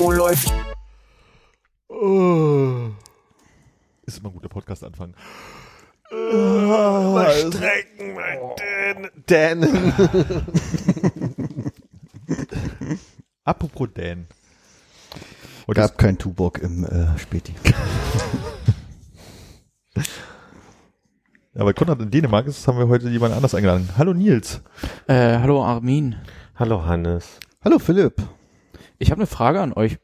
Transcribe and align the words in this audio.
Oh, 0.00 0.12
läuft. 0.12 0.52
Oh. 1.88 2.90
Ist 4.06 4.18
immer 4.18 4.28
ein 4.28 4.32
guter 4.32 4.48
Podcast-Anfang. 4.48 5.14
Mal 6.12 7.52
strecken, 7.52 8.14
mein 8.14 8.38
Dan. 8.56 9.10
Dan. 9.26 9.92
Apropos 13.44 13.88
Dan. 13.94 14.28
Und 15.66 15.74
Gab 15.74 15.98
kein 15.98 16.16
Tuborg 16.16 16.58
im 16.58 16.84
äh, 16.84 17.18
Späti. 17.18 17.54
Weil 21.54 21.74
Konrad 21.74 22.00
in 22.00 22.12
Dänemark 22.12 22.46
ist, 22.46 22.68
haben 22.68 22.78
wir 22.78 22.86
heute 22.86 23.08
jemand 23.08 23.34
anders 23.34 23.56
eingeladen. 23.56 23.88
Hallo 23.98 24.14
Nils. 24.14 24.60
Äh, 25.08 25.38
hallo 25.38 25.64
Armin. 25.64 26.14
Hallo 26.54 26.84
Hannes. 26.86 27.40
Hallo 27.64 27.80
Philipp. 27.80 28.22
Ich 28.98 29.10
habe 29.10 29.20
eine 29.20 29.26
Frage 29.26 29.60
an 29.60 29.72
euch. 29.72 29.98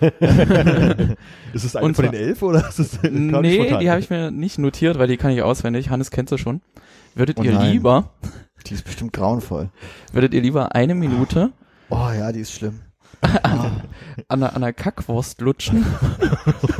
Ist 0.00 1.64
es 1.64 1.76
eine 1.76 1.84
Und 1.86 1.94
von 1.94 2.04
zwar- 2.04 2.12
den 2.12 2.14
elf 2.14 2.42
oder 2.42 2.68
ist 2.68 2.78
es 2.78 3.02
nee, 3.02 3.78
die 3.80 3.90
habe 3.90 4.00
ich 4.00 4.10
mir 4.10 4.30
nicht 4.30 4.58
notiert, 4.58 4.98
weil 4.98 5.08
die 5.08 5.16
kann 5.16 5.30
ich 5.32 5.42
auswendig. 5.42 5.90
Hannes 5.90 6.10
kennt 6.10 6.28
sie 6.28 6.38
schon. 6.38 6.60
Würdet 7.14 7.38
Oh 7.38 7.42
ihr 7.42 7.52
nein. 7.52 7.72
lieber, 7.72 8.10
Die 8.66 8.74
ist 8.74 8.84
bestimmt 8.84 9.12
grauenvoll. 9.12 9.70
würdet 10.12 10.34
ihr 10.34 10.40
lieber 10.40 10.74
eine 10.74 10.94
Minute 10.94 11.52
Oh 11.90 12.08
ja, 12.16 12.32
die 12.32 12.40
ist 12.40 12.52
schlimm. 12.52 12.80
an 13.20 13.82
einer, 14.28 14.50
an 14.50 14.62
einer 14.62 14.72
Kackwurst 14.72 15.40
lutschen 15.40 15.84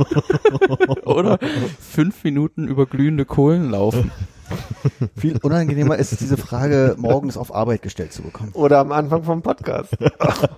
oder 1.05 1.39
fünf 1.79 2.23
Minuten 2.23 2.67
über 2.67 2.85
glühende 2.85 3.25
Kohlen 3.25 3.69
laufen? 3.69 4.11
Viel 5.15 5.37
unangenehmer 5.37 5.97
ist 5.97 6.11
es, 6.11 6.19
diese 6.19 6.37
Frage 6.37 6.95
morgens 6.97 7.37
auf 7.37 7.53
Arbeit 7.53 7.81
gestellt 7.81 8.13
zu 8.13 8.21
bekommen. 8.21 8.51
Oder 8.53 8.79
am 8.79 8.91
Anfang 8.91 9.23
vom 9.23 9.41
Podcast. 9.41 9.91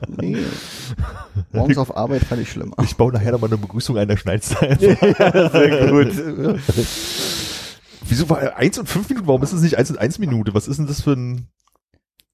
Nee. 0.07 0.37
Morgens 1.51 1.77
auf 1.77 1.95
Arbeit 1.97 2.23
fand 2.23 2.41
ich 2.41 2.49
schlimmer. 2.49 2.75
Ich 2.83 2.95
baue 2.95 3.11
nachher 3.11 3.31
nochmal 3.33 3.49
eine 3.49 3.57
Begrüßung 3.57 3.97
ein, 3.97 4.07
der 4.07 4.17
schneidest 4.17 4.53
du 4.53 4.59
einfach. 4.61 4.79
Sehr 5.51 5.91
gut. 5.91 6.61
Wieso 8.07 8.29
war 8.29 8.55
eins 8.55 8.77
und 8.77 8.87
fünf 8.87 9.09
Minuten? 9.09 9.27
Warum 9.27 9.43
ist 9.43 9.51
es 9.51 9.61
nicht 9.61 9.77
eins 9.77 9.89
und 9.89 9.97
eins 9.97 10.19
Minute? 10.19 10.53
Was 10.53 10.67
ist 10.67 10.77
denn 10.77 10.87
das 10.87 11.01
für 11.01 11.13
ein... 11.13 11.47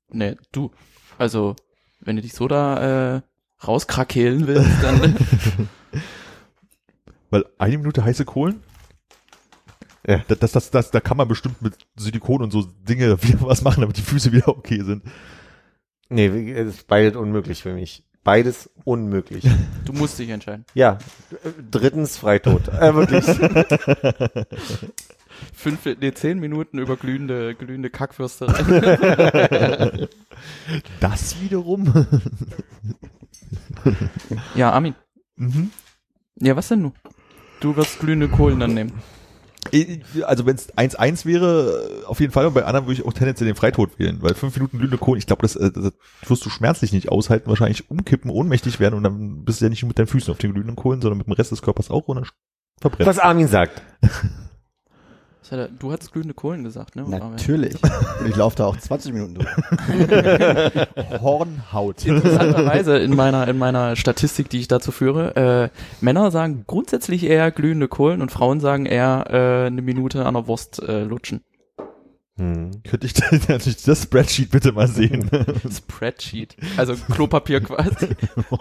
Nee, 0.09 0.35
du. 0.51 0.71
Also, 1.17 1.55
wenn 2.01 2.17
du 2.17 2.21
dich 2.21 2.33
so 2.33 2.47
da 2.47 3.15
äh, 3.15 3.21
rauskrakehlen 3.65 4.47
willst, 4.47 4.69
dann 4.83 5.15
Weil 7.31 7.45
eine 7.57 7.77
Minute 7.77 8.03
heiße 8.03 8.25
Kohlen? 8.25 8.61
Ja. 10.07 10.23
Das, 10.27 10.39
das, 10.39 10.51
das, 10.51 10.71
das, 10.71 10.91
da 10.91 10.99
kann 10.99 11.17
man 11.17 11.27
bestimmt 11.27 11.61
mit 11.61 11.77
Silikon 11.95 12.41
und 12.41 12.51
so 12.51 12.63
Dinge 12.63 13.21
wieder 13.23 13.41
was 13.41 13.61
machen, 13.61 13.81
damit 13.81 13.97
die 13.97 14.01
Füße 14.01 14.31
wieder 14.31 14.47
okay 14.47 14.81
sind. 14.83 15.03
Nee, 16.09 16.51
es 16.51 16.75
ist 16.75 16.87
beides 16.87 17.15
unmöglich 17.15 17.61
für 17.61 17.73
mich. 17.73 18.03
Beides 18.23 18.69
unmöglich. 18.83 19.47
du 19.85 19.93
musst 19.93 20.19
dich 20.19 20.29
entscheiden. 20.29 20.65
Ja. 20.73 20.99
Drittens 21.71 22.17
Freitod. 22.17 22.67
Äh, 22.67 22.93
wirklich. 22.93 23.25
Fünf, 25.53 25.85
nee, 25.99 26.13
zehn 26.13 26.39
Minuten 26.39 26.77
über 26.77 26.97
glühende, 26.97 27.55
glühende 27.55 27.89
Kackwürste. 27.89 28.45
Das 30.99 31.41
wiederum? 31.41 32.07
ja, 34.53 34.71
Armin. 34.71 34.93
mhm. 35.37 35.71
Ja, 36.35 36.55
was 36.55 36.67
denn 36.67 36.83
du? 36.83 36.93
Du 37.59 37.75
wirst 37.75 37.99
glühende 37.99 38.27
Kohlen 38.27 38.59
dann 38.59 38.75
nehmen. 38.75 38.93
Also 40.23 40.45
wenn 40.45 40.55
es 40.55 40.73
1-1 40.75 41.25
wäre, 41.25 42.03
auf 42.07 42.19
jeden 42.19 42.33
Fall. 42.33 42.47
Und 42.47 42.53
bei 42.53 42.65
anderen 42.65 42.87
würde 42.87 42.99
ich 42.99 43.05
auch 43.05 43.13
tendenziell 43.13 43.47
den 43.47 43.55
Freitod 43.55 43.99
wählen. 43.99 44.17
Weil 44.21 44.33
fünf 44.33 44.55
Minuten 44.55 44.79
glühende 44.79 44.97
Kohlen, 44.97 45.19
ich 45.19 45.27
glaube, 45.27 45.43
das, 45.43 45.55
äh, 45.55 45.71
das 45.71 45.93
wirst 46.27 46.45
du 46.45 46.49
schmerzlich 46.49 46.93
nicht 46.93 47.09
aushalten. 47.09 47.47
Wahrscheinlich 47.47 47.89
umkippen, 47.89 48.31
ohnmächtig 48.31 48.79
werden. 48.79 48.95
Und 48.95 49.03
dann 49.03 49.43
bist 49.43 49.61
du 49.61 49.65
ja 49.65 49.69
nicht 49.69 49.83
nur 49.83 49.89
mit 49.89 49.99
deinen 49.99 50.07
Füßen 50.07 50.31
auf 50.31 50.39
den 50.39 50.53
glühenden 50.53 50.75
Kohlen, 50.75 51.01
sondern 51.01 51.19
mit 51.19 51.27
dem 51.27 51.33
Rest 51.33 51.51
des 51.51 51.61
Körpers 51.61 51.91
auch. 51.91 52.07
Und 52.07 52.17
dann 52.17 52.27
verbrennt. 52.79 53.07
Was 53.07 53.19
Armin 53.19 53.47
sagt. 53.47 53.81
Hat 55.51 55.59
er- 55.59 55.67
Du 55.67 55.91
hattest 55.91 56.13
glühende 56.13 56.33
Kohlen 56.33 56.63
gesagt, 56.63 56.95
ne? 56.95 57.03
Natürlich. 57.07 57.75
Und 58.19 58.27
ich 58.29 58.35
laufe 58.35 58.55
da 58.55 58.65
auch 58.67 58.77
20 58.77 59.13
Minuten 59.13 59.35
durch. 59.35 59.47
Hornhaut. 61.21 62.05
Interessanterweise 62.05 62.97
in 62.97 63.15
meiner, 63.15 63.47
in 63.47 63.57
meiner 63.57 63.95
Statistik, 63.95 64.49
die 64.49 64.59
ich 64.59 64.67
dazu 64.67 64.91
führe, 64.91 65.35
äh, 65.35 65.69
Männer 66.03 66.31
sagen 66.31 66.63
grundsätzlich 66.67 67.23
eher 67.25 67.51
glühende 67.51 67.87
Kohlen 67.87 68.21
und 68.21 68.31
Frauen 68.31 68.59
sagen 68.59 68.85
eher 68.85 69.25
äh, 69.29 69.67
eine 69.67 69.81
Minute 69.81 70.25
an 70.25 70.33
der 70.35 70.47
Wurst 70.47 70.81
äh, 70.81 71.03
lutschen. 71.03 71.41
Hm. 72.41 72.71
Könnte 72.89 73.05
ich 73.05 73.13
natürlich 73.47 73.83
das 73.83 74.01
Spreadsheet 74.01 74.49
bitte 74.49 74.71
mal 74.71 74.87
sehen? 74.87 75.29
Spreadsheet. 75.71 76.55
Also 76.75 76.95
Klopapier 76.95 77.61
quasi. 77.61 78.07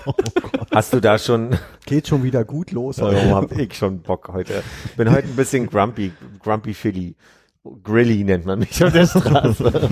Hast 0.74 0.92
du 0.92 1.00
da 1.00 1.18
schon, 1.18 1.56
Geht 1.86 2.06
schon 2.06 2.22
wieder 2.22 2.44
gut 2.44 2.72
los. 2.72 2.98
warum 3.00 3.34
hab 3.34 3.52
ich 3.58 3.74
schon 3.74 4.02
Bock 4.02 4.28
heute? 4.32 4.62
Bin 4.98 5.10
heute 5.10 5.28
ein 5.28 5.36
bisschen 5.36 5.66
grumpy, 5.66 6.12
grumpy 6.42 6.74
Philly. 6.74 7.16
Grilly 7.82 8.22
nennt 8.24 8.44
man 8.44 8.58
mich 8.58 8.84
auf 8.84 8.92
der 8.92 9.06
Straße. 9.06 9.88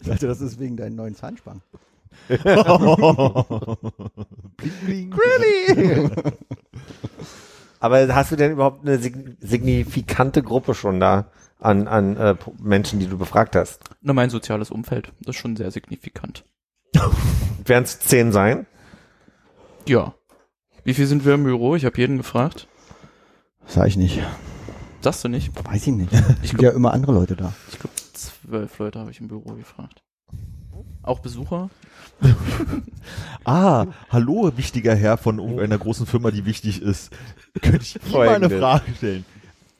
Ich 0.00 0.06
dachte, 0.06 0.26
das 0.26 0.40
ist 0.42 0.58
wegen 0.60 0.76
deinen 0.76 0.96
neuen 0.96 1.14
Zahnspangen. 1.14 1.62
bling, 4.56 5.10
bling. 5.74 6.10
Aber 7.80 8.14
hast 8.14 8.32
du 8.32 8.36
denn 8.36 8.52
überhaupt 8.52 8.86
eine 8.86 8.98
sig- 8.98 9.36
signifikante 9.40 10.42
Gruppe 10.42 10.74
schon 10.74 11.00
da 11.00 11.30
an, 11.58 11.88
an 11.88 12.16
äh, 12.16 12.36
Menschen, 12.60 13.00
die 13.00 13.06
du 13.06 13.18
befragt 13.18 13.56
hast? 13.56 13.82
Nur 14.00 14.14
mein 14.14 14.30
soziales 14.30 14.70
Umfeld. 14.70 15.12
Das 15.20 15.36
ist 15.36 15.40
schon 15.40 15.56
sehr 15.56 15.70
signifikant. 15.70 16.44
Werden 17.64 17.84
es 17.84 18.00
zehn 18.00 18.32
sein? 18.32 18.66
Ja. 19.86 20.14
Wie 20.84 20.94
viel 20.94 21.06
sind 21.06 21.24
wir 21.24 21.34
im 21.34 21.44
Büro? 21.44 21.76
Ich 21.76 21.84
habe 21.84 21.98
jeden 21.98 22.16
gefragt. 22.16 22.68
Sag 23.66 23.88
ich 23.88 23.96
nicht. 23.96 24.22
Sagst 25.00 25.24
du 25.24 25.28
nicht? 25.28 25.52
Weiß 25.64 25.86
ich 25.86 25.92
nicht. 25.92 26.12
Ich 26.42 26.50
sind 26.50 26.62
ja 26.62 26.70
immer 26.70 26.92
andere 26.92 27.12
Leute 27.12 27.36
da. 27.36 27.52
Ich 27.70 27.78
glaube, 27.78 27.94
zwölf 28.14 28.78
Leute 28.78 28.98
habe 28.98 29.10
ich 29.10 29.20
im 29.20 29.28
Büro 29.28 29.52
gefragt. 29.54 30.02
Auch 31.02 31.20
Besucher? 31.20 31.70
Ah, 33.44 33.86
hallo, 34.10 34.52
wichtiger 34.56 34.94
Herr 34.94 35.16
von 35.16 35.38
irgendeiner 35.38 35.78
großen 35.78 36.04
Firma, 36.04 36.30
die 36.30 36.44
wichtig 36.44 36.82
ist. 36.82 37.10
Könnte 37.62 37.80
ich 37.80 37.96
Ihnen 37.96 38.12
mal 38.12 38.28
eine. 38.28 38.50
Frage 38.50 38.94
stellen? 38.94 39.24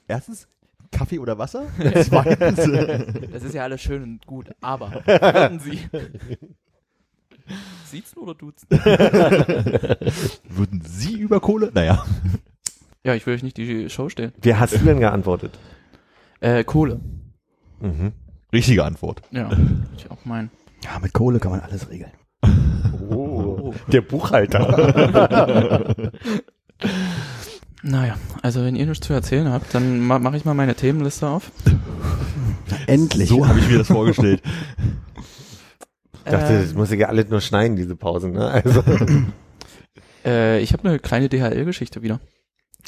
Erstens, 0.07 0.49
Kaffee 0.91 1.19
oder 1.19 1.39
Wasser? 1.39 1.67
Zweitens, 2.05 2.57
Das 3.33 3.43
ist 3.43 3.55
ja 3.55 3.65
alles 3.65 3.81
schön 3.81 4.03
und 4.03 4.27
gut, 4.27 4.51
aber 4.61 4.91
würden 5.07 5.61
Sie. 5.61 5.81
Siezen 7.87 8.19
oder 8.19 8.35
duzen? 8.35 8.67
würden 10.49 10.83
Sie 10.85 11.19
über 11.19 11.41
Kohle? 11.41 11.71
Naja. 11.73 12.05
Ja, 13.05 13.15
ich 13.15 13.27
will 13.27 13.35
euch 13.35 13.43
nicht 13.43 13.57
die 13.57 13.89
Show 13.89 14.09
stellen. 14.09 14.33
Wie 14.43 14.55
hast 14.55 14.75
du 14.75 14.79
denn 14.85 15.01
geantwortet? 15.01 15.59
Äh, 16.41 16.65
Kohle. 16.65 17.01
Mhm. 17.81 18.13
Richtige 18.53 18.85
Antwort. 18.85 19.23
Ja, 19.31 19.51
ich 19.97 20.11
auch 20.11 20.25
meinen. 20.25 20.51
Ja, 20.85 20.99
mit 21.01 21.13
Kohle 21.13 21.39
kann 21.39 21.53
man 21.53 21.61
alles 21.61 21.89
regeln. 21.91 22.13
Oh, 23.11 23.75
der 23.89 24.03
Buchhalter. 24.03 25.95
Naja, 27.91 28.17
also 28.43 28.63
wenn 28.65 28.77
ihr 28.77 28.85
nichts 28.87 29.07
zu 29.07 29.15
erzählen 29.15 29.49
habt, 29.51 29.75
dann 29.75 30.01
ma 30.01 30.19
mache 30.19 30.37
ich 30.37 30.45
mal 30.45 30.53
meine 30.53 30.75
Themenliste 30.75 31.27
auf. 31.27 31.51
Endlich. 32.87 33.31
So 33.31 33.49
habe 33.49 33.59
ich 33.61 33.69
mir 33.69 33.79
das 33.79 33.87
vorgestellt. 33.87 34.43
Ich 36.27 36.31
dachte, 36.31 36.53
Ähm, 36.53 36.63
das 36.63 36.75
muss 36.75 36.91
ich 36.91 37.01
ja 37.01 37.09
alles 37.09 37.29
nur 37.31 37.41
schneiden, 37.41 37.77
diese 37.77 37.97
Pausen. 37.97 38.33
Ne? 38.33 38.47
Also, 38.47 38.83
äh, 40.25 40.61
ich 40.61 40.73
habe 40.75 40.87
eine 40.87 40.99
kleine 40.99 41.29
DHL-Geschichte 41.31 42.03
wieder. 42.03 42.21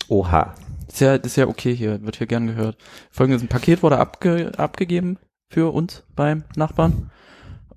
oha. 0.09 0.55
Das 0.87 0.95
ist, 0.97 1.01
ja, 1.01 1.17
das 1.19 1.27
ist 1.33 1.37
ja 1.37 1.47
okay 1.47 1.75
hier, 1.75 2.03
wird 2.03 2.17
hier 2.17 2.27
gern 2.27 2.49
gehört. 2.49 2.77
Folgendes, 3.11 3.43
ein 3.43 3.49
Paket 3.49 3.83
wurde 3.83 3.99
abge 3.99 4.53
abgegeben 4.59 5.19
für 5.49 5.73
uns 5.73 6.03
beim 6.17 6.45
Nachbarn. 6.57 7.11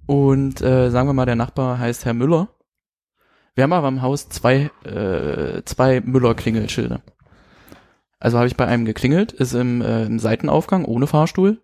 Und 0.07 0.61
äh, 0.61 0.89
sagen 0.89 1.07
wir 1.07 1.13
mal, 1.13 1.25
der 1.27 1.35
Nachbar 1.35 1.77
heißt 1.79 2.05
Herr 2.05 2.13
Müller. 2.15 2.49
Wir 3.55 3.63
haben 3.63 3.73
aber 3.73 3.87
im 3.87 4.01
Haus 4.01 4.29
zwei, 4.29 4.71
äh, 4.83 5.61
zwei 5.63 6.01
Müller-Klingelschilder. 6.01 7.01
Also 8.23 8.37
habe 8.37 8.47
ich 8.47 8.55
bei 8.55 8.65
einem 8.65 8.85
geklingelt, 8.85 9.33
ist 9.33 9.53
im, 9.53 9.81
äh, 9.81 10.05
im 10.05 10.17
Seitenaufgang 10.17 10.85
ohne 10.85 11.07
Fahrstuhl 11.07 11.61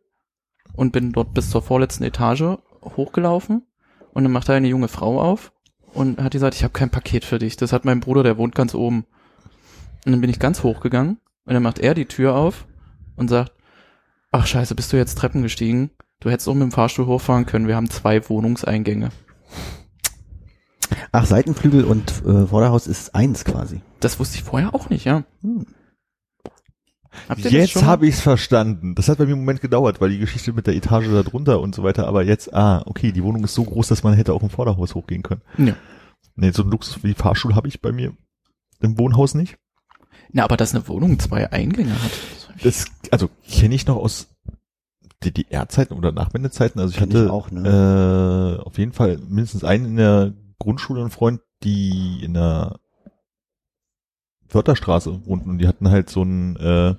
und 0.73 0.91
bin 0.91 1.13
dort 1.13 1.33
bis 1.33 1.50
zur 1.50 1.61
vorletzten 1.61 2.03
Etage 2.03 2.57
hochgelaufen 2.83 3.65
und 4.11 4.23
dann 4.23 4.31
macht 4.33 4.50
da 4.50 4.53
eine 4.56 4.67
junge 4.67 4.89
Frau 4.89 5.21
auf 5.21 5.53
und 5.94 6.21
hat 6.21 6.33
gesagt, 6.33 6.56
ich 6.56 6.63
habe 6.65 6.73
kein 6.73 6.89
Paket 6.89 7.23
für 7.23 7.39
dich. 7.39 7.56
Das 7.56 7.71
hat 7.71 7.85
mein 7.85 8.01
Bruder, 8.01 8.23
der 8.23 8.38
wohnt 8.38 8.56
ganz 8.56 8.75
oben. 8.75 9.06
Und 10.06 10.11
dann 10.11 10.19
bin 10.19 10.29
ich 10.29 10.38
ganz 10.38 10.61
hoch 10.61 10.81
gegangen 10.81 11.19
und 11.45 11.53
dann 11.53 11.63
macht 11.63 11.79
er 11.79 11.94
die 11.94 12.07
Tür 12.07 12.35
auf 12.35 12.67
und 13.15 13.29
sagt, 13.29 13.53
ach 14.33 14.45
scheiße, 14.45 14.75
bist 14.75 14.91
du 14.91 14.97
jetzt 14.97 15.17
Treppen 15.17 15.44
gestiegen? 15.44 15.91
Du 16.19 16.29
hättest 16.29 16.50
auch 16.50 16.55
mit 16.55 16.63
dem 16.63 16.73
Fahrstuhl 16.73 17.05
hochfahren 17.05 17.45
können. 17.45 17.69
Wir 17.69 17.77
haben 17.77 17.89
zwei 17.89 18.27
Wohnungseingänge. 18.27 19.12
Ach, 21.13 21.25
Seitenflügel 21.25 21.85
und 21.85 22.21
äh, 22.25 22.47
Vorderhaus 22.47 22.85
ist 22.85 23.15
eins 23.15 23.45
quasi. 23.45 23.79
Das 24.01 24.19
wusste 24.19 24.35
ich 24.35 24.44
vorher 24.44 24.75
auch 24.75 24.89
nicht, 24.89 25.05
ja. 25.05 25.23
Hm. 25.41 25.65
Jetzt 27.38 27.83
habe 27.83 28.07
ich 28.07 28.16
es 28.16 28.21
verstanden. 28.21 28.95
Das 28.95 29.07
hat 29.10 29.18
bei 29.18 29.25
mir 29.25 29.31
einen 29.33 29.42
Moment 29.42 29.62
gedauert, 29.62 30.01
weil 30.01 30.10
die 30.10 30.19
Geschichte 30.19 30.54
mit 30.54 30.68
der 30.68 30.75
Etage 30.75 31.07
da 31.12 31.24
drunter 31.24 31.62
und 31.62 31.75
so 31.75 31.83
weiter, 31.83 32.07
aber 32.07 32.24
jetzt, 32.24 32.54
ah, 32.54 32.81
okay, 32.86 33.12
die 33.12 33.24
Wohnung 33.24 33.44
ist 33.44 33.54
so 33.54 33.63
groß, 33.63 33.88
dass 33.88 34.04
man 34.04 34.13
hätte 34.13 34.33
auch 34.33 34.44
im 34.44 34.50
Vorderhaus 34.50 34.95
hochgehen 34.95 35.24
können. 35.24 35.42
Ja. 35.57 35.74
Nee, 36.36 36.51
so 36.51 36.62
einen 36.63 36.71
Luxus 36.71 37.04
wie 37.04 37.13
Fahrstuhl 37.13 37.56
habe 37.56 37.68
ich 37.68 37.81
bei 37.81 37.92
mir 37.92 38.13
im 38.81 38.98
Wohnhaus 38.98 39.33
nicht. 39.36 39.57
Na, 40.31 40.44
aber 40.44 40.57
dass 40.57 40.74
eine 40.74 40.88
Wohnung 40.88 41.19
zwei 41.19 41.51
Eingänge 41.51 41.92
hat. 42.01 42.12
das 42.63 42.86
ich- 43.04 43.13
also 43.13 43.30
kenne 43.50 43.75
ich 43.75 43.86
noch 43.88 43.98
aus 43.98 44.27
DDR-Zeiten 45.24 45.94
oder 45.94 46.12
Nachwendezeiten. 46.12 46.80
Also 46.80 46.92
ich 46.94 46.98
Kenn 46.98 47.10
ich 47.10 47.15
hatte 47.18 47.33
auch, 47.33 47.51
ne? 47.51 48.57
äh, 48.60 48.63
auf 48.63 48.77
jeden 48.77 48.94
Fall 48.94 49.18
mindestens 49.27 49.63
einen 49.63 49.86
in 49.86 49.95
der 49.98 50.33
Grundschule 50.60 51.01
einen 51.01 51.10
Freund, 51.12 51.42
die 51.63 52.22
in 52.24 52.33
der 52.33 52.80
Wörterstraße 54.51 55.25
wohnten 55.25 55.50
und 55.50 55.57
die 55.60 55.68
hatten 55.68 55.90
halt 55.90 56.10
so 56.10 56.22
einen, 56.22 56.56
äh, 56.57 56.96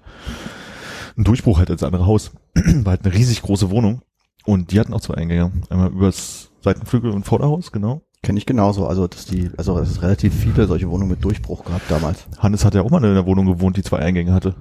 einen 1.17 1.25
Durchbruch 1.25 1.59
halt 1.59 1.71
als 1.71 1.83
andere 1.83 2.07
Haus. 2.07 2.33
War 2.55 2.93
halt 2.93 3.05
eine 3.05 3.15
riesig 3.15 3.43
große 3.43 3.71
Wohnung 3.71 4.03
und 4.45 4.73
die 4.73 4.81
hatten 4.81 4.95
auch 4.95 5.01
zwei 5.01 5.15
Eingänge. 5.15 5.53
Einmal 5.69 5.91
übers 5.91 6.51
Seitenflügel 6.63 7.11
und 7.11 7.25
Vorderhaus, 7.25 7.73
genau. 7.73 8.03
Kenne 8.23 8.39
ich 8.39 8.47
genauso. 8.47 8.87
Also, 8.87 9.07
dass 9.07 9.25
die, 9.25 9.51
also 9.57 9.79
es 9.79 9.91
ist 9.91 10.03
relativ 10.03 10.35
viele 10.35 10.67
solche 10.67 10.91
Wohnungen 10.91 11.11
mit 11.11 11.25
Durchbruch 11.25 11.65
gehabt 11.65 11.91
damals. 11.91 12.27
Hannes 12.39 12.65
hat 12.65 12.75
ja 12.75 12.83
auch 12.83 12.91
mal 12.91 12.99
in 13.03 13.11
einer 13.11 13.25
Wohnung 13.27 13.47
gewohnt, 13.47 13.77
die 13.79 13.83
zwei 13.83 13.99
Eingänge 14.01 14.35
hatte. 14.35 14.55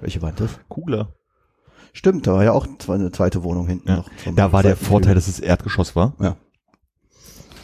Welche 0.00 0.20
war 0.20 0.32
das? 0.32 0.50
Kugler. 0.68 1.14
Stimmt, 1.92 2.26
da 2.26 2.34
war 2.34 2.44
ja 2.44 2.52
auch 2.52 2.66
eine 2.88 3.10
zweite 3.12 3.42
Wohnung 3.44 3.66
hinten 3.68 3.88
Ja. 3.88 3.96
noch. 3.96 4.10
Da 4.34 4.52
war 4.52 4.62
der. 4.62 4.76
Vorteil, 4.76 5.14
dass 5.14 5.28
es 5.28 5.38
Erdgeschoss 5.40 5.94
war. 5.96 6.14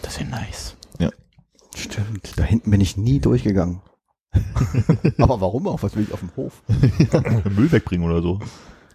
Das 0.03 0.15
ist 0.15 0.21
ja 0.21 0.27
nice. 0.27 0.77
Stimmt, 1.77 2.39
da 2.39 2.45
hinten 2.45 2.71
bin 2.71 2.81
ich 2.81 2.97
nie 2.97 3.19
durchgegangen. 3.19 3.81
Aber 5.19 5.41
warum 5.41 5.67
auch? 5.69 5.83
Was 5.83 5.97
will 5.97 6.05
ich 6.05 6.13
auf 6.13 6.21
dem 6.21 6.31
Hof? 6.37 6.63
Müll 7.57 7.71
wegbringen 7.73 8.09
oder 8.09 8.23
so. 8.23 8.41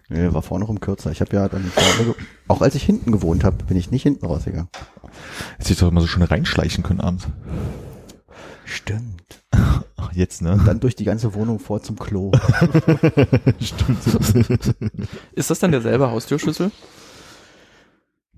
Nee, 0.08 0.32
war 0.32 0.42
vorne 0.42 0.64
rum 0.64 0.80
kürzer. 0.80 1.12
Ich 1.12 1.20
habe 1.20 1.36
ja 1.36 1.48
dann 1.48 1.62
vorne, 1.64 2.14
auch 2.48 2.62
als 2.62 2.74
ich 2.74 2.82
hinten 2.82 3.12
gewohnt 3.12 3.44
habe, 3.44 3.64
bin 3.64 3.76
ich 3.76 3.92
nicht 3.92 4.02
hinten 4.02 4.26
rausgegangen. 4.26 4.68
Jetzt 5.52 5.66
hätte 5.66 5.72
ich 5.72 5.78
doch 5.78 5.88
immer 5.88 6.00
so 6.00 6.08
schön 6.08 6.22
reinschleichen 6.22 6.82
können 6.82 7.00
abends. 7.00 7.28
Stimmt. 8.64 9.42
Ach, 9.96 10.12
jetzt, 10.12 10.42
ne? 10.42 10.60
Dann 10.66 10.80
durch 10.80 10.96
die 10.96 11.04
ganze 11.04 11.34
Wohnung 11.34 11.58
vor 11.60 11.82
zum 11.82 11.96
Klo. 11.96 12.32
Ist 15.32 15.50
das 15.50 15.58
dann 15.58 15.72
derselbe 15.72 16.10
Haustürschlüssel? 16.10 16.72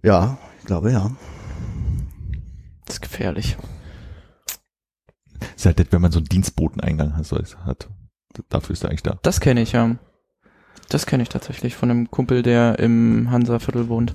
ja, 0.02 0.36
ich 0.58 0.66
glaube 0.66 0.92
ja. 0.92 1.10
Das 2.86 2.96
ist 2.96 3.00
gefährlich. 3.00 3.56
Ist 5.56 5.66
halt 5.66 5.92
wenn 5.92 6.02
man 6.02 6.12
so 6.12 6.18
einen 6.18 6.26
Dienstboteneingang 6.26 7.16
hat. 7.16 7.26
so 7.26 7.36
es 7.36 7.56
hat. 7.58 7.88
Dafür 8.48 8.72
ist 8.72 8.84
er 8.84 8.90
eigentlich 8.90 9.02
da. 9.02 9.18
Das 9.22 9.40
kenne 9.40 9.62
ich 9.62 9.72
ja. 9.72 9.96
Das 10.88 11.06
kenne 11.06 11.22
ich 11.22 11.28
tatsächlich 11.28 11.76
von 11.76 11.90
einem 11.90 12.10
Kumpel, 12.10 12.42
der 12.42 12.78
im 12.78 13.30
Hansa-Viertel 13.30 13.88
wohnt. 13.88 14.14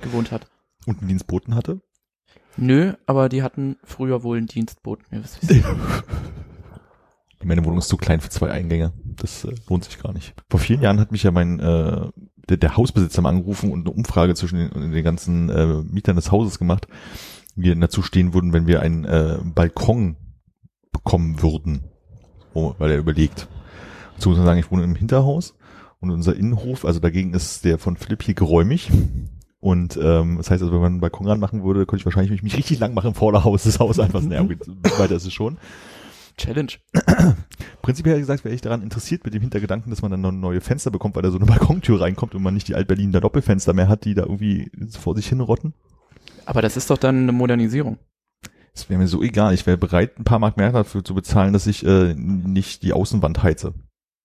Gewohnt 0.00 0.30
hat. 0.32 0.48
Und 0.86 0.98
einen 0.98 1.08
Dienstboten 1.08 1.54
hatte? 1.54 1.80
Nö, 2.56 2.94
aber 3.06 3.28
die 3.28 3.42
hatten 3.42 3.76
früher 3.84 4.22
wohl 4.22 4.38
einen 4.38 4.46
Dienstboten. 4.46 5.04
Es 5.10 5.38
ist. 5.38 5.64
Meine 7.44 7.64
Wohnung 7.64 7.78
ist 7.78 7.88
zu 7.88 7.98
klein 7.98 8.20
für 8.20 8.30
zwei 8.30 8.50
Eingänge. 8.50 8.92
Das 9.04 9.44
äh, 9.44 9.54
lohnt 9.68 9.84
sich 9.84 10.02
gar 10.02 10.14
nicht. 10.14 10.34
Vor 10.48 10.60
vielen 10.60 10.80
Jahren 10.80 10.98
hat 10.98 11.12
mich 11.12 11.24
ja 11.24 11.30
mein 11.30 11.60
äh, 11.60 12.08
der, 12.48 12.56
der 12.56 12.76
Hausbesitzer 12.76 13.22
mal 13.22 13.30
angerufen 13.30 13.70
und 13.70 13.86
eine 13.86 13.94
Umfrage 13.94 14.34
zwischen 14.34 14.58
den, 14.58 14.92
den 14.92 15.04
ganzen 15.04 15.50
äh, 15.50 15.82
Mietern 15.82 16.16
des 16.16 16.32
Hauses 16.32 16.58
gemacht, 16.58 16.88
wie 17.54 17.64
wir 17.64 17.76
dazu 17.76 18.02
stehen 18.02 18.32
würden, 18.32 18.52
wenn 18.52 18.66
wir 18.66 18.80
einen 18.80 19.04
äh, 19.04 19.38
Balkon 19.44 20.16
bekommen 20.94 21.42
würden. 21.42 21.84
Oh, 22.54 22.74
weil 22.78 22.90
er 22.90 22.98
überlegt. 22.98 23.48
Dazu 24.14 24.30
muss 24.30 24.38
man 24.38 24.46
sagen, 24.46 24.60
ich 24.60 24.70
wohne 24.70 24.84
im 24.84 24.94
Hinterhaus 24.94 25.54
und 26.00 26.10
unser 26.10 26.36
Innenhof, 26.36 26.84
also 26.84 27.00
dagegen 27.00 27.34
ist 27.34 27.64
der 27.64 27.78
von 27.78 27.96
Philipp 27.96 28.22
hier 28.22 28.34
geräumig. 28.34 28.90
Und 29.60 29.98
ähm, 30.00 30.36
das 30.36 30.50
heißt, 30.50 30.62
also, 30.62 30.72
wenn 30.74 30.80
man 30.80 30.92
einen 30.92 31.00
Balkon 31.00 31.26
ranmachen 31.26 31.64
würde, 31.64 31.86
könnte 31.86 32.02
ich 32.02 32.04
wahrscheinlich 32.04 32.30
mich, 32.30 32.42
mich 32.42 32.56
richtig 32.56 32.78
lang 32.78 32.92
machen 32.92 33.08
im 33.08 33.14
Vorderhaus 33.14 33.62
des 33.62 33.78
Hauses 33.78 33.98
einfach. 33.98 34.20
Naja, 34.20 34.46
weiter 34.98 35.16
ist 35.16 35.24
es 35.24 35.32
schon. 35.32 35.58
Challenge. 36.36 36.72
Prinzipiell 37.80 38.18
gesagt 38.18 38.44
wäre 38.44 38.54
ich 38.54 38.60
daran 38.60 38.82
interessiert 38.82 39.24
mit 39.24 39.34
dem 39.34 39.40
Hintergedanken, 39.40 39.90
dass 39.90 40.02
man 40.02 40.10
dann 40.10 40.20
noch 40.20 40.32
neue 40.32 40.60
Fenster 40.60 40.90
bekommt, 40.90 41.14
weil 41.16 41.22
da 41.22 41.30
so 41.30 41.38
eine 41.38 41.46
Balkontür 41.46 42.00
reinkommt 42.00 42.34
und 42.34 42.42
man 42.42 42.54
nicht 42.54 42.68
die 42.68 42.74
Alt-Berliner 42.74 43.20
Doppelfenster 43.20 43.72
mehr 43.72 43.88
hat, 43.88 44.04
die 44.04 44.14
da 44.14 44.22
irgendwie 44.22 44.70
vor 44.90 45.16
sich 45.16 45.28
hinrotten. 45.28 45.74
Aber 46.44 46.60
das 46.60 46.76
ist 46.76 46.90
doch 46.90 46.98
dann 46.98 47.22
eine 47.22 47.32
Modernisierung. 47.32 47.98
Das 48.74 48.90
wäre 48.90 48.98
mir 48.98 49.08
so 49.08 49.22
egal. 49.22 49.54
Ich 49.54 49.66
wäre 49.66 49.78
bereit, 49.78 50.18
ein 50.18 50.24
paar 50.24 50.40
Mark 50.40 50.56
mehr 50.56 50.72
dafür 50.72 51.04
zu 51.04 51.14
bezahlen, 51.14 51.52
dass 51.52 51.66
ich 51.66 51.86
äh, 51.86 52.14
nicht 52.14 52.82
die 52.82 52.92
Außenwand 52.92 53.42
heize 53.42 53.72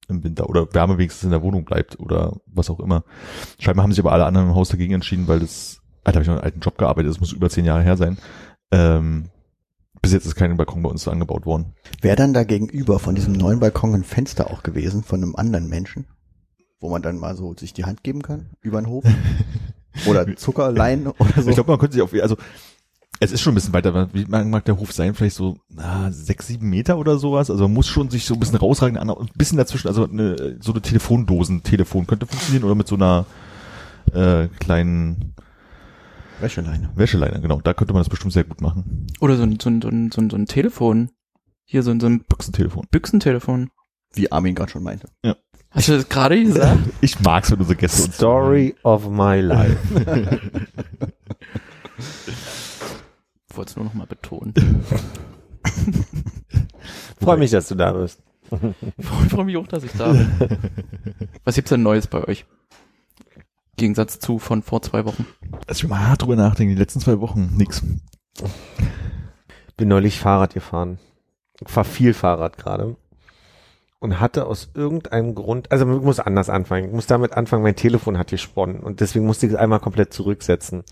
im 0.07 0.23
Winter 0.23 0.49
oder 0.49 0.73
Wärme 0.73 0.97
wenigstens 0.97 1.25
in 1.25 1.29
der 1.29 1.43
Wohnung 1.43 1.65
bleibt 1.65 1.99
oder 1.99 2.37
was 2.47 2.69
auch 2.69 2.79
immer. 2.79 3.03
Scheinbar 3.59 3.83
haben 3.83 3.91
sich 3.91 3.99
aber 3.99 4.11
alle 4.11 4.25
anderen 4.25 4.49
im 4.49 4.55
Haus 4.55 4.69
dagegen 4.69 4.95
entschieden, 4.95 5.27
weil 5.27 5.39
das, 5.39 5.81
Alter, 6.03 6.17
habe 6.17 6.23
ich 6.23 6.27
noch 6.27 6.35
einen 6.35 6.43
alten 6.43 6.59
Job 6.61 6.77
gearbeitet, 6.79 7.11
das 7.11 7.19
muss 7.19 7.31
über 7.31 7.49
zehn 7.49 7.65
Jahre 7.65 7.83
her 7.83 7.95
sein. 7.95 8.17
Ähm, 8.71 9.29
bis 10.01 10.13
jetzt 10.13 10.25
ist 10.25 10.35
kein 10.35 10.57
Balkon 10.57 10.81
bei 10.81 10.89
uns 10.89 11.07
angebaut 11.07 11.45
worden. 11.45 11.73
Wäre 12.01 12.15
dann 12.15 12.33
da 12.33 12.43
gegenüber 12.43 12.99
von 12.99 13.15
diesem 13.15 13.33
neuen 13.33 13.59
Balkon 13.59 13.93
ein 13.93 14.03
Fenster 14.03 14.49
auch 14.49 14.63
gewesen 14.63 15.03
von 15.03 15.21
einem 15.21 15.35
anderen 15.35 15.67
Menschen, 15.67 16.07
wo 16.79 16.89
man 16.89 17.01
dann 17.01 17.17
mal 17.17 17.35
so 17.35 17.53
sich 17.53 17.73
die 17.73 17.85
Hand 17.85 18.03
geben 18.03 18.21
kann 18.21 18.49
über 18.61 18.81
den 18.81 18.87
Hof? 18.87 19.03
Oder 20.07 20.35
Zuckerlein 20.37 21.07
oder 21.07 21.41
so? 21.41 21.49
Ich 21.49 21.55
glaube, 21.55 21.71
man 21.71 21.79
könnte 21.79 21.95
sich 21.95 22.01
auf, 22.01 22.13
also 22.13 22.37
es 23.19 23.31
ist 23.31 23.41
schon 23.41 23.51
ein 23.51 23.55
bisschen 23.55 23.73
weiter, 23.73 24.09
wie 24.13 24.25
mag 24.25 24.65
der 24.65 24.77
Hof 24.77 24.93
sein? 24.93 25.13
Vielleicht 25.13 25.35
so 25.35 25.57
na, 25.69 26.11
sechs, 26.11 26.47
sieben 26.47 26.69
Meter 26.69 26.97
oder 26.97 27.17
sowas. 27.17 27.49
Also 27.49 27.63
man 27.63 27.73
muss 27.73 27.87
schon 27.87 28.09
sich 28.09 28.25
so 28.25 28.33
ein 28.33 28.39
bisschen 28.39 28.57
rausragen, 28.57 28.97
ein 28.97 29.29
bisschen 29.35 29.57
dazwischen, 29.57 29.87
also 29.87 30.07
eine, 30.07 30.57
so 30.61 30.71
eine 30.71 30.81
Telefondosen-Telefon 30.81 32.07
könnte 32.07 32.25
funktionieren 32.25 32.63
oder 32.63 32.75
mit 32.75 32.87
so 32.87 32.95
einer 32.95 33.25
äh, 34.13 34.47
kleinen 34.59 35.35
Wäscheleine. 36.39 36.91
Wäscheleine, 36.95 37.41
genau. 37.41 37.59
Da 37.61 37.73
könnte 37.73 37.93
man 37.93 38.01
das 38.01 38.09
bestimmt 38.09 38.31
sehr 38.31 38.45
gut 38.45 38.61
machen. 38.61 39.07
Oder 39.19 39.35
so 39.35 39.43
ein, 39.43 39.59
so 39.59 39.69
ein, 39.69 39.81
so 39.81 39.89
ein, 39.89 40.11
so 40.11 40.21
ein, 40.21 40.29
so 40.29 40.37
ein 40.37 40.45
Telefon. 40.45 41.09
Hier 41.65 41.83
so 41.83 41.91
ein, 41.91 41.99
so 41.99 42.07
ein 42.07 42.23
Büchsentelefon. 42.23 42.87
Büchsentelefon. 42.89 43.69
Wie 44.13 44.31
Armin 44.31 44.55
gerade 44.55 44.71
schon 44.71 44.83
meinte. 44.83 45.09
Hast 45.71 45.89
du 45.89 45.97
das 45.97 46.07
gerade 46.07 46.41
gesagt? 46.41 46.79
Ich 47.01 47.19
mag's, 47.19 47.51
wenn 47.51 47.59
unsere 47.59 47.75
Gäste 47.75 48.05
uns 48.05 48.15
Story 48.15 48.75
of 48.83 49.09
my 49.09 49.41
life. 49.41 49.77
Ich 53.49 53.57
wollte 53.57 53.71
es 53.71 53.75
nur 53.75 53.85
noch 53.85 53.93
mal 53.93 54.07
betonen. 54.07 54.53
Freue 57.21 57.37
mich, 57.37 57.51
dass 57.51 57.67
du 57.67 57.75
da 57.75 57.91
bist. 57.93 58.21
Ich 58.97 59.05
freue 59.05 59.45
mich 59.45 59.57
auch, 59.57 59.67
dass 59.67 59.83
ich 59.83 59.91
da 59.91 60.11
bin. 60.11 60.27
Was 61.43 61.53
gibt's 61.53 61.69
denn 61.69 61.83
Neues 61.83 62.07
bei 62.07 62.23
euch? 62.27 62.45
Im 63.35 63.43
Gegensatz 63.77 64.17
zu 64.17 64.39
von 64.39 64.63
vor 64.63 64.81
zwei 64.81 65.05
Wochen. 65.05 65.27
Als 65.67 65.83
wir 65.83 65.89
mal 65.89 66.07
hart 66.07 66.23
drüber 66.23 66.35
nachdenken, 66.35 66.73
die 66.73 66.79
letzten 66.79 66.99
zwei 66.99 67.19
Wochen, 67.19 67.55
nix. 67.55 67.83
Bin 69.77 69.87
neulich 69.87 70.19
Fahrrad 70.19 70.55
gefahren. 70.55 70.97
Ich 71.61 71.69
fahr 71.69 71.85
viel 71.85 72.13
Fahrrad 72.15 72.57
gerade. 72.57 72.95
Und 73.99 74.19
hatte 74.19 74.47
aus 74.47 74.71
irgendeinem 74.73 75.35
Grund, 75.35 75.71
also 75.71 75.87
ich 75.87 76.01
muss 76.01 76.19
anders 76.19 76.49
anfangen. 76.49 76.87
Ich 76.87 76.93
muss 76.93 77.05
damit 77.05 77.33
anfangen, 77.33 77.63
mein 77.63 77.75
Telefon 77.75 78.17
hat 78.17 78.29
gesponnen 78.29 78.79
und 78.79 78.99
deswegen 79.01 79.25
musste 79.25 79.45
ich 79.45 79.51
es 79.53 79.59
einmal 79.59 79.79
komplett 79.79 80.11
zurücksetzen. 80.13 80.83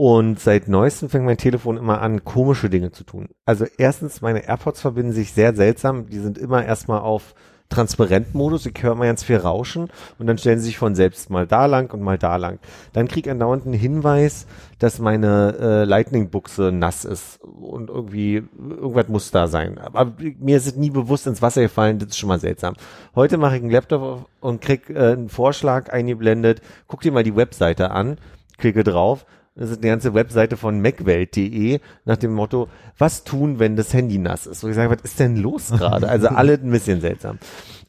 Und 0.00 0.40
seit 0.40 0.66
neuestem 0.66 1.10
fängt 1.10 1.26
mein 1.26 1.36
Telefon 1.36 1.76
immer 1.76 2.00
an, 2.00 2.24
komische 2.24 2.70
Dinge 2.70 2.90
zu 2.90 3.04
tun. 3.04 3.28
Also 3.44 3.66
erstens, 3.76 4.22
meine 4.22 4.48
AirPods 4.48 4.80
verbinden 4.80 5.12
sich 5.12 5.34
sehr 5.34 5.54
seltsam. 5.54 6.06
Die 6.08 6.20
sind 6.20 6.38
immer 6.38 6.64
erstmal 6.64 7.00
auf 7.00 7.34
Transparentmodus. 7.68 8.64
Ich 8.64 8.82
höre 8.82 8.94
mal 8.94 9.08
ganz 9.08 9.24
viel 9.24 9.36
Rauschen 9.36 9.90
und 10.18 10.26
dann 10.26 10.38
stellen 10.38 10.58
sie 10.58 10.64
sich 10.64 10.78
von 10.78 10.94
selbst 10.94 11.28
mal 11.28 11.46
da 11.46 11.66
lang 11.66 11.92
und 11.92 12.00
mal 12.00 12.16
da 12.16 12.36
lang. 12.36 12.60
Dann 12.94 13.08
krieg 13.08 13.26
ich 13.26 13.30
andauernd 13.30 13.66
einen 13.66 13.74
Hinweis, 13.74 14.46
dass 14.78 15.00
meine 15.00 15.58
äh, 15.60 15.84
Lightning-Buchse 15.84 16.72
nass 16.72 17.04
ist 17.04 17.38
und 17.42 17.90
irgendwie 17.90 18.42
irgendwas 18.58 19.08
muss 19.08 19.30
da 19.30 19.48
sein. 19.48 19.76
Aber 19.76 20.14
mir 20.38 20.56
ist 20.56 20.66
es 20.66 20.76
nie 20.76 20.88
bewusst 20.88 21.26
ins 21.26 21.42
Wasser 21.42 21.60
gefallen, 21.60 21.98
das 21.98 22.08
ist 22.08 22.18
schon 22.18 22.30
mal 22.30 22.40
seltsam. 22.40 22.74
Heute 23.14 23.36
mache 23.36 23.56
ich 23.56 23.62
einen 23.62 23.70
Laptop 23.70 24.00
auf 24.00 24.24
und 24.40 24.62
krieg 24.62 24.88
äh, 24.88 25.12
einen 25.12 25.28
Vorschlag 25.28 25.92
eingeblendet. 25.92 26.62
Guck 26.86 27.02
dir 27.02 27.12
mal 27.12 27.22
die 27.22 27.36
Webseite 27.36 27.90
an, 27.90 28.16
klicke 28.56 28.82
drauf. 28.82 29.26
Das 29.54 29.70
ist 29.70 29.82
die 29.82 29.88
ganze 29.88 30.14
Webseite 30.14 30.56
von 30.56 30.80
macwelt.de 30.80 31.80
nach 32.04 32.16
dem 32.16 32.32
Motto, 32.32 32.68
was 32.96 33.24
tun, 33.24 33.58
wenn 33.58 33.76
das 33.76 33.92
Handy 33.92 34.18
nass 34.18 34.46
ist? 34.46 34.62
Und 34.62 34.70
ich 34.70 34.76
sage, 34.76 34.90
was 34.90 35.02
ist 35.02 35.18
denn 35.18 35.36
los 35.36 35.70
gerade? 35.70 36.08
Also 36.08 36.28
alle 36.30 36.54
ein 36.54 36.70
bisschen 36.70 37.00
seltsam. 37.00 37.38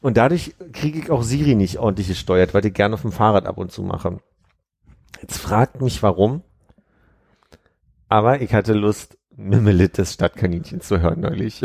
Und 0.00 0.16
dadurch 0.16 0.54
kriege 0.72 0.98
ich 0.98 1.10
auch 1.10 1.22
Siri 1.22 1.54
nicht 1.54 1.78
ordentlich 1.78 2.08
gesteuert, 2.08 2.52
weil 2.54 2.66
ich 2.66 2.74
gerne 2.74 2.94
auf 2.94 3.02
dem 3.02 3.12
Fahrrad 3.12 3.46
ab 3.46 3.58
und 3.58 3.70
zu 3.70 3.82
mache. 3.82 4.18
Jetzt 5.20 5.38
fragt 5.38 5.80
mich 5.80 6.02
warum. 6.02 6.42
Aber 8.08 8.42
ich 8.42 8.52
hatte 8.52 8.74
Lust, 8.74 9.16
Mimmelit 9.34 9.96
des 9.96 10.12
Stadtkaninchen 10.12 10.80
zu 10.80 11.00
hören 11.00 11.20
neulich. 11.20 11.62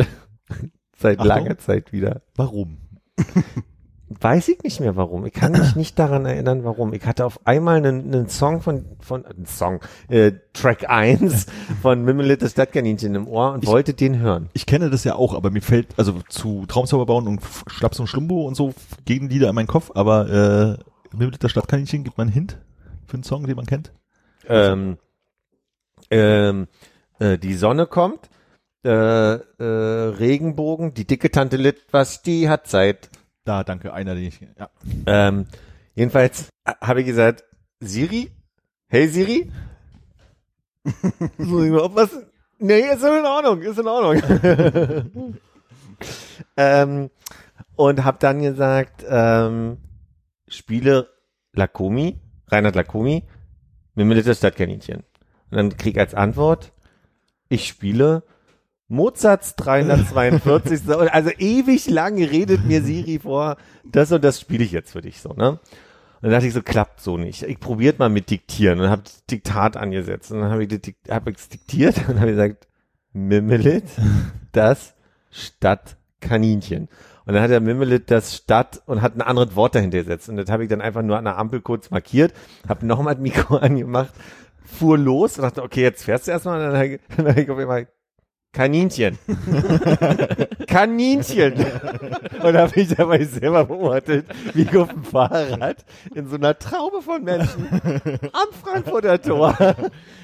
Seit 0.96 1.20
Achtung. 1.20 1.28
langer 1.28 1.58
Zeit 1.58 1.92
wieder. 1.92 2.22
Warum? 2.36 2.78
Weiß 4.10 4.48
ich 4.48 4.64
nicht 4.64 4.80
mehr 4.80 4.96
warum. 4.96 5.26
Ich 5.26 5.34
kann 5.34 5.52
mich 5.52 5.76
nicht 5.76 6.00
daran 6.00 6.26
erinnern, 6.26 6.64
warum. 6.64 6.94
Ich 6.94 7.06
hatte 7.06 7.26
auf 7.26 7.46
einmal 7.46 7.76
einen, 7.78 8.14
einen 8.14 8.30
Song 8.30 8.62
von, 8.62 8.86
von, 9.02 9.26
einen 9.26 9.46
Song, 9.46 9.82
äh, 10.08 10.32
Track 10.54 10.90
1 10.90 11.46
von 11.82 12.04
Mimmelit 12.06 12.42
des 12.42 12.52
Stadtkaninchen 12.54 13.16
im 13.16 13.28
Ohr 13.28 13.52
und 13.52 13.64
Ich- 13.66 13.70
wollte 13.70 13.94
den 13.94 14.20
hören. 14.20 14.50
Ich 14.54 14.66
kenne 14.66 14.90
das 14.90 15.04
ja 15.04 15.16
auch, 15.16 15.34
aber 15.34 15.52
mir 15.52 15.62
fällt, 15.62 16.00
also 16.00 16.22
zu 16.30 16.66
Traumzauber 16.68 17.06
bauen 17.06 17.28
und 17.28 17.42
Schlaps 17.68 18.00
und 18.00 18.08
Schlumbo 18.08 18.48
und 18.48 18.56
so 18.56 18.74
gehen 19.04 19.30
Lieder 19.30 19.50
in 19.50 19.56
meinen 19.56 19.68
Kopf, 19.68 19.92
aber 19.94 20.78
äh, 20.80 21.18
mit 21.18 21.44
der 21.44 21.50
Stadtkaninchen 21.50 22.06
gibt 22.06 22.18
man 22.18 22.28
einen 22.28 22.34
Hint 22.34 22.58
für 23.08 23.16
einen 23.16 23.24
Song, 23.24 23.46
den 23.46 23.58
man 23.58 23.66
kennt. 23.66 23.92
Ähm, 24.48 24.98
ähm, 26.10 26.68
äh, 27.20 27.38
die 27.38 27.56
Sonne 27.56 27.86
kommt, 27.88 28.30
äh, 28.86 28.90
äh, 28.90 29.44
Regenbogen, 29.64 30.94
die 30.94 31.06
dicke 31.06 31.30
Tante 31.30 31.58
Litwas, 31.58 32.22
die 32.22 32.48
hat 32.48 32.68
Zeit. 32.68 33.10
Da, 33.48 33.64
danke, 33.64 33.94
einer, 33.94 34.14
den 34.14 34.26
ich, 34.26 34.42
ja. 34.42 34.70
Ähm, 35.06 35.46
jedenfalls 35.96 36.50
äh, 36.66 36.74
habe 36.82 37.00
ich 37.00 37.06
gesagt, 37.08 37.46
Siri? 37.80 38.30
Hey 38.90 39.08
Siri? 39.08 39.50
Ich 41.38 41.48
mal 41.48 41.80
aufpassen? 41.80 42.26
Nee, 42.60 42.82
ist 42.82 43.04
in 43.04 43.26
Ordnung, 43.26 43.62
ist 43.62 43.80
in 43.80 43.88
Ordnung. 43.88 45.38
ähm, 46.58 47.10
und 47.78 48.04
habe 48.04 48.18
dann 48.20 48.42
gesagt, 48.42 49.06
ähm, 49.08 49.78
spiele 50.50 51.10
Lakumi, 51.54 52.20
Reinhard 52.50 52.76
Lakumi, 52.76 53.24
Mimmelit 53.96 54.28
das 54.28 54.40
Stadtkaninchen. 54.40 55.06
Und 55.52 55.58
dann 55.58 55.78
krieg 55.78 55.96
ich 55.96 56.02
als 56.02 56.14
Antwort, 56.14 56.74
ich 57.48 57.66
spiele 57.66 58.24
Mozarts 58.88 59.56
342. 59.56 60.82
So, 60.86 61.00
also 61.00 61.30
ewig 61.38 61.90
lang 61.90 62.22
redet 62.22 62.66
mir 62.66 62.82
Siri 62.82 63.20
vor, 63.20 63.58
das 63.84 64.12
und 64.12 64.24
das 64.24 64.40
spiele 64.40 64.64
ich 64.64 64.72
jetzt 64.72 64.92
für 64.92 65.02
dich 65.02 65.22
so, 65.22 65.34
ne? 65.34 65.60
Und 66.20 66.24
dann 66.24 66.32
dachte 66.32 66.48
ich 66.48 66.54
so, 66.54 66.64
klappt 66.64 67.00
so 67.00 67.18
nicht. 67.18 67.44
Ich 67.44 67.60
probiert 67.60 68.00
mal 68.00 68.10
mit 68.10 68.32
Diktieren 68.32 68.80
und 68.80 68.90
habe 68.90 69.04
Diktat 69.30 69.78
angesetzt. 69.78 70.32
Und 70.32 70.40
dann 70.40 70.50
habe 70.50 70.64
ich 70.64 70.96
hab 71.10 71.28
ich's 71.28 71.48
diktiert 71.48 72.10
und 72.10 72.20
habe 72.20 72.32
gesagt, 72.32 72.68
Mimmelit, 73.14 73.84
das 74.52 74.96
Stadtkaninchen. 75.30 76.90
Und 77.26 77.34
dann 77.34 77.44
hat 77.44 77.52
der 77.52 77.60
Mimmelit 77.60 78.10
das 78.10 78.36
Stadt 78.36 78.82
und 78.88 79.02
hat 79.04 79.16
ein 79.16 79.22
anderes 79.22 79.56
Wort 79.56 79.76
dahinter 79.76 80.00
gesetzt. 80.00 80.28
Und 80.28 80.38
das 80.38 80.50
habe 80.50 80.64
ich 80.64 80.70
dann 80.70 80.82
einfach 80.82 81.04
nur 81.04 81.18
an 81.18 81.26
der 81.26 81.38
Ampel 81.38 81.62
kurz 81.62 81.92
markiert, 81.92 82.34
habe 82.68 82.86
nochmal 82.86 83.14
das 83.14 83.22
Mikro 83.22 83.58
angemacht, 83.58 84.14
fuhr 84.66 84.98
los 84.98 85.38
und 85.38 85.44
dachte, 85.44 85.62
okay, 85.62 85.82
jetzt 85.82 86.04
fährst 86.04 86.28
du 86.28 86.32
erstmal. 86.32 86.60
Und 86.60 86.72
dann 86.72 86.76
habe 86.76 86.88
ich, 86.88 87.02
dann 87.16 87.28
hab 87.28 87.38
ich 87.38 87.50
auf 87.50 87.58
einmal 87.60 87.88
Kaninchen. 88.54 89.18
Kaninchen. 90.68 91.54
Und 91.54 92.54
da 92.54 92.62
habe 92.62 92.80
ich 92.80 92.96
dabei 92.96 93.24
selber 93.24 93.66
beobachtet, 93.66 94.26
wie 94.54 94.64
ich 94.64 94.76
auf 94.76 94.90
dem 94.90 95.04
Fahrrad 95.04 95.86
in 96.16 96.28
so 96.28 96.36
einer 96.36 96.58
Traube 96.58 97.02
von 97.02 97.24
Menschen 97.24 97.68
am 97.72 98.54
Frankfurter 98.64 99.22
Tor 99.22 99.56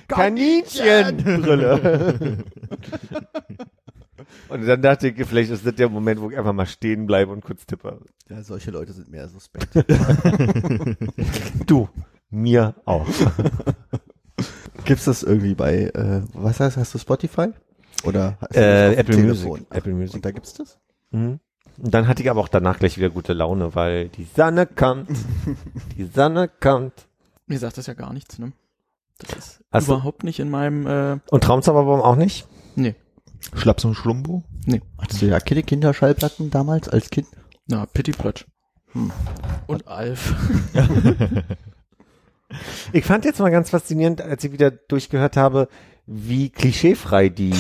Kaninchenbrille. 0.08 2.38
Und 4.50 4.68
dann 4.68 4.82
dachte 4.82 5.10
ich, 5.10 5.26
vielleicht 5.26 5.52
ist 5.52 5.66
das 5.66 5.76
der 5.76 5.90
Moment, 5.90 6.22
wo 6.22 6.30
ich 6.30 6.38
einfach 6.38 6.54
mal 6.54 6.66
stehen 6.66 7.06
bleibe 7.06 7.32
und 7.32 7.44
kurz 7.44 7.66
tippe. 7.66 8.00
Ja, 8.30 8.42
solche 8.44 8.72
Leute 8.72 8.94
sind 8.94 9.10
mehr 9.10 9.28
suspekt. 9.28 9.70
Du, 11.66 11.90
mir 12.30 12.76
auch. 12.86 13.08
Gibt's 14.86 15.06
das 15.06 15.24
irgendwie 15.24 15.56
bei, 15.56 15.92
äh, 15.94 16.22
was 16.34 16.60
heißt, 16.60 16.78
hast 16.78 16.94
du 16.94 17.00
Spotify? 17.00 17.50
Oder 18.04 18.38
Äh, 18.54 18.96
Apple? 18.96 19.18
Music. 19.18 19.66
Apple 19.70 19.94
Music. 19.94 20.16
Und 20.16 20.26
da 20.26 20.32
gibt's 20.32 20.54
das? 20.54 20.78
Mhm. 21.12 21.40
Und 21.78 21.94
dann 21.94 22.08
hatte 22.08 22.22
ich 22.22 22.30
aber 22.30 22.40
auch 22.42 22.48
danach 22.50 22.78
gleich 22.80 22.98
wieder 22.98 23.10
gute 23.10 23.34
Laune, 23.34 23.74
weil 23.76 24.10
die 24.10 24.28
Sonne 24.36 24.66
kommt, 24.68 25.10
die 25.98 26.06
Sonne 26.06 26.48
kommt. 26.60 26.94
Mir 27.48 27.60
sagt 27.60 27.78
das 27.78 27.88
ja 27.88 27.94
gar 27.94 28.14
nichts, 28.14 28.38
ne? 28.40 28.52
Das 29.18 29.38
ist 29.38 29.64
Hast 29.72 29.88
du- 29.88 29.94
überhaupt 29.94 30.24
nicht 30.24 30.40
in 30.40 30.50
meinem, 30.50 30.86
äh, 30.88 31.20
Und 31.32 31.44
Traumzauberbaum 31.44 32.02
auch 32.02 32.16
nicht? 32.16 32.48
nee, 32.76 32.96
Schlaps 33.56 33.84
und 33.86 33.96
Schlumbo? 33.96 34.44
nee. 34.66 34.82
Hattest 35.00 35.22
du 35.22 35.26
ja 35.28 35.40
Kinderschallplatten 35.40 36.50
damals 36.52 36.88
als 36.90 37.10
Kind? 37.10 37.28
Na, 37.68 37.86
Pity 37.86 38.12
Plutsch. 38.12 38.46
Hm. 38.94 39.12
Und 39.68 39.88
Alf. 39.88 40.34
Ich 42.92 43.06
fand 43.06 43.26
jetzt 43.26 43.40
mal 43.40 43.50
ganz 43.50 43.72
faszinierend, 43.72 44.22
als 44.22 44.44
ich 44.44 44.52
wieder 44.52 44.70
durchgehört 44.70 45.38
habe, 45.38 45.68
wie 46.06 46.50
klischeefrei 46.50 47.30
die 47.30 47.54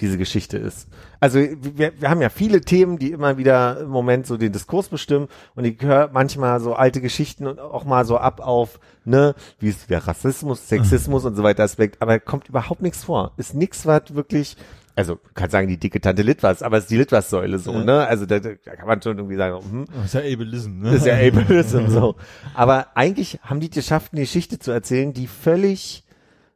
diese 0.00 0.16
Geschichte 0.16 0.58
ist. 0.58 0.86
Also 1.18 1.40
wir, 1.40 1.92
wir 2.00 2.08
haben 2.08 2.20
ja 2.22 2.28
viele 2.28 2.60
Themen, 2.60 2.98
die 2.98 3.10
immer 3.10 3.36
wieder 3.36 3.80
im 3.80 3.88
Moment 3.88 4.28
so 4.28 4.36
den 4.36 4.52
Diskurs 4.52 4.88
bestimmen 4.88 5.26
und 5.56 5.64
ich 5.64 5.82
höre 5.82 6.08
manchmal 6.12 6.60
so 6.60 6.74
alte 6.74 7.00
Geschichten 7.00 7.48
und 7.48 7.58
auch 7.58 7.84
mal 7.84 8.04
so 8.04 8.16
ab 8.18 8.40
auf, 8.40 8.78
ne, 9.04 9.34
wie 9.58 9.68
es 9.70 9.88
der 9.88 10.06
Rassismus, 10.06 10.68
Sexismus 10.68 11.24
und 11.24 11.34
so 11.34 11.42
weiter 11.42 11.64
Aspekt, 11.64 12.00
aber 12.00 12.20
kommt 12.20 12.48
überhaupt 12.48 12.82
nichts 12.82 13.02
vor. 13.02 13.32
Ist 13.36 13.54
nichts, 13.54 13.86
was 13.86 14.14
wirklich 14.14 14.56
also 14.94 15.14
du 15.14 15.20
kannst 15.32 15.52
sagen, 15.52 15.68
die 15.68 15.76
dicke 15.76 16.00
Tante 16.00 16.22
Litwas, 16.22 16.60
aber 16.60 16.78
es 16.78 16.84
ist 16.84 16.90
die 16.90 16.96
Litwas-Säule 16.96 17.60
so, 17.60 17.72
Ja. 17.72 17.84
ne? 17.84 18.06
Also 18.08 18.26
da, 18.26 18.40
da 18.40 18.56
kann 18.56 18.88
man 18.88 19.00
schon 19.00 19.16
irgendwie 19.16 19.36
sagen, 19.36 19.60
hm, 19.62 19.84
ist 20.04 20.14
ja 20.14 20.22
Ableism, 20.22 20.80
ne? 20.80 20.94
ist 20.96 21.06
ja 21.06 21.14
Ableism 21.14 21.86
so. 21.86 22.16
Aber 22.52 22.88
eigentlich 22.96 23.38
haben 23.42 23.60
die 23.60 23.70
geschafft, 23.70 24.10
eine 24.12 24.22
Geschichte 24.22 24.58
zu 24.58 24.72
erzählen, 24.72 25.12
die 25.12 25.28
völlig, 25.28 26.02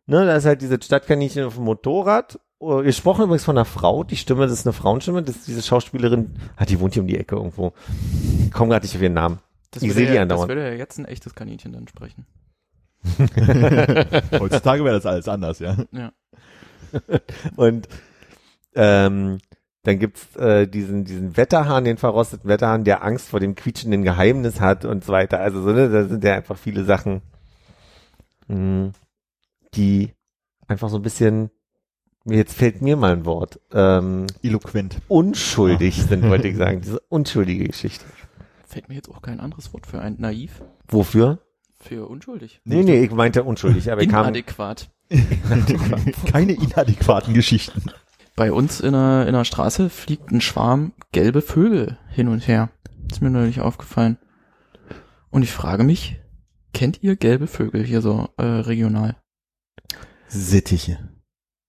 ne, 0.07 0.27
da 0.27 0.37
ist 0.37 0.45
halt 0.47 0.63
diese 0.63 0.81
Stadtkaninchen 0.83 1.45
auf 1.45 1.55
dem 1.55 1.65
Motorrad. 1.65 2.39
Oh, 2.59 2.83
Gesprochen 2.83 3.25
übrigens 3.25 3.45
von 3.45 3.57
einer 3.59 3.65
Frau, 3.65 4.05
die 4.05 4.17
Stimme, 4.17 4.43
das 4.43 4.53
ist 4.53 4.67
eine 4.67 4.73
Frauenstimme, 4.73 5.23
das 5.23 5.35
ist 5.37 5.49
diese 5.49 5.63
Schauspielerin, 5.63 6.37
ah, 6.57 6.65
die 6.65 6.79
wohnt 6.79 6.95
hier 6.95 7.03
um 7.03 7.09
die 7.09 7.19
Ecke 7.19 7.35
irgendwo. 7.35 7.73
Ich 8.45 8.53
komm 8.53 8.69
gerade 8.71 8.85
nicht 8.87 8.95
auf 8.95 9.03
ihren 9.03 9.15
Namen. 9.15 9.41
Das 9.73 9.83
Ich 9.83 9.89
würde 9.89 9.99
sehe 9.99 10.07
die 10.07 10.15
ja, 10.15 10.25
das 10.25 10.33
andauernd. 10.41 10.49
würde 10.51 10.69
ja 10.71 10.75
jetzt 10.75 10.99
ein 10.99 11.05
echtes 11.07 11.35
Kaninchen 11.35 11.73
dann 11.73 11.89
sprechen. 11.89 12.25
Heutzutage 14.39 14.85
wäre 14.85 14.95
das 14.95 15.07
alles 15.07 15.27
anders, 15.27 15.59
ja. 15.59 15.77
Ja. 15.91 16.13
Und 17.57 17.89
ähm, 18.75 19.39
dann 19.83 19.99
gibt's 19.99 20.37
äh, 20.37 20.69
diesen, 20.69 21.05
diesen 21.05 21.37
Wetterhahn, 21.37 21.85
den 21.85 21.97
verrosteten 21.97 22.49
Wetterhahn, 22.49 22.85
der 22.85 23.03
Angst 23.03 23.29
vor 23.29 23.41
dem 23.41 23.57
quietschenden 23.57 24.05
Geheimnis 24.05 24.61
hat 24.61 24.85
und 24.85 25.05
so 25.05 25.13
weiter. 25.13 25.41
Also 25.41 25.61
so, 25.63 25.73
ne, 25.73 25.89
da 25.91 26.05
sind 26.05 26.23
ja 26.23 26.35
einfach 26.37 26.57
viele 26.57 26.85
Sachen, 26.85 27.23
mh, 28.47 28.93
die 29.75 30.13
einfach 30.69 30.89
so 30.89 30.97
ein 30.97 31.03
bisschen, 31.03 31.51
jetzt 32.25 32.55
fällt 32.57 32.83
mir 32.83 32.97
mal 32.97 33.13
ein 33.13 33.27
Wort, 33.27 33.61
ähm, 33.73 34.27
Eloquent. 34.43 35.01
unschuldig 35.09 36.03
sind, 36.03 36.29
wollte 36.29 36.49
ich 36.49 36.57
sagen. 36.59 36.81
Diese 36.81 37.01
unschuldige 37.09 37.67
Geschichte. 37.67 38.05
Fällt 38.67 38.89
mir 38.89 38.95
jetzt 38.95 39.11
auch 39.11 39.21
kein 39.23 39.41
anderes 39.41 39.73
Wort 39.75 39.87
für 39.87 40.01
ein 40.01 40.17
naiv, 40.19 40.63
Wofür? 40.89 41.39
für 41.79 42.09
unschuldig. 42.09 42.61
Nee, 42.65 42.85
nee, 42.85 43.03
ich 43.03 43.11
meinte 43.11 43.43
unschuldig, 43.43 43.91
aber 43.91 44.03
ich 44.03 44.09
kam. 44.09 44.23
Inadäquat. 44.27 44.89
Keine 46.31 46.53
inadäquaten 46.53 47.35
Geschichten. 47.35 47.91
Bei 48.35 48.51
uns 48.51 48.81
in 48.81 48.93
der, 48.93 49.27
in 49.27 49.35
der 49.35 49.45
Straße 49.45 49.91
fliegt 49.91 50.31
ein 50.31 50.41
Schwarm 50.41 50.93
gelbe 51.13 51.43
Vögel 51.43 51.99
hin 52.09 52.29
und 52.29 52.47
her. 52.49 52.71
Ist 53.11 53.21
mir 53.21 53.29
neulich 53.31 53.61
aufgefallen. 53.61 54.17
Und 55.31 55.43
ich 55.43 55.51
frage 55.53 55.85
mich, 55.85 56.17
kennt 56.73 57.03
ihr 57.03 57.17
gelbe 57.17 57.47
Vögel 57.47 57.85
hier 57.85 58.01
so 58.01 58.29
äh, 58.39 58.45
regional? 58.45 59.17
Sittiche. 60.33 60.99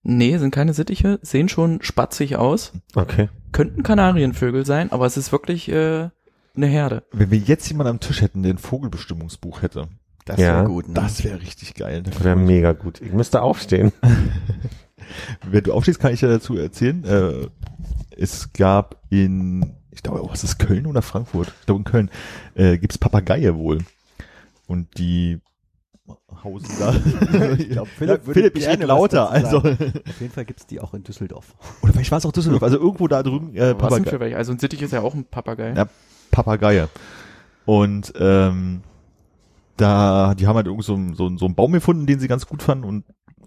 Nee, 0.02 0.36
sind 0.38 0.50
keine 0.50 0.74
Sittiche, 0.74 1.18
sehen 1.22 1.48
schon 1.48 1.80
spatzig 1.82 2.36
aus. 2.36 2.72
Okay. 2.94 3.28
Könnten 3.52 3.82
Kanarienvögel 3.82 4.66
sein, 4.66 4.92
aber 4.92 5.06
es 5.06 5.16
ist 5.16 5.32
wirklich 5.32 5.68
äh, 5.70 6.10
eine 6.56 6.66
Herde. 6.66 7.04
Wenn 7.12 7.30
wir 7.30 7.38
jetzt 7.38 7.68
jemanden 7.68 7.90
am 7.92 8.00
Tisch 8.00 8.20
hätten, 8.20 8.42
der 8.42 8.54
ein 8.54 8.58
Vogelbestimmungsbuch 8.58 9.62
hätte, 9.62 9.88
Das 10.26 10.38
Ja, 10.38 10.56
wäre 10.56 10.64
gut. 10.64 10.88
Ne? 10.88 10.94
das 10.94 11.24
wäre 11.24 11.40
richtig 11.40 11.74
geil. 11.74 12.02
Da 12.02 12.24
Wäre 12.24 12.36
mega 12.36 12.72
gut. 12.72 13.00
Ich 13.00 13.12
müsste 13.12 13.42
aufstehen. 13.42 13.92
Wenn 15.50 15.64
du 15.64 15.72
aufstehst, 15.72 16.00
kann 16.00 16.12
ich 16.12 16.20
dir 16.20 16.28
dazu 16.28 16.56
erzählen. 16.56 17.04
Äh, 17.04 17.48
es 18.16 18.52
gab 18.52 19.02
in, 19.10 19.74
ich 19.90 20.02
glaube, 20.02 20.22
oh, 20.22 20.30
was 20.30 20.44
ist 20.44 20.58
Köln 20.58 20.86
oder 20.86 21.02
Frankfurt? 21.02 21.52
Ich 21.60 21.66
glaube 21.66 21.80
in 21.80 21.84
Köln 21.84 22.10
äh, 22.54 22.78
gibt's 22.78 22.98
Papageie 22.98 23.54
wohl. 23.56 23.78
Und 24.66 24.98
die 24.98 25.40
hausen 26.42 26.68
da. 26.78 26.94
ich 27.58 27.70
glaub, 27.70 27.88
Philipp, 27.88 28.26
würde 28.26 28.40
Philipp 28.40 28.56
ich 28.56 28.64
gerne 28.64 28.80
red 28.84 28.88
was 28.88 28.98
lauter. 28.98 29.30
Also. 29.30 29.58
Auf 29.58 30.20
jeden 30.20 30.32
Fall 30.32 30.44
gibt's 30.44 30.66
die 30.66 30.80
auch 30.80 30.92
in 30.94 31.02
Düsseldorf. 31.04 31.54
oder 31.82 31.92
vielleicht 31.92 32.10
war 32.10 32.18
es 32.18 32.26
auch 32.26 32.32
Düsseldorf. 32.32 32.62
Also 32.62 32.78
irgendwo 32.78 33.08
da 33.08 33.22
drüben 33.22 33.54
äh, 33.56 33.70
Was 33.72 33.78
Papagei 33.78 34.10
für 34.10 34.20
welche? 34.20 34.36
Also 34.36 34.52
ein 34.52 34.58
Sittich 34.58 34.82
ist 34.82 34.92
ja 34.92 35.00
auch 35.00 35.14
ein 35.14 35.24
Papagei. 35.24 35.72
Ja. 35.74 35.86
Papageie. 36.30 36.88
Und 37.64 38.12
ähm, 38.18 38.82
da, 39.76 40.34
die 40.34 40.46
haben 40.46 40.56
halt 40.56 40.66
irgend 40.66 40.84
so, 40.84 40.94
einen- 40.94 41.14
so, 41.14 41.34
so 41.36 41.46
einen 41.46 41.54
Baum 41.54 41.72
gefunden, 41.72 42.06
den 42.06 42.20
sie 42.20 42.28
ganz 42.28 42.46
gut 42.46 42.62
fanden 42.62 42.84
und 42.84 43.04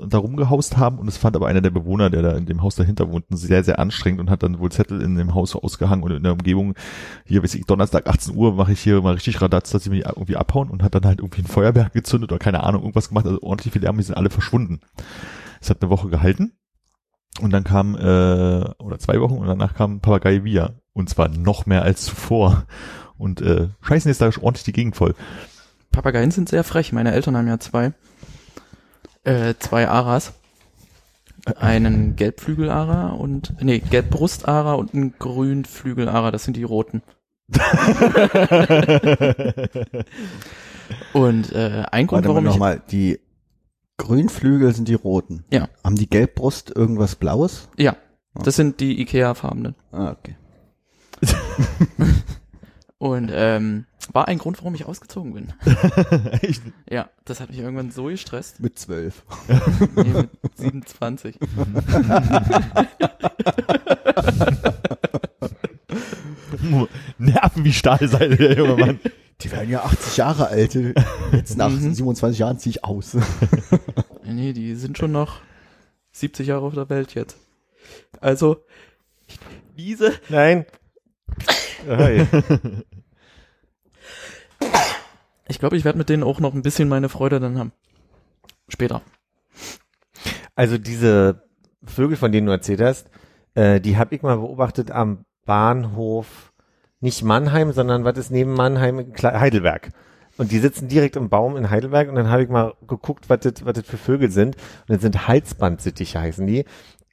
da 0.07 0.17
rumgehaust 0.17 0.77
haben. 0.77 0.99
Und 0.99 1.07
es 1.07 1.17
fand 1.17 1.35
aber 1.35 1.47
einer 1.47 1.61
der 1.61 1.69
Bewohner, 1.69 2.09
der 2.09 2.21
da 2.21 2.31
in 2.31 2.45
dem 2.45 2.61
Haus 2.61 2.75
dahinter 2.75 3.11
wohnte, 3.11 3.35
sehr, 3.35 3.63
sehr 3.63 3.79
anstrengend 3.79 4.19
und 4.19 4.29
hat 4.29 4.43
dann 4.43 4.59
wohl 4.59 4.71
Zettel 4.71 5.01
in 5.01 5.15
dem 5.15 5.33
Haus 5.33 5.55
ausgehangen 5.55 6.03
und 6.03 6.11
in 6.11 6.23
der 6.23 6.33
Umgebung, 6.33 6.75
hier 7.25 7.43
weiß 7.43 7.55
ich, 7.55 7.65
Donnerstag 7.65 8.07
18 8.07 8.35
Uhr 8.35 8.53
mache 8.53 8.73
ich 8.73 8.79
hier 8.79 9.01
mal 9.01 9.13
richtig 9.13 9.41
Radatz, 9.41 9.71
dass 9.71 9.83
sie 9.83 9.89
mich 9.89 10.05
irgendwie 10.05 10.35
abhauen 10.35 10.69
und 10.69 10.83
hat 10.83 10.95
dann 10.95 11.05
halt 11.05 11.19
irgendwie 11.19 11.41
ein 11.41 11.47
Feuerwerk 11.47 11.93
gezündet 11.93 12.31
oder 12.31 12.39
keine 12.39 12.63
Ahnung, 12.63 12.81
irgendwas 12.81 13.09
gemacht, 13.09 13.25
also 13.25 13.41
ordentlich 13.41 13.73
viel 13.73 13.81
Lärm, 13.81 13.97
die 13.97 14.03
sind 14.03 14.15
alle 14.15 14.29
verschwunden. 14.29 14.81
Es 15.61 15.69
hat 15.69 15.81
eine 15.81 15.89
Woche 15.89 16.09
gehalten. 16.09 16.53
Und 17.39 17.53
dann 17.53 17.63
kam, 17.63 17.95
äh, 17.95 18.63
oder 18.79 18.97
zwei 18.99 19.21
Wochen 19.21 19.35
und 19.35 19.47
danach 19.47 19.75
kam 19.75 19.99
Papagei 19.99 20.43
Via. 20.43 20.73
Und 20.93 21.09
zwar 21.09 21.29
noch 21.29 21.67
mehr 21.67 21.83
als 21.83 22.05
zuvor. 22.05 22.65
Und 23.17 23.41
äh, 23.41 23.69
scheißen 23.81 24.09
jetzt 24.09 24.21
da 24.21 24.25
ordentlich 24.41 24.63
die 24.63 24.71
Gegend 24.71 24.95
voll. 24.95 25.13
Papageien 25.91 26.31
sind 26.31 26.49
sehr 26.49 26.63
frech. 26.63 26.93
Meine 26.93 27.11
Eltern 27.11 27.37
haben 27.37 27.47
ja 27.47 27.59
zwei. 27.59 27.93
Äh, 29.27 29.55
zwei 29.59 29.87
Aras. 29.89 30.33
Einen 31.57 32.15
Gelbflügelara 32.15 33.09
und, 33.09 33.53
nee, 33.61 33.79
Gelbbrustara 33.79 34.73
und 34.75 34.93
einen 34.93 35.15
Grünflügelara. 35.19 36.31
Das 36.31 36.45
sind 36.45 36.55
die 36.57 36.63
roten. 36.63 37.01
Und 41.13 41.51
äh, 41.53 41.83
ein 41.91 42.07
Grund, 42.07 42.25
Warte 42.25 42.27
mal 42.27 42.33
warum 42.35 42.45
ich 42.45 42.51
nochmal, 42.51 42.81
die 42.91 43.19
Grünflügel 43.97 44.73
sind 44.73 44.87
die 44.87 44.93
roten. 44.93 45.43
Ja. 45.51 45.67
Haben 45.83 45.95
die 45.95 46.09
Gelbbrust 46.09 46.75
irgendwas 46.75 47.15
Blaues? 47.15 47.69
Ja, 47.77 47.95
das 48.35 48.55
sind 48.55 48.79
die 48.79 49.01
Ikea-farbenen. 49.01 49.75
Ah, 49.91 50.11
okay. 50.11 50.35
Und 52.99 53.29
ähm, 53.31 53.85
war 54.11 54.27
ein 54.27 54.39
Grund, 54.39 54.57
warum 54.57 54.73
ich 54.73 54.85
ausgezogen 54.85 55.33
bin. 55.33 55.53
Echt? 56.41 56.63
Ja, 56.89 57.09
das 57.25 57.39
hat 57.39 57.49
mich 57.49 57.59
irgendwann 57.59 57.91
so 57.91 58.05
gestresst. 58.05 58.59
Mit 58.59 58.79
zwölf. 58.79 59.23
Nee, 59.95 60.03
mit 60.13 60.29
27. 60.55 61.37
Nerven 67.17 67.63
wie 67.63 67.73
Stahlseile, 67.73 68.35
der 68.35 68.57
junge 68.57 68.75
Mann. 68.77 68.99
Die 69.41 69.51
werden 69.51 69.69
ja 69.69 69.83
80 69.83 70.17
Jahre 70.17 70.47
alt. 70.47 70.73
Jetzt 71.31 71.57
nach 71.57 71.69
Mhm. 71.69 71.93
27 71.93 72.39
Jahren 72.39 72.57
ziehe 72.59 72.71
ich 72.71 72.83
aus. 72.83 73.15
Nee, 74.23 74.53
die 74.53 74.75
sind 74.75 74.97
schon 74.97 75.11
noch 75.11 75.41
70 76.11 76.47
Jahre 76.47 76.65
auf 76.65 76.73
der 76.73 76.89
Welt 76.89 77.13
jetzt. 77.13 77.37
Also, 78.19 78.57
diese 79.77 80.13
Nein. 80.29 80.65
Ich 85.47 85.59
glaube, 85.59 85.77
ich 85.77 85.85
werde 85.85 85.97
mit 85.97 86.09
denen 86.09 86.23
auch 86.23 86.39
noch 86.39 86.53
ein 86.53 86.61
bisschen 86.61 86.89
meine 86.89 87.09
Freude 87.09 87.39
dann 87.39 87.57
haben. 87.57 87.71
Später. 88.67 89.01
Also 90.55 90.77
diese 90.77 91.43
Vögel, 91.85 92.17
von 92.17 92.31
denen 92.31 92.47
du 92.47 92.51
erzählt 92.53 92.81
hast, 92.81 93.09
äh, 93.55 93.79
die 93.79 93.97
habe 93.97 94.13
ich 94.13 94.23
mal 94.23 94.35
beobachtet 94.37 94.91
am 94.91 95.23
Bahnhof, 95.45 96.51
nicht 96.99 97.23
Mannheim, 97.23 97.71
sondern 97.71 98.03
was 98.03 98.17
ist 98.17 98.31
neben 98.31 98.53
Mannheim? 98.53 98.99
Kle- 99.13 99.39
Heidelberg. 99.39 99.91
Und 100.37 100.51
die 100.51 100.59
sitzen 100.59 100.87
direkt 100.89 101.15
im 101.15 101.29
Baum 101.29 101.55
in 101.55 101.69
Heidelberg 101.69 102.09
und 102.09 102.15
dann 102.15 102.29
habe 102.29 102.43
ich 102.43 102.49
mal 102.49 102.73
geguckt, 102.85 103.29
was 103.29 103.39
das, 103.39 103.63
was 103.65 103.73
das 103.73 103.85
für 103.85 103.97
Vögel 103.97 104.29
sind. 104.29 104.55
Und 104.55 104.95
das 104.95 105.01
sind 105.01 105.27
Halsbandsittiche 105.27 106.19
heißen 106.19 106.45
die. 106.45 106.65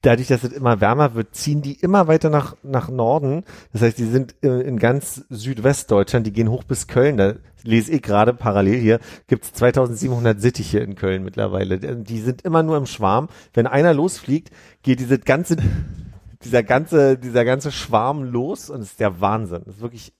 Dadurch, 0.04 0.28
dass 0.28 0.44
es 0.44 0.52
immer 0.52 0.82
wärmer 0.82 1.14
wird, 1.14 1.34
ziehen 1.34 1.62
die 1.62 1.80
immer 1.80 2.08
weiter 2.08 2.28
nach, 2.28 2.56
nach 2.62 2.90
Norden. 2.90 3.42
Das 3.73 3.80
heißt, 3.80 3.96
die 3.96 4.04
sind 4.04 4.34
äh, 4.42 4.61
in 4.61 4.78
ganz 4.78 5.25
Südwestdeutschland, 5.30 6.26
die 6.26 6.32
gehen 6.32 6.50
hoch 6.50 6.62
bis 6.62 6.88
Köln. 6.88 7.16
Da 7.16 7.37
lese 7.62 7.90
ich 7.90 8.02
gerade 8.02 8.34
parallel 8.34 8.78
hier, 8.78 9.00
gibt's 9.28 9.54
2700 9.54 10.42
Sittiche 10.42 10.80
in 10.80 10.94
Köln 10.94 11.25
mittlerweile. 11.25 11.78
Die 11.78 12.20
sind 12.20 12.42
immer 12.42 12.62
nur 12.62 12.76
im 12.76 12.84
Schwarm. 12.84 13.30
Wenn 13.54 13.66
einer 13.66 13.94
losfliegt, 13.94 14.50
geht 14.82 15.00
diese 15.00 15.18
ganze, 15.18 15.56
dieser 16.44 16.62
ganze, 16.62 17.16
dieser 17.16 17.46
ganze 17.46 17.73
Schwarm 17.73 18.25
los 18.25 18.68
und 18.68 18.82
es 18.82 18.90
ist 18.90 19.00
der 19.00 19.23
Wahnsinn. 19.23 19.62
Das 19.64 19.76
ist 19.76 19.80
wirklich 19.80 20.12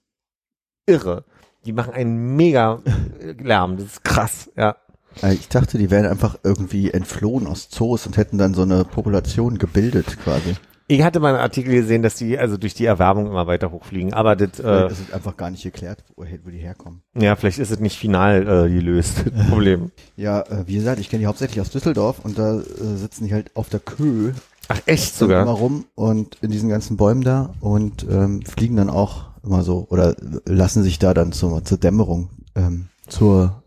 irre. 0.87 1.25
Die 1.65 1.73
machen 1.73 1.93
einen 1.93 2.35
mega 2.35 2.81
äh, 3.19 3.33
Lärm. 3.33 3.77
Das 3.77 3.85
ist 3.85 4.03
krass, 4.03 4.51
ja. 4.57 4.77
Äh, 5.21 5.33
Ich 5.33 5.47
dachte, 5.49 5.77
die 5.77 5.89
wären 5.91 6.05
einfach 6.05 6.37
irgendwie 6.43 6.91
entflohen 6.91 7.47
aus 7.47 7.69
Zoos 7.69 8.05
und 8.07 8.17
hätten 8.17 8.37
dann 8.37 8.53
so 8.53 8.61
eine 8.63 8.83
Population 8.85 9.57
gebildet 9.57 10.17
quasi. 10.23 10.55
Ich 10.87 11.01
hatte 11.01 11.19
mal 11.19 11.29
einen 11.29 11.39
Artikel 11.39 11.73
gesehen, 11.73 12.03
dass 12.03 12.13
die 12.13 12.37
also 12.37 12.57
durch 12.57 12.75
die 12.75 12.85
Erwärmung 12.85 13.25
immer 13.25 13.47
weiter 13.47 13.71
hochfliegen. 13.71 14.13
Aber 14.13 14.35
das, 14.35 14.59
Äh, 14.59 14.67
äh, 14.69 14.85
es 14.85 14.99
ist 14.99 15.13
einfach 15.13 15.35
gar 15.35 15.49
nicht 15.49 15.63
geklärt, 15.63 16.03
woher 16.15 16.37
wo 16.45 16.51
die 16.51 16.59
herkommen. 16.59 17.01
ja, 17.17 17.35
vielleicht 17.35 17.57
ist 17.57 17.71
es 17.71 17.79
nicht 17.79 17.97
final 17.97 18.43
äh, 18.67 18.69
gelöst, 18.71 19.23
das 19.35 19.47
Problem. 19.49 19.91
Ja, 20.15 20.41
äh, 20.41 20.63
wie 20.67 20.75
gesagt, 20.75 20.99
ich 20.99 21.09
kenne 21.09 21.21
die 21.21 21.25
hauptsächlich 21.27 21.59
aus 21.59 21.71
Düsseldorf 21.71 22.19
und 22.23 22.37
da 22.37 22.59
äh, 22.59 22.63
sitzen 22.97 23.25
die 23.25 23.33
halt 23.33 23.49
auf 23.55 23.69
der 23.69 23.79
Köh 23.79 24.33
Ach, 24.67 24.79
echt 24.85 25.19
immer 25.21 25.29
sogar? 25.31 25.45
rum 25.47 25.85
und 25.95 26.37
in 26.43 26.51
diesen 26.51 26.69
ganzen 26.69 26.97
Bäumen 26.97 27.23
da 27.23 27.53
und 27.61 28.05
ähm, 28.09 28.43
fliegen 28.43 28.75
dann 28.75 28.91
auch 28.91 29.25
immer 29.43 29.63
so 29.63 29.87
oder 29.89 30.15
lassen 30.45 30.83
sich 30.83 30.99
da 30.99 31.15
dann 31.15 31.31
zur, 31.31 31.63
zur 31.65 31.77
Dämmerung 31.79 32.29
ähm, 32.55 32.89
zur 33.07 33.63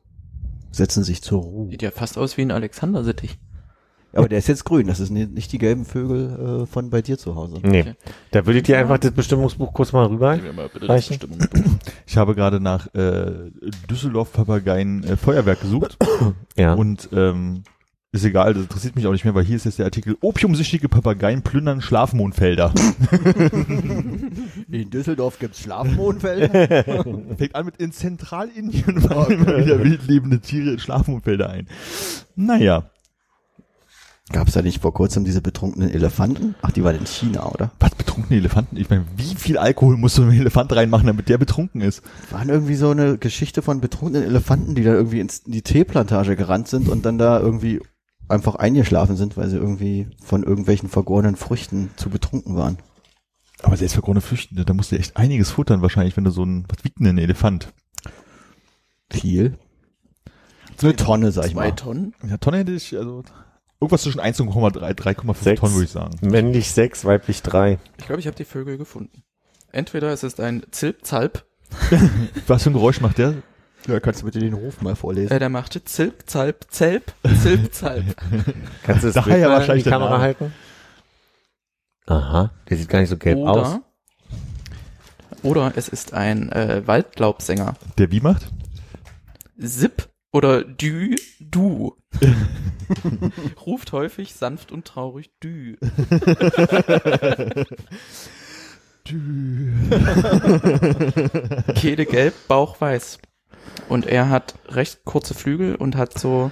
setzen 0.71 1.05
sich 1.05 1.23
zur 1.23 1.41
Ruhe. 1.43 1.71
Sieht 1.71 1.83
ja 1.83 1.91
fast 1.91 2.19
aus 2.19 2.37
wie 2.37 2.43
ein 2.43 2.51
Alexander-Sittich. 2.51 3.39
Aber 4.15 4.29
der 4.29 4.39
ist 4.39 4.49
jetzt 4.49 4.65
grün, 4.65 4.87
das 4.87 5.01
ist 5.01 5.11
ni- 5.11 5.27
nicht 5.27 5.53
die 5.53 5.59
gelben 5.59 5.85
Vögel 5.85 6.63
äh, 6.63 6.67
von 6.67 6.89
bei 6.89 7.03
dir 7.03 7.19
zu 7.19 7.35
Hause. 7.37 7.59
Nee. 7.63 7.81
Okay. 7.83 7.95
Da 8.31 8.47
würde 8.47 8.59
ich 8.59 8.65
dir 8.65 8.79
einfach 8.79 8.97
das 8.99 9.11
Bestimmungsbuch 9.13 9.73
kurz 9.75 9.93
mal 9.93 10.07
rüber. 10.07 10.39
Reichen? 10.81 11.19
Ich 12.07 12.17
habe 12.17 12.35
gerade 12.35 12.59
nach 12.59 12.93
äh, 12.95 13.51
Düsseldorf 13.91 14.33
Papageien 14.33 15.05
äh, 15.05 15.17
Feuerwerk 15.19 15.61
gesucht 15.61 15.99
Ja. 16.57 16.73
und 16.73 17.11
ähm, 17.13 17.65
ist 18.11 18.25
egal, 18.25 18.55
das 18.55 18.62
interessiert 18.62 18.97
mich 18.97 19.07
auch 19.07 19.12
nicht 19.12 19.25
mehr, 19.25 19.35
weil 19.35 19.44
hier 19.44 19.57
ist 19.57 19.64
jetzt 19.64 19.79
der 19.79 19.85
Artikel 19.85 20.16
Opiumsüchtige 20.23 20.88
Papageien 20.88 21.42
plündern 21.42 21.83
Schlafmohnfelder. 21.83 22.73
In 24.71 24.88
Düsseldorf 24.90 25.38
gibt's 25.38 25.61
Schlafmohnfelder. 25.61 27.05
Fängt 27.37 27.55
an 27.55 27.66
mit 27.66 27.77
in 27.77 27.92
Zentralindien 27.92 29.01
fallen 29.01 29.42
immer 29.42 29.59
wieder 29.59 29.83
wildlebende 29.83 30.40
Tiere 30.40 30.71
in 30.73 30.79
Schlafmohnfelder 30.79 31.51
ein. 31.51 31.68
Naja, 32.35 32.90
Gab's 34.31 34.53
da 34.53 34.61
nicht 34.61 34.83
vor 34.83 34.92
kurzem 34.92 35.25
diese 35.25 35.40
betrunkenen 35.40 35.88
Elefanten? 35.88 36.55
Ach, 36.61 36.71
die 36.71 36.85
waren 36.85 36.97
in 36.97 37.07
China, 37.07 37.47
oder? 37.47 37.71
was 37.81 37.94
betrunkene 37.94 38.38
Elefanten? 38.38 38.77
Ich 38.77 38.90
meine, 38.90 39.07
wie 39.16 39.35
viel 39.35 39.57
Alkohol 39.57 39.97
muss 39.97 40.16
so 40.16 40.23
ein 40.23 40.33
Elefant 40.33 40.71
reinmachen, 40.77 41.07
damit 41.07 41.31
der 41.31 41.38
betrunken 41.38 41.81
ist? 41.81 42.03
Waren 42.31 42.51
irgendwie 42.51 42.75
so 42.75 42.90
eine 42.90 43.16
Geschichte 43.16 43.62
von 43.62 43.81
betrunkenen 43.81 44.25
Elefanten, 44.25 44.75
die 44.75 44.85
da 44.85 44.92
irgendwie 44.92 45.21
in 45.21 45.31
die 45.47 45.62
Teeplantage 45.62 46.37
gerannt 46.37 46.68
sind 46.68 46.90
und 46.90 47.07
dann 47.07 47.16
da 47.16 47.40
irgendwie 47.40 47.81
einfach 48.29 48.57
eingeschlafen 48.57 49.17
sind, 49.17 49.37
weil 49.37 49.49
sie 49.49 49.57
irgendwie 49.57 50.09
von 50.23 50.43
irgendwelchen 50.43 50.88
vergorenen 50.88 51.37
Früchten 51.37 51.91
zu 51.97 52.11
betrunken 52.11 52.57
waren. 52.57 52.79
Aber 53.62 53.77
selbst 53.77 53.95
für 53.95 54.03
Grunde 54.03 54.21
Flüchtende, 54.21 54.64
da 54.64 54.75
musst 54.75 54.93
du 54.93 54.97
echt 54.99 55.17
einiges 55.17 55.51
futtern 55.51 55.83
wahrscheinlich, 55.83 56.17
wenn 56.17 56.25
du 56.25 56.31
so 56.31 56.45
ein, 56.45 56.64
was 56.69 56.85
wiegt 56.85 57.01
denn 57.01 57.07
ein 57.07 57.19
Elefant? 57.19 57.73
Viel. 59.11 59.59
So 60.77 60.87
eine 60.87 60.97
Tonne, 60.97 61.33
sag 61.33 61.47
ich 61.47 61.53
Zwei 61.53 61.69
mal. 61.69 61.75
Tonnen? 61.75 62.14
Ja, 62.29 62.37
Tonne 62.38 62.59
hätte 62.59 62.73
ich, 62.73 62.97
also 62.97 63.25
irgendwas 63.81 64.03
zwischen 64.03 64.21
1,3, 64.21 64.95
3,5 64.95 65.37
Sechs. 65.43 65.61
Tonnen 65.61 65.75
würde 65.75 65.85
ich 65.85 65.91
sagen. 65.91 66.17
Männlich 66.21 66.71
sechs, 66.71 67.05
weiblich 67.05 67.43
drei. 67.43 67.79
Ich 67.97 68.07
glaube, 68.07 68.21
ich 68.21 68.27
habe 68.27 68.37
die 68.37 68.45
Vögel 68.45 68.79
gefunden. 68.79 69.25
Entweder 69.73 70.12
es 70.12 70.23
ist 70.23 70.41
ein 70.41 70.64
Zilpzalp, 70.71 71.45
Was 72.47 72.62
für 72.62 72.71
ein 72.71 72.75
Geräusch 72.75 73.01
macht 73.01 73.19
der? 73.19 73.35
Ja, 73.87 74.01
kannst 74.01 74.21
du 74.21 74.27
bitte 74.27 74.41
den 74.41 74.53
Ruf 74.55 74.83
mal 74.83 74.97
vorlesen? 74.97 75.33
äh, 75.33 75.38
der 75.38 75.49
machte 75.49 75.83
Zilpzalp, 75.85 76.67
Zelp, 76.69 77.12
Zilpzalp. 77.43 78.05
Kannst 78.83 79.05
du 79.05 79.09
das 79.09 79.14
Daher 79.14 79.33
Bild 79.35 79.45
mal 79.45 79.51
wahrscheinlich 79.59 79.85
in 79.87 79.91
die 79.91 79.93
Kamera 79.95 80.21
halten? 80.21 80.53
Aha, 82.07 82.51
der 82.69 82.77
sieht 82.77 82.88
gar 82.88 83.01
nicht 83.01 83.09
so 83.11 83.17
gelb 83.17 83.38
aus. 83.38 83.79
Oder, 85.43 85.43
oder 85.43 85.73
es 85.77 85.88
ist 85.88 86.12
ein 86.14 86.51
äh, 86.53 86.83
Waldlaubsänger. 86.87 87.75
Der 87.99 88.11
wie 88.11 88.21
macht? 88.21 88.51
Zip 89.61 90.09
oder 90.33 90.64
Dü, 90.64 91.14
Du. 91.41 91.97
Ruft 93.67 93.93
häufig 93.93 94.35
sanft 94.35 94.73
und 94.73 94.87
traurig 94.87 95.31
Dü. 95.43 95.77
Kehle 101.75 102.07
gelb, 102.07 102.35
Bauch 102.49 102.81
weiß. 102.81 103.19
Und 103.89 104.07
er 104.07 104.29
hat 104.31 104.55
recht 104.69 105.05
kurze 105.05 105.35
Flügel 105.35 105.75
und 105.75 105.97
hat 105.97 106.19
so 106.19 106.51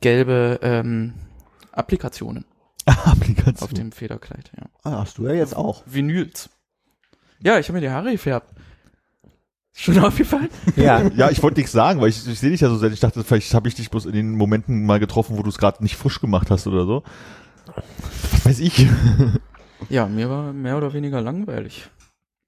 gelbe 0.00 0.60
ähm, 0.62 1.14
Applikationen 1.72 2.44
Applikation. 2.86 3.56
auf 3.68 3.72
dem 3.72 3.92
Federkleid. 3.92 4.50
Ja. 4.56 4.66
Ah, 4.84 5.00
hast 5.00 5.18
du 5.18 5.26
ja 5.26 5.34
jetzt 5.34 5.56
auch. 5.56 5.82
Vinyls. 5.86 6.50
Ja, 7.40 7.58
ich 7.58 7.66
habe 7.68 7.78
mir 7.78 7.80
die 7.86 7.90
Haare 7.90 8.12
gefärbt. 8.12 8.52
Schon 9.76 9.98
aufgefallen? 10.04 10.48
Ja, 10.76 11.02
Ja, 11.16 11.30
ich 11.30 11.42
wollte 11.42 11.58
nichts 11.58 11.72
sagen, 11.72 12.00
weil 12.00 12.08
ich, 12.10 12.26
ich 12.28 12.38
sehe 12.38 12.50
dich 12.50 12.60
ja 12.60 12.68
so 12.68 12.76
selten. 12.76 12.94
Ich 12.94 13.00
dachte, 13.00 13.24
vielleicht 13.24 13.52
habe 13.54 13.66
ich 13.68 13.74
dich 13.74 13.90
bloß 13.90 14.06
in 14.06 14.12
den 14.12 14.36
Momenten 14.36 14.86
mal 14.86 15.00
getroffen, 15.00 15.36
wo 15.36 15.42
du 15.42 15.48
es 15.48 15.58
gerade 15.58 15.82
nicht 15.82 15.96
frisch 15.96 16.20
gemacht 16.20 16.50
hast 16.50 16.66
oder 16.68 16.86
so. 16.86 17.02
Was 18.32 18.46
weiß 18.46 18.60
ich? 18.60 18.86
Ja, 19.88 20.06
mir 20.06 20.30
war 20.30 20.52
mehr 20.52 20.76
oder 20.76 20.92
weniger 20.92 21.20
langweilig. 21.20 21.88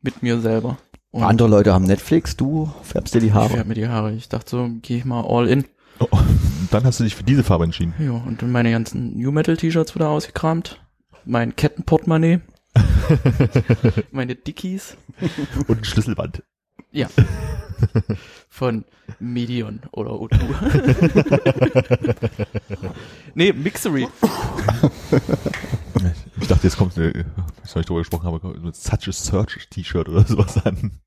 Mit 0.03 0.23
mir 0.23 0.41
selber. 0.41 0.79
Und 1.16 1.22
Andere 1.22 1.48
Leute 1.48 1.72
haben 1.72 1.87
Netflix, 1.87 2.37
du 2.37 2.70
färbst 2.83 3.14
dir 3.14 3.20
die 3.20 3.29
ich 3.29 3.33
Haare. 3.33 3.48
färb 3.48 3.66
mir 3.66 3.72
die 3.72 3.88
Haare. 3.88 4.12
Ich 4.12 4.29
dachte 4.29 4.50
so, 4.50 4.68
gehe 4.83 4.98
ich 4.98 5.07
mal 5.07 5.24
all 5.26 5.48
in. 5.48 5.64
Oh, 5.98 6.07
und 6.11 6.68
dann 6.70 6.85
hast 6.85 7.00
du 7.00 7.05
dich 7.05 7.16
für 7.16 7.24
diese 7.24 7.42
Farbe 7.42 7.64
entschieden. 7.64 7.94
Ja, 7.98 8.11
und 8.11 8.42
dann 8.42 8.52
meine 8.52 8.70
ganzen 8.70 9.16
New 9.16 9.33
Metal 9.33 9.57
T-Shirts 9.57 9.94
wieder 9.94 10.11
ausgekramt. 10.11 10.79
Mein 11.24 11.57
Kettenportemonnaie. 11.57 12.40
meine 14.12 14.35
Dickies. 14.35 14.98
Und 15.66 15.79
ein 15.79 15.85
Schlüsselband. 15.85 16.42
Ja. 16.92 17.09
Von 18.50 18.85
Medion 19.18 19.81
oder 19.92 20.11
O2. 20.11 20.37
nee, 23.35 23.55
Mixery. 23.55 24.07
Ich 26.42 26.48
dachte, 26.48 26.64
jetzt 26.64 26.76
kommt, 26.76 26.98
ich 26.98 27.14
soll 27.64 27.81
nicht 27.81 27.88
drüber 27.88 28.00
gesprochen 28.00 28.26
habe, 28.26 28.38
so 28.42 28.48
ein 28.50 28.72
Such 28.74 29.09
a 29.09 29.12
Search 29.12 29.66
T-Shirt 29.70 30.11
oder 30.11 30.24
sowas 30.26 30.62
an. 30.66 31.00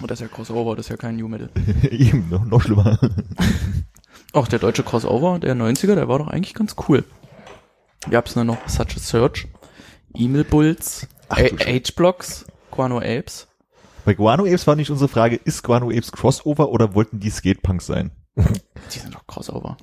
Und 0.00 0.10
das 0.10 0.20
ist 0.20 0.28
ja 0.28 0.34
Crossover, 0.34 0.76
das 0.76 0.86
ist 0.86 0.90
ja 0.90 0.96
kein 0.96 1.16
New 1.16 1.28
Metal. 1.28 1.50
Eben, 1.90 2.28
noch, 2.28 2.44
noch 2.44 2.62
schlimmer. 2.62 2.98
Auch 4.32 4.48
der 4.48 4.58
deutsche 4.58 4.82
Crossover 4.82 5.38
der 5.38 5.54
90er, 5.54 5.94
der 5.94 6.08
war 6.08 6.18
doch 6.18 6.28
eigentlich 6.28 6.54
ganz 6.54 6.76
cool. 6.88 7.04
Wir 8.06 8.18
haben's 8.18 8.34
dann 8.34 8.46
noch 8.46 8.68
Such 8.68 8.96
a 8.96 8.98
Search, 8.98 9.48
Emil 10.14 10.44
Bulls. 10.44 11.06
H-Blocks, 11.30 12.44
Guano 12.70 12.98
Apes. 12.98 13.48
Bei 14.04 14.14
Guano 14.14 14.44
Apes 14.44 14.66
war 14.66 14.76
nicht 14.76 14.90
unsere 14.90 15.08
Frage, 15.08 15.36
ist 15.36 15.64
Guano 15.64 15.88
Apes 15.88 16.12
Crossover 16.12 16.68
oder 16.68 16.94
wollten 16.94 17.18
die 17.18 17.30
Skatepunks 17.30 17.86
sein? 17.86 18.12
Die 18.36 18.98
sind 18.98 19.14
doch 19.14 19.26
Crossover. 19.26 19.76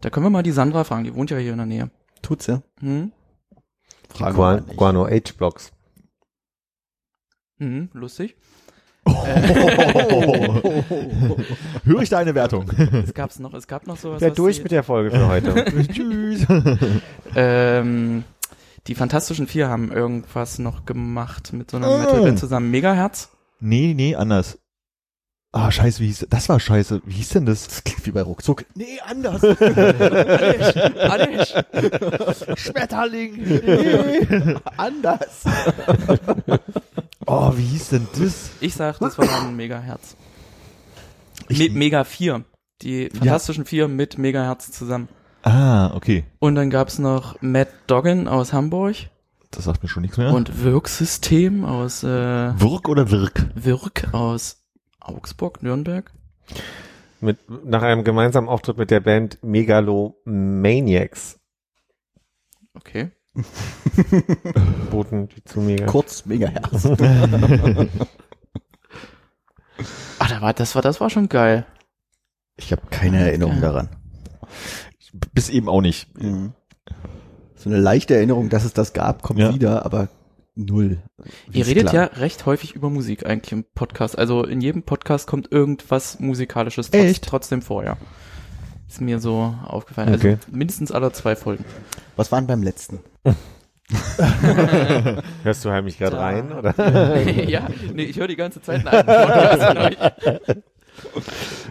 Da 0.00 0.10
können 0.10 0.26
wir 0.26 0.30
mal 0.30 0.44
die 0.44 0.52
Sandra 0.52 0.84
fragen, 0.84 1.02
die 1.02 1.14
wohnt 1.14 1.30
ja 1.30 1.38
hier 1.38 1.52
in 1.52 1.56
der 1.56 1.66
Nähe. 1.66 1.90
Tut's 2.22 2.46
ja. 2.46 2.62
Hm? 2.78 3.10
Nicht. 4.20 4.76
Guano 4.76 5.08
H-Blocks. 5.08 5.72
Hm, 7.58 7.88
lustig. 7.92 8.36
Höre 11.84 12.02
ich 12.02 12.08
da 12.08 12.18
eine 12.18 12.34
Wertung? 12.34 12.70
Es 13.04 13.14
gab's 13.14 13.38
noch, 13.38 13.54
es 13.54 13.66
gab 13.66 13.86
noch 13.86 13.96
sowas. 13.96 14.20
Ja, 14.20 14.28
was 14.30 14.36
durch 14.36 14.56
die, 14.56 14.62
mit 14.62 14.72
der 14.72 14.82
Folge 14.82 15.10
für 15.10 15.28
heute. 15.28 15.64
Tschüss. 15.92 16.46
ähm, 17.34 18.24
die 18.86 18.94
Fantastischen 18.94 19.46
Vier 19.46 19.68
haben 19.68 19.92
irgendwas 19.92 20.58
noch 20.58 20.84
gemacht 20.86 21.52
mit 21.52 21.70
so 21.70 21.76
einer 21.76 21.90
Oh. 21.90 21.98
Metalband 21.98 22.38
zusammen. 22.38 22.70
Megaherz. 22.70 23.30
Nee, 23.60 23.92
nee, 23.94 24.14
anders. 24.14 24.58
Ah, 25.52 25.70
scheiße, 25.70 26.00
wie 26.00 26.06
hieß, 26.08 26.26
das 26.28 26.48
war 26.50 26.60
scheiße. 26.60 27.00
Wie 27.06 27.14
hieß 27.14 27.30
denn 27.30 27.46
das? 27.46 27.66
Das 27.66 27.82
klingt 27.82 28.04
wie 28.06 28.10
bei 28.10 28.20
Ruckzuck. 28.22 28.66
Nee, 28.74 28.98
anders. 29.06 29.42
Alles. 31.02 31.54
Schmetterling. 32.56 33.42
Nee. 33.42 34.56
anders. 34.76 35.44
Oh, 37.30 37.52
wie 37.56 37.62
hieß 37.62 37.90
denn 37.90 38.08
das? 38.18 38.52
Ich 38.60 38.74
sag, 38.74 38.98
das 39.00 39.18
war 39.18 39.26
dann 39.26 39.54
Megaherz. 39.54 40.16
Me 41.50 41.68
Mega 41.68 42.04
4. 42.04 42.42
Die 42.80 43.10
Fantastischen 43.10 43.66
Vier 43.66 43.86
mit 43.86 44.16
Megaherz 44.16 44.72
zusammen. 44.72 45.08
Ah, 45.42 45.94
okay. 45.94 46.24
Und 46.38 46.54
dann 46.54 46.70
gab's 46.70 46.98
noch 46.98 47.36
Matt 47.42 47.68
Doggan 47.86 48.28
aus 48.28 48.54
Hamburg 48.54 48.96
Das 49.50 49.64
sagt 49.64 49.82
mir 49.82 49.90
schon 49.90 50.00
nichts 50.04 50.16
mehr. 50.16 50.32
und 50.32 50.62
Wirksystem 50.64 51.66
aus 51.66 52.02
äh, 52.02 52.06
Wirk 52.58 52.88
oder 52.88 53.10
Wirk? 53.10 53.44
Wirk 53.54 54.08
aus 54.12 54.57
Augsburg, 55.08 55.62
Nürnberg. 55.62 56.12
mit, 57.20 57.38
nach 57.64 57.82
einem 57.82 58.04
gemeinsamen 58.04 58.48
Auftritt 58.48 58.76
mit 58.78 58.90
der 58.90 59.00
Band 59.00 59.38
Megalomaniacs. 59.42 61.38
Okay. 62.74 63.10
Boten 64.90 65.28
die 65.28 65.44
zu 65.44 65.60
Mega. 65.60 65.86
Kurz, 65.86 66.24
mega 66.26 66.48
Herz. 66.48 66.84
Ah, 70.18 70.26
da 70.28 70.40
war, 70.40 70.52
das 70.52 70.74
war, 70.74 70.82
das 70.82 71.00
war 71.00 71.10
schon 71.10 71.28
geil. 71.28 71.64
Ich 72.56 72.72
habe 72.72 72.82
keine 72.90 73.18
Erinnerung 73.18 73.60
daran. 73.60 73.88
Bis 75.32 75.48
eben 75.48 75.68
auch 75.68 75.80
nicht. 75.80 76.18
Mhm. 76.20 76.52
So 77.54 77.70
eine 77.70 77.78
leichte 77.78 78.16
Erinnerung, 78.16 78.48
dass 78.48 78.64
es 78.64 78.72
das 78.72 78.92
gab, 78.92 79.22
kommt 79.22 79.38
Ja. 79.38 79.54
wieder, 79.54 79.84
aber 79.86 80.08
null. 80.58 80.98
Ihr 81.52 81.66
redet 81.66 81.88
klar. 81.88 81.94
ja 81.94 82.04
recht 82.18 82.44
häufig 82.44 82.74
über 82.74 82.90
Musik 82.90 83.24
eigentlich 83.24 83.52
im 83.52 83.64
Podcast. 83.74 84.18
Also 84.18 84.44
in 84.44 84.60
jedem 84.60 84.82
Podcast 84.82 85.26
kommt 85.26 85.50
irgendwas 85.52 86.18
Musikalisches 86.20 86.90
trotz, 86.90 87.02
Echt? 87.02 87.24
trotzdem 87.24 87.62
vor, 87.62 87.84
ja. 87.84 87.96
Ist 88.88 89.00
mir 89.00 89.20
so 89.20 89.54
aufgefallen. 89.66 90.14
Okay. 90.14 90.38
Also 90.40 90.56
mindestens 90.56 90.92
alle 90.92 91.12
zwei 91.12 91.36
Folgen. 91.36 91.64
Was 92.16 92.32
waren 92.32 92.46
beim 92.46 92.62
letzten? 92.62 93.00
Hörst 95.44 95.64
du 95.64 95.70
heimlich 95.70 95.98
gerade 95.98 96.18
rein? 96.18 96.52
Oder? 96.52 96.74
ja, 97.48 97.68
nee, 97.94 98.04
ich 98.04 98.18
höre 98.18 98.28
die 98.28 98.36
ganze 98.36 98.60
Zeit 98.60 98.86
einen 98.86 98.88
alten 98.88 99.06
Podcast 99.06 99.62
von 99.62 99.78
euch. 99.78 99.96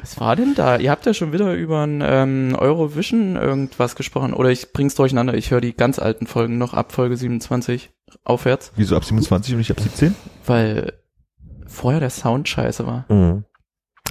Was 0.02 0.19
war 0.19 0.36
denn 0.36 0.56
da? 0.56 0.78
Ihr 0.78 0.89
habt 0.89 1.06
ja 1.06 1.13
schon 1.13 1.34
wieder 1.34 1.54
über 1.54 1.86
ein 1.86 2.02
ähm, 2.06 2.56
Eurovision 2.58 3.36
irgendwas 3.36 3.95
gesprochen. 3.95 4.34
Oder 4.34 4.50
ich 4.50 4.71
bring's 4.71 4.95
durcheinander. 4.95 5.34
Ich 5.34 5.52
höre 5.52 5.62
die 5.62 5.76
ganz 5.76 6.00
alten 6.00 6.28
Folgen 6.28 6.58
noch 6.58 6.73
ab 6.73 6.91
Folge 6.91 7.17
27 7.17 7.91
aufwärts, 8.23 8.71
Wieso 8.75 8.95
ab 8.95 9.03
27 9.06 9.53
und 9.53 9.58
nicht 9.60 9.71
ab 9.71 9.80
17? 9.80 10.15
weil 10.45 10.93
vorher 11.65 11.99
der 11.99 12.10
Sound 12.10 12.47
scheiße 12.47 12.86
war. 12.88 13.06
Mhm. 13.10 13.43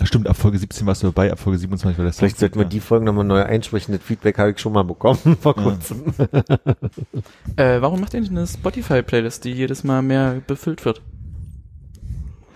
Stimmt, 0.02 0.26
ab 0.28 0.36
Folge 0.36 0.58
17 0.58 0.86
warst 0.86 1.02
du 1.02 1.06
dabei, 1.06 1.32
ab 1.32 1.38
Folge 1.38 1.58
27 1.58 1.96
war 1.98 2.04
das. 2.04 2.18
Vielleicht 2.18 2.38
sollten 2.38 2.58
wir 2.58 2.66
die 2.66 2.80
Folgen 2.80 3.06
nochmal 3.06 3.24
neu 3.24 3.42
einsprechen. 3.42 3.94
Das 3.96 4.02
Feedback 4.04 4.36
habe 4.38 4.50
ich 4.50 4.58
schon 4.58 4.74
mal 4.74 4.82
bekommen 4.84 5.18
vor 5.40 5.56
Ja. 5.56 5.62
kurzem. 5.62 6.04
Äh, 7.56 7.80
warum 7.80 8.00
macht 8.00 8.12
ihr 8.12 8.20
nicht 8.20 8.30
eine 8.30 8.46
Spotify-Playlist, 8.46 9.44
die 9.44 9.52
jedes 9.52 9.84
Mal 9.84 10.02
mehr 10.02 10.42
befüllt 10.46 10.84
wird? 10.84 11.00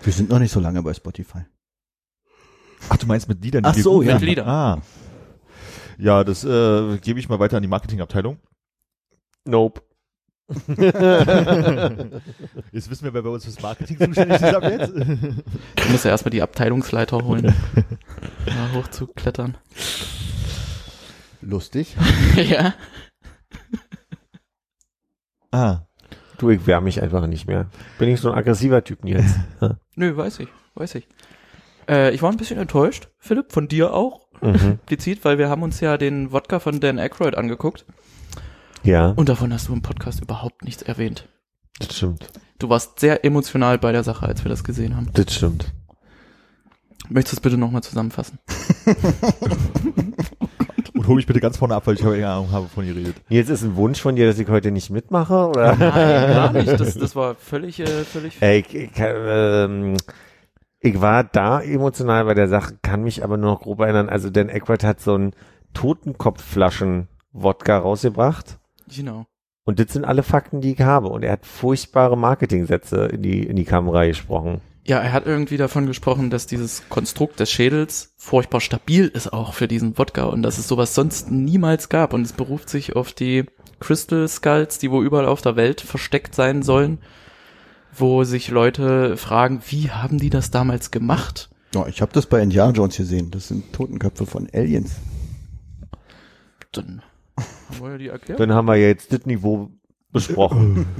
Wir 0.03 0.13
sind 0.13 0.29
noch 0.29 0.37
nicht 0.37 0.51
so 0.51 0.59
lange 0.59 0.83
bei 0.83 0.93
Spotify. 0.93 1.39
Ach, 2.89 2.97
du 2.97 3.07
meinst 3.07 3.27
mit 3.27 3.43
Liedern? 3.43 3.65
Ach 3.65 3.73
so, 3.73 4.01
ja. 4.03 4.13
Mit 4.15 4.23
Liedern. 4.23 4.47
Ah. 4.47 4.81
Ja, 5.97 6.23
das 6.23 6.43
äh, 6.43 6.97
gebe 6.99 7.19
ich 7.19 7.29
mal 7.29 7.39
weiter 7.39 7.57
an 7.57 7.63
die 7.63 7.67
Marketingabteilung. 7.69 8.37
Nope. 9.45 9.81
Jetzt 12.71 12.89
wissen 12.89 13.03
wir, 13.05 13.13
wer 13.13 13.21
bei 13.21 13.29
uns 13.29 13.45
fürs 13.45 13.61
Marketing 13.61 13.97
zuständig 13.99 14.41
ist 14.41 14.53
ab 14.53 14.63
jetzt. 14.63 14.93
Du 14.93 15.89
musst 15.89 16.05
ja 16.05 16.11
erstmal 16.11 16.31
die 16.31 16.41
Abteilungsleiter 16.41 17.17
holen, 17.23 17.53
da 18.45 18.71
hochzuklettern. 18.73 19.57
Lustig. 21.41 21.95
ja. 22.35 22.73
ah, 25.51 25.79
Du, 26.37 26.49
ich 26.49 26.65
wärme 26.65 26.85
mich 26.85 27.01
einfach 27.01 27.27
nicht 27.27 27.45
mehr. 27.47 27.67
Bin 27.99 28.09
ich 28.09 28.19
so 28.19 28.31
ein 28.31 28.37
aggressiver 28.37 28.83
Typ 28.83 29.05
jetzt. 29.05 29.35
Nö, 29.95 30.17
weiß 30.17 30.39
ich, 30.39 30.47
weiß 30.73 30.95
ich. 30.95 31.07
Äh, 31.87 32.11
ich 32.15 32.21
war 32.23 32.31
ein 32.31 32.37
bisschen 32.37 32.57
enttäuscht, 32.59 33.09
Philipp, 33.19 33.51
von 33.51 33.67
dir 33.67 33.93
auch, 33.93 34.21
Mhm. 34.41 34.79
implizit, 34.81 35.23
weil 35.23 35.37
wir 35.37 35.49
haben 35.49 35.61
uns 35.61 35.81
ja 35.81 35.99
den 35.99 36.31
Wodka 36.31 36.59
von 36.59 36.79
Dan 36.79 36.97
Aykroyd 36.97 37.35
angeguckt 37.35 37.85
Ja, 38.83 39.09
und 39.09 39.29
davon 39.29 39.53
hast 39.53 39.67
du 39.67 39.73
im 39.73 39.81
Podcast 39.81 40.21
überhaupt 40.21 40.63
nichts 40.63 40.81
erwähnt. 40.81 41.27
das 41.79 41.95
stimmt. 41.95 42.27
Du 42.59 42.69
warst 42.69 42.99
sehr 42.99 43.25
emotional 43.25 43.77
bei 43.79 43.91
der 43.91 44.03
Sache, 44.03 44.25
als 44.25 44.43
wir 44.43 44.49
das 44.49 44.63
gesehen 44.63 44.95
haben. 44.95 45.09
Das 45.13 45.33
stimmt. 45.33 45.71
Möchtest 47.09 47.33
du 47.33 47.37
es 47.37 47.41
bitte 47.41 47.57
nochmal 47.57 47.81
zusammenfassen? 47.83 48.37
und 50.93 51.07
hol 51.07 51.15
mich 51.15 51.25
bitte 51.25 51.39
ganz 51.39 51.57
vorne 51.57 51.73
ab, 51.75 51.87
weil 51.87 51.95
ich 51.95 52.01
keine 52.01 52.29
Ahnung 52.29 52.51
habe, 52.51 52.65
wovon 52.65 52.85
ihr 52.85 52.95
redet. 52.95 53.15
Jetzt 53.29 53.49
ist 53.49 53.63
ein 53.63 53.75
Wunsch 53.75 53.99
von 53.99 54.15
dir, 54.15 54.27
dass 54.27 54.37
ich 54.37 54.47
heute 54.47 54.69
nicht 54.71 54.91
mitmache, 54.91 55.47
oder? 55.47 55.75
Nein, 55.75 56.33
gar 56.33 56.53
nicht. 56.53 56.79
Das, 56.79 56.93
das 56.93 57.15
war 57.15 57.33
völlig, 57.35 57.79
äh, 57.79 58.03
völlig. 58.05 58.39
Ey, 58.41 58.59
ich, 58.59 58.75
ich, 58.75 58.91
ähm, 58.97 59.97
ich 60.79 61.01
war 61.01 61.23
da 61.23 61.61
emotional 61.61 62.25
bei 62.25 62.35
der 62.35 62.47
Sache, 62.47 62.77
kann 62.81 63.03
mich 63.03 63.23
aber 63.23 63.37
nur 63.37 63.53
noch 63.53 63.61
grob 63.61 63.79
erinnern. 63.79 64.09
Also 64.09 64.29
Dan 64.29 64.49
Aykroyd 64.49 64.83
hat 64.83 64.99
so 65.01 65.15
einen 65.15 65.33
Totenkopfflaschen-Wodka 65.73 67.77
rausgebracht. 67.77 68.59
Genau. 68.95 69.25
Und 69.63 69.79
das 69.79 69.93
sind 69.93 70.05
alle 70.05 70.23
Fakten, 70.23 70.61
die 70.61 70.73
ich 70.73 70.81
habe. 70.81 71.09
Und 71.09 71.23
er 71.23 71.33
hat 71.33 71.45
furchtbare 71.45 72.17
Marketingsätze 72.17 73.05
in 73.05 73.21
die, 73.21 73.43
in 73.43 73.55
die 73.55 73.65
Kamera 73.65 74.05
gesprochen. 74.05 74.61
Ja, 74.83 74.99
er 74.99 75.13
hat 75.13 75.27
irgendwie 75.27 75.57
davon 75.57 75.85
gesprochen, 75.85 76.31
dass 76.31 76.47
dieses 76.47 76.89
Konstrukt 76.89 77.39
des 77.39 77.51
Schädels 77.51 78.13
furchtbar 78.17 78.61
stabil 78.61 79.07
ist 79.07 79.31
auch 79.31 79.53
für 79.53 79.67
diesen 79.67 79.95
Wodka 79.97 80.23
und 80.23 80.41
dass 80.41 80.57
es 80.57 80.67
sowas 80.67 80.95
sonst 80.95 81.29
niemals 81.29 81.87
gab 81.87 82.13
und 82.13 82.23
es 82.23 82.33
beruft 82.33 82.67
sich 82.67 82.95
auf 82.95 83.13
die 83.13 83.45
Crystal 83.79 84.27
Skulls, 84.27 84.79
die 84.79 84.89
wo 84.89 85.03
überall 85.03 85.27
auf 85.27 85.41
der 85.41 85.55
Welt 85.55 85.81
versteckt 85.81 86.33
sein 86.33 86.63
sollen, 86.63 86.97
wo 87.93 88.23
sich 88.23 88.49
Leute 88.49 89.17
fragen, 89.17 89.61
wie 89.69 89.91
haben 89.91 90.17
die 90.17 90.31
das 90.31 90.49
damals 90.49 90.89
gemacht? 90.89 91.51
Ja, 91.75 91.85
ich 91.87 92.01
habe 92.01 92.11
das 92.11 92.25
bei 92.25 92.41
Indiana 92.41 92.73
Jones 92.73 92.97
gesehen. 92.97 93.29
Das 93.29 93.49
sind 93.49 93.71
Totenköpfe 93.73 94.25
von 94.25 94.49
Aliens. 94.51 94.95
Dann 96.71 97.03
haben 97.69 97.81
wir 97.81 97.91
ja 97.91 97.97
die 97.97 98.07
erklärt. 98.07 98.39
Dann 98.39 98.53
haben 98.53 98.67
wir 98.67 98.75
jetzt 98.75 99.11
das 99.11 99.25
Niveau 99.25 99.69
besprochen. 100.11 100.85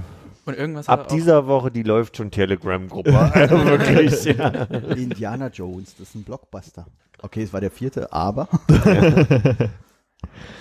Und 0.45 0.57
irgendwas 0.57 0.89
Ab 0.89 1.07
er 1.09 1.15
dieser 1.15 1.45
Woche, 1.45 1.69
die 1.69 1.83
läuft 1.83 2.17
schon 2.17 2.31
Telegram-Gruppe. 2.31 3.11
Also 3.33 3.63
wirklich, 3.65 4.23
ja. 4.37 4.47
Indiana 4.95 5.47
Jones, 5.47 5.95
das 5.97 6.09
ist 6.09 6.15
ein 6.15 6.23
Blockbuster. 6.23 6.87
Okay, 7.21 7.43
es 7.43 7.53
war 7.53 7.61
der 7.61 7.69
vierte, 7.69 8.11
aber 8.11 8.49
das 8.67 9.69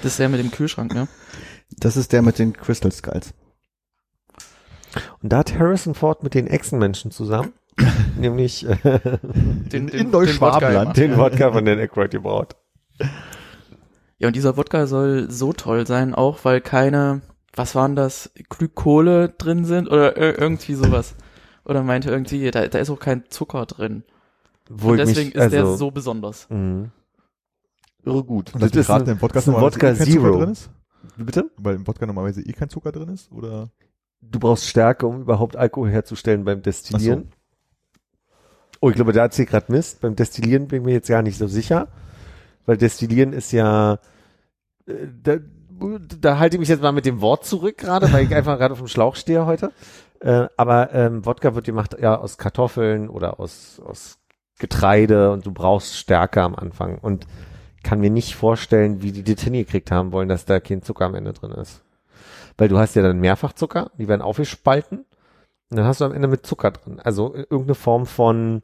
ist 0.03 0.19
der 0.19 0.29
mit 0.29 0.40
dem 0.40 0.51
Kühlschrank, 0.51 0.93
ne? 0.95 1.09
das 1.79 1.97
ist 1.97 2.12
der 2.12 2.21
mit 2.21 2.38
den 2.38 2.53
Crystal 2.53 2.93
Skulls. 2.93 3.33
Und 5.23 5.33
da 5.33 5.38
hat 5.38 5.59
Harrison 5.59 5.95
Ford 5.95 6.23
mit 6.23 6.35
den 6.35 6.47
Echsenmenschen 6.47 7.11
zusammen, 7.11 7.53
nämlich 8.19 8.69
äh, 8.69 8.77
Den, 9.73 9.88
in 9.88 10.11
Neuschwabenland. 10.11 10.97
Den. 10.97 11.16
Wodka 11.16 11.53
von 11.53 11.64
Dan 11.64 11.79
Aykroyd 11.79 12.11
gebraut. 12.11 12.57
Ja, 14.20 14.28
und 14.28 14.37
dieser 14.37 14.56
Wodka 14.56 14.87
soll 14.87 15.28
so 15.30 15.52
toll 15.52 15.87
sein, 15.87 16.14
auch 16.14 16.44
weil 16.44 16.61
keine, 16.61 17.22
was 17.54 17.74
waren 17.74 17.96
das, 17.96 18.30
Glykole 18.48 19.30
drin 19.30 19.64
sind 19.64 19.88
oder 19.90 20.16
ir- 20.16 20.38
irgendwie 20.38 20.74
sowas. 20.74 21.14
Oder 21.64 21.83
meinte 21.83 22.11
irgendwie, 22.11 22.50
da, 22.50 22.68
da 22.68 22.78
ist 22.78 22.90
auch 22.90 23.00
kein 23.00 23.24
Zucker 23.30 23.66
drin. 23.66 24.04
Wo 24.68 24.90
und 24.90 24.98
deswegen 24.98 25.28
mich, 25.30 25.35
ist 25.37 25.50
der 25.52 25.61
also, 25.62 25.76
so 25.76 25.90
besonders. 25.90 26.46
mh. 26.50 26.90
Irre 28.04 28.24
gut. 28.24 28.54
Und 28.54 28.62
das 28.62 28.70
ist 28.72 28.87
gerade 28.87 29.04
ein, 29.04 29.11
im 29.12 29.18
Podcast 29.18 29.48
das 29.48 29.54
ist 29.54 29.59
ein 29.59 29.61
normalerweise 29.61 29.76
Wodka 29.76 29.88
eh 29.88 29.96
kein 29.96 30.06
Zucker 30.06 30.20
Zero. 30.22 30.38
drin 30.38 30.50
ist? 30.52 30.70
Bitte? 31.16 31.50
Weil 31.56 31.74
im 31.74 31.87
Wodka 31.87 32.06
normalerweise 32.06 32.42
eh 32.42 32.52
kein 32.52 32.68
Zucker 32.68 32.92
drin 32.92 33.09
ist? 33.09 33.33
Oder? 33.33 33.68
du 34.22 34.38
brauchst 34.38 34.66
Stärke, 34.68 35.06
um 35.06 35.22
überhaupt 35.22 35.56
Alkohol 35.56 35.90
herzustellen 35.90 36.44
beim 36.44 36.62
Destillieren. 36.62 37.33
Oh, 38.80 38.90
ich 38.90 38.96
glaube, 38.96 39.12
da 39.12 39.22
erzählt 39.22 39.48
gerade 39.48 39.72
Mist. 39.72 40.00
Beim 40.00 40.16
Destillieren 40.16 40.68
bin 40.68 40.80
ich 40.80 40.85
mir 40.87 40.92
jetzt 40.92 41.09
gar 41.09 41.22
nicht 41.22 41.38
so 41.38 41.46
sicher, 41.46 41.88
weil 42.66 42.77
Destillieren 42.77 43.33
ist 43.33 43.53
ja, 43.53 43.99
äh, 44.87 45.07
da, 45.23 45.37
da 46.20 46.38
halte 46.38 46.57
ich 46.57 46.61
mich 46.61 46.68
jetzt 46.68 46.83
mal 46.83 46.92
mit 46.92 47.07
dem 47.07 47.20
Wort 47.20 47.44
zurück 47.44 47.79
gerade, 47.79 48.12
weil 48.12 48.25
ich 48.25 48.35
einfach 48.35 48.59
gerade 48.59 48.73
auf 48.73 48.79
dem 48.79 48.88
Schlauch 48.88 49.16
stehe 49.16 49.46
heute. 49.46 49.73
Äh, 50.20 50.49
aber 50.57 50.92
ähm, 50.92 51.25
Wodka 51.25 51.55
wird 51.55 51.66
gemacht 51.66 51.96
ja 52.01 52.16
aus 52.18 52.37
Kartoffeln 52.37 53.09
oder 53.09 53.40
aus, 53.40 53.81
aus 53.85 54.18
Getreide 54.59 55.33
und 55.33 55.46
du 55.46 55.53
brauchst 55.53 55.96
Stärke 55.96 56.42
am 56.42 56.55
Anfang 56.55 56.99
und 56.99 57.27
kann 57.83 58.01
mir 58.01 58.11
nicht 58.11 58.37
vorstellen, 58.37 59.03
wie 59.03 59.12
die 59.12 59.25
das 59.25 59.42
hingekriegt 59.42 59.90
haben 59.90 60.12
wollen, 60.12 60.29
dass 60.29 60.44
da 60.44 60.61
kein 60.61 60.83
Zucker 60.83 61.07
am 61.07 61.14
Ende 61.14 61.33
drin 61.33 61.53
ist. 61.53 61.83
Weil 62.59 62.68
du 62.68 62.79
hast 62.79 62.94
ja 62.94 63.03
dann 63.03 63.20
Mehrfachzucker, 63.20 63.90
die 63.96 64.07
werden 64.07 64.20
aufgespalten 64.20 65.07
und 65.70 65.77
dann 65.77 65.87
hast 65.87 66.01
du 66.01 66.05
am 66.05 66.12
Ende 66.12 66.29
mit 66.29 66.46
Zucker 66.46 66.73
drin. 66.73 67.01
Also 67.01 67.35
irgendeine 67.35 67.75
Form 67.75 68.05
von, 68.05 68.61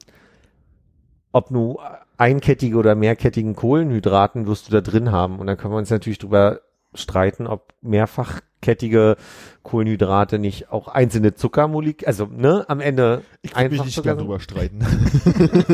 ob 1.33 1.51
nu 1.51 1.79
einkettige 2.19 2.77
oder 2.77 2.95
mehrkettigen 2.95 3.55
Kohlenhydraten 3.55 4.47
wirst 4.47 4.69
du 4.69 4.73
da 4.73 4.81
drin 4.81 5.13
haben. 5.13 5.39
Und 5.39 5.47
dann 5.47 5.57
können 5.57 5.75
wir 5.75 5.79
uns 5.79 5.91
natürlich 5.91 6.19
drüber 6.19 6.61
streiten, 6.95 7.47
ob 7.47 7.75
mehrfachkettige 7.83 9.17
Kohlenhydrate 9.63 10.39
nicht 10.39 10.71
auch 10.73 10.89
einzelne 10.89 11.35
Zuckermoleküle, 11.35 12.07
also 12.09 12.27
ne, 12.27 12.65
am 12.69 12.81
Ende 12.81 13.23
Ich 13.43 13.55
will 13.57 13.69
mich 13.69 13.85
nicht 13.85 13.95
Zucker 13.95 14.15
gern 14.15 14.19
sind. 14.19 14.27
drüber 14.27 14.41
streiten. 14.41 14.85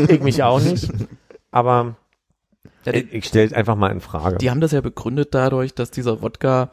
Ich 0.08 0.20
mich 0.22 0.42
auch 0.42 0.60
nicht. 0.60 0.90
Aber 1.50 1.96
Ja, 2.84 2.94
ich, 2.94 3.12
ich 3.12 3.24
stelle 3.26 3.46
es 3.46 3.52
einfach 3.52 3.76
mal 3.76 3.92
in 3.92 4.00
Frage. 4.00 4.38
Die 4.38 4.50
haben 4.50 4.60
das 4.60 4.72
ja 4.72 4.80
begründet 4.80 5.34
dadurch, 5.34 5.74
dass 5.74 5.90
dieser 5.90 6.22
Wodka 6.22 6.70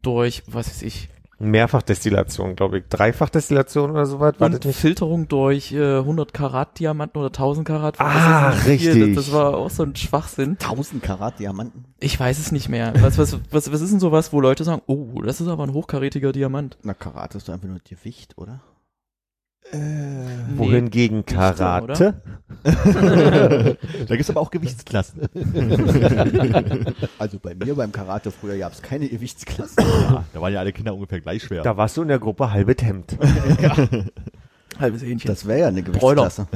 durch, 0.00 0.42
was 0.46 0.68
weiß 0.68 0.82
ich, 0.82 1.08
Mehrfachdestillation, 1.38 2.56
glaube 2.56 2.78
ich. 2.78 2.84
Dreifachdestillation 2.88 3.90
oder 3.90 4.06
so 4.06 4.20
was, 4.20 4.38
war 4.40 4.50
das 4.50 4.60
und 4.60 4.66
nicht? 4.66 4.78
Filterung 4.78 5.28
durch 5.28 5.72
äh, 5.72 5.98
100 5.98 6.32
Karat 6.32 6.78
Diamanten 6.78 7.18
oder 7.18 7.28
1000 7.28 7.66
Karat. 7.66 8.00
Ah, 8.00 8.52
hier, 8.52 8.72
richtig. 8.72 9.14
Das, 9.14 9.26
das 9.26 9.34
war 9.34 9.56
auch 9.56 9.70
so 9.70 9.82
ein 9.82 9.96
Schwachsinn. 9.96 10.50
1000 10.60 11.02
Karat 11.02 11.38
Diamanten. 11.38 11.84
Ich 12.00 12.18
weiß 12.18 12.38
es 12.38 12.52
nicht 12.52 12.68
mehr. 12.68 12.92
Was, 13.00 13.18
was, 13.18 13.38
was, 13.50 13.72
was 13.72 13.80
ist 13.80 13.90
denn 13.90 14.00
sowas, 14.00 14.32
wo 14.32 14.40
Leute 14.40 14.64
sagen, 14.64 14.82
oh, 14.86 15.22
das 15.22 15.40
ist 15.40 15.48
aber 15.48 15.64
ein 15.64 15.72
hochkarätiger 15.72 16.32
Diamant? 16.32 16.78
Na, 16.82 16.94
Karat 16.94 17.34
ist 17.34 17.48
doch 17.48 17.54
einfach 17.54 17.68
nur 17.68 17.80
Gewicht, 17.88 18.38
oder? 18.38 18.60
Nee. 19.72 20.58
Wohingegen 20.58 21.24
Dichte, 21.24 21.34
Karate? 21.34 22.22
da 24.06 24.16
gibt's 24.16 24.30
aber 24.30 24.40
auch 24.40 24.50
Gewichtsklassen. 24.50 25.22
Also 27.18 27.38
bei 27.38 27.54
mir 27.54 27.74
beim 27.74 27.90
Karate 27.90 28.30
früher 28.30 28.58
gab 28.58 28.72
es 28.72 28.82
keine 28.82 29.08
Gewichtsklasse. 29.08 29.76
Ja, 29.80 30.24
da 30.32 30.40
waren 30.40 30.52
ja 30.52 30.60
alle 30.60 30.72
Kinder 30.72 30.94
ungefähr 30.94 31.20
gleich 31.20 31.42
schwer. 31.42 31.62
Da 31.62 31.76
warst 31.76 31.96
du 31.96 32.02
in 32.02 32.08
der 32.08 32.18
Gruppe 32.18 32.50
halbes 32.52 32.76
Hemd. 32.82 33.16
Halbes 34.78 35.02
Hähnchen. 35.02 35.28
Das 35.28 35.46
wäre 35.46 35.60
ja 35.60 35.68
eine. 35.68 35.82
Gewichtsklasse. 35.82 36.48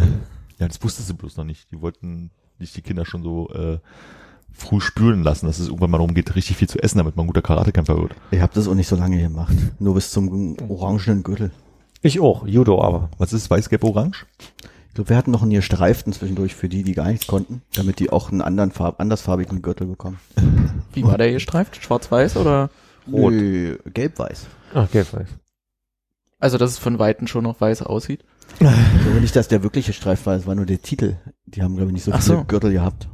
Ja, 0.58 0.66
das 0.66 0.82
wusstest 0.82 1.08
du 1.08 1.14
bloß 1.14 1.36
noch 1.36 1.44
nicht. 1.44 1.70
Die 1.70 1.80
wollten 1.80 2.30
nicht 2.58 2.76
die 2.76 2.82
Kinder 2.82 3.04
schon 3.04 3.22
so 3.22 3.48
äh, 3.50 3.78
früh 4.52 4.80
spüren 4.80 5.22
lassen, 5.22 5.46
dass 5.46 5.60
es 5.60 5.68
irgendwann 5.68 5.90
mal 5.90 5.98
darum 5.98 6.14
geht, 6.14 6.34
richtig 6.34 6.56
viel 6.56 6.68
zu 6.68 6.82
essen, 6.82 6.98
damit 6.98 7.16
man 7.16 7.24
ein 7.24 7.28
guter 7.28 7.42
Karatekämpfer 7.42 7.96
wird. 7.96 8.14
Ich 8.32 8.40
habe 8.40 8.52
das 8.54 8.66
auch 8.66 8.74
nicht 8.74 8.88
so 8.88 8.96
lange 8.96 9.20
gemacht. 9.20 9.54
Nur 9.78 9.94
bis 9.94 10.10
zum 10.10 10.56
orangenen 10.68 11.22
Gürtel. 11.22 11.52
Ich 12.00 12.20
auch, 12.20 12.46
Judo 12.46 12.80
aber. 12.82 13.10
Was 13.18 13.32
ist 13.32 13.50
weiß, 13.50 13.68
gelb, 13.68 13.84
orange? 13.84 14.26
Ich 14.88 14.94
glaube, 14.94 15.10
wir 15.10 15.16
hatten 15.16 15.30
noch 15.30 15.42
einen 15.42 15.52
gestreiften 15.52 16.12
zwischendurch 16.12 16.54
für 16.54 16.68
die, 16.68 16.82
die 16.82 16.94
gar 16.94 17.08
nichts 17.08 17.26
konnten, 17.26 17.62
damit 17.74 17.98
die 17.98 18.10
auch 18.10 18.30
einen 18.30 18.42
anderen 18.42 18.70
Farb, 18.72 19.00
andersfarbigen 19.00 19.62
Gürtel 19.62 19.86
bekommen. 19.86 20.18
Wie 20.92 21.04
war 21.04 21.18
der 21.18 21.32
gestreift? 21.32 21.76
Schwarz-Weiß 21.82 22.36
oder? 22.36 22.70
Rot. 23.10 23.32
Nö, 23.32 23.78
Gelb-Weiß. 23.92 24.46
Ach, 24.74 24.84
okay, 24.84 25.04
weiß. 25.10 25.28
Also, 26.40 26.58
dass 26.58 26.70
es 26.70 26.78
von 26.78 26.98
Weitem 26.98 27.26
schon 27.26 27.44
noch 27.44 27.60
weiß 27.60 27.82
aussieht. 27.82 28.24
Ich 28.52 28.58
glaube 28.58 29.20
nicht, 29.20 29.34
dass 29.34 29.48
der 29.48 29.62
wirkliche 29.62 29.92
Streif 29.92 30.26
war, 30.26 30.34
es 30.36 30.46
war 30.46 30.54
nur 30.54 30.66
der 30.66 30.82
Titel. 30.82 31.16
Die 31.46 31.62
haben, 31.62 31.76
glaube 31.76 31.90
ich, 31.90 31.94
nicht 31.94 32.04
so 32.04 32.12
Ach 32.12 32.22
viele 32.22 32.38
so. 32.38 32.44
Gürtel 32.44 32.72
gehabt. 32.72 33.08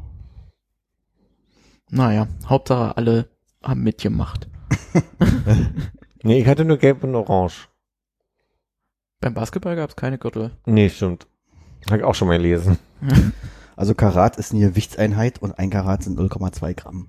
Naja, 1.90 2.29
Hauptsache 2.47 2.97
alle 2.97 3.29
haben 3.62 3.83
mitgemacht. 3.83 4.49
Nee, 6.27 6.40
ich 6.40 6.47
hatte 6.47 6.64
nur 6.64 6.79
gelb 6.79 7.05
und 7.05 7.14
orange. 7.14 7.68
Beim 9.20 9.35
Basketball 9.35 9.77
gab 9.77 9.90
es 9.90 9.96
keine 9.96 10.18
Gürtel. 10.18 10.50
Nee, 10.66 10.90
stimmt. 10.90 11.27
Hab 11.90 11.98
ich 11.98 12.05
auch 12.05 12.14
schon 12.14 12.29
mal 12.29 12.38
gelesen. 12.38 12.79
Also 13.77 13.94
Karat 13.94 14.37
ist 14.37 14.53
eine 14.53 14.68
Gewichtseinheit 14.68 15.42
und 15.42 15.59
ein 15.59 15.70
Karat 15.70 16.03
sind 16.03 16.18
0,2 16.18 16.74
Gramm. 16.74 17.09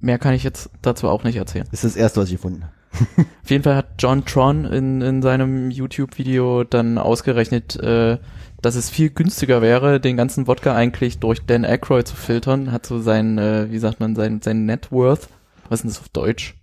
Mehr 0.00 0.18
kann 0.18 0.34
ich 0.34 0.42
jetzt 0.42 0.70
dazu 0.80 1.08
auch 1.08 1.24
nicht 1.24 1.36
erzählen. 1.36 1.66
Das 1.70 1.84
ist 1.84 1.96
das 1.96 2.00
erste, 2.00 2.20
was 2.20 2.28
ich 2.28 2.36
gefunden 2.36 2.64
habe. 2.64 2.72
Auf 3.42 3.50
jeden 3.50 3.64
Fall 3.64 3.76
hat 3.76 3.94
John 3.98 4.24
Tron 4.24 4.64
in, 4.64 5.00
in 5.00 5.22
seinem 5.22 5.70
YouTube-Video 5.70 6.64
dann 6.64 6.98
ausgerechnet, 6.98 7.76
äh, 7.76 8.18
dass 8.60 8.74
es 8.74 8.90
viel 8.90 9.10
günstiger 9.10 9.62
wäre, 9.62 9.98
den 9.98 10.16
ganzen 10.16 10.46
Wodka 10.46 10.74
eigentlich 10.74 11.18
durch 11.18 11.44
Dan 11.46 11.64
Aykroyd 11.64 12.06
zu 12.06 12.16
filtern. 12.16 12.70
Hat 12.70 12.84
so 12.86 13.00
sein, 13.00 13.38
äh, 13.38 13.70
wie 13.70 13.78
sagt 13.78 14.00
man, 14.00 14.14
sein, 14.14 14.40
sein 14.42 14.66
Net 14.66 14.92
Worth. 14.92 15.28
Was 15.68 15.78
ist 15.78 15.82
denn 15.84 15.90
das 15.90 16.00
auf 16.00 16.08
Deutsch? 16.10 16.54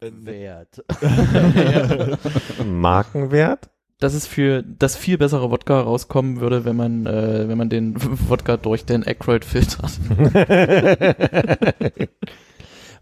Wert. 0.00 0.84
Markenwert? 2.64 3.70
Dass 4.00 4.14
es 4.14 4.28
für 4.28 4.62
das 4.62 4.96
viel 4.96 5.18
bessere 5.18 5.50
Wodka 5.50 5.80
rauskommen 5.80 6.40
würde, 6.40 6.64
wenn 6.64 6.76
man, 6.76 7.04
äh, 7.06 7.48
wenn 7.48 7.58
man 7.58 7.68
den 7.68 7.96
Wodka 8.28 8.56
durch 8.56 8.84
Dan 8.84 9.04
Aykroyd 9.04 9.44
filtert. 9.44 9.90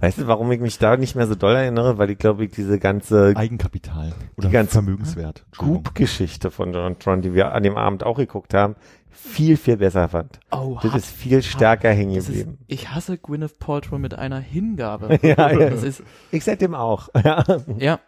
weißt 0.00 0.18
du, 0.18 0.26
warum 0.26 0.50
ich 0.52 0.60
mich 0.60 0.78
da 0.78 0.96
nicht 0.96 1.14
mehr 1.16 1.26
so 1.26 1.34
doll 1.34 1.54
erinnere? 1.54 1.98
Weil 1.98 2.10
ich 2.10 2.18
glaube, 2.18 2.44
ich 2.44 2.50
diese 2.52 2.78
ganze 2.78 3.32
Eigenkapital 3.36 4.12
oder 4.36 4.48
Die 4.48 4.52
ganze- 4.52 4.72
Vermögenswert. 4.72 5.44
Goop-Geschichte 5.56 6.50
von 6.50 6.72
John 6.72 6.98
Tron, 6.98 7.22
die 7.22 7.34
wir 7.34 7.52
an 7.52 7.62
dem 7.62 7.76
Abend 7.76 8.04
auch 8.04 8.16
geguckt 8.16 8.54
haben, 8.54 8.76
viel, 9.10 9.56
viel 9.56 9.78
besser 9.78 10.08
fand. 10.08 10.38
Oh, 10.52 10.78
Das 10.82 10.94
ist 10.94 11.06
viel 11.10 11.42
stärker 11.42 11.90
hängen 11.90 12.14
das 12.14 12.24
ist, 12.28 12.36
geblieben. 12.36 12.58
ich 12.66 12.90
hasse 12.90 13.16
Gwyneth 13.16 13.58
Paltrow 13.58 13.98
mit 13.98 14.14
einer 14.14 14.38
Hingabe. 14.40 15.18
Ja, 15.22 15.50
ja. 15.52 15.70
Das 15.70 15.82
ist, 15.82 16.02
Ich 16.30 16.44
seitdem 16.44 16.74
auch. 16.74 17.08
Ja. 17.24 17.44
ja, 17.78 17.98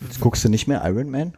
Jetzt 0.00 0.20
guckst 0.20 0.44
du 0.44 0.48
nicht 0.50 0.68
mehr 0.68 0.82
Iron 0.84 1.10
Man? 1.10 1.32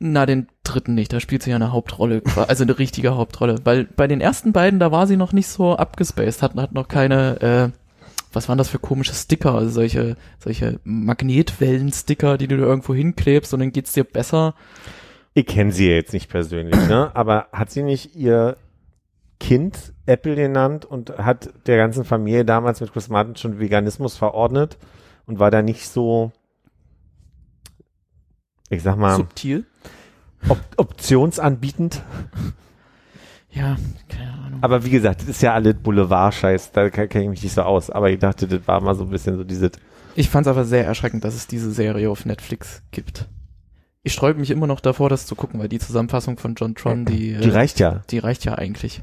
Na, 0.00 0.26
den 0.26 0.48
dritten 0.64 0.94
nicht. 0.94 1.12
Da 1.12 1.20
spielt 1.20 1.42
sie 1.44 1.50
ja 1.50 1.56
eine 1.56 1.70
Hauptrolle, 1.72 2.22
also 2.48 2.64
eine 2.64 2.78
richtige 2.78 3.14
Hauptrolle. 3.16 3.60
Weil 3.64 3.84
bei 3.84 4.08
den 4.08 4.20
ersten 4.20 4.52
beiden, 4.52 4.80
da 4.80 4.90
war 4.90 5.06
sie 5.06 5.16
noch 5.16 5.32
nicht 5.32 5.46
so 5.46 5.76
abgespaced, 5.76 6.42
hat, 6.42 6.56
hat 6.56 6.72
noch 6.72 6.88
keine, 6.88 7.40
äh, 7.72 7.78
was 8.34 8.48
waren 8.48 8.58
das 8.58 8.68
für 8.68 8.78
komische 8.78 9.14
Sticker? 9.14 9.54
Also 9.54 9.70
solche, 9.70 10.16
solche 10.38 10.80
Magnetwellen-Sticker, 10.84 12.38
die 12.38 12.48
du 12.48 12.56
da 12.56 12.64
irgendwo 12.64 12.94
hinklebst 12.94 13.54
und 13.54 13.60
dann 13.60 13.72
geht's 13.72 13.92
dir 13.92 14.04
besser. 14.04 14.54
Ich 15.34 15.46
kenne 15.46 15.72
sie 15.72 15.88
ja 15.88 15.94
jetzt 15.94 16.12
nicht 16.12 16.30
persönlich, 16.30 16.76
ne? 16.88 17.10
Aber 17.14 17.48
hat 17.52 17.70
sie 17.70 17.82
nicht 17.82 18.14
ihr 18.14 18.56
Kind 19.40 19.92
Apple 20.06 20.36
genannt 20.36 20.84
und 20.84 21.18
hat 21.18 21.52
der 21.66 21.76
ganzen 21.76 22.04
Familie 22.04 22.44
damals 22.44 22.80
mit 22.80 22.92
Chris 22.92 23.08
Martin 23.08 23.36
schon 23.36 23.58
Veganismus 23.58 24.16
verordnet 24.16 24.78
und 25.26 25.38
war 25.38 25.50
da 25.50 25.62
nicht 25.62 25.88
so, 25.88 26.32
ich 28.70 28.82
sag 28.82 28.96
mal, 28.96 29.16
Subtil. 29.16 29.66
op 30.48 30.60
optionsanbietend. 30.76 32.02
Ja, 33.54 33.76
keine 34.08 34.32
Ahnung. 34.32 34.58
Aber 34.62 34.84
wie 34.84 34.90
gesagt, 34.90 35.22
das 35.22 35.28
ist 35.28 35.42
ja 35.42 35.54
alles 35.54 35.74
Boulevard-Scheiß, 35.74 36.72
da 36.72 36.90
kenne 36.90 37.24
ich 37.24 37.30
mich 37.30 37.42
nicht 37.42 37.54
so 37.54 37.62
aus. 37.62 37.90
Aber 37.90 38.10
ich 38.10 38.18
dachte, 38.18 38.48
das 38.48 38.66
war 38.66 38.80
mal 38.80 38.94
so 38.94 39.04
ein 39.04 39.10
bisschen 39.10 39.36
so 39.36 39.44
diese, 39.44 39.70
Ich 40.16 40.28
fand's 40.28 40.48
aber 40.48 40.64
sehr 40.64 40.84
erschreckend, 40.84 41.24
dass 41.24 41.34
es 41.34 41.46
diese 41.46 41.70
Serie 41.70 42.10
auf 42.10 42.24
Netflix 42.24 42.82
gibt. 42.90 43.28
Ich 44.02 44.12
sträube 44.12 44.40
mich 44.40 44.50
immer 44.50 44.66
noch 44.66 44.80
davor, 44.80 45.08
das 45.08 45.26
zu 45.26 45.34
gucken, 45.34 45.60
weil 45.60 45.68
die 45.68 45.78
Zusammenfassung 45.78 46.36
von 46.36 46.54
John 46.54 46.74
Tron, 46.74 47.04
die, 47.04 47.36
die 47.38 47.48
äh, 47.48 47.52
reicht 47.52 47.80
ja. 47.80 48.02
die 48.10 48.18
reicht 48.18 48.44
ja 48.44 48.54
eigentlich. 48.56 49.02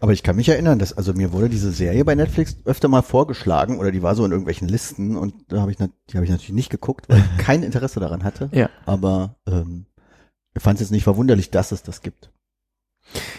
Aber 0.00 0.12
ich 0.12 0.22
kann 0.22 0.36
mich 0.36 0.48
erinnern, 0.48 0.78
dass 0.78 0.92
also 0.92 1.14
mir 1.14 1.32
wurde 1.32 1.48
diese 1.48 1.72
Serie 1.72 2.04
bei 2.04 2.14
Netflix 2.14 2.58
öfter 2.66 2.88
mal 2.88 3.02
vorgeschlagen 3.02 3.78
oder 3.78 3.90
die 3.90 4.02
war 4.02 4.14
so 4.14 4.24
in 4.24 4.32
irgendwelchen 4.32 4.68
Listen 4.68 5.16
und 5.16 5.34
da 5.48 5.60
habe 5.60 5.70
ich 5.70 5.78
die 5.78 6.16
habe 6.16 6.24
ich 6.24 6.30
natürlich 6.30 6.52
nicht 6.52 6.70
geguckt, 6.70 7.08
weil 7.08 7.18
ich 7.18 7.44
kein 7.44 7.62
Interesse 7.62 8.00
daran 8.00 8.22
hatte. 8.22 8.50
Ja. 8.52 8.68
Aber 8.86 9.36
ähm, 9.48 9.86
ich 10.54 10.62
fand 10.62 10.76
es 10.76 10.82
jetzt 10.82 10.90
nicht 10.90 11.04
verwunderlich, 11.04 11.50
dass 11.50 11.72
es 11.72 11.82
das 11.82 12.02
gibt. 12.02 12.30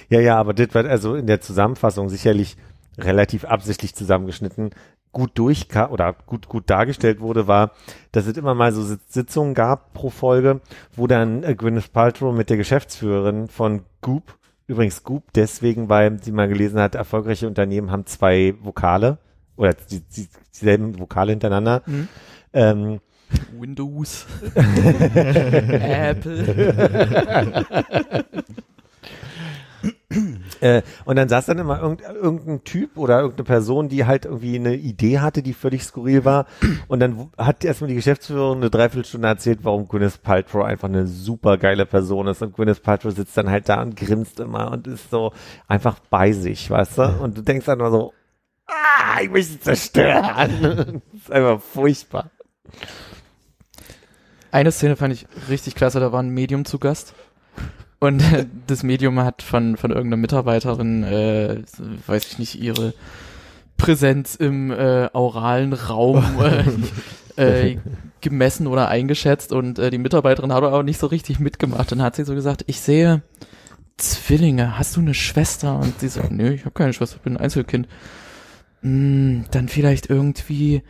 Ja, 0.09 0.19
ja, 0.19 0.37
aber 0.37 0.53
das 0.53 0.73
war 0.73 0.85
also 0.85 1.15
in 1.15 1.27
der 1.27 1.41
Zusammenfassung 1.41 2.09
sicherlich 2.09 2.57
relativ 2.97 3.45
absichtlich 3.45 3.93
zusammengeschnitten. 3.95 4.71
Gut 5.11 5.31
durch 5.35 5.67
oder 5.91 6.13
gut 6.25 6.47
gut 6.49 6.69
dargestellt 6.69 7.21
wurde, 7.21 7.47
war, 7.47 7.71
dass 8.11 8.25
es 8.27 8.35
immer 8.37 8.53
mal 8.53 8.73
so 8.73 8.83
Sit- 8.83 9.09
Sitzungen 9.11 9.53
gab 9.53 9.93
pro 9.93 10.09
Folge, 10.09 10.59
wo 10.95 11.07
dann 11.07 11.43
äh, 11.43 11.55
Gwyneth 11.55 11.93
Paltrow 11.93 12.35
mit 12.35 12.49
der 12.49 12.57
Geschäftsführerin 12.57 13.47
von 13.47 13.83
Goop, 14.01 14.37
übrigens 14.67 15.03
Goop 15.03 15.31
deswegen, 15.33 15.87
weil 15.87 16.21
sie 16.21 16.33
mal 16.33 16.49
gelesen 16.49 16.81
hat, 16.81 16.95
erfolgreiche 16.95 17.47
Unternehmen 17.47 17.91
haben 17.91 18.05
zwei 18.05 18.55
Vokale 18.59 19.17
oder 19.55 19.73
die, 19.73 20.01
die, 20.01 20.27
dieselben 20.53 20.99
Vokale 20.99 21.31
hintereinander. 21.31 21.81
Mhm. 21.85 22.07
Ähm, 22.51 22.99
Windows. 23.57 24.25
Apple. 25.85 26.45
Äh, 30.61 30.83
und 31.03 31.17
dann 31.17 31.27
saß 31.27 31.47
dann 31.47 31.57
immer 31.59 31.81
irgend, 31.81 32.01
irgendein 32.01 32.63
Typ 32.63 32.97
oder 32.97 33.19
irgendeine 33.19 33.45
Person, 33.45 33.89
die 33.89 34.05
halt 34.05 34.25
irgendwie 34.25 34.55
eine 34.55 34.75
Idee 34.75 35.19
hatte, 35.19 35.43
die 35.43 35.53
völlig 35.53 35.83
skurril 35.83 36.23
war. 36.23 36.45
Und 36.87 36.99
dann 36.99 37.29
hat 37.37 37.65
erstmal 37.65 37.89
die 37.89 37.95
Geschäftsführerin 37.95 38.59
eine 38.59 38.69
Dreiviertelstunde 38.69 39.27
erzählt, 39.27 39.59
warum 39.63 39.87
Gwyneth 39.87 40.23
Paltrow 40.23 40.63
einfach 40.63 40.87
eine 40.87 41.07
super 41.07 41.57
geile 41.57 41.85
Person 41.85 42.27
ist. 42.27 42.41
Und 42.41 42.55
Gwyneth 42.55 42.83
Paltrow 42.83 43.13
sitzt 43.13 43.35
dann 43.37 43.49
halt 43.49 43.67
da 43.67 43.81
und 43.81 43.97
grinst 43.97 44.39
immer 44.39 44.71
und 44.71 44.87
ist 44.87 45.09
so 45.09 45.33
einfach 45.67 45.99
bei 46.09 46.31
sich, 46.31 46.69
weißt 46.69 46.97
du? 46.97 47.03
Und 47.21 47.37
du 47.37 47.41
denkst 47.41 47.65
dann 47.65 47.79
nur 47.79 47.91
so, 47.91 48.13
ah, 48.67 49.21
ich 49.21 49.29
möchte 49.29 49.53
sie 49.53 49.59
zerstören. 49.59 51.01
das 51.11 51.21
ist 51.21 51.31
einfach 51.31 51.61
furchtbar. 51.61 52.31
Eine 54.51 54.71
Szene 54.71 54.95
fand 54.95 55.13
ich 55.13 55.27
richtig 55.49 55.75
klasse, 55.75 55.99
da 55.99 56.13
war 56.13 56.23
ein 56.23 56.29
Medium 56.29 56.63
zu 56.63 56.79
Gast. 56.79 57.13
Und 57.99 58.21
äh, 58.21 58.45
das 58.67 58.83
Medium 58.83 59.19
hat 59.19 59.41
von, 59.41 59.77
von 59.77 59.91
irgendeiner 59.91 60.21
Mitarbeiterin, 60.21 61.03
äh, 61.03 61.61
weiß 62.07 62.27
ich 62.27 62.39
nicht, 62.39 62.61
ihre 62.61 62.93
Präsenz 63.77 64.35
im 64.35 64.71
äh, 64.71 65.09
auralen 65.13 65.73
Raum 65.73 66.23
äh, 67.37 67.71
äh, 67.71 67.77
gemessen 68.21 68.67
oder 68.67 68.87
eingeschätzt 68.87 69.51
und 69.51 69.77
äh, 69.77 69.89
die 69.89 69.97
Mitarbeiterin 69.97 70.53
hat 70.53 70.63
aber 70.63 70.83
nicht 70.83 70.99
so 70.99 71.07
richtig 71.07 71.39
mitgemacht. 71.39 71.91
Dann 71.91 72.01
hat 72.01 72.15
sie 72.15 72.23
so 72.23 72.33
gesagt, 72.33 72.63
ich 72.67 72.79
sehe 72.79 73.21
Zwillinge, 73.97 74.77
hast 74.77 74.95
du 74.95 75.01
eine 75.01 75.13
Schwester? 75.13 75.79
Und 75.79 75.99
sie 75.99 76.07
so, 76.07 76.21
nö, 76.29 76.53
ich 76.53 76.61
habe 76.61 76.73
keine 76.73 76.93
Schwester, 76.93 77.17
ich 77.17 77.21
bin 77.21 77.37
ein 77.37 77.43
Einzelkind. 77.43 77.87
Hm, 78.81 79.45
dann 79.51 79.67
vielleicht 79.69 80.09
irgendwie 80.09 80.83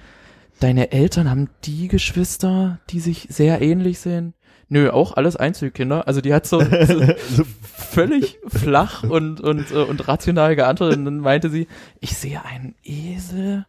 deine 0.60 0.92
Eltern 0.92 1.30
haben 1.30 1.50
die 1.66 1.88
Geschwister, 1.88 2.80
die 2.90 3.00
sich 3.00 3.28
sehr 3.30 3.62
ähnlich 3.62 4.00
sehen? 4.00 4.34
Nö, 4.68 4.90
auch 4.90 5.16
alles 5.16 5.36
Einzelkinder. 5.36 6.08
Also 6.08 6.22
die 6.22 6.34
hat 6.34 6.48
so, 6.48 6.60
so 6.62 7.44
völlig 7.64 8.40
flach 8.48 9.04
und, 9.04 9.42
und, 9.42 9.72
äh, 9.72 9.76
und 9.76 10.08
rational 10.08 10.56
geantwortet. 10.56 10.98
Und 10.98 11.06
dann 11.06 11.20
meinte 11.20 11.50
sie, 11.50 11.68
ich 12.00 12.18
sehe 12.18 12.44
einen 12.44 12.76
Esel 12.84 13.66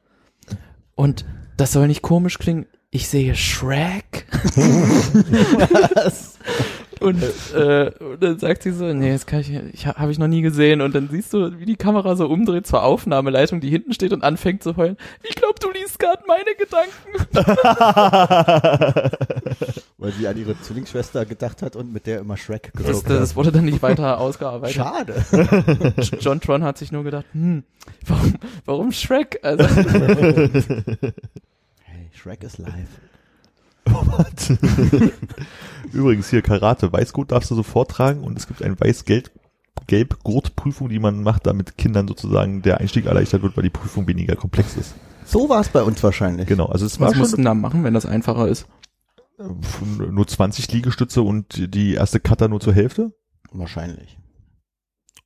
und 0.95 1.25
das 1.57 1.73
soll 1.73 1.87
nicht 1.87 2.03
komisch 2.03 2.39
klingen. 2.39 2.67
Ich 2.91 3.09
sehe 3.09 3.35
Shrek. 3.35 4.27
Und, 7.01 7.23
äh, 7.55 7.91
und 8.01 8.23
dann 8.23 8.39
sagt 8.39 8.63
sie 8.63 8.73
so, 8.73 8.93
nee, 8.93 9.13
das 9.13 9.27
kann 9.27 9.41
ich, 9.41 9.53
ich 9.73 9.87
habe 9.87 10.11
ich 10.11 10.19
noch 10.19 10.29
nie 10.29 10.41
gesehen. 10.43 10.81
Und 10.81 10.95
dann 10.95 11.09
siehst 11.11 11.33
du, 11.35 11.59
wie 11.59 11.67
die 11.67 11.77
Kamera 11.77 12.17
so 12.17 12.27
umdreht 12.27 12.67
zur 12.67 12.83
Aufnahmeleitung, 12.83 13.61
die 13.61 13.69
hinten 13.71 13.93
steht 13.93 14.13
und 14.13 14.23
anfängt 14.25 14.63
zu 14.63 14.77
heulen. 14.77 14.97
Ich 15.23 15.35
glaube, 15.35 15.55
du 15.61 15.71
liest 15.73 15.99
gerade 15.99 16.23
meine 16.27 16.55
Gedanken. 16.57 16.93
Weil 19.99 20.13
sie 20.13 20.27
an 20.29 20.37
ihre 20.39 20.59
Zwillingsschwester 20.61 21.25
gedacht 21.27 21.63
hat 21.63 21.75
und 21.77 21.93
mit 21.93 22.07
der 22.07 22.21
immer 22.21 22.37
Shrek 22.37 22.71
Das, 22.75 22.87
geguckt 22.87 23.11
das 23.11 23.31
hat. 23.31 23.37
wurde 23.37 23.53
dann 23.53 23.65
nicht 23.65 23.83
weiter 23.83 24.19
ausgearbeitet. 24.21 24.77
Schade. 24.77 25.15
John 26.21 26.41
Tron 26.41 26.63
hat 26.65 26.79
sich 26.79 26.93
nur 26.93 27.05
gedacht, 27.05 27.25
hm, 27.33 27.65
warum, 28.07 28.35
warum 28.65 28.93
Shrek? 28.93 29.39
Also, 29.43 29.65
Hey, 31.85 32.11
Shrek 32.13 32.43
ist 32.43 32.59
live. 32.59 32.73
Übrigens 35.93 36.31
hier 36.31 36.43
Karate, 36.43 36.93
Weißgurt 36.93 37.33
darfst 37.33 37.51
du 37.51 37.55
sofort 37.55 37.91
tragen 37.91 38.23
und 38.23 38.37
es 38.37 38.47
gibt 38.47 38.63
eine 38.63 38.79
weiß-gelb 38.79 39.31
gelb 39.87 40.23
Gurtprüfung, 40.25 40.89
die 40.89 40.99
man 40.99 41.23
macht, 41.23 41.47
damit 41.47 41.77
Kindern 41.77 42.09
sozusagen 42.09 42.63
der 42.63 42.79
Einstieg 42.79 43.07
erleichtert 43.07 43.43
wird, 43.43 43.57
weil 43.57 43.65
die 43.65 43.71
Prüfung 43.71 44.07
weniger 44.09 44.35
komplex 44.35 44.77
ist. 44.77 44.95
So 45.25 45.49
war 45.49 45.61
es 45.61 45.69
bei 45.69 45.83
uns 45.83 46.03
wahrscheinlich. 46.03 46.47
Genau, 46.47 46.67
also 46.67 46.87
es 46.87 46.99
war 46.99 47.11
was 47.11 47.17
musst 47.17 47.33
du 47.33 47.37
schon 47.37 47.45
denn 47.45 47.45
da 47.45 47.55
machen, 47.55 47.85
wenn 47.85 47.95
das 47.95 48.07
einfacher 48.07 48.49
ist? 48.49 48.67
nur 49.39 50.27
20 50.27 50.73
Liegestütze 50.73 51.23
und 51.23 51.75
die 51.75 51.95
erste 51.95 52.21
Cutter 52.21 52.49
nur 52.49 52.61
zur 52.61 52.73
Hälfte. 52.73 53.13
Wahrscheinlich. 53.53 54.19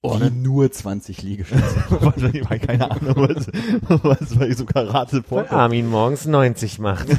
Oh, 0.03 0.17
Die 0.17 0.31
nur 0.31 0.73
20 0.73 1.23
Liegestütze. 1.23 1.63
Weil 2.49 2.59
keine 2.59 2.91
Ahnung, 2.91 3.17
was, 3.17 3.47
was 4.03 4.35
bei 4.35 4.53
so 4.55 4.65
Karate 4.65 5.23
vorkommt. 5.23 5.53
Armin 5.53 5.89
morgens 5.89 6.25
90 6.27 6.79
macht. 6.79 7.07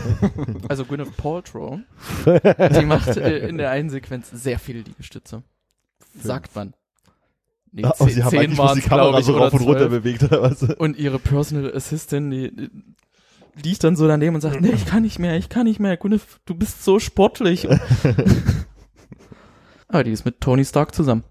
Also 0.67 0.85
Gwyneth 0.85 1.15
Paltrow, 1.17 1.79
die 2.25 2.85
macht 2.85 3.17
äh, 3.17 3.47
in 3.47 3.57
der 3.57 3.71
einen 3.71 3.89
Sequenz 3.89 4.29
sehr 4.31 4.57
viele 4.57 4.81
Liegestütze. 4.81 5.43
Sagt 6.17 6.55
man. 6.55 6.73
Nee, 7.71 7.83
Ah, 7.83 7.93
oh, 7.99 8.07
sie 8.07 8.23
haben 8.23 8.37
eigentlich 8.37 8.57
bloß 8.57 8.73
die 8.75 8.81
Kamera 8.81 9.19
ich, 9.19 9.25
so 9.25 9.37
rauf 9.37 9.53
und 9.53 9.61
runter 9.61 9.89
12. 9.89 9.91
bewegt 9.91 10.23
oder 10.23 10.41
was? 10.41 10.63
Und 10.63 10.97
ihre 10.97 11.19
Personal 11.19 11.73
Assistant, 11.75 12.31
die, 12.33 12.51
die 12.55 12.69
liegt 13.63 13.83
dann 13.83 13.95
so 13.95 14.07
daneben 14.07 14.35
und 14.35 14.41
sagt, 14.41 14.61
nee, 14.61 14.71
ich 14.71 14.85
kann 14.85 15.03
nicht 15.03 15.19
mehr, 15.19 15.35
ich 15.37 15.49
kann 15.49 15.65
nicht 15.65 15.79
mehr. 15.79 15.97
Gwyneth, 15.97 16.21
du 16.45 16.55
bist 16.55 16.83
so 16.83 16.99
sportlich. 16.99 17.67
Aber 19.87 20.03
die 20.03 20.11
ist 20.11 20.25
mit 20.25 20.39
Tony 20.41 20.63
Stark 20.65 20.95
zusammen. 20.95 21.23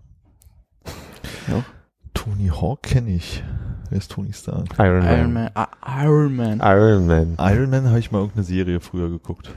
Tony 2.14 2.48
Hawk 2.48 2.82
kenne 2.82 3.10
ich. 3.10 3.42
Wer 3.88 3.98
ist 3.98 4.10
Tony 4.12 4.32
Stark? 4.32 4.66
Iron 4.78 5.04
Man. 5.04 5.18
Iron 5.18 5.32
Man. 5.32 5.50
Ah, 5.54 5.68
Iron 6.04 6.36
Man. 6.36 6.60
Iron 6.60 7.06
Man. 7.06 7.36
Iron 7.38 7.70
Man 7.70 7.88
habe 7.88 7.98
ich 7.98 8.10
mal 8.12 8.18
irgendeine 8.18 8.44
Serie 8.44 8.80
früher 8.80 9.08
geguckt. 9.08 9.50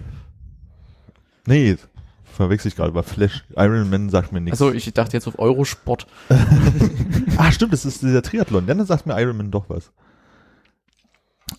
Nee, 1.45 1.77
verwechsel 2.23 2.69
ich 2.69 2.75
gerade, 2.75 2.93
war 2.95 3.03
Flash. 3.03 3.43
Iron 3.55 3.89
Man 3.89 4.09
sagt 4.09 4.31
mir 4.31 4.41
nichts. 4.41 4.61
Also 4.61 4.73
ich 4.73 4.91
dachte 4.93 5.13
jetzt 5.13 5.27
auf 5.27 5.37
Eurosport. 5.37 6.07
ah, 7.37 7.51
stimmt, 7.51 7.73
das 7.73 7.85
ist 7.85 8.01
dieser 8.01 8.21
Triathlon. 8.21 8.65
Dann 8.65 8.83
sagt 8.85 9.05
mir 9.05 9.19
Iron 9.21 9.37
Man 9.37 9.51
doch 9.51 9.69
was. 9.69 9.91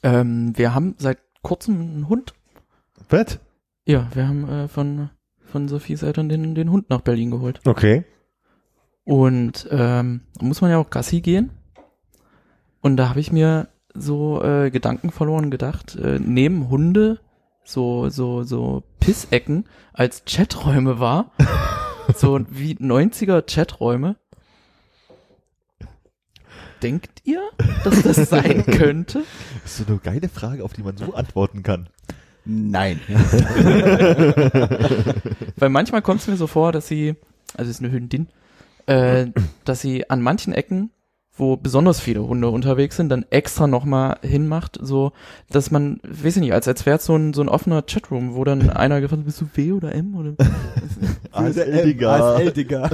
Ähm, 0.03 0.53
wir 0.57 0.75
haben 0.75 0.97
seit 0.99 1.19
kurzem 1.43 1.81
einen 1.81 2.09
Hund. 2.09 2.35
Was? 3.09 3.39
Ja, 3.87 4.09
wir 4.15 4.27
haben 4.27 4.49
äh, 4.49 4.69
von, 4.69 5.11
von 5.45 5.69
Sophies 5.69 6.03
Eltern 6.03 6.29
den, 6.29 6.55
den 6.55 6.71
Hund 6.71 6.91
nach 6.91 7.03
Berlin 7.03 7.31
geholt. 7.31 7.61
Okay. 7.65 8.05
Und 9.05 9.69
ähm, 9.71 10.23
da 10.39 10.47
muss 10.47 10.61
man 10.61 10.71
ja 10.71 10.79
auch 10.79 10.91
Gassi 10.91 11.21
gehen. 11.21 11.51
Und 12.81 12.97
da 12.97 13.09
habe 13.09 13.21
ich 13.21 13.33
mir 13.33 13.69
so 13.95 14.43
äh, 14.43 14.71
Gedanken 14.71 15.11
verloren 15.11 15.51
gedacht, 15.51 15.97
äh, 15.97 16.19
nehmen 16.19 16.69
Hunde 16.69 17.21
so, 17.65 18.09
so, 18.11 18.43
so 18.43 18.85
Pissecken 19.01 19.65
als 19.93 20.25
Chaträume 20.27 20.99
wahr. 21.01 21.33
so 22.15 22.41
wie 22.51 22.75
90er 22.75 23.43
Chaträume. 23.43 24.17
Denkt 26.83 27.23
ihr, 27.25 27.41
dass 27.83 28.03
das 28.03 28.29
sein 28.29 28.67
könnte? 28.71 29.23
Das 29.63 29.81
ist 29.81 29.87
so 29.87 29.93
eine 29.93 30.01
geile 30.01 30.29
Frage, 30.29 30.63
auf 30.65 30.75
die 30.75 30.83
man 30.83 30.99
so 30.99 31.15
antworten 31.15 31.63
kann. 31.63 31.89
Nein. 32.45 33.01
Weil 35.57 35.71
manchmal 35.71 36.03
kommt 36.03 36.21
es 36.21 36.27
mir 36.27 36.37
so 36.37 36.47
vor, 36.47 36.73
dass 36.73 36.87
sie, 36.87 37.17
also 37.55 37.71
es 37.71 37.79
ist 37.79 37.83
eine 37.83 37.91
Hündin, 37.91 38.29
äh, 38.87 39.27
dass 39.65 39.81
sie 39.81 40.09
an 40.11 40.21
manchen 40.23 40.53
Ecken, 40.53 40.91
wo 41.37 41.57
besonders 41.57 42.01
viele 42.01 42.27
Hunde 42.27 42.49
unterwegs 42.49 42.97
sind, 42.97 43.09
dann 43.09 43.27
extra 43.31 43.67
nochmal 43.67 44.19
hinmacht, 44.23 44.79
so, 44.81 45.13
dass 45.51 45.71
man, 45.71 46.01
weiß 46.05 46.37
ich 46.37 46.43
nicht, 46.43 46.53
als, 46.53 46.69
als 46.69 46.87
wäre 46.87 46.99
es 46.99 47.05
so 47.05 47.17
ein, 47.17 47.35
so 47.35 47.43
ein 47.43 47.49
offener 47.49 47.83
Chatroom, 47.83 48.35
wo 48.35 48.45
dann 48.45 48.71
einer 48.77 49.01
gefragt 49.01 49.21
hat, 49.21 49.27
bist 49.27 49.41
du 49.41 49.49
W 49.55 49.73
oder 49.73 49.95
M 49.95 50.15
oder? 50.15 50.35
ASL, 51.33 51.85
Digga. 51.85 52.35
ASL, 52.35 52.53
Digga. 52.53 52.89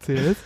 CS? 0.00 0.36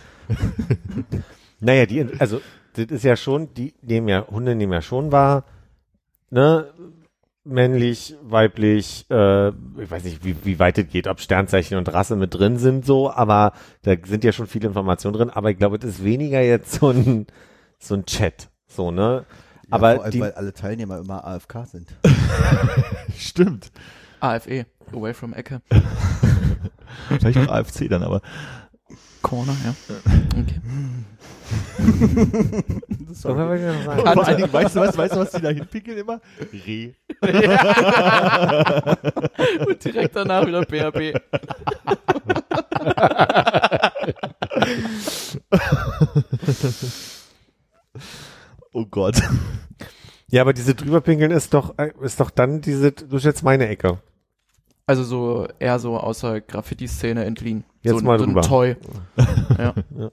Naja, 1.59 1.85
die, 1.85 2.07
also, 2.19 2.41
das 2.73 2.85
ist 2.85 3.03
ja 3.03 3.15
schon, 3.15 3.53
die 3.55 3.73
nehmen 3.81 4.07
ja, 4.07 4.27
Hunde 4.27 4.55
nehmen 4.55 4.73
ja 4.73 4.81
schon 4.81 5.11
wahr, 5.11 5.45
ne, 6.29 6.67
männlich, 7.43 8.15
weiblich, 8.23 9.05
äh, 9.09 9.49
ich 9.49 9.89
weiß 9.89 10.03
nicht, 10.03 10.23
wie, 10.23 10.35
wie 10.43 10.59
weit 10.59 10.77
es 10.77 10.87
geht, 10.87 11.07
ob 11.07 11.19
Sternzeichen 11.19 11.77
und 11.77 11.91
Rasse 11.91 12.15
mit 12.15 12.33
drin 12.33 12.57
sind, 12.57 12.85
so, 12.85 13.11
aber 13.11 13.53
da 13.81 13.95
sind 14.05 14.23
ja 14.23 14.31
schon 14.31 14.47
viele 14.47 14.67
Informationen 14.67 15.15
drin, 15.15 15.29
aber 15.29 15.51
ich 15.51 15.57
glaube, 15.57 15.77
es 15.77 15.83
ist 15.83 16.03
weniger 16.03 16.41
jetzt 16.41 16.73
so 16.73 16.89
ein, 16.89 17.27
so 17.79 17.95
ein 17.95 18.05
Chat, 18.05 18.49
so, 18.67 18.91
ne, 18.91 19.25
Ja, 19.63 19.67
aber 19.71 19.95
vor 19.95 20.03
allem, 20.03 20.11
die, 20.11 20.19
weil 20.19 20.33
alle 20.33 20.53
Teilnehmer 20.53 20.99
immer 20.99 21.25
AFK 21.25 21.65
sind. 21.65 21.95
Stimmt. 23.17 23.71
AFE, 24.19 24.65
Away 24.93 25.13
from 25.13 25.33
Ecke. 25.33 25.61
Vielleicht 27.07 27.37
auch 27.39 27.47
AFC 27.47 27.89
dann, 27.89 28.03
aber 28.03 28.21
Corner, 29.21 29.55
ja. 29.63 29.73
Okay. 30.39 30.61
ich 33.55 33.61
denn 33.61 33.83
sagen? 33.83 34.01
vor 34.01 34.27
allen 34.27 34.37
Dingen, 34.37 34.53
weißt 34.53 34.75
du 34.75 34.79
was, 34.79 34.97
weißt 34.97 35.15
du, 35.15 35.19
was 35.19 35.31
die 35.31 35.41
da 35.41 35.49
hinpickeln 35.49 35.97
immer? 35.97 36.21
Reh. 36.51 36.93
Und 39.67 39.83
direkt 39.83 40.15
danach 40.15 40.45
wieder 40.45 40.65
BRB. 40.65 41.19
Oh 48.73 48.85
Gott. 48.85 49.21
Ja, 50.29 50.41
aber 50.41 50.53
diese 50.53 50.75
drüberpinkeln 50.75 51.31
ist 51.31 51.53
doch, 51.53 51.77
ist 52.01 52.19
doch 52.19 52.29
dann 52.29 52.61
diese, 52.61 52.93
du 52.93 53.07
bist 53.07 53.25
jetzt 53.25 53.43
meine 53.43 53.67
Ecke. 53.67 53.99
Also 54.85 55.03
so 55.03 55.47
eher 55.59 55.79
so 55.79 55.97
außer 55.97 56.41
Graffiti-Szene 56.41 57.25
entliehen. 57.25 57.65
Jetzt 57.81 57.99
so, 57.99 58.05
mal 58.05 58.17
so 58.17 58.25
ein 58.25 58.29
drüber. 58.29 58.41
Toy. 58.41 58.75
ja. 59.57 59.73
Ja. 59.97 60.11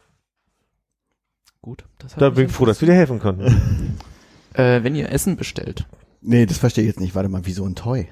Gut. 1.61 1.85
Das 1.99 2.15
hat 2.15 2.23
Da 2.23 2.31
bin 2.31 2.47
ich 2.47 2.53
froh, 2.53 2.65
dass 2.67 2.81
wir 2.81 2.87
dir 2.89 2.95
helfen 2.95 3.19
konnten. 3.19 3.99
Äh, 4.55 4.83
wenn 4.83 4.97
ihr 4.97 5.13
Essen 5.13 5.37
bestellt. 5.37 5.87
Nee, 6.21 6.45
das 6.45 6.59
verstehe 6.59 6.83
ich 6.83 6.89
jetzt 6.89 6.99
nicht. 7.01 7.15
Warte 7.15 7.29
mal, 7.29 7.47
wie 7.47 7.53
so 7.53 7.65
ein 7.65 7.77
Toy. 7.77 8.09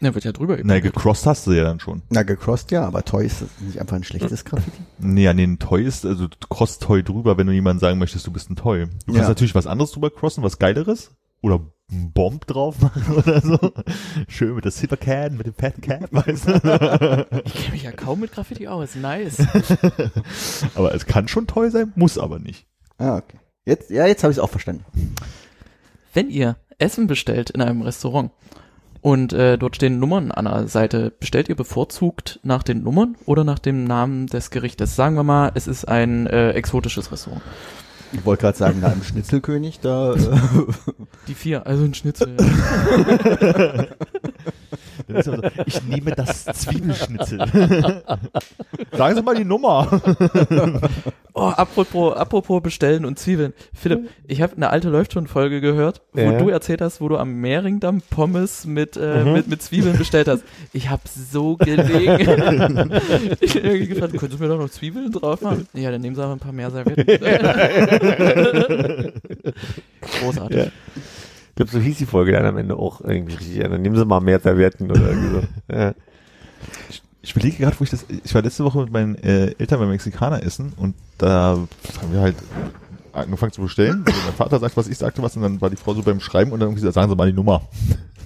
Der 0.00 0.14
wird 0.14 0.24
ja 0.24 0.32
drüber 0.32 0.56
Na, 0.62 0.78
gecrossed 0.78 1.26
hast 1.26 1.46
du 1.46 1.52
ja 1.52 1.64
dann 1.64 1.80
schon. 1.80 2.02
Na, 2.10 2.22
gecrossed 2.22 2.70
ja, 2.70 2.86
aber 2.86 3.04
Toy 3.04 3.26
ist 3.26 3.44
nicht 3.60 3.80
einfach 3.80 3.96
ein 3.96 4.04
schlechtes 4.04 4.44
Graffiti? 4.46 4.78
Nee, 4.98 5.24
ja, 5.24 5.34
nee, 5.34 5.44
ein 5.44 5.58
Toy 5.58 5.82
ist, 5.84 6.06
also 6.06 6.28
du 6.28 6.36
crossst 6.48 6.82
Toy 6.82 7.02
drüber, 7.02 7.36
wenn 7.36 7.46
du 7.46 7.52
jemandem 7.52 7.80
sagen 7.80 7.98
möchtest, 7.98 8.26
du 8.26 8.30
bist 8.32 8.48
ein 8.48 8.56
Toy. 8.56 8.86
Du 8.86 9.12
Ja. 9.12 9.16
kannst 9.18 9.28
natürlich 9.28 9.54
was 9.54 9.66
anderes 9.66 9.90
drüber 9.90 10.10
crossen, 10.10 10.42
was 10.44 10.58
geileres. 10.58 11.10
Oder 11.42 11.60
einen 11.90 12.12
Bomb 12.12 12.46
drauf 12.46 12.80
machen 12.80 13.12
oder 13.16 13.40
so. 13.40 13.58
Schön 14.28 14.54
mit 14.54 14.64
der 14.64 14.72
Silver 14.72 14.96
Can, 14.96 15.36
mit 15.36 15.46
dem 15.46 15.54
Fat 15.54 15.80
Cap, 15.80 16.08
weißt 16.10 16.48
du. 16.48 17.42
Ich 17.44 17.54
kenne 17.54 17.72
mich 17.72 17.82
ja 17.82 17.92
kaum 17.92 18.20
mit 18.20 18.32
Graffiti 18.32 18.68
aus. 18.68 18.94
Nice. 18.94 19.38
aber 20.74 20.94
es 20.94 21.06
kann 21.06 21.28
schon 21.28 21.46
Toy 21.46 21.70
sein, 21.70 21.92
muss 21.96 22.18
aber 22.18 22.38
nicht. 22.38 22.66
Ah, 22.98 23.16
okay. 23.16 23.38
Jetzt, 23.64 23.90
ja, 23.90 24.06
jetzt 24.06 24.22
habe 24.22 24.30
ich 24.30 24.38
es 24.38 24.42
auch 24.42 24.50
verstanden. 24.50 24.84
Wenn 26.12 26.30
ihr 26.30 26.56
Essen 26.78 27.06
bestellt 27.06 27.50
in 27.50 27.60
einem 27.60 27.82
Restaurant 27.82 28.30
und 29.00 29.32
äh, 29.32 29.58
dort 29.58 29.76
stehen 29.76 29.98
Nummern 29.98 30.30
an 30.30 30.44
der 30.46 30.68
Seite, 30.68 31.12
bestellt 31.18 31.48
ihr 31.48 31.56
bevorzugt 31.56 32.40
nach 32.42 32.62
den 32.62 32.82
Nummern 32.82 33.16
oder 33.26 33.44
nach 33.44 33.58
dem 33.58 33.84
Namen 33.84 34.26
des 34.26 34.50
Gerichtes? 34.50 34.96
Sagen 34.96 35.16
wir 35.16 35.24
mal, 35.24 35.52
es 35.54 35.66
ist 35.66 35.86
ein 35.86 36.26
äh, 36.26 36.50
exotisches 36.52 37.10
Restaurant. 37.12 37.42
Ich 38.12 38.24
wollte 38.24 38.42
gerade 38.42 38.56
sagen, 38.58 38.80
da 38.80 38.92
im 38.92 39.02
Schnitzelkönig, 39.02 39.80
da 39.80 40.14
äh, 40.14 40.18
Die 41.28 41.34
vier, 41.34 41.66
also 41.66 41.84
ein 41.84 41.94
Schnitzel. 41.94 42.36
so, 45.22 45.36
ich 45.66 45.82
nehme 45.84 46.12
das 46.12 46.44
Zwiebelschnitzel. 46.44 47.38
Sagen 48.92 49.14
Sie 49.14 49.22
mal 49.22 49.34
die 49.34 49.44
Nummer. 49.44 50.00
Oh, 51.38 51.48
apropos, 51.54 52.16
apropos 52.16 52.62
bestellen 52.62 53.04
und 53.04 53.18
Zwiebeln. 53.18 53.52
Philipp, 53.74 54.08
ich 54.26 54.40
habe 54.40 54.56
eine 54.56 54.70
alte 54.70 54.88
Läuft 54.88 55.12
schon 55.12 55.26
Folge 55.26 55.60
gehört, 55.60 56.00
wo 56.14 56.20
Ja. 56.22 56.38
du 56.38 56.48
erzählt 56.48 56.80
hast, 56.80 57.02
wo 57.02 57.10
du 57.10 57.18
am 57.18 57.30
Mehringdamm 57.42 58.00
Pommes 58.08 58.64
mit, 58.64 58.96
äh, 58.96 59.22
mit, 59.22 59.46
mit 59.46 59.60
Zwiebeln 59.60 59.98
bestellt 59.98 60.28
hast. 60.28 60.44
Ich 60.72 60.88
habe 60.88 61.02
so 61.04 61.56
gelegen. 61.58 62.20
ich 63.42 63.54
hab 63.54 63.64
irgendwie 63.64 63.86
gefragt, 63.88 64.16
könntest 64.16 64.40
du 64.40 64.44
mir 64.44 64.48
doch 64.48 64.58
noch 64.58 64.70
Zwiebeln 64.70 65.12
drauf 65.12 65.42
machen? 65.42 65.68
Ja, 65.74 65.90
dann 65.90 66.00
nehmen 66.00 66.16
Sie 66.16 66.22
aber 66.24 66.32
ein 66.32 66.38
paar 66.38 66.52
mehr 66.52 66.70
Servietten. 66.70 67.04
Großartig. 70.00 70.56
Ja. 70.56 70.66
Ich 71.56 71.64
glaube, 71.64 71.72
so 71.72 71.78
hieß 71.78 71.96
die 71.96 72.04
Folge 72.04 72.32
dann 72.32 72.44
am 72.44 72.58
Ende 72.58 72.76
auch 72.76 73.00
irgendwie 73.00 73.34
richtig. 73.34 73.56
Ja, 73.56 73.68
dann 73.68 73.80
nehmen 73.80 73.96
Sie 73.96 74.04
mal 74.04 74.20
mehr 74.20 74.40
Servietten 74.40 74.90
oder 74.90 75.08
irgendwie 75.08 75.28
so. 75.30 75.42
Ja. 75.74 75.94
Ich 77.22 77.34
überlege 77.34 77.56
gerade, 77.56 77.74
wo 77.80 77.84
ich 77.84 77.88
das, 77.88 78.04
ich 78.24 78.34
war 78.34 78.42
letzte 78.42 78.62
Woche 78.62 78.80
mit 78.80 78.92
meinen 78.92 79.14
äh, 79.16 79.54
Eltern 79.58 79.80
beim 79.80 79.88
Mexikaner 79.88 80.42
essen 80.42 80.74
und 80.76 80.94
da 81.16 81.56
haben 81.56 82.12
wir 82.12 82.20
halt 82.20 82.36
angefangen 83.14 83.52
zu 83.52 83.62
bestellen. 83.62 84.04
Also 84.06 84.20
mein 84.26 84.34
Vater 84.34 84.58
sagt 84.60 84.76
was, 84.76 84.86
ich 84.86 84.98
sagte 84.98 85.22
was 85.22 85.34
und 85.34 85.42
dann 85.42 85.60
war 85.62 85.70
die 85.70 85.76
Frau 85.76 85.94
so 85.94 86.02
beim 86.02 86.20
Schreiben 86.20 86.52
und 86.52 86.60
dann 86.60 86.68
irgendwie 86.68 86.92
sagen 86.92 87.08
Sie 87.08 87.16
mal 87.16 87.30
die 87.30 87.36
Nummer. 87.36 87.62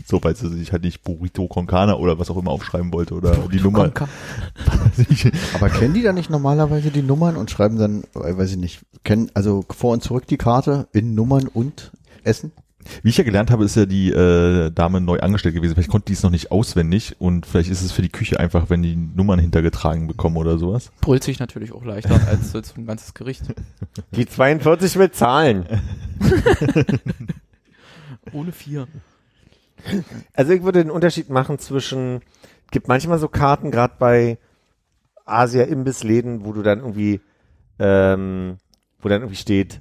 So, 0.07 0.19
weil 0.25 0.35
sie 0.35 0.49
sich 0.49 0.73
halt 0.73 0.83
nicht 0.83 1.05
Burrito 1.05 1.47
con 1.47 1.69
Carne 1.69 1.97
oder 1.97 2.19
was 2.19 2.31
auch 2.31 2.37
immer 2.37 2.51
aufschreiben 2.51 2.93
wollte 2.93 3.15
oder 3.15 3.37
die 3.53 3.61
Nummer. 3.61 3.93
Aber 5.55 5.69
kennen 5.69 5.95
die 5.95 6.03
dann 6.03 6.17
nicht 6.17 6.31
normalerweise 6.31 6.91
die 6.91 7.03
Nummern 7.03 7.37
und 7.37 7.49
schreiben 7.49 7.79
dann, 7.79 8.03
weiß 8.15 8.51
ich 8.51 8.57
nicht, 8.57 8.81
kennen 9.05 9.31
also 9.35 9.65
vor 9.71 9.93
und 9.93 10.03
zurück 10.03 10.27
die 10.27 10.37
Karte 10.37 10.89
in 10.93 11.15
Nummern 11.15 11.47
und 11.47 11.93
Essen? 12.25 12.51
Wie 13.03 13.11
ich 13.11 13.19
ja 13.19 13.25
gelernt 13.25 13.51
habe, 13.51 13.65
ist 13.65 13.77
ja 13.77 13.87
die 13.87 14.11
äh, 14.11 14.71
Dame 14.71 15.01
neu 15.01 15.19
angestellt 15.21 15.55
gewesen. 15.55 15.75
Vielleicht 15.75 15.91
konnte 15.91 16.07
die 16.07 16.15
es 16.15 16.23
noch 16.23 16.31
nicht 16.31 16.51
auswendig 16.51 17.17
und 17.19 17.47
vielleicht 17.47 17.71
ist 17.71 17.83
es 17.83 17.93
für 17.93 18.03
die 18.03 18.09
Küche 18.09 18.41
einfach, 18.41 18.71
wenn 18.71 18.83
die 18.83 18.97
Nummern 18.97 19.39
hintergetragen 19.39 20.07
bekommen 20.07 20.37
oder 20.37 20.59
sowas. 20.59 20.91
brüllt 21.01 21.23
sich 21.23 21.39
natürlich 21.39 21.73
auch 21.73 21.85
leichter 21.85 22.21
als 22.29 22.53
so 22.53 22.61
ein 22.77 22.87
ganzes 22.87 23.15
Gericht. 23.15 23.43
Die 24.13 24.27
42 24.27 24.97
mit 24.97 25.15
Zahlen. 25.15 25.67
Ohne 28.33 28.53
vier. 28.53 28.87
Also 30.35 30.53
ich 30.53 30.63
würde 30.63 30.83
den 30.83 30.91
Unterschied 30.91 31.31
machen 31.31 31.59
zwischen, 31.59 32.21
gibt 32.71 32.89
manchmal 32.89 33.19
so 33.19 33.29
Karten, 33.29 33.71
gerade 33.71 33.95
bei 33.99 34.39
Asia-Imbissläden, 35.25 36.45
wo 36.45 36.53
du 36.53 36.63
dann 36.63 36.81
irgendwie, 36.81 37.21
ähm, 37.79 38.59
wo 39.01 39.09
dann 39.09 39.23
irgendwie 39.23 39.41
steht 39.41 39.81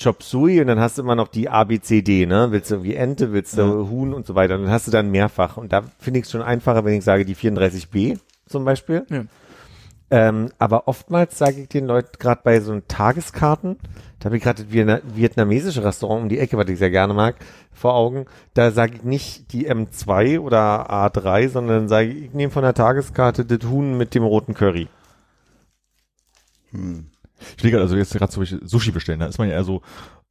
Chop 0.00 0.22
Suey 0.22 0.60
und 0.60 0.66
dann 0.66 0.78
hast 0.78 0.98
du 0.98 1.02
immer 1.02 1.14
noch 1.14 1.28
die 1.28 1.48
ABCD, 1.48 2.26
ne? 2.26 2.48
Willst 2.50 2.70
du 2.70 2.74
irgendwie 2.76 2.94
Ente, 2.96 3.32
willst 3.32 3.56
du 3.56 3.62
Ja. 3.62 3.88
Huhn 3.88 4.12
und 4.12 4.26
so 4.26 4.34
weiter. 4.34 4.56
Und 4.56 4.64
dann 4.64 4.70
hast 4.70 4.86
du 4.86 4.90
dann 4.90 5.10
mehrfach. 5.10 5.56
Und 5.56 5.72
da 5.72 5.82
finde 5.98 6.20
ich 6.20 6.26
es 6.26 6.30
schon 6.32 6.42
einfacher, 6.42 6.84
wenn 6.84 6.94
ich 6.94 7.04
sage 7.04 7.24
die 7.24 7.34
34b 7.34 8.18
zum 8.46 8.64
Beispiel. 8.66 9.06
Ja. 9.08 9.24
Ähm, 10.08 10.50
aber 10.58 10.86
oftmals 10.86 11.36
sage 11.36 11.62
ich 11.62 11.68
den 11.68 11.86
Leuten, 11.86 12.10
gerade 12.18 12.40
bei 12.44 12.60
so 12.60 12.78
Tageskarten, 12.86 13.76
da 14.20 14.26
habe 14.26 14.36
ich 14.36 14.42
gerade 14.42 14.62
das 14.62 14.72
Vietna- 14.72 15.00
vietnamesische 15.04 15.82
Restaurant 15.82 16.22
um 16.22 16.28
die 16.28 16.38
Ecke, 16.38 16.56
was 16.56 16.68
ich 16.68 16.78
sehr 16.78 16.90
gerne 16.90 17.12
mag, 17.12 17.34
vor 17.72 17.94
Augen, 17.94 18.26
da 18.54 18.70
sage 18.70 18.96
ich 18.96 19.02
nicht 19.02 19.52
die 19.52 19.68
M2 19.68 20.38
oder 20.38 20.90
A3, 20.92 21.48
sondern 21.48 21.88
sage 21.88 22.10
ich, 22.10 22.24
ich 22.26 22.34
nehme 22.34 22.52
von 22.52 22.62
der 22.62 22.74
Tageskarte 22.74 23.44
das 23.44 23.68
Huhn 23.68 23.96
mit 23.98 24.14
dem 24.14 24.22
roten 24.22 24.54
Curry. 24.54 24.86
Ich 27.56 27.62
lege 27.62 27.78
also 27.80 27.96
jetzt 27.96 28.12
gerade 28.14 28.32
zum 28.32 28.42
Beispiel 28.42 28.60
Sushi 28.66 28.90
bestellen, 28.92 29.20
da 29.20 29.26
ist 29.26 29.38
man 29.38 29.48
ja 29.48 29.54
eher 29.54 29.64
so 29.64 29.82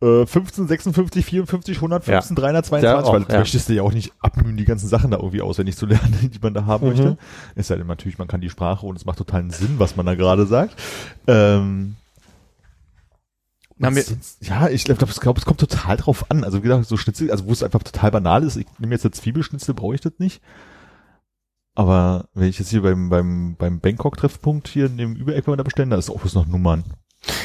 äh, 0.02 0.26
15, 0.26 0.68
56, 0.68 1.24
54, 1.26 1.78
115, 1.78 2.36
322, 2.36 2.84
Ja, 2.84 3.00
auch, 3.02 3.14
weil 3.14 3.24
du 3.24 3.32
ja. 3.34 3.40
möchtest 3.40 3.70
dir 3.70 3.76
ja 3.76 3.82
auch 3.84 3.94
nicht 3.94 4.12
abmühen, 4.20 4.58
die 4.58 4.66
ganzen 4.66 4.88
Sachen 4.88 5.12
da 5.12 5.18
irgendwie 5.18 5.42
auswendig 5.42 5.78
zu 5.78 5.86
lernen, 5.86 6.30
die 6.34 6.40
man 6.42 6.54
da 6.54 6.66
haben 6.66 6.86
Mhm. 6.88 6.92
möchte. 6.94 7.18
Es 7.56 7.68
sei 7.68 7.76
denn 7.78 7.88
natürlich, 7.88 8.18
man 8.18 8.28
kann 8.28 8.42
die 8.42 8.50
Sprache 8.50 8.86
und 8.86 8.96
es 8.96 9.06
macht 9.06 9.18
totalen 9.20 9.52
Sinn, 9.52 9.76
was 9.78 9.96
man 9.96 10.06
da 10.06 10.16
gerade 10.16 10.46
sagt. 10.48 10.76
Ähm, 11.28 11.96
sonst- 13.80 14.38
ja, 14.48 14.70
ich 14.70 14.84
glaube, 14.86 15.06
glaub, 15.06 15.38
es 15.38 15.46
kommt 15.46 15.60
total 15.60 15.98
drauf 15.98 16.30
an. 16.32 16.44
Also 16.44 16.60
wie 16.60 16.62
gesagt, 16.68 16.86
so 16.86 16.98
Schnitzel, 16.98 17.30
also 17.32 17.46
wo 17.46 17.52
es 17.52 17.64
einfach 17.64 17.84
total 17.84 18.12
banal 18.12 18.44
ist, 18.44 18.56
ich 18.56 18.66
nehme 18.80 18.94
jetzt 18.96 19.06
eine 19.06 19.12
Zwiebelschnitzel, 19.12 19.74
brauche 19.74 19.96
ich 19.96 20.02
das 20.02 20.14
nicht. 20.18 20.42
Aber 21.76 22.26
wenn 22.34 22.48
ich 22.48 22.58
jetzt 22.58 22.70
hier 22.70 22.82
beim, 22.82 23.10
beim, 23.10 23.56
beim 23.58 23.80
Bangkok-Treffpunkt 23.80 24.68
hier 24.68 24.86
in 24.86 24.98
dem 24.98 25.16
Übereck, 25.16 25.46
da 25.46 25.64
bestellen, 25.64 25.90
da 25.90 25.98
ist 25.98 26.10
auch 26.10 26.20
bloß 26.20 26.36
noch 26.36 26.48
Nummern. 26.48 26.86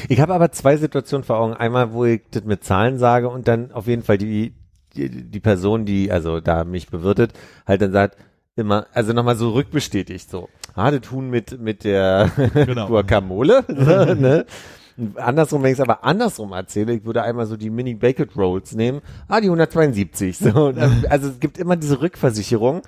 Ich 0.09 0.21
habe 0.21 0.35
aber 0.35 0.53
zwei 0.53 0.77
Situationen 0.77 1.25
vor 1.25 1.39
Augen. 1.39 1.55
Einmal, 1.55 1.93
wo 1.93 2.05
ich 2.05 2.23
das 2.31 2.45
mit 2.45 2.63
Zahlen 2.65 2.99
sage 2.99 3.29
und 3.29 3.49
dann 3.49 3.73
auf 3.73 3.87
jeden 3.87 4.03
Fall 4.03 4.19
die, 4.19 4.55
die, 4.95 5.29
die 5.29 5.41
Person, 5.41 5.85
die 5.85 6.13
also 6.13 6.41
da 6.41 6.65
mich 6.65 6.89
bewirtet, 6.89 7.33
halt 7.67 7.83
dann 7.83 7.93
sagt, 7.93 8.17
immer, 8.57 8.87
also 8.93 9.13
nochmal 9.13 9.37
so 9.37 9.51
rückbestätigt, 9.51 10.31
so, 10.31 10.49
ah, 10.75 10.91
das 10.91 11.11
Huhn 11.11 11.29
mit, 11.29 11.61
mit 11.61 11.85
der 11.85 12.31
Genau. 12.55 12.87
Guacamole, 12.87 13.65
so, 13.69 14.15
ne? 14.15 14.47
Andersrum, 15.15 15.63
wenn 15.63 15.73
ich 15.73 15.79
es 15.79 15.81
aber 15.81 16.05
andersrum 16.05 16.53
erzähle, 16.53 16.93
ich 16.93 17.05
würde 17.07 17.23
einmal 17.23 17.47
so 17.47 17.57
die 17.57 17.71
Mini 17.71 17.95
Baked 17.95 18.37
Rolls 18.37 18.75
nehmen, 18.75 19.01
ah, 19.29 19.41
die 19.41 19.47
172, 19.47 20.39
so. 20.39 20.75
Also 21.09 21.29
es 21.29 21.41
gibt 21.41 21.59
immer 21.59 21.77
diese 21.77 22.03
Rückversicherung, 22.03 22.83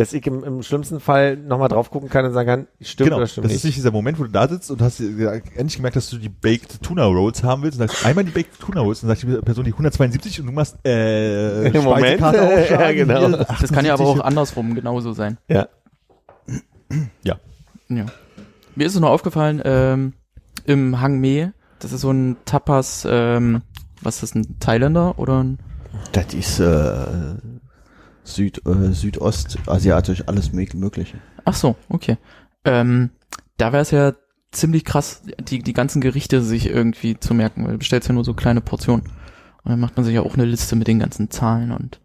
dass 0.00 0.14
ich 0.14 0.26
im, 0.26 0.42
im 0.44 0.62
schlimmsten 0.62 0.98
Fall 0.98 1.36
nochmal 1.36 1.68
drauf 1.68 1.90
gucken 1.90 2.08
kann 2.08 2.24
und 2.24 2.32
sagen 2.32 2.48
kann, 2.48 2.66
stimmt 2.80 3.08
genau, 3.08 3.16
oder 3.16 3.24
das 3.24 3.32
stimmt 3.32 3.48
ist 3.48 3.52
nicht. 3.52 3.64
nicht 3.64 3.76
dieser 3.76 3.90
Moment, 3.90 4.18
wo 4.18 4.22
du 4.22 4.30
da 4.30 4.48
sitzt 4.48 4.70
und 4.70 4.80
hast 4.80 4.98
endlich 4.98 5.76
gemerkt, 5.76 5.94
dass 5.94 6.08
du 6.08 6.16
die 6.16 6.30
Baked 6.30 6.82
Tuna 6.82 7.04
Rolls 7.04 7.42
haben 7.42 7.62
willst 7.62 7.78
und 7.78 7.86
sagst 7.86 8.06
einmal 8.06 8.24
die 8.24 8.30
Baked 8.30 8.58
Tuna 8.58 8.80
Rolls 8.80 9.02
und 9.02 9.10
dann 9.10 9.18
sagt 9.18 9.30
die 9.30 9.42
Person 9.42 9.64
die 9.66 9.72
172 9.72 10.40
und 10.40 10.46
du 10.46 10.52
machst 10.52 10.78
äh, 10.86 11.68
Im 11.76 11.84
Moment, 11.84 12.18
ja, 12.22 12.92
genau. 12.92 13.28
hier, 13.28 13.46
das 13.60 13.72
kann 13.72 13.84
ja 13.84 13.92
aber 13.92 14.04
auch 14.04 14.12
78. 14.12 14.24
andersrum 14.24 14.74
genauso 14.74 15.12
sein. 15.12 15.36
Ja. 15.48 15.68
Ja. 17.22 17.36
Ja. 17.90 18.06
Mir 18.74 18.86
ist 18.86 18.94
es 18.94 19.00
noch 19.00 19.10
aufgefallen, 19.10 19.60
ähm, 19.64 20.14
im 20.64 21.02
Hang 21.02 21.20
Me, 21.20 21.52
das 21.78 21.92
ist 21.92 22.00
so 22.00 22.10
ein 22.10 22.38
Tapas, 22.46 23.06
ähm, 23.08 23.60
was 24.00 24.14
ist 24.14 24.22
das, 24.22 24.34
ein 24.34 24.58
Thailänder 24.60 25.18
oder 25.18 25.44
ein, 25.44 25.58
Das 26.12 26.32
ist 26.32 26.58
äh, 26.58 27.04
Süd, 28.24 28.64
äh, 28.66 28.92
Südostasiatisch, 28.92 30.24
alles 30.28 30.52
mög- 30.52 30.76
Mögliche. 30.76 31.18
ach 31.44 31.54
so, 31.54 31.76
okay. 31.88 32.16
Ähm, 32.64 33.10
da 33.56 33.72
wäre 33.72 33.82
es 33.82 33.90
ja 33.90 34.12
ziemlich 34.52 34.84
krass, 34.84 35.22
die, 35.40 35.60
die 35.62 35.72
ganzen 35.72 36.00
Gerichte 36.00 36.42
sich 36.42 36.66
irgendwie 36.68 37.18
zu 37.18 37.34
merken, 37.34 37.64
weil 37.64 37.72
du 37.72 37.78
bestellst 37.78 38.08
ja 38.08 38.14
nur 38.14 38.24
so 38.24 38.34
kleine 38.34 38.60
Portionen. 38.60 39.06
Und 39.62 39.70
dann 39.70 39.80
macht 39.80 39.96
man 39.96 40.04
sich 40.04 40.14
ja 40.14 40.22
auch 40.22 40.34
eine 40.34 40.44
Liste 40.44 40.76
mit 40.76 40.88
den 40.88 40.98
ganzen 40.98 41.30
Zahlen 41.30 41.70
und 41.72 42.00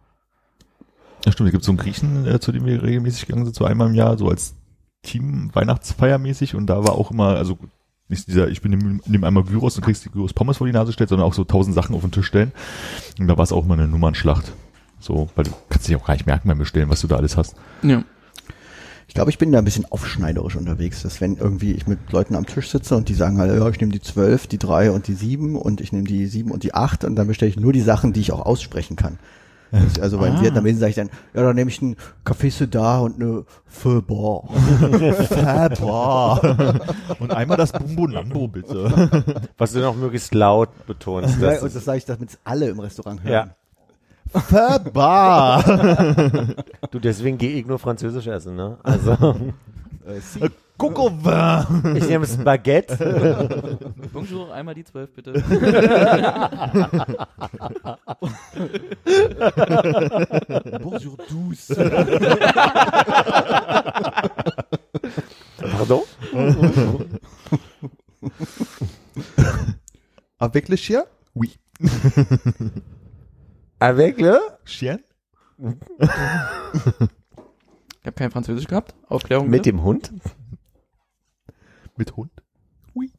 Ja, 1.26 1.32
stimmt. 1.32 1.47
Es 1.47 1.53
gibt 1.53 1.63
so 1.63 1.72
einen 1.72 1.78
Griechen, 1.78 2.26
äh, 2.28 2.39
zu 2.39 2.51
dem 2.51 2.66
wir 2.66 2.84
regelmäßig 2.84 3.26
gegangen 3.28 3.45
sind, 3.45 3.55
so 3.55 3.66
einmal 3.66 3.88
im 3.88 3.93
Jahr, 3.95 4.18
so 4.18 4.30
als 4.30 4.55
Team 5.03 5.49
Weihnachtsfeiermäßig 5.53 6.55
und 6.55 6.68
da 6.68 6.84
war 6.84 6.93
auch 6.93 7.11
immer, 7.11 7.36
also 7.36 7.57
nicht 8.07 8.28
dieser, 8.28 8.47
ich 8.49 8.61
bin 8.61 8.72
nimm, 8.72 9.01
nimm 9.07 9.24
einmal 9.24 9.43
Gyros 9.43 9.76
und 9.78 9.84
kriegst 9.84 10.05
die 10.05 10.09
Gyros 10.09 10.34
Pommes 10.34 10.57
vor 10.57 10.68
die 10.68 10.74
Nase 10.74 10.93
stellt, 10.93 11.09
sondern 11.09 11.28
auch 11.28 11.34
so 11.34 11.43
tausend 11.43 11.74
Sachen 11.76 11.95
auf 11.95 12.01
den 12.01 12.11
Tisch 12.11 12.28
stellen. 12.28 12.51
Und 13.20 13.28
da 13.28 13.36
war 13.38 13.43
es 13.43 13.51
auch 13.51 13.63
immer 13.66 13.74
eine 13.76 13.88
Nummernschlacht. 13.88 14.53
So, 14.99 15.30
weil 15.36 15.45
du 15.45 15.51
kannst 15.76 15.88
dich 15.88 15.96
auch 15.96 16.06
gar 16.06 16.14
nicht 16.16 16.26
merken 16.26 16.48
beim 16.48 16.58
Bestellen, 16.58 16.90
was 16.90 17.02
du 17.02 17.08
da 17.08 17.18
alles 17.18 17.38
hast. 17.38 17.56
ja. 17.84 18.04
Ich 19.08 19.14
glaube, 19.14 19.30
ich 19.32 19.38
bin 19.38 19.52
da 19.54 19.60
ein 19.60 19.64
bisschen 19.66 19.86
aufschneiderisch 19.90 20.58
unterwegs, 20.58 21.04
dass 21.04 21.22
wenn 21.22 21.38
irgendwie 21.38 21.72
ich 21.72 21.88
mit 21.88 22.12
Leuten 22.12 22.36
am 22.36 22.46
Tisch 22.46 22.70
sitze 22.70 22.98
und 22.98 23.08
die 23.08 23.14
sagen 23.14 23.38
halt, 23.38 23.56
ja, 23.58 23.70
ich 23.70 23.80
nehme 23.80 23.94
die 23.94 24.02
12, 24.02 24.48
die 24.48 24.58
3 24.58 24.92
und 24.92 25.08
die 25.08 25.14
7 25.14 25.56
und 25.56 25.80
ich 25.80 25.94
nehme 25.94 26.04
die 26.06 26.26
7 26.26 26.52
und 26.52 26.64
die 26.64 26.74
8 26.74 27.06
und 27.06 27.16
dann 27.16 27.28
bestelle 27.28 27.50
ich 27.50 27.58
nur 27.58 27.72
die 27.72 27.80
Sachen, 27.82 28.12
die 28.12 28.20
ich 28.20 28.34
auch 28.34 28.46
aussprechen 28.46 28.98
kann. 28.98 29.18
Das- 29.72 30.00
Also 30.02 30.18
bei 30.18 30.28
den 30.28 30.38
Ah. 30.38 30.42
Vietnamesen 30.42 30.80
sage 30.82 30.90
ich 30.90 30.96
dann, 30.98 31.10
ja, 31.34 31.44
dann 31.44 31.56
nehme 31.56 31.70
ich 31.70 31.82
einen 31.82 31.96
Café 32.26 32.52
Soda 32.52 32.98
und 33.00 33.22
eine 33.22 33.46
Pho 33.68 34.02
Bo. 34.02 34.50
Boah. 35.80 36.86
und 37.20 37.32
einmal 37.32 37.58
das 37.58 37.72
Bumbo 37.72 38.08
Lambo, 38.08 38.48
bitte. 38.50 39.44
Was 39.58 39.72
du 39.74 39.80
noch 39.80 39.96
möglichst 39.96 40.34
laut 40.34 40.70
betonst. 40.88 41.40
Ja, 41.40 41.52
Das 41.52 41.62
und 41.64 41.74
das 41.76 41.86
sage 41.86 42.00
ich, 42.00 42.06
damit 42.06 42.32
es 42.32 42.38
alle 42.44 42.68
im 42.68 42.80
Restaurant 42.80 43.24
hören. 43.24 43.32
Ja. 43.34 43.56
Verbar. 44.36 45.64
Du, 46.92 47.00
deswegen 47.00 47.38
gehe 47.38 47.60
ich 47.60 47.66
nur 47.66 47.78
Französisch 47.80 48.28
essen, 48.28 48.56
ne? 48.56 48.78
Also, 48.84 49.12
Äh. 50.08 50.50
Coco 50.78 51.10
vin. 51.10 51.96
ich 51.96 52.08
nehme 52.08 52.26
es 52.26 52.38
Baguette. 52.38 53.80
Bonjour, 54.14 54.54
einmal 54.54 54.76
die 54.76 54.84
zwölf 54.84 55.10
bitte. 55.14 55.34
Bonjour 60.82 61.18
tous. 61.28 61.74
Pardon? 65.60 66.04
Avec 70.40 70.70
le 70.70 70.76
chien? 70.76 71.04
Oui. 71.36 71.58
Avec 73.80 74.20
le? 74.20 74.40
Chien? 74.66 75.00
Ich 75.60 75.68
habe 78.06 78.16
kein 78.16 78.32
Französisch 78.32 78.68
gehabt. 78.68 78.94
Aufklärung 79.08 79.50
Mit 79.50 79.64
bitte. 79.64 79.76
dem 79.76 79.84
Hund? 79.84 80.12
Mit 81.98 82.16
Hund? 82.16 82.32
Oui. 82.94 83.12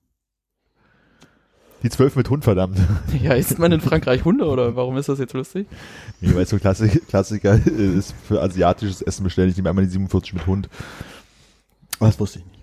Die 1.83 1.91
zwölf 1.91 2.17
mit 2.17 2.29
Hund, 2.31 2.45
verdammt. 2.45 2.79
Ja, 3.23 3.35
isst 3.35 3.59
man 3.59 3.73
in 3.73 3.81
Frankreich 3.81 4.25
Hunde 4.25 4.47
oder 4.47 4.77
warum 4.77 4.97
ist 4.97 5.09
das 5.09 5.19
jetzt 5.19 5.33
lustig? 5.33 5.67
Nee, 6.21 6.35
weil 6.35 6.43
es 6.43 6.51
so 6.51 6.59
Klassik, 6.59 7.07
Klassiker 7.09 7.55
ist 7.67 8.15
für 8.27 8.41
asiatisches 8.43 9.03
Essen 9.03 9.25
bestelle 9.25 9.49
ich 9.49 9.57
nehme 9.57 9.71
einmal 9.71 9.85
die 9.85 9.91
47 9.91 10.35
mit 10.35 10.47
Hund. 10.47 10.69
Das 12.01 12.19
wusste 12.21 12.41
ich 12.41 12.45
nicht. 12.45 12.56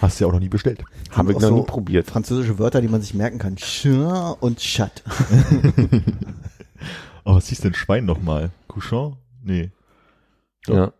Hast 0.00 0.18
du 0.20 0.24
ja 0.24 0.28
auch 0.28 0.32
noch 0.32 0.40
nie 0.40 0.48
bestellt. 0.48 0.82
Habe 1.10 1.32
ich 1.32 1.36
auch 1.36 1.42
noch 1.42 1.48
so 1.48 1.56
nie 1.58 1.66
probiert. 1.66 2.06
Französische 2.06 2.58
Wörter, 2.58 2.80
die 2.80 2.88
man 2.88 3.00
sich 3.00 3.14
merken 3.14 3.38
kann. 3.38 3.56
Chien 3.56 4.04
und 4.40 4.58
Chat. 4.58 5.02
Oh, 7.24 7.34
was 7.34 7.48
hieß 7.48 7.60
denn 7.60 7.74
Schwein 7.74 8.06
nochmal? 8.06 8.50
Couchon? 8.66 9.16
Nee. 9.42 9.70
Ja. 10.66 10.92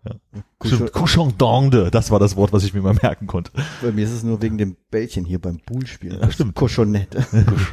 Stimmt, 0.64 0.93
Couchon 0.93 1.32
d'Ande. 1.32 1.91
Das 1.91 2.11
war 2.11 2.18
das 2.18 2.36
Wort, 2.36 2.53
was 2.53 2.64
ich 2.64 2.72
mir 2.72 2.82
mal 2.82 2.95
merken 2.95 3.26
konnte. 3.26 3.53
Bei 3.82 3.93
mir 3.93 4.05
ist 4.05 4.12
es 4.12 4.22
nur 4.22 4.41
wegen 4.41 4.59
dem 4.59 4.76
Bällchen 4.91 5.24
hier 5.24 5.41
beim 5.41 5.59
Bullspielen. 5.59 6.20
Ja, 6.20 6.30
stimmt. 6.30 6.55
Cochonette. 6.55 7.26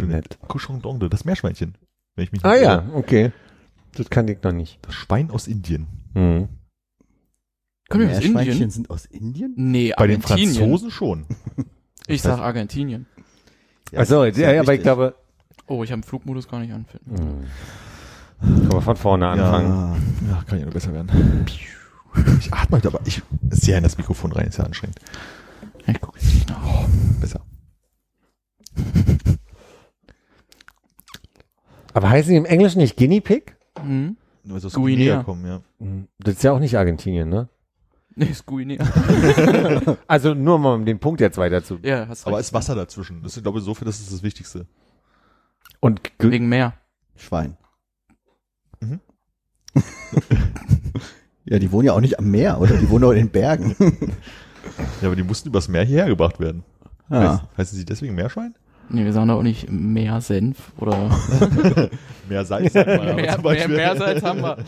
Nett. 0.05 0.37
Couchon 0.47 0.81
d'Ande, 0.81 1.09
das 1.09 1.25
Meerschweinchen. 1.25 1.77
Wenn 2.15 2.25
ich 2.25 2.31
mich 2.31 2.43
Ah 2.43 2.53
nicht 2.53 2.63
ja, 2.63 2.83
okay. 2.93 3.31
Das 3.95 4.09
kann 4.09 4.27
ich 4.27 4.41
noch 4.43 4.51
nicht. 4.51 4.79
Das 4.81 4.95
Schwein 4.95 5.29
aus 5.31 5.47
Indien. 5.47 5.87
Hm. 6.13 6.49
Kommen 7.89 8.09
wir 8.09 8.17
aus 8.17 8.23
Indien? 8.23 8.69
sind 8.69 8.89
aus 8.89 9.05
Indien? 9.05 9.53
Nee, 9.55 9.93
Bei 9.97 10.07
den 10.07 10.21
Argentinien. 10.23 10.55
Franzosen 10.55 10.91
schon. 10.91 11.25
Ich 12.07 12.21
sag 12.21 12.39
Argentinien. 12.39 13.05
Ja, 13.91 13.99
Also, 13.99 14.25
ja, 14.25 14.51
ja, 14.53 14.61
aber 14.61 14.73
ich 14.73 14.81
glaube, 14.81 15.15
Oh, 15.67 15.83
ich 15.83 15.91
habe 15.91 16.01
den 16.01 16.07
Flugmodus 16.07 16.47
gar 16.47 16.59
nicht 16.59 16.71
anfinden. 16.73 17.45
hm. 18.39 18.59
kann 18.61 18.67
man 18.69 18.81
von 18.81 18.95
vorne 18.95 19.27
anfangen. 19.27 19.69
Ja. 20.27 20.31
Ja, 20.37 20.43
kann 20.43 20.59
ja 20.59 20.65
nur 20.65 20.73
besser 20.73 20.93
werden. 20.93 21.45
Ich 22.39 22.53
atme 22.53 22.77
heute 22.77 22.87
aber 22.87 23.01
ich 23.05 23.21
sehr 23.49 23.77
in 23.77 23.83
das 23.83 23.97
Mikrofon 23.97 24.31
rein, 24.31 24.47
ist 24.47 24.57
ja 24.57 24.63
anstrengend. 24.63 24.99
Ich 25.85 25.99
gucke 26.01 26.19
jetzt 26.19 26.33
nicht 26.33 26.49
nach. 26.49 26.85
Besser. 27.21 27.41
Aber 31.93 32.09
heißen 32.09 32.31
die 32.31 32.37
im 32.37 32.45
Englischen 32.45 32.79
nicht 32.79 32.97
Guinea 32.97 33.21
Pig? 33.21 33.55
Hm? 33.79 34.17
Nur 34.43 34.59
so 34.59 34.67
aus 34.67 34.73
Guinea. 34.73 34.95
Guinea 35.15 35.23
kommen, 35.23 35.45
ja. 35.45 35.61
Hm. 35.79 36.07
Das 36.19 36.35
ist 36.35 36.43
ja 36.43 36.51
auch 36.51 36.59
nicht 36.59 36.77
Argentinien, 36.77 37.29
ne? 37.29 37.49
Nee, 38.17 38.25
ist 38.25 38.45
Guinea. 38.45 38.83
Also 40.07 40.33
nur 40.33 40.57
mal 40.59 40.73
um 40.73 40.85
den 40.85 40.99
Punkt 40.99 41.21
jetzt 41.21 41.37
weiter 41.37 41.63
zu. 41.63 41.77
ja, 41.83 42.07
hast 42.07 42.25
Aber 42.25 42.37
recht. 42.37 42.47
ist 42.47 42.53
Wasser 42.53 42.73
dazwischen. 42.75 43.21
Das 43.23 43.37
ist, 43.37 43.43
glaube 43.43 43.59
ich, 43.59 43.65
so 43.65 43.73
viel, 43.75 43.85
das 43.85 43.99
ist 43.99 44.11
das 44.11 44.23
Wichtigste. 44.23 44.65
Und 45.79 46.01
Wegen 46.19 46.49
Meer. 46.49 46.73
Schwein. 47.15 47.57
Mhm. 48.79 48.99
ja, 51.45 51.59
die 51.59 51.71
wohnen 51.71 51.85
ja 51.87 51.93
auch 51.93 52.01
nicht 52.01 52.17
am 52.19 52.29
Meer, 52.31 52.59
oder? 52.59 52.75
Die 52.77 52.89
wohnen 52.89 53.03
auch 53.05 53.11
in 53.11 53.17
den 53.17 53.29
Bergen. 53.29 53.75
Ja, 55.01 55.07
aber 55.07 55.15
die 55.15 55.23
mussten 55.23 55.47
übers 55.49 55.69
Meer 55.69 55.83
hierher 55.85 56.07
gebracht 56.07 56.39
werden. 56.39 56.63
Heißt, 57.09 57.23
Ja. 57.41 57.49
heißen 57.57 57.77
sie 57.77 57.85
deswegen 57.85 58.13
Meerschwein? 58.15 58.53
Nee, 58.89 59.03
wir 59.03 59.11
sagen 59.11 59.27
da 59.27 59.35
auch 59.35 59.43
nicht 59.43 59.69
Meer 59.69 60.21
Senf 60.21 60.71
oder 60.77 60.95
Mehr 62.29 62.45
Salz, 62.45 62.71
sagt 62.73 62.87
man 62.87 62.99
aber 62.99 63.13
mehr, 63.15 63.33
zum 63.33 63.43
mehr, 63.43 63.53
Beispiel. 63.53 63.75
Meersalz 63.75 64.23
haben 64.23 64.41
wir. 64.41 64.57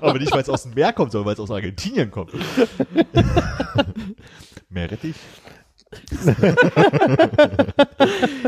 Aber 0.00 0.18
nicht, 0.18 0.32
weil 0.32 0.42
es 0.42 0.48
aus 0.48 0.62
dem 0.62 0.74
Meer 0.74 0.92
kommt, 0.92 1.12
sondern 1.12 1.26
weil 1.26 1.34
es 1.34 1.40
aus 1.40 1.50
Argentinien 1.50 2.10
kommt. 2.10 2.32
Meerrettich? 4.70 5.16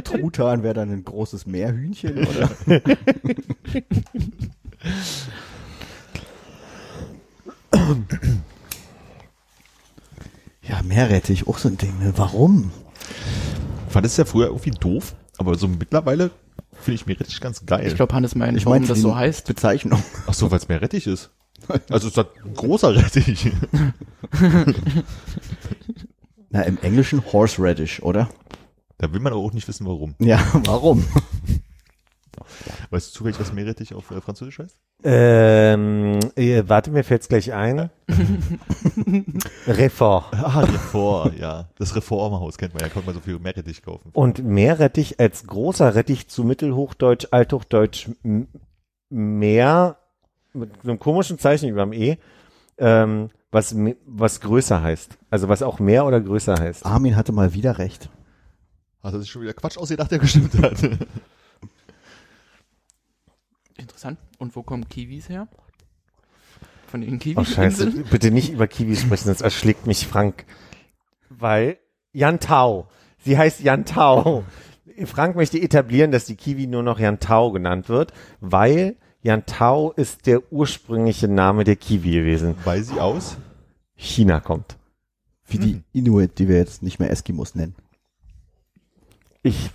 Truthahn 0.05 0.62
wäre 0.62 0.74
dann 0.74 0.90
ein 0.90 1.05
großes 1.05 1.46
Meerhühnchen, 1.46 2.26
oder? 2.26 2.51
ja, 10.68 10.82
Meerrettich, 10.82 11.46
auch 11.46 11.59
so 11.59 11.68
ein 11.68 11.76
Ding. 11.76 11.99
Ne? 11.99 12.12
Warum? 12.16 12.70
Ich 13.86 13.92
fand 13.92 14.06
es 14.06 14.16
ja 14.16 14.24
früher 14.24 14.46
irgendwie 14.46 14.70
doof, 14.70 15.14
aber 15.38 15.56
so 15.56 15.68
mittlerweile 15.68 16.30
finde 16.80 16.94
ich 16.96 17.06
Meerrettich 17.06 17.40
ganz 17.40 17.64
geil. 17.64 17.86
Ich 17.86 17.96
glaube, 17.96 18.14
Hannes 18.14 18.34
meint, 18.34 18.56
Ich 18.56 18.66
warum 18.66 18.78
meinte 18.78 18.88
das 18.88 19.00
so 19.00 19.16
heißt. 19.16 19.46
Bezeichnung. 19.46 20.02
Ach 20.26 20.34
so, 20.34 20.50
weil 20.50 20.59
es 20.59 20.68
Meerrettich 20.68 21.06
ist. 21.06 21.30
Also 21.90 22.06
es 22.09 22.16
ist 22.16 22.18
ein 22.18 22.54
großer 22.54 22.94
Rettich. 22.94 23.50
Na, 26.50 26.62
im 26.62 26.78
Englischen 26.78 27.22
Horseradish, 27.32 28.00
oder? 28.00 28.28
Da 28.98 29.12
will 29.12 29.20
man 29.20 29.32
aber 29.32 29.42
auch 29.42 29.52
nicht 29.52 29.68
wissen, 29.68 29.86
warum. 29.86 30.14
Ja, 30.18 30.40
warum? 30.64 31.04
Weißt 32.90 33.09
du 33.09 33.18
zufällig, 33.18 33.38
was 33.40 33.52
Meerrettich 33.52 33.94
auf 33.94 34.11
äh, 34.11 34.20
Französisch 34.20 34.59
heißt? 34.59 34.78
ähm, 35.04 36.18
äh, 36.34 36.64
warte, 36.66 36.90
mir 36.90 37.04
fällt's 37.04 37.28
gleich 37.28 37.52
ein. 37.52 37.90
Refort. 39.66 40.26
Ah, 40.32 40.61
Reffort, 40.61 41.38
ja. 41.38 41.68
Das 41.76 41.94
Reformhaus 41.94 42.59
kennt 42.59 42.74
man 42.74 42.82
ja, 42.82 42.88
konnte 42.88 43.06
man 43.06 43.14
so 43.14 43.20
viel 43.20 43.38
Meerrettich 43.38 43.82
kaufen. 43.82 44.11
Und 44.12 44.42
Meerrettich 44.44 45.20
als 45.20 45.46
großer 45.46 45.94
Rettich 45.94 46.28
zu 46.28 46.44
Mittelhochdeutsch, 46.44 47.28
Althochdeutsch 47.30 48.09
Meer 49.11 49.98
mit 50.52 50.70
einem 50.82 50.98
komischen 50.98 51.38
Zeichen 51.38 51.68
über 51.68 51.82
dem 51.84 51.92
E, 51.92 52.18
ähm, 52.78 53.30
was, 53.50 53.74
was 54.06 54.40
größer 54.40 54.82
heißt. 54.82 55.16
Also 55.30 55.48
was 55.48 55.62
auch 55.62 55.78
mehr 55.78 56.04
oder 56.04 56.20
größer 56.20 56.56
heißt. 56.59 56.84
Armin 56.84 57.16
hatte 57.16 57.32
mal 57.32 57.54
wieder 57.54 57.78
recht. 57.78 58.11
Hat 59.02 59.14
er 59.14 59.20
sich 59.20 59.30
schon 59.30 59.42
wieder 59.42 59.54
Quatsch 59.54 59.78
ausgedacht, 59.78 60.11
der 60.11 60.18
gestimmt 60.18 60.52
hat. 60.62 60.76
Interessant. 63.89 64.18
Und 64.39 64.55
wo 64.55 64.62
kommen 64.62 64.86
Kiwis 64.89 65.30
her? 65.30 65.49
Von 66.89 67.01
den 67.01 67.20
Oh 67.36 67.45
scheiße, 67.45 68.05
bitte 68.11 68.30
nicht 68.30 68.51
über 68.53 68.66
Kiwis 68.66 69.01
sprechen, 69.01 69.26
sonst 69.26 69.41
erschlägt 69.41 69.86
mich 69.86 70.07
Frank. 70.07 70.45
Weil 71.30 71.78
Yantau, 72.12 72.89
sie 73.18 73.39
heißt 73.39 73.61
Yantau. 73.61 74.45
Frank 75.05 75.36
möchte 75.36 75.59
etablieren, 75.59 76.11
dass 76.12 76.26
die 76.26 76.36
Kiwi 76.36 76.66
nur 76.66 76.82
noch 76.82 76.99
Yantau 76.99 77.51
genannt 77.51 77.89
wird, 77.89 78.12
weil 78.41 78.97
Yantau 79.22 79.93
ist 79.93 80.26
der 80.26 80.53
ursprüngliche 80.53 81.28
Name 81.28 81.64
der 81.64 81.76
Kiwi 81.76 82.12
gewesen. 82.12 82.57
Weil 82.64 82.82
sie 82.82 83.01
aus? 83.01 83.39
China 83.95 84.41
kommt. 84.41 84.76
Wie 85.47 85.59
die 85.59 85.82
Inuit, 85.93 86.39
die 86.39 86.49
wir 86.49 86.57
jetzt 86.57 86.82
nicht 86.82 86.99
mehr 86.99 87.11
Eskimos 87.11 87.55
nennen. 87.55 87.74
Ich 89.43 89.70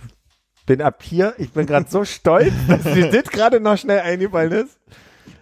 bin 0.66 0.80
ab 0.82 1.02
hier, 1.02 1.34
ich 1.38 1.50
bin 1.52 1.66
gerade 1.66 1.86
so 1.90 2.04
stolz, 2.04 2.52
dass 2.68 2.82
dir 2.82 3.10
das 3.12 3.24
gerade 3.30 3.60
noch 3.60 3.76
schnell 3.78 4.00
eingefallen 4.00 4.52
ist. 4.52 4.78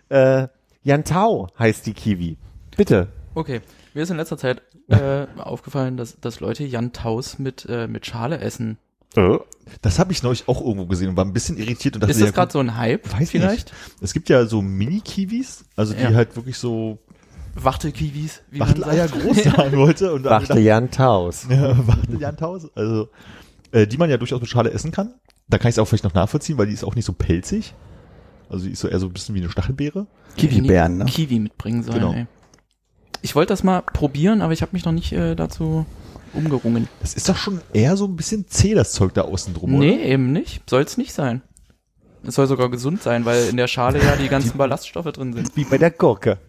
Äh, 0.08 0.48
Yantau 0.82 1.48
heißt 1.58 1.86
die 1.86 1.94
Kiwi. 1.94 2.38
Bitte. 2.76 3.08
Okay. 3.34 3.60
Mir 3.94 4.02
ist 4.02 4.10
in 4.10 4.16
letzter 4.16 4.38
Zeit 4.38 4.62
äh, 4.88 5.26
aufgefallen, 5.38 5.96
dass, 5.96 6.18
dass 6.20 6.40
Leute 6.40 6.64
Jan 6.64 6.92
Taus 6.92 7.38
mit, 7.38 7.66
äh, 7.68 7.86
mit 7.86 8.06
Schale 8.06 8.38
essen. 8.40 8.78
Das 9.82 9.98
habe 9.98 10.10
ich 10.12 10.22
neulich 10.22 10.48
auch 10.48 10.60
irgendwo 10.62 10.86
gesehen 10.86 11.10
und 11.10 11.16
war 11.18 11.24
ein 11.26 11.34
bisschen 11.34 11.58
irritiert 11.58 11.94
und 11.94 12.00
dachte, 12.00 12.12
Ist 12.12 12.20
das 12.22 12.28
ja, 12.30 12.34
gerade 12.34 12.50
so 12.50 12.60
ein 12.60 12.78
Hype 12.78 13.12
Weiß 13.12 13.30
vielleicht? 13.30 13.70
nicht. 13.70 14.02
Es 14.02 14.14
gibt 14.14 14.30
ja 14.30 14.46
so 14.46 14.62
Mini-Kiwis, 14.62 15.66
also 15.76 15.92
die 15.92 16.00
Ja. 16.02 16.14
halt 16.14 16.34
wirklich 16.34 16.56
so 16.56 16.98
Wachtelkiwis, 17.54 18.40
wie 18.50 18.58
man 18.58 18.68
Wachteleier 18.70 19.08
sagt. 19.08 19.22
groß 19.22 19.36
sein 19.56 19.76
wollte. 19.76 20.14
Und 20.14 20.22
dann 20.22 20.42
Wachte 20.42 20.58
Yantaus. 20.58 21.46
Ja, 21.50 21.76
Wachteljanthaus. 21.86 22.74
Also, 22.74 23.10
äh, 23.72 23.86
die 23.86 23.96
man 23.96 24.10
ja 24.10 24.16
durchaus 24.16 24.40
mit 24.40 24.48
Schale 24.48 24.70
essen 24.70 24.92
kann. 24.92 25.14
Da 25.48 25.58
kann 25.58 25.68
ich 25.68 25.74
es 25.74 25.78
auch 25.78 25.86
vielleicht 25.86 26.04
noch 26.04 26.14
nachvollziehen, 26.14 26.58
weil 26.58 26.66
die 26.66 26.72
ist 26.72 26.84
auch 26.84 26.94
nicht 26.94 27.04
so 27.04 27.12
pelzig. 27.12 27.74
Also 28.48 28.66
die 28.66 28.72
ist 28.72 28.80
so 28.80 28.88
eher 28.88 29.00
so 29.00 29.06
ein 29.06 29.12
bisschen 29.12 29.34
wie 29.34 29.40
eine 29.40 29.50
Stachelbeere. 29.50 30.06
Kiwi-Bären, 30.36 30.98
ne? 30.98 31.04
Kiwi 31.06 31.38
mitbringen 31.38 31.82
sollen. 31.82 31.98
Genau. 31.98 32.12
Ey. 32.12 32.26
Ich 33.22 33.34
wollte 33.34 33.52
das 33.52 33.62
mal 33.62 33.82
probieren, 33.82 34.42
aber 34.42 34.52
ich 34.52 34.62
habe 34.62 34.72
mich 34.72 34.84
noch 34.84 34.92
nicht 34.92 35.12
äh, 35.12 35.34
dazu 35.34 35.86
umgerungen. 36.34 36.88
Das 37.00 37.14
ist 37.14 37.28
doch 37.28 37.36
schon 37.36 37.60
eher 37.72 37.96
so 37.96 38.06
ein 38.06 38.16
bisschen 38.16 38.46
zäh, 38.48 38.74
das 38.74 38.92
Zeug 38.92 39.14
da 39.14 39.22
außen 39.22 39.54
drum, 39.54 39.78
nee, 39.78 39.94
oder? 39.94 40.02
eben 40.02 40.32
nicht. 40.32 40.68
Soll 40.68 40.82
es 40.82 40.96
nicht 40.96 41.12
sein. 41.12 41.42
Es 42.24 42.36
soll 42.36 42.46
sogar 42.46 42.70
gesund 42.70 43.02
sein, 43.02 43.24
weil 43.24 43.48
in 43.48 43.56
der 43.56 43.68
Schale 43.68 44.02
ja 44.02 44.16
die 44.16 44.28
ganzen 44.28 44.56
Ballaststoffe 44.56 45.12
drin 45.12 45.32
sind. 45.32 45.56
Wie 45.56 45.64
bei 45.64 45.78
der 45.78 45.90
Gurke. 45.90 46.38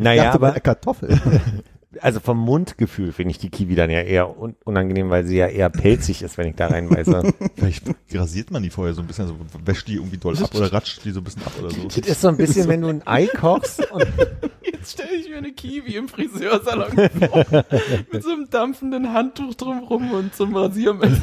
Naja, 0.00 0.26
dachte 0.26 0.38
bei 0.38 0.46
aber 0.46 0.52
der 0.52 0.60
Kartoffel. 0.60 1.20
also 2.00 2.20
vom 2.20 2.38
Mundgefühl 2.38 3.12
finde 3.12 3.30
ich 3.30 3.38
die 3.38 3.50
Kiwi 3.50 3.74
dann 3.74 3.90
ja 3.90 4.00
eher 4.00 4.38
un 4.38 4.54
unangenehm, 4.64 5.10
weil 5.10 5.24
sie 5.24 5.36
ja 5.36 5.46
eher 5.46 5.70
pelzig 5.70 6.22
ist, 6.22 6.36
wenn 6.36 6.48
ich 6.48 6.56
da 6.56 6.66
reinbeiße. 6.66 7.32
Vielleicht 7.56 7.84
rasiert 8.12 8.50
man 8.50 8.62
die 8.62 8.70
vorher 8.70 8.94
so 8.94 9.00
ein 9.00 9.06
bisschen, 9.06 9.24
also 9.24 9.36
wäscht 9.64 9.88
die 9.88 9.94
irgendwie 9.94 10.18
doll 10.18 10.36
ab 10.42 10.54
oder 10.54 10.72
ratscht 10.72 11.04
die 11.04 11.12
so 11.12 11.20
ein 11.20 11.24
bisschen 11.24 11.42
ab 11.42 11.52
oder 11.58 11.70
so. 11.70 11.84
das 11.84 11.96
ist 11.96 12.20
so 12.20 12.28
ein 12.28 12.36
bisschen, 12.36 12.68
wenn 12.68 12.82
du 12.82 12.88
ein 12.88 13.06
Ei 13.06 13.26
kochst 13.26 13.90
und 13.90 14.06
Jetzt 14.62 14.92
stelle 14.92 15.16
ich 15.16 15.28
mir 15.28 15.38
eine 15.38 15.52
Kiwi 15.52 15.96
im 15.96 16.08
Friseursalon 16.08 16.92
vor. 16.92 17.64
mit 18.12 18.22
so 18.22 18.30
einem 18.30 18.48
dampfenden 18.50 19.12
Handtuch 19.12 19.54
drumrum 19.54 20.12
und 20.12 20.34
so 20.34 20.44
einem 20.44 20.56
Rasiermesser. 20.56 21.22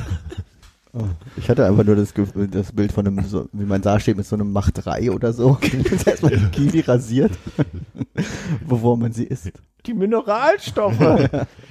Ich 1.37 1.49
hatte 1.49 1.65
einfach 1.65 1.83
nur 1.83 1.95
das, 1.95 2.13
das 2.51 2.71
Bild 2.71 2.91
von 2.91 3.05
einem, 3.07 3.23
so, 3.25 3.47
wie 3.51 3.65
man 3.65 3.81
da 3.81 3.99
steht, 3.99 4.17
mit 4.17 4.25
so 4.25 4.35
einem 4.35 4.51
Mach 4.51 4.71
3 4.71 5.11
oder 5.11 5.33
so. 5.33 5.57
Erstmal 6.05 6.37
die 6.37 6.45
Kiwi 6.47 6.79
rasiert, 6.81 7.31
bevor 8.67 8.97
man 8.97 9.11
sie 9.11 9.25
isst. 9.25 9.51
die 9.85 9.93
Mineralstoffe. 9.93 11.29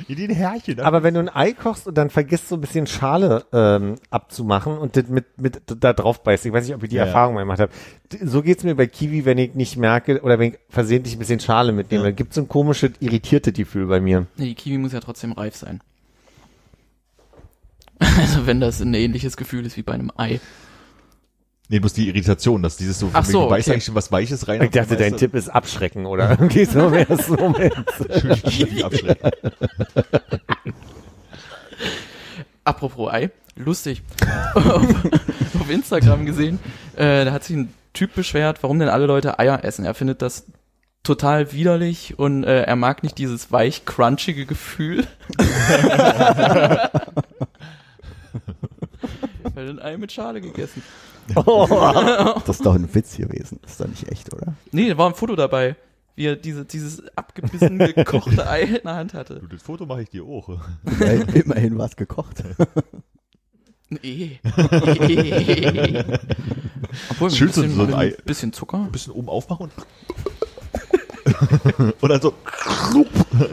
In 0.08 0.16
den 0.16 0.30
Härchen. 0.30 0.80
Aber 0.80 1.02
wenn 1.02 1.14
du 1.14 1.20
ein 1.20 1.28
Ei 1.34 1.52
kochst 1.52 1.86
und 1.86 1.96
dann 1.96 2.10
vergisst 2.10 2.48
so 2.48 2.56
ein 2.56 2.60
bisschen 2.60 2.86
Schale 2.86 3.44
ähm, 3.52 3.96
abzumachen 4.10 4.76
und 4.78 4.96
das 4.96 5.08
mit, 5.08 5.40
mit 5.40 5.62
da 5.80 5.92
drauf 5.92 6.22
beißt, 6.22 6.46
ich 6.46 6.52
weiß 6.52 6.66
nicht, 6.66 6.74
ob 6.76 6.82
ich 6.82 6.90
die 6.90 6.96
Ja. 6.96 7.06
Erfahrung 7.06 7.34
mal 7.34 7.40
gemacht 7.40 7.60
habe. 7.60 7.72
So 8.22 8.42
geht's 8.42 8.62
mir 8.62 8.74
bei 8.76 8.86
Kiwi, 8.86 9.24
wenn 9.24 9.38
ich 9.38 9.54
nicht 9.54 9.76
merke 9.76 10.20
oder 10.22 10.38
wenn 10.38 10.52
ich 10.52 10.58
versehentlich 10.68 11.16
ein 11.16 11.18
bisschen 11.18 11.40
Schale 11.40 11.72
mitnehme. 11.72 12.04
Ja. 12.04 12.10
Da 12.10 12.14
gibt's 12.16 12.36
so 12.36 12.42
ein 12.42 12.48
komisches, 12.48 12.92
irritierte 13.00 13.52
Gefühl 13.52 13.86
bei 13.86 14.00
mir. 14.00 14.26
Nee, 14.36 14.46
die 14.46 14.54
Kiwi 14.54 14.78
muss 14.78 14.92
ja 14.92 15.00
trotzdem 15.00 15.32
reif 15.32 15.56
sein. 15.56 15.80
Also 18.18 18.46
wenn 18.46 18.60
das 18.60 18.80
ein 18.80 18.94
ähnliches 18.94 19.36
Gefühl 19.36 19.66
ist 19.66 19.76
wie 19.76 19.82
bei 19.82 19.92
einem 19.92 20.10
Ei. 20.16 20.40
Nee, 21.68 21.78
bloß 21.78 21.94
die 21.94 22.08
Irritation, 22.08 22.62
dass 22.62 22.76
dieses 22.76 22.98
so, 22.98 23.10
Ach 23.12 23.24
so, 23.24 23.32
du 23.32 23.46
okay. 23.46 23.70
eigentlich 23.70 23.84
schon 23.84 23.94
was 23.94 24.12
Weiches 24.12 24.46
rein. 24.48 24.62
Ich 24.62 24.70
dachte, 24.70 24.96
dein 24.96 25.16
Tipp 25.16 25.34
ist 25.34 25.48
abschrecken 25.48 26.04
oder 26.04 26.30
irgendwie 26.38 26.66
so 26.66 26.88
im 26.88 26.94
ersten 26.94 27.34
Moment. 27.34 27.74
Abschrecken. 28.84 29.30
Apropos 32.64 33.12
Ei, 33.12 33.30
lustig. 33.56 34.02
auf, 34.54 34.82
auf 35.60 35.70
Instagram 35.70 36.26
gesehen, 36.26 36.58
äh, 36.96 37.24
da 37.24 37.32
hat 37.32 37.44
sich 37.44 37.56
ein 37.56 37.72
Typ 37.94 38.14
beschwert, 38.14 38.62
warum 38.62 38.78
denn 38.78 38.88
alle 38.88 39.06
Leute 39.06 39.38
Eier 39.38 39.64
essen. 39.64 39.84
Er 39.84 39.94
findet 39.94 40.20
das 40.20 40.46
total 41.02 41.52
widerlich 41.52 42.18
und 42.18 42.44
äh, 42.44 42.62
er 42.62 42.76
mag 42.76 43.02
nicht 43.02 43.18
dieses 43.18 43.52
weich 43.52 43.84
crunchige 43.84 44.46
Gefühl. 44.46 45.06
Weil 49.54 49.70
ein 49.70 49.78
Ei 49.80 49.96
mit 49.96 50.12
Schale 50.12 50.40
gegessen. 50.40 50.82
Das 51.34 52.56
ist 52.56 52.66
doch 52.66 52.74
ein 52.74 52.94
Witz 52.94 53.16
gewesen. 53.16 53.58
Das 53.62 53.70
ist 53.72 53.80
doch 53.80 53.86
nicht 53.88 54.06
echt, 54.12 54.30
oder? 54.34 54.52
Nee, 54.72 54.90
da 54.90 54.98
war 54.98 55.08
ein 55.08 55.14
Foto 55.14 55.34
dabei, 55.36 55.74
wie 56.16 56.26
er 56.26 56.36
diese, 56.36 56.66
dieses 56.66 57.02
abgebissen 57.16 57.78
gekochte 57.78 58.46
Ei 58.46 58.62
in 58.64 58.80
der 58.84 58.94
Hand 58.96 59.14
hatte. 59.14 59.36
Du, 59.40 59.46
das 59.46 59.62
Foto 59.62 59.86
mache 59.86 60.02
ich 60.02 60.10
dir 60.10 60.24
auch. 60.24 60.50
Immerhin, 60.84 61.22
immerhin 61.28 61.78
war 61.78 61.86
es 61.86 61.96
gekocht. 61.96 62.44
Nee. 63.88 64.38
nee. 64.42 64.44
Obwohl, 67.10 67.30
ein 67.30 67.34
Schön 67.34 67.52
so- 67.52 67.62
bisschen, 67.62 67.74
so 67.76 67.82
ein 67.84 67.94
Ei. 67.94 68.06
ein 68.08 68.14
bisschen 68.26 68.52
Zucker. 68.52 68.78
Ein 68.84 68.92
bisschen 68.92 69.14
oben 69.14 69.30
aufmachen 69.30 69.70
und. 69.70 69.72
und 72.02 72.08
dann 72.08 72.20
so. 72.20 72.34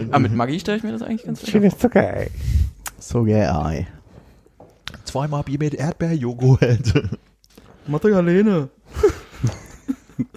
Aber 0.09 0.19
mit 0.19 0.33
Maggi 0.33 0.59
stelle 0.59 0.75
ich 0.77 0.83
mir 0.83 0.91
das 0.91 1.03
eigentlich 1.03 1.23
ganz 1.23 1.49
Schönes 1.49 1.77
Zuckerei. 1.77 2.29
So 2.99 3.23
geil. 3.23 3.87
Zweimal 5.11 5.43
Bier 5.43 5.59
mit 5.59 5.73
Erdbeerjoghurt. 5.73 6.93
Magdalene. 7.85 8.69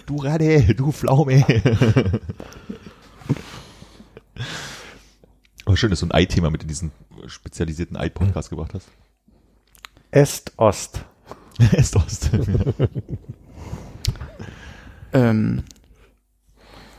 Du 0.05 0.17
Rade, 0.17 0.73
du 0.75 0.91
Pflaume. 0.91 1.45
Aber 5.65 5.77
schön, 5.77 5.91
dass 5.91 5.99
du 6.01 6.07
ein 6.07 6.11
Ei-Thema 6.11 6.49
mit 6.49 6.63
in 6.63 6.67
diesen 6.67 6.91
spezialisierten 7.27 7.95
Ei-Podcast 7.95 8.49
gebracht 8.49 8.73
hast. 8.73 8.87
Est-Ost. 10.11 11.05
Est-Ost. 11.71 12.31
Ähm, 15.13 15.63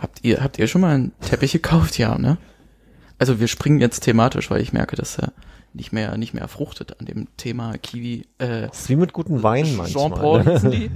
habt 0.01 0.25
ihr, 0.25 0.43
habt 0.43 0.59
ihr 0.59 0.67
schon 0.69 0.81
mal 0.81 0.95
einen 0.95 1.19
Teppich 1.21 1.53
gekauft? 1.53 1.99
Ja, 1.99 2.17
ne? 2.17 2.39
Also 3.19 3.39
wir 3.41 3.49
springen 3.49 3.81
jetzt 3.81 4.01
thematisch, 4.01 4.51
weil 4.51 4.61
ich 4.63 4.73
merke, 4.73 4.97
dass 4.97 5.19
er 5.19 5.33
nicht 5.77 5.93
mehr, 5.93 6.17
nicht 6.17 6.35
mehr 6.35 6.49
fruchtet 6.49 6.99
an 6.99 7.07
dem 7.07 7.29
Thema 7.37 7.77
Kiwi. 7.79 8.27
Äh, 8.39 8.63
Das 8.69 8.81
ist 8.81 8.89
wie 8.89 8.97
mit 8.97 9.13
guten 9.13 9.43
Weinen 9.43 9.77
manchmal. 9.77 10.09
Jean-Paul 10.11 10.43
ne? 10.45 10.71
die? 10.71 10.91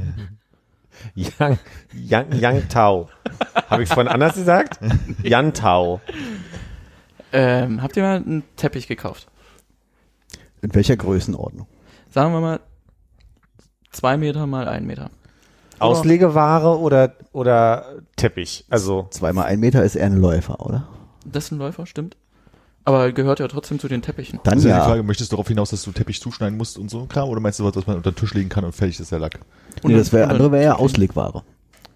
Yang, 1.39 1.59
Yang, 1.95 2.33
Yang 2.41 2.69
Tao. 2.69 3.09
Habe 3.69 3.83
ich 3.83 3.89
es 3.89 3.95
vorhin 3.95 4.13
anders 4.13 4.35
gesagt? 4.35 4.81
Yan 5.23 5.55
Tao. 5.55 6.01
Ähm, 7.33 7.81
habt 7.83 7.97
ihr 7.97 8.03
mal 8.03 8.17
einen 8.17 8.43
Teppich 8.57 8.89
gekauft? 8.89 9.29
In 10.63 10.75
welcher 10.75 10.97
Größenordnung? 10.97 11.67
Sagen 12.11 12.33
wir 12.33 12.41
mal 12.41 12.61
zwei 13.93 14.17
Meter 14.17 14.47
mal 14.47 14.69
ein 14.69 14.85
Meter. 14.87 15.11
Auslegeware 15.79 16.79
oder, 16.79 17.15
oder 17.33 18.03
Teppich? 18.17 18.67
Also, 18.69 19.07
Zweimal 19.11 19.47
ein 19.47 19.61
Meter 19.61 19.83
ist 19.83 19.95
eher 19.95 20.07
ein 20.07 20.21
Läufer, 20.21 20.61
oder? 20.61 20.87
Das 21.25 21.45
ist 21.45 21.53
ein 21.53 21.59
Läufer, 21.59 21.87
stimmt. 21.87 22.17
Aber 22.85 23.13
gehört 23.13 23.41
ja 23.41 23.49
trotzdem 23.49 23.79
zu 23.79 23.89
den 23.89 24.01
Teppichen. 24.03 24.41
Dann 24.43 24.55
Das 24.55 24.65
ist 24.65 24.71
ja 24.71 24.81
die. 24.81 24.87
Frage, 24.87 25.03
möchtest 25.03 25.31
du 25.33 25.37
darauf 25.37 25.49
hinaus, 25.49 25.71
dass 25.71 25.83
du 25.83 25.93
Teppich 25.93 26.21
zuschneiden 26.21 26.57
musst 26.57 26.79
und 26.79 26.91
so 26.91 27.01
ein 27.03 27.09
Kram? 27.09 27.29
Oder 27.29 27.41
meinst 27.41 27.59
du 27.61 27.65
was, 27.65 27.77
was 27.77 27.87
man 27.87 27.97
unter 27.97 28.11
den 28.13 28.17
Tisch 28.17 28.33
legen 28.35 28.49
kann 28.49 28.65
und 28.65 28.73
fertig 28.73 28.99
ist 29.01 29.13
der 29.13 29.19
Lack? 29.19 29.39
Nee, 29.85 29.97
das 29.97 30.13
wär, 30.13 30.25
Und- 30.25 30.31
andere 30.31 30.53
wäre 30.53 30.65
ja 30.65 30.75
Auslegware. 30.77 31.43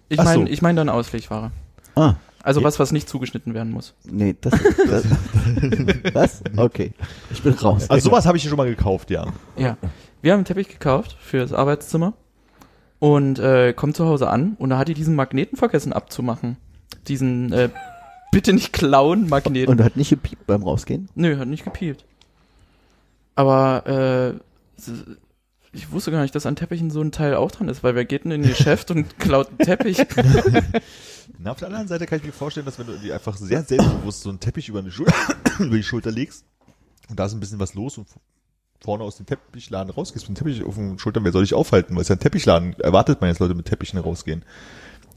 Ich 0.09 0.19
Ach 0.19 0.25
so. 0.31 0.39
meine, 0.39 0.49
ich 0.49 0.61
meine 0.61 0.77
dann 0.81 0.89
Auslegware. 0.89 1.51
Ah, 1.95 2.13
Also 2.43 2.61
was, 2.63 2.77
was 2.77 2.91
nicht 2.91 3.09
zugeschnitten 3.09 3.53
werden 3.55 3.71
muss. 3.73 3.95
nee, 4.03 4.35
das, 4.39 4.53
das 4.87 5.05
Was? 6.13 6.41
Okay. 6.55 6.93
Ich 7.31 7.41
bin 7.41 7.53
raus. 7.53 7.89
Also 7.89 8.09
sowas 8.09 8.25
habe 8.27 8.37
ich 8.37 8.43
schon 8.43 8.55
mal 8.57 8.67
gekauft, 8.67 9.09
ja. 9.09 9.25
Ja. 9.57 9.77
Wir 10.21 10.31
haben 10.33 10.39
einen 10.39 10.45
Teppich 10.45 10.67
gekauft 10.69 11.17
für 11.19 11.39
das 11.39 11.51
Arbeitszimmer 11.53 12.13
und 12.99 13.39
äh, 13.39 13.73
kommt 13.73 13.95
zu 13.95 14.05
Hause 14.05 14.29
an 14.29 14.55
und 14.59 14.69
da 14.69 14.77
hat 14.77 14.87
die 14.87 14.93
diesen 14.93 15.15
Magneten 15.15 15.57
vergessen 15.57 15.93
abzumachen. 15.93 16.57
Diesen 17.07 17.51
äh, 17.51 17.69
bitte 18.35 18.51
nicht 18.51 18.73
klauen 18.73 19.29
Magneten. 19.29 19.71
Und 19.71 19.81
hat 19.81 19.95
nicht 19.95 20.09
gepiept 20.09 20.45
beim 20.45 20.61
Rausgehen? 20.61 21.07
Nö, 21.15 21.37
hat 21.37 21.47
nicht 21.47 21.63
gepiept. 21.63 22.03
Aber 23.33 23.87
äh, 23.87 24.81
ich 25.71 25.89
wusste 25.91 26.11
gar 26.11 26.21
nicht, 26.21 26.35
dass 26.35 26.45
an 26.45 26.57
Teppichen 26.57 26.91
so 26.91 27.01
ein 27.01 27.13
Teil 27.13 27.35
auch 27.35 27.49
dran 27.49 27.69
ist, 27.69 27.81
weil 27.81 27.95
wer 27.95 28.03
geht 28.03 28.25
denn 28.25 28.31
in 28.31 28.43
ein 28.43 28.49
Geschäft 28.49 28.91
und 28.91 29.17
klaut 29.19 29.47
einen 29.47 29.59
Teppich? 29.59 29.97
Na, 31.39 31.51
auf 31.51 31.59
der 31.59 31.69
anderen 31.69 31.87
Seite 31.87 32.05
kann 32.07 32.19
ich 32.19 32.25
mir 32.25 32.33
vorstellen, 32.33 32.65
dass 32.65 32.77
wenn 32.77 32.87
du 32.87 32.97
dir 32.97 33.13
einfach 33.13 33.37
sehr 33.37 33.63
selbstbewusst 33.63 34.23
so 34.23 34.29
einen 34.29 34.41
Teppich 34.41 34.67
über, 34.67 34.79
eine 34.79 34.91
Schul 34.91 35.07
über 35.59 35.77
die 35.77 35.83
Schulter 35.83 36.11
legst 36.11 36.43
und 37.09 37.17
da 37.17 37.27
ist 37.27 37.33
ein 37.33 37.39
bisschen 37.39 37.59
was 37.59 37.73
los 37.73 37.97
und 37.97 38.07
vorne 38.81 39.05
aus 39.05 39.15
dem 39.15 39.25
Teppichladen 39.25 39.93
rausgehst 39.93 40.27
mit 40.27 40.37
dem 40.37 40.43
Teppich 40.43 40.61
auf 40.63 40.75
den 40.75 40.99
Schultern, 40.99 41.23
wer 41.23 41.31
soll 41.31 41.43
dich 41.43 41.53
aufhalten? 41.53 41.95
Weil 41.95 42.01
es 42.01 42.09
ja 42.09 42.15
ein 42.15 42.19
Teppichladen, 42.19 42.77
erwartet 42.79 43.21
man 43.21 43.29
jetzt 43.29 43.39
Leute 43.39 43.55
mit 43.55 43.65
Teppichen 43.65 43.97
rausgehen. 43.97 44.43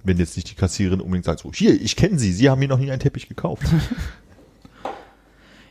Wenn 0.05 0.19
jetzt 0.19 0.37
nicht 0.37 0.51
die 0.51 0.55
Kassiererin 0.55 1.01
unbedingt 1.01 1.25
sagt, 1.25 1.41
so, 1.41 1.51
hier, 1.53 1.81
ich 1.81 1.97
kenne 1.97 2.19
Sie, 2.19 2.33
Sie 2.33 2.49
haben 2.49 2.59
mir 2.61 2.69
noch 2.69 2.79
nie 2.79 2.91
einen 2.91 3.01
Teppich 3.01 3.29
gekauft. 3.29 3.65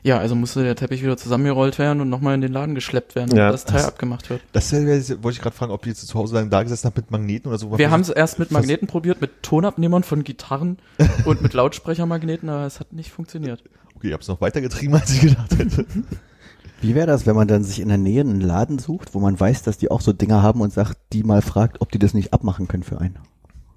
Ja, 0.03 0.19
also 0.19 0.35
musste 0.35 0.63
der 0.63 0.75
Teppich 0.75 1.03
wieder 1.03 1.17
zusammengerollt 1.17 1.79
werden 1.79 1.99
und 1.99 2.07
nochmal 2.09 2.35
in 2.35 2.39
den 2.39 2.53
Laden 2.53 2.75
geschleppt 2.75 3.15
werden, 3.15 3.31
Ja, 3.31 3.47
damit 3.47 3.53
das 3.55 3.65
Teil 3.65 3.77
das- 3.79 3.87
abgemacht 3.89 4.29
wird. 4.29 4.41
Das 4.53 4.71
wär- 4.71 4.85
wollte 5.23 5.35
ich 5.35 5.41
gerade 5.41 5.55
fragen, 5.55 5.71
ob 5.73 5.81
die 5.81 5.89
jetzt 5.89 6.07
zu 6.07 6.17
Hause 6.17 6.35
dann 6.35 6.49
da 6.49 6.63
gesessen 6.63 6.85
haben 6.87 6.93
mit 6.95 7.11
Magneten 7.11 7.49
oder 7.49 7.57
so. 7.57 7.77
Wir 7.77 7.91
haben 7.91 8.01
es 8.01 8.09
erst 8.09 8.39
mit 8.39 8.51
Magneten 8.51 8.87
probiert, 8.87 9.19
mit 9.19 9.43
Tonabnehmern 9.43 10.03
von 10.03 10.23
Gitarren 10.23 10.77
und 11.25 11.41
mit 11.41 11.53
Lautsprechermagneten, 11.53 12.47
aber 12.47 12.65
es 12.65 12.79
hat 12.79 12.93
nicht 12.93 13.11
funktioniert. 13.11 13.63
Okay, 13.95 14.07
ich 14.07 14.13
habe 14.13 14.21
es 14.21 14.27
noch 14.29 14.39
weitergetrieben, 14.39 14.95
als 14.95 15.11
ich 15.11 15.21
gedacht 15.21 15.57
hätte. 15.57 15.85
Wie 16.81 16.93
wäre 16.95 17.07
das, 17.07 17.25
wenn 17.25 17.35
man 17.35 17.47
dann 17.49 17.63
sich 17.65 17.79
in 17.81 17.89
der 17.89 17.97
Nähe 17.97 18.21
einen 18.21 18.39
Laden 18.39 18.77
sucht, 18.79 19.13
wo 19.15 19.19
man 19.19 19.37
weiß, 19.37 19.63
dass 19.63 19.77
die 19.79 19.89
auch 19.91 19.99
so 20.01 20.13
Dinger 20.13 20.41
haben 20.43 20.61
und 20.61 20.71
sagt, 20.71 20.95
die 21.11 21.23
mal 21.23 21.41
fragt, 21.41 21.81
ob 21.81 21.91
die 21.91 21.99
das 21.99 22.13
nicht 22.13 22.33
abmachen 22.33 22.67
können 22.69 22.83
für 22.83 23.01
einen? 23.01 23.17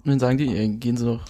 Und 0.05 0.11
dann 0.11 0.19
sagen 0.21 0.39
die, 0.39 0.57
äh, 0.57 0.69
gehen 0.69 0.97
sie 0.97 1.05
doch. 1.05 1.23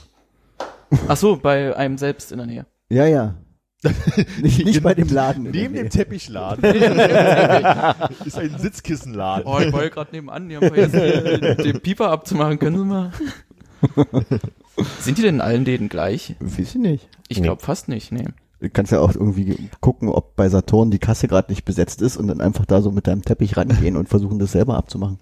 Ach 1.09 1.17
so, 1.17 1.37
bei 1.37 1.77
einem 1.77 1.99
selbst 1.99 2.33
in 2.33 2.39
der 2.39 2.47
Nähe. 2.47 2.67
Ja, 2.89 3.07
ja. 3.07 3.35
nicht, 4.43 4.65
nicht 4.65 4.83
bei 4.83 4.93
dem 4.95 5.09
Laden. 5.09 5.45
Neben 5.53 5.75
dem 5.75 5.89
Teppichladen 5.89 6.63
ist 8.25 8.37
ein 8.39 8.59
Sitzkissenladen. 8.59 9.47
Oh, 9.47 9.59
ich 9.59 9.73
war 9.73 9.83
ja 9.85 9.89
gerade 9.89 10.11
nebenan, 10.13 10.49
die 10.49 10.57
haben 10.57 10.67
vergessen, 10.67 11.41
den, 11.41 11.57
den 11.57 11.81
Pieper 11.81 12.11
abzumachen. 12.11 12.59
Können 12.59 12.77
Sie 12.79 12.85
mal? 12.85 13.11
Sind 15.01 15.19
die 15.19 15.23
denn 15.23 15.37
in 15.37 15.41
allen 15.41 15.65
Läden 15.65 15.89
gleich? 15.89 16.37
Weiß 16.41 16.59
ich 16.59 16.75
nicht. 16.75 17.09
Ich 17.29 17.39
Nee. 17.39 17.45
glaube 17.45 17.63
fast 17.63 17.89
nicht, 17.89 18.13
nee. 18.13 18.25
Du 18.61 18.69
kannst 18.69 18.93
ja 18.93 19.01
auch 19.01 19.15
irgendwie 19.15 19.71
gucken, 19.81 20.11
ob 20.11 20.37
bei 20.37 20.49
Saturn 20.51 20.91
die 20.91 20.99
Kasse 20.99 21.29
gerade 21.29 21.51
nicht 21.51 21.65
besetzt 21.65 22.03
ist 22.03 22.19
und 22.19 22.27
dann 22.29 22.43
einfach 22.43 22.67
da 22.67 22.83
so 22.83 22.91
mit 22.91 23.07
deinem 23.07 23.23
Teppich 23.23 23.57
rangehen 23.57 23.97
und 23.97 24.11
versuchen, 24.11 24.39
das 24.39 24.53
selber 24.53 24.77
abzumachen. 24.77 25.19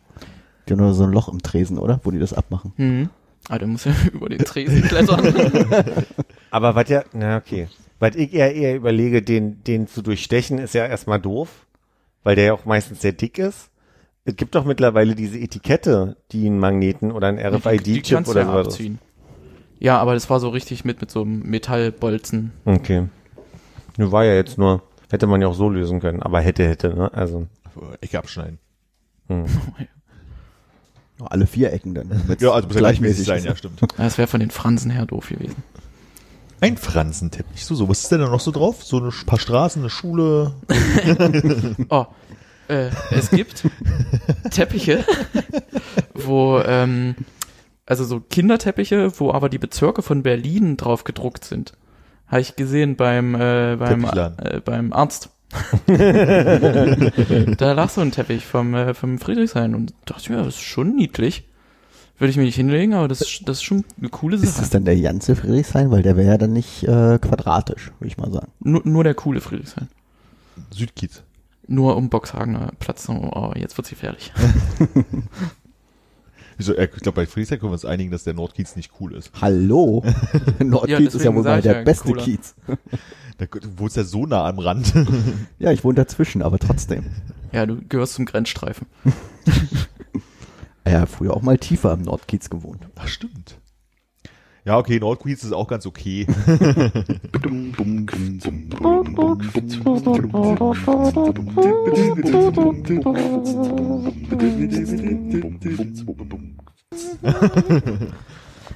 Die 0.69 0.73
haben 0.73 0.81
nur 0.81 0.95
so 0.95 1.05
ein 1.05 1.13
Loch 1.13 1.29
im 1.29 1.41
Tresen, 1.41 1.79
oder? 1.79 2.01
Wo 2.03 2.11
die 2.11 2.19
das 2.19 2.33
abmachen. 2.35 2.73
Mhm. 2.77 3.11
Ah, 3.49 3.59
der 3.59 3.69
muss 3.69 3.85
ja 3.85 3.93
über 4.13 4.29
den 4.29 4.39
Tresen 4.41 4.83
klettern. 4.83 5.35
aber 6.51 6.75
was 6.75 6.89
ja, 6.89 7.05
na 7.13 7.37
okay. 7.39 7.69
Was 7.99 8.15
ich 8.15 8.33
eher, 8.33 8.55
eher 8.55 8.77
überlege, 8.77 9.23
den, 9.23 9.65
den 9.65 9.89
zu 9.89 10.03
durchstechen, 10.03 10.59
ist 10.59 10.75
ja 10.75 10.87
erstmal 10.87 11.21
doof, 11.21 11.67
weil 12.23 12.37
der 12.37 12.45
ja 12.45 12.53
auch 12.53 12.65
meistens 12.65 13.01
sehr 13.01 13.13
dick 13.13 13.39
ist. 13.39 13.71
Es 14.25 14.37
gibt 14.37 14.55
doch 14.55 14.65
mittlerweile 14.65 15.15
diese 15.15 15.39
Etikette, 15.39 16.17
die 16.31 16.47
einen 16.47 16.61
Magneten 16.61 17.11
oder 17.11 17.29
einen 17.29 17.39
RFID-Chip 17.39 18.29
oder 18.29 18.43
ja 18.43 18.47
sowas. 18.47 18.67
abziehen. 18.67 18.99
Ja, 19.81 19.99
aber 19.99 20.15
das 20.15 20.29
war 20.29 20.39
so 20.39 20.51
richtig 20.51 20.85
mit, 20.85 21.01
mit 21.01 21.11
so 21.11 21.23
einem 21.23 21.41
Metallbolzen. 21.41 22.53
Okay. 22.65 23.09
Nur 23.97 24.13
war 24.13 24.25
ja 24.25 24.35
jetzt 24.35 24.59
nur, 24.59 24.83
hätte 25.11 25.27
man 25.27 25.41
ja 25.41 25.49
auch 25.49 25.55
so 25.55 25.69
lösen 25.71 26.01
können, 26.01 26.23
aber 26.23 26.41
hätte, 26.41 26.69
hätte, 26.69 26.95
ne? 26.95 27.13
Also. 27.13 27.47
Ecke 28.01 28.19
abschneiden. 28.19 28.59
Hm. 29.29 29.47
Alle 31.25 31.47
vier 31.47 31.73
Ecken 31.73 31.95
dann. 31.95 32.11
Ja, 32.41 32.53
also 32.53 32.69
muss 32.69 32.75
ja 32.75 32.81
gleichmäßig 32.81 33.27
sein, 33.27 33.45
ja, 33.45 33.57
stimmt. 33.57 33.81
Das 33.97 34.19
wäre 34.19 34.29
von 34.29 34.41
den 34.41 34.51
Fransen 34.51 34.91
her 34.91 35.07
doof 35.07 35.29
gewesen. 35.29 35.57
Ein 36.61 36.77
Fransenteppich. 36.77 37.65
So, 37.65 37.75
so, 37.75 37.89
was 37.89 38.03
ist 38.03 38.13
denn 38.13 38.21
da 38.21 38.29
noch 38.29 38.41
so 38.41 38.51
drauf? 38.51 38.83
So 38.83 38.99
ein 38.99 39.13
paar 39.27 39.39
Straßen, 39.39 39.83
eine 39.83 39.91
Schule. 39.91 40.55
Oh, 41.89 42.07
äh, 42.69 42.91
es 43.11 43.31
gibt 43.31 43.65
Teppiche, 44.51 45.05
wo, 46.15 46.61
ähm, 46.61 47.15
also 47.87 48.05
so 48.05 48.21
Kinderteppiche, 48.21 49.13
wo 49.19 49.33
aber 49.33 49.49
die 49.49 49.59
Bezirke 49.59 50.03
von 50.03 50.23
Berlin 50.23 50.77
drauf 50.77 51.05
gedruckt 51.05 51.45
sind. 51.45 51.73
Habe 52.27 52.43
ich 52.43 52.57
gesehen 52.57 52.97
beim, 52.97 53.35
äh, 53.35 53.77
beim, 53.79 54.05
äh, 54.05 54.61
beim 54.63 54.93
Arzt. 54.93 55.31
da 55.87 57.73
lag 57.73 57.91
so 57.91 58.01
ein 58.01 58.13
Teppich 58.13 58.45
vom, 58.45 58.75
äh, 58.75 58.95
vom 58.95 59.19
Friedrichshain 59.19 59.75
und 59.75 59.95
dachte 60.05 60.23
ich 60.23 60.31
mir, 60.31 60.37
das 60.37 60.49
ist 60.57 60.61
schon 60.61 60.95
niedlich. 60.95 61.45
Würde 62.19 62.31
ich 62.33 62.37
mir 62.37 62.43
nicht 62.45 62.57
hinlegen, 62.57 62.95
aber 62.95 63.07
das, 63.07 63.21
ist- 63.21 63.43
das 63.49 63.59
ist 63.59 63.63
schon 63.63 63.85
eine 63.99 64.09
coole 64.09 64.37
Ist 64.37 64.45
das 64.45 64.57
Sache. 64.57 64.71
dann 64.73 64.85
der 64.85 65.01
ganze 65.01 65.37
Friedrichshain? 65.37 65.91
Weil 65.91 66.03
der 66.03 66.17
wäre 66.17 66.27
ja 66.29 66.39
dann 66.39 66.53
nicht 66.53 66.83
äh, 66.83 67.19
quadratisch, 67.21 67.93
würde 68.01 68.09
ich 68.09 68.19
mal 68.19 68.31
sagen. 68.33 68.51
Nur, 68.61 68.83
nur 68.85 69.05
der 69.05 69.15
coole 69.15 69.41
Friedrichshain. 69.41 69.89
Südkiez. 70.75 71.23
Nur 71.69 71.97
um 71.97 72.09
Boxhagener 72.09 72.73
Platz. 72.81 73.09
Oh, 73.09 73.31
oh, 73.33 73.53
jetzt 73.55 73.77
wird's 73.79 73.91
gefährlich. 73.91 74.33
Wieso, 76.57 76.75
äh, 76.75 76.89
ich 76.93 77.03
glaube, 77.03 77.15
bei 77.17 77.27
Friedrichshain 77.27 77.61
können 77.61 77.71
wir 77.71 77.75
uns 77.75 77.85
einigen, 77.85 78.11
dass 78.11 78.25
der 78.25 78.35
Nordkiez 78.35 78.75
nicht 78.75 78.91
cool 79.01 79.15
ist. 79.15 79.31
Hallo? 79.41 80.03
Nordkiez 80.59 81.15
ist 81.15 81.25
ja 81.25 81.33
wohl 81.33 81.45
mal 81.45 81.63
der 81.63 81.77
ja, 81.79 81.83
beste 81.85 82.09
cooler. 82.09 82.25
Kiez. 82.25 82.57
Da, 83.39 83.47
du 83.47 83.79
wohnst 83.79 83.97
ja 83.97 84.05
so 84.05 84.27
nah 84.27 84.47
am 84.47 84.59
Rand. 84.59 84.93
Ja, 85.59 85.73
ich 85.73 85.85
wohne 85.85 85.95
dazwischen, 85.95 86.43
aber 86.43 86.59
trotzdem. 86.59 87.07
Ja, 87.53 87.65
du 87.67 87.81
gehörst 87.89 88.15
zum 88.15 88.27
Grenzstreifen. 88.27 88.87
Ja, 90.87 91.07
früher 91.07 91.35
auch 91.35 91.43
mal 91.43 91.59
tiefer 91.59 91.93
am 91.93 92.03
Nordkiez 92.03 92.51
gewohnt. 92.51 92.87
Ach, 92.97 93.09
stimmt. 93.09 93.61
Ja, 94.65 94.77
okay, 94.77 94.99
Nordkiez 94.99 95.45
ist 95.45 95.53
auch 95.53 95.69
ganz 95.69 95.87
okay. 95.87 96.27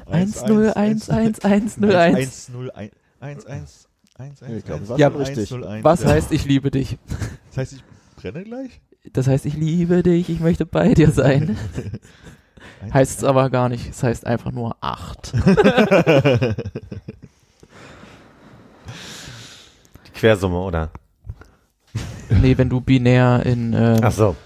Eins, 0.06 0.46
null, 0.46 0.72
eins, 0.74 1.10
eins, 1.10 1.40
eins, 1.40 1.76
null, 1.78 1.96
eins. 1.96 2.16
1, 2.16 2.48
0, 2.50 2.70
1, 3.20 3.46
1, 3.46 3.88
1, 4.18 4.42
1, 4.42 4.50
1, 4.50 4.58
Ich 4.58 4.64
glaube, 4.64 4.80
1, 4.80 4.88
das 4.88 4.98
Ja, 4.98 5.12
war 5.12 5.20
richtig. 5.20 5.50
Was 5.82 6.04
heißt, 6.04 6.32
ich 6.32 6.44
liebe 6.44 6.70
dich? 6.70 6.98
Das 7.48 7.58
heißt, 7.58 7.72
ich 7.74 7.82
brenne 8.16 8.44
gleich? 8.44 8.80
Das 9.12 9.26
heißt, 9.26 9.46
ich 9.46 9.54
liebe 9.54 10.02
dich, 10.02 10.28
ich 10.30 10.40
möchte 10.40 10.66
bei 10.66 10.94
dir 10.94 11.10
sein. 11.10 11.56
Heißt 12.92 13.18
es 13.18 13.24
aber 13.24 13.48
gar 13.50 13.68
nicht. 13.68 13.90
Es 13.90 14.02
heißt 14.02 14.26
einfach 14.26 14.50
nur 14.50 14.76
acht. 14.80 15.32
Die 20.06 20.10
Quersumme, 20.14 20.58
oder? 20.58 20.90
nee, 22.40 22.56
wenn 22.58 22.68
du 22.68 22.80
binär 22.80 23.44
in, 23.44 23.72
ähm, 23.72 24.00
Ach 24.02 24.10
so. 24.12 24.36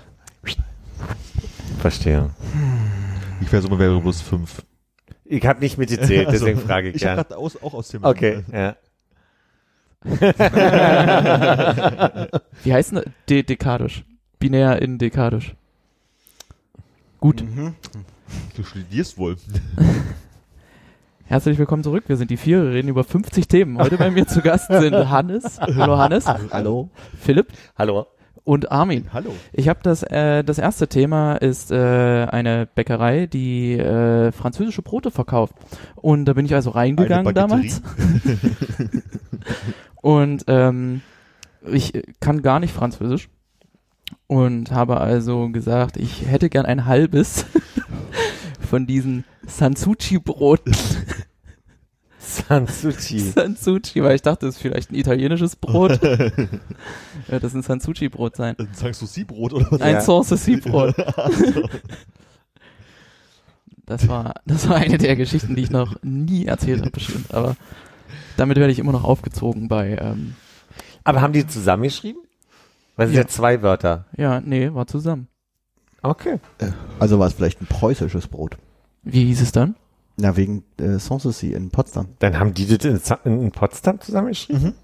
Verstehe. 1.78 2.30
So, 3.50 3.68
man 3.68 3.78
wäre 3.78 4.00
bloß 4.00 4.20
5. 4.22 4.62
Ich 5.24 5.46
habe 5.46 5.60
nicht 5.60 5.78
mitgezählt, 5.78 6.28
deswegen 6.32 6.58
frage 6.60 6.90
ich, 6.90 6.94
Also, 6.94 7.04
Ich 7.04 7.10
habe 7.10 7.18
ja. 7.18 7.22
gerade 7.22 7.36
aus, 7.38 7.62
auch 7.62 7.74
aus 7.74 7.88
dem. 7.88 8.04
Okay, 8.04 8.42
ja. 8.52 8.76
Wie 12.62 12.72
heißt 12.72 12.92
denn 12.92 13.02
De 13.28 13.42
dekadisch? 13.42 14.04
Binär 14.38 14.80
in 14.82 14.98
dekadisch. 14.98 15.54
Gut. 17.20 17.42
Du 18.56 18.62
studierst 18.62 19.18
wohl. 19.18 19.36
Herzlich 21.24 21.58
willkommen 21.58 21.82
zurück. 21.82 22.04
Wir 22.06 22.16
sind 22.16 22.30
die 22.30 22.36
vier, 22.36 22.62
wir 22.62 22.70
reden 22.72 22.88
über 22.88 23.02
50 23.02 23.48
Themen. 23.48 23.78
Heute 23.78 23.96
bei 23.96 24.10
mir 24.10 24.26
zu 24.26 24.42
Gast 24.42 24.68
sind 24.68 24.94
Hannes, 25.10 25.58
hallo 25.60 25.98
Hannes, 25.98 26.26
Hallo? 26.26 26.88
Philipp 27.20 27.48
Hallo. 27.76 28.06
und 28.44 28.70
Armin. 28.70 29.06
Hallo. 29.12 29.32
Ich 29.52 29.68
habe 29.68 29.80
das, 29.82 30.04
äh, 30.04 30.44
das 30.44 30.58
erste 30.58 30.86
Thema 30.86 31.34
ist 31.36 31.72
äh, 31.72 31.76
eine 32.30 32.68
Bäckerei, 32.72 33.26
die 33.26 33.72
äh, 33.72 34.30
französische 34.30 34.82
Brote 34.82 35.10
verkauft. 35.10 35.54
Und 35.96 36.26
da 36.26 36.34
bin 36.34 36.46
ich 36.46 36.54
also 36.54 36.70
reingegangen 36.70 37.34
damals. 37.34 37.82
Und 40.06 40.44
ähm, 40.46 41.02
ich 41.68 41.92
kann 42.20 42.40
gar 42.40 42.60
nicht 42.60 42.72
Französisch 42.72 43.28
und 44.28 44.70
habe 44.70 45.00
also 45.00 45.48
gesagt, 45.48 45.96
ich 45.96 46.26
hätte 46.26 46.48
gern 46.48 46.64
ein 46.64 46.84
halbes 46.84 47.44
von 48.70 48.86
diesen 48.86 49.24
Sansucci-Broten. 49.48 50.76
Sansuchi. 52.20 53.18
Sansucci, 53.18 54.00
weil 54.00 54.14
ich 54.14 54.22
dachte, 54.22 54.46
das 54.46 54.54
ist 54.54 54.62
vielleicht 54.62 54.92
ein 54.92 54.94
italienisches 54.94 55.56
Brot. 55.56 56.00
ja, 56.02 57.40
das 57.40 57.46
ist 57.46 57.54
ein 57.56 57.62
Sansucci-Brot 57.62 58.36
sein. 58.36 58.54
Du 58.56 59.06
Sie-Brot 59.06 59.54
oder 59.54 59.72
was? 59.72 59.80
Ein 59.80 59.94
Ja. 59.94 60.00
Sauce-Brot. 60.02 60.94
Das 63.86 64.06
war, 64.06 64.34
das 64.46 64.68
war 64.68 64.76
eine 64.76 64.98
der 64.98 65.16
Geschichten, 65.16 65.56
die 65.56 65.62
ich 65.62 65.70
noch 65.70 66.00
nie 66.04 66.46
erzählt 66.46 66.82
habe, 66.82 66.90
bestimmt. 66.92 67.34
Aber 67.34 67.56
damit 68.36 68.56
werde 68.58 68.72
ich 68.72 68.78
immer 68.78 68.92
noch 68.92 69.04
aufgezogen 69.04 69.68
bei, 69.68 69.96
ähm, 70.00 70.34
Aber 71.04 71.20
haben 71.20 71.32
die 71.32 71.46
zusammengeschrieben? 71.46 72.22
Weil 72.96 73.08
es 73.08 73.12
Ja. 73.14 73.20
sind 73.22 73.28
ja 73.30 73.34
zwei 73.34 73.62
Wörter. 73.62 74.06
ja, 74.16 74.40
nee, 74.40 74.72
war 74.72 74.86
zusammen. 74.86 75.28
Okay. 76.02 76.38
Also 76.98 77.18
war 77.18 77.26
es 77.26 77.34
vielleicht 77.34 77.60
ein 77.60 77.66
preußisches 77.66 78.28
Brot. 78.28 78.56
Wie 79.02 79.24
hieß 79.26 79.40
es 79.42 79.52
dann? 79.52 79.74
Na, 80.16 80.36
wegen 80.36 80.64
äh, 80.80 80.98
Sanssouci 80.98 81.52
in 81.52 81.70
Potsdam. 81.70 82.08
Dann 82.20 82.38
haben 82.38 82.54
die 82.54 82.66
das 82.66 82.84
in, 83.24 83.42
in 83.42 83.50
Potsdam 83.52 84.00
zusammengeschrieben? 84.00 84.74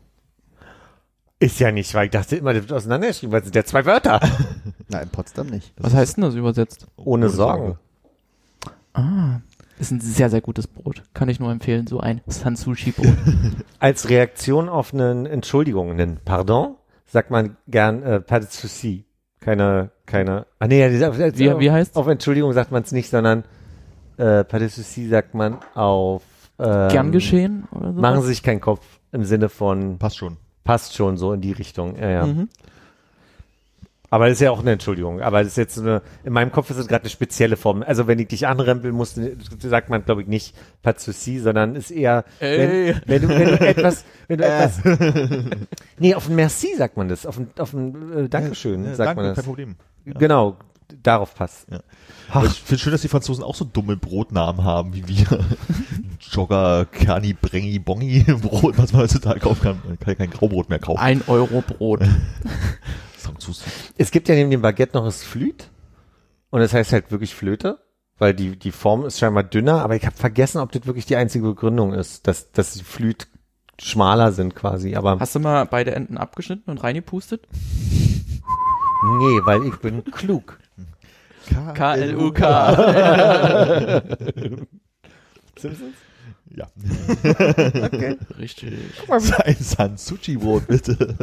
Ist 1.39 1.59
ja 1.59 1.73
nicht, 1.73 1.93
weil 1.95 2.05
ich 2.07 2.11
dachte 2.13 2.37
immer, 2.37 2.53
das 2.53 2.63
wird 2.63 2.73
auseinandergeschrieben, 2.73 3.33
weil 3.33 3.41
es 3.41 3.47
sind 3.47 3.57
ja 3.57 3.65
zwei 3.65 3.85
Wörter. 3.85 4.21
Na, 4.89 5.01
in 5.01 5.09
Potsdam 5.09 5.47
nicht. 5.49 5.73
Was 5.79 5.95
heißt 5.95 6.17
denn 6.17 6.23
das 6.25 6.35
übersetzt? 6.35 6.87
Ohne 6.97 7.31
Sorgen. 7.31 7.79
Ah, 8.95 9.41
ist 9.83 9.91
ein 9.91 10.01
sehr, 10.01 10.31
sehr 10.31 10.41
gutes 10.41 10.67
Brot. 10.67 11.03
Kann 11.15 11.29
ich 11.29 11.41
nur 11.41 11.51
empfehlen, 11.51 11.87
so 11.87 12.01
ein 12.01 12.21
Sansushi-Brot. 12.27 13.17
Als 13.79 14.09
Reaktion 14.09 14.69
auf 14.69 14.95
einen 14.95 15.27
Entschuldigung, 15.27 15.91
einen 15.91 16.21
Pardon, 16.25 16.77
sagt 17.07 17.31
man 17.31 17.57
gern 17.69 18.03
äh, 18.03 18.21
pas 18.21 18.41
de 18.41 18.49
souci. 18.51 19.05
Keine, 19.41 19.91
keine, 20.07 20.47
ah 20.61 20.69
nee, 20.69 20.81
ja, 20.81 20.89
die- 20.89 21.39
Wie, 21.39 21.59
wie 21.59 21.71
heißt 21.73 21.97
auf 21.97 22.07
Entschuldigung 22.07 22.53
sagt 22.53 22.71
man 22.71 22.83
es 22.85 22.93
nicht, 22.93 23.11
sondern 23.11 23.43
äh, 24.17 24.45
pas 24.45 24.61
de 24.61 24.69
souci 24.69 25.09
sagt 25.09 25.35
man 25.35 25.59
auf 25.75 26.23
ähm, 26.61 26.89
Gern 26.91 27.11
geschehen 27.13 27.65
oder 27.73 27.93
so? 27.93 28.01
Machen 28.01 28.21
Sie 28.23 28.29
sich 28.29 28.43
keinen 28.45 28.61
Kopf 28.61 28.87
im 29.11 29.25
Sinne 29.25 29.49
von 29.49 29.99
Passt 29.99 30.17
schon. 30.19 30.37
passt 30.65 30.95
schon 30.95 31.17
so 31.17 31.33
in 31.33 31.41
die 31.41 31.53
Richtung. 31.53 31.97
Ja, 31.99 32.09
ja. 32.09 32.27
Mhm. 32.27 32.49
Aber 34.13 34.27
das 34.27 34.35
ist 34.35 34.41
ja 34.41 34.51
auch 34.51 34.61
eine 34.61 34.73
Entschuldigung. 34.73 35.23
Aber 35.23 35.39
das 35.39 35.53
ist 35.53 35.57
jetzt 35.57 35.77
so 35.77 35.81
eine, 35.81 36.03
in 36.23 36.35
meinem 36.35 36.53
Kopf 36.53 36.69
ist 36.69 36.77
es 36.77 36.87
gerade 36.87 37.05
eine 37.05 37.09
spezielle 37.09 37.57
Form. 37.57 37.83
Also 37.83 38.07
wenn 38.07 38.19
ich 38.19 38.29
dich 38.29 38.47
anrempeln 38.47 38.95
muss, 38.95 39.19
sagt 39.59 39.89
man, 39.89 40.05
glaube 40.05 40.21
ich, 40.21 40.29
nicht 40.29 40.55
pas 40.83 40.97
de 40.97 41.15
souci, 41.15 41.39
sondern 41.39 41.77
ist 41.77 41.91
eher, 41.91 42.27
wenn, 42.39 43.01
wenn, 43.07 43.23
du, 43.23 43.29
wenn 43.31 43.49
du 43.49 43.61
etwas, 43.67 44.05
wenn 44.29 44.37
du 44.37 44.45
etwas, 44.45 44.83
nee, 45.99 46.15
auf 46.15 46.29
ein 46.29 46.35
Merci 46.35 46.77
sagt 46.77 46.99
man 46.99 47.09
das, 47.09 47.25
auf 47.25 47.39
ein, 47.39 47.49
auf 47.57 47.73
ein 47.73 48.27
äh, 48.27 48.29
Dankeschön 48.29 48.85
Ja, 48.85 48.95
sagt 48.97 49.09
danke, 49.09 49.23
man 49.23 49.31
kein 49.31 49.35
das. 49.35 49.45
Problem. 49.47 49.77
Genau, 50.05 50.59
darauf 51.03 51.35
passt. 51.35 51.69
Aber 52.31 52.45
ich 52.45 52.61
finde 52.61 52.83
schön, 52.83 52.93
dass 52.93 53.01
die 53.01 53.09
Franzosen 53.09 53.43
auch 53.43 53.55
so 53.55 53.65
dumme 53.65 53.97
Brotnamen 53.97 54.63
haben 54.63 54.93
wie 54.93 55.09
wir. 55.09 55.27
Jogger, 56.21 56.85
Kerni, 56.85 57.33
Brengi, 57.33 57.79
Bongi, 57.79 58.25
Brot, 58.43 58.77
was 58.77 58.93
man 58.93 59.01
heutzutage 59.01 59.41
kaufen 59.41 59.63
kann. 59.63 59.83
Man 59.87 59.99
kann 59.99 60.09
ja 60.11 60.15
kein 60.17 60.31
Graubrot 60.31 60.69
mehr 60.69 60.81
kaufen. 60.81 61.01
Ein 61.01 61.23
Euro 61.29 61.63
Brot. 61.63 62.03
Franzos. 63.23 63.63
Es 63.97 64.11
gibt 64.11 64.29
ja 64.29 64.35
neben 64.35 64.51
dem 64.51 64.63
Baguette 64.63 64.97
noch 64.97 65.05
das 65.05 65.23
Flüt. 65.23 65.71
Und 66.51 66.61
das 66.61 66.75
heißt 66.75 66.93
halt 66.93 67.11
wirklich 67.11 67.35
Flöte, 67.35 67.79
weil 68.19 68.35
die, 68.35 68.59
die 68.59 68.73
Form 68.73 69.07
ist 69.07 69.19
scheinbar 69.19 69.43
dünner, 69.43 69.83
aber 69.83 69.97
ich 69.97 70.05
habe 70.05 70.15
vergessen, 70.17 70.59
ob 70.59 70.71
das 70.73 70.87
wirklich 70.87 71.07
die 71.07 71.17
einzige 71.17 71.47
Begründung 71.47 71.95
ist, 71.95 72.27
dass, 72.27 72.53
dass 72.53 72.75
die 72.75 72.85
Flüt 72.85 73.27
schmaler 73.81 74.33
sind 74.33 74.55
quasi. 74.55 74.95
Aber 74.95 75.19
Hast 75.19 75.35
du 75.35 75.41
mal 75.41 75.65
beide 75.65 75.95
Enden 75.95 76.19
abgeschnitten 76.19 76.71
und 76.71 76.85
reingepustet? 76.85 77.49
nee, 79.19 79.41
weil 79.45 79.65
ich 79.67 79.77
bin 79.77 80.05
klug. 80.05 80.59
K-L-U-K. 81.75 82.43
Simpsons? 85.59 85.95
Ja. 86.55 86.67
Richtig. 88.39 88.75
Ein 89.09 89.57
Sansuchi-Brot, 89.59 90.67
bitte. 90.67 91.17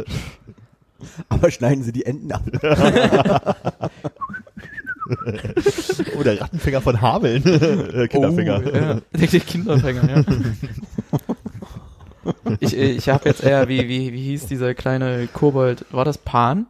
Aber 1.28 1.50
schneiden 1.50 1.82
Sie 1.84 1.92
die 1.92 2.06
Enden 2.06 2.32
ab. 2.32 2.42
Oder 6.18 6.40
Rattenfänger 6.40 6.80
von 6.80 7.00
Hameln. 7.00 7.44
äh, 7.44 8.06
Kinderfänger. 8.08 8.62
Oh, 8.64 8.76
ja. 8.76 9.00
Der 9.12 9.40
Kinderfänger, 9.40 10.08
ja. 10.10 10.24
Ich, 12.60 12.76
ich 12.76 13.08
habe 13.08 13.28
jetzt 13.28 13.42
eher, 13.42 13.66
wie, 13.68 13.88
wie, 13.88 14.12
wie 14.12 14.22
hieß 14.22 14.46
dieser 14.46 14.74
kleine 14.74 15.26
Kobold? 15.32 15.86
War 15.90 16.04
das 16.04 16.18
Pan? 16.18 16.66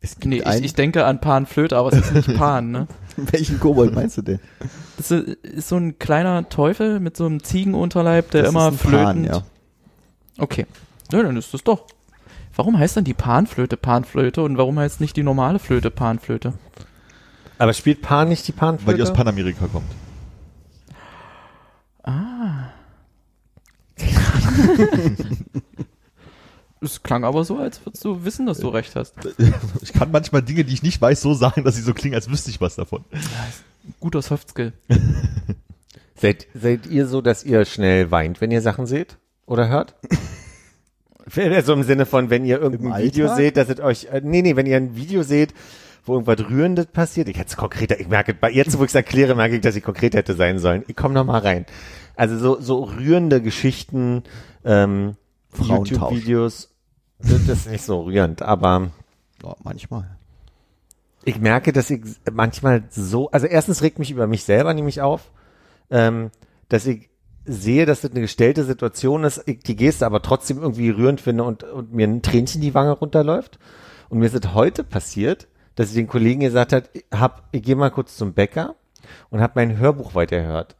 Es 0.00 0.14
gibt 0.14 0.26
Nee, 0.26 0.42
ich, 0.58 0.64
ich 0.64 0.74
denke 0.74 1.04
an 1.04 1.20
Panflöte, 1.20 1.76
aber 1.76 1.92
es 1.92 1.98
ist 1.98 2.14
nicht 2.28 2.38
Pan, 2.38 2.70
ne? 2.70 2.86
welchen 3.16 3.58
Kobold 3.58 3.94
meinst 3.96 4.16
du 4.16 4.22
denn? 4.22 4.38
Das 4.96 5.10
ist, 5.10 5.68
so 5.68 5.76
ein 5.76 5.98
kleiner 5.98 6.48
Teufel 6.48 7.00
mit 7.00 7.16
so 7.16 7.26
einem 7.26 7.42
Ziegenunterleib, 7.42 8.30
der 8.30 8.42
Das 8.42 8.52
immer 8.52 8.68
ist 8.68 8.84
ein 8.84 8.90
Pan, 8.92 9.16
flötend. 9.24 9.26
ja. 9.26 9.42
Okay. 10.38 10.66
Ja, 11.10 11.22
dann 11.24 11.36
ist 11.36 11.52
das 11.52 11.64
doch. 11.64 11.86
Warum 12.58 12.76
heißt 12.76 12.96
dann 12.96 13.04
die 13.04 13.14
Panflöte 13.14 13.76
Panflöte 13.76 14.42
und 14.42 14.58
warum 14.58 14.80
heißt 14.80 15.00
nicht 15.00 15.16
die 15.16 15.22
normale 15.22 15.60
Flöte 15.60 15.92
Panflöte? 15.92 16.54
Aber 17.56 17.72
spielt 17.72 18.02
Pan 18.02 18.28
nicht 18.28 18.48
die 18.48 18.52
Panflöte? 18.52 18.86
Weil 18.88 18.96
die 18.96 19.02
aus 19.02 19.12
Panamerika 19.12 19.68
kommt. 19.68 19.86
Es 26.80 27.02
klang 27.02 27.24
aber 27.24 27.44
so, 27.44 27.58
als 27.58 27.84
würdest 27.84 28.04
du 28.04 28.24
wissen, 28.24 28.46
dass 28.46 28.58
du 28.58 28.68
recht 28.68 28.96
hast. 28.96 29.14
Ich 29.82 29.92
kann 29.92 30.10
manchmal 30.10 30.42
Dinge, 30.42 30.64
die 30.64 30.74
ich 30.74 30.82
nicht 30.82 31.00
weiß, 31.00 31.20
so 31.20 31.34
sagen, 31.34 31.62
dass 31.62 31.76
sie 31.76 31.82
so 31.82 31.94
klingen, 31.94 32.16
als 32.16 32.28
wüsste 32.28 32.50
ich 32.50 32.60
was 32.60 32.74
davon. 32.74 33.04
Guter 34.00 34.22
Softskill. 34.22 34.72
Seid, 36.16 36.48
seid 36.54 36.86
ihr 36.86 37.06
so, 37.06 37.20
dass 37.20 37.44
ihr 37.44 37.64
schnell 37.64 38.10
weint, 38.10 38.40
wenn 38.40 38.50
ihr 38.50 38.62
Sachen 38.62 38.86
seht 38.86 39.18
oder 39.46 39.68
hört? 39.68 39.94
Also 41.36 41.72
im 41.72 41.82
Sinne 41.82 42.06
von, 42.06 42.30
wenn 42.30 42.44
ihr 42.44 42.60
irgendein 42.60 42.92
Im 42.92 43.04
Video 43.04 43.24
Alltag? 43.24 43.36
seht, 43.36 43.56
dass 43.56 43.68
es 43.68 43.80
euch, 43.80 44.06
äh, 44.12 44.20
nee, 44.24 44.42
nee, 44.42 44.56
wenn 44.56 44.66
ihr 44.66 44.76
ein 44.76 44.96
Video 44.96 45.22
seht, 45.22 45.52
wo 46.04 46.14
irgendwas 46.14 46.38
Rührendes 46.48 46.86
passiert, 46.86 47.28
ich 47.28 47.36
hätte 47.38 47.48
es 47.50 47.56
konkreter, 47.56 48.00
ich 48.00 48.08
merke, 48.08 48.34
bei 48.34 48.50
jetzt, 48.50 48.78
wo 48.78 48.84
ich 48.84 48.90
es 48.90 48.94
erkläre, 48.94 49.34
merke 49.34 49.56
ich, 49.56 49.60
dass 49.60 49.76
ich 49.76 49.82
konkret 49.82 50.14
hätte 50.14 50.34
sein 50.34 50.58
sollen. 50.58 50.84
Ich 50.86 50.96
komme 50.96 51.14
noch 51.14 51.24
mal 51.24 51.38
rein. 51.40 51.66
Also 52.16 52.38
so, 52.38 52.60
so 52.60 52.84
rührende 52.84 53.42
Geschichten, 53.42 54.22
ähm. 54.64 55.16
YouTube-Videos, 55.58 56.74
das 57.18 57.48
ist 57.48 57.70
nicht 57.70 57.82
so 57.84 58.02
rührend, 58.02 58.42
aber 58.42 58.90
Ja, 59.42 59.54
manchmal. 59.62 60.16
ich 61.24 61.38
merke, 61.40 61.72
dass 61.72 61.90
ich 61.90 62.02
manchmal 62.30 62.84
so, 62.90 63.30
also 63.30 63.46
erstens 63.46 63.82
regt 63.82 63.98
mich 63.98 64.10
über 64.10 64.26
mich 64.26 64.44
selber 64.44 64.72
nämlich 64.74 65.00
auf, 65.00 65.30
ähm, 65.90 66.30
dass 66.68 66.86
ich 66.86 67.08
sehe, 67.48 67.86
dass 67.86 68.02
das 68.02 68.10
eine 68.10 68.20
gestellte 68.20 68.64
Situation 68.64 69.24
ist, 69.24 69.42
ich 69.46 69.60
die 69.60 69.76
Geste 69.76 70.06
aber 70.06 70.22
trotzdem 70.22 70.58
irgendwie 70.58 70.90
rührend 70.90 71.20
finde 71.20 71.44
und, 71.44 71.64
und 71.64 71.92
mir 71.92 72.06
ein 72.06 72.22
Tränchen 72.22 72.60
die 72.60 72.74
Wange 72.74 72.92
runterläuft. 72.92 73.58
Und 74.08 74.18
mir 74.18 74.26
ist 74.26 74.34
es 74.34 74.54
heute 74.54 74.84
passiert, 74.84 75.48
dass 75.74 75.88
ich 75.88 75.94
den 75.94 76.08
Kollegen 76.08 76.40
gesagt 76.40 76.72
hat, 76.72 76.90
ich, 76.92 77.04
hab, 77.12 77.48
ich 77.52 77.62
gehe 77.62 77.76
mal 77.76 77.90
kurz 77.90 78.16
zum 78.16 78.34
Bäcker 78.34 78.76
und 79.30 79.40
habe 79.40 79.54
mein 79.56 79.78
Hörbuch 79.78 80.14
weitergehört. 80.14 80.76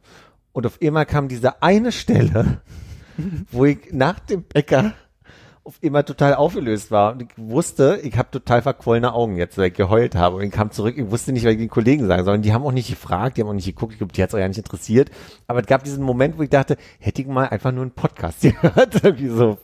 Und 0.51 0.65
auf 0.65 0.79
einmal 0.81 1.05
kam 1.05 1.27
diese 1.27 1.61
eine 1.61 1.91
Stelle, 1.91 2.61
wo 3.51 3.65
ich 3.65 3.91
nach 3.91 4.19
dem 4.19 4.43
Bäcker 4.43 4.93
auf 5.63 5.77
immer 5.81 6.05
total 6.05 6.35
aufgelöst 6.35 6.91
war 6.91 7.13
und 7.13 7.21
ich 7.21 7.29
wusste, 7.37 7.99
ich 8.03 8.17
habe 8.17 8.31
total 8.31 8.61
verquollene 8.61 9.13
Augen 9.13 9.37
jetzt, 9.37 9.57
weil 9.57 9.67
ich 9.67 9.73
geheult 9.73 10.15
habe 10.15 10.37
und 10.37 10.43
ich 10.43 10.51
kam 10.51 10.71
zurück, 10.71 10.97
ich 10.97 11.11
wusste 11.11 11.31
nicht, 11.31 11.45
was 11.45 11.51
ich 11.51 11.57
den 11.57 11.69
Kollegen 11.69 12.07
sagen 12.07 12.23
soll 12.25 12.35
und 12.35 12.41
die 12.43 12.53
haben 12.53 12.63
auch 12.63 12.71
nicht 12.71 12.89
gefragt, 12.89 13.37
die 13.37 13.41
haben 13.41 13.49
auch 13.49 13.53
nicht 13.53 13.65
geguckt, 13.65 13.93
ich 13.93 13.99
glaube, 13.99 14.13
die 14.13 14.23
hat 14.23 14.29
es 14.29 14.35
auch 14.35 14.39
ja 14.39 14.47
nicht 14.47 14.57
interessiert, 14.57 15.11
aber 15.47 15.59
es 15.59 15.67
gab 15.67 15.83
diesen 15.83 16.03
Moment, 16.03 16.37
wo 16.37 16.43
ich 16.43 16.49
dachte, 16.49 16.77
hätte 16.99 17.21
ich 17.21 17.27
mal 17.27 17.47
einfach 17.47 17.71
nur 17.71 17.83
einen 17.83 17.91
Podcast 17.91 18.41
gehört, 18.61 19.03
irgendwie 19.03 19.29
so. 19.29 19.57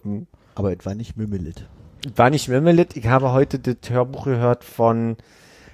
Aber 0.55 0.71
etwa 0.71 0.93
nicht 0.93 1.17
Mümmelit. 1.17 1.67
War 2.15 2.29
nicht 2.29 2.49
Mimmelit, 2.49 2.95
ich 2.95 3.07
habe 3.07 3.31
heute 3.31 3.59
das 3.59 3.89
Hörbuch 3.89 4.25
gehört 4.25 4.63
von, 4.63 5.17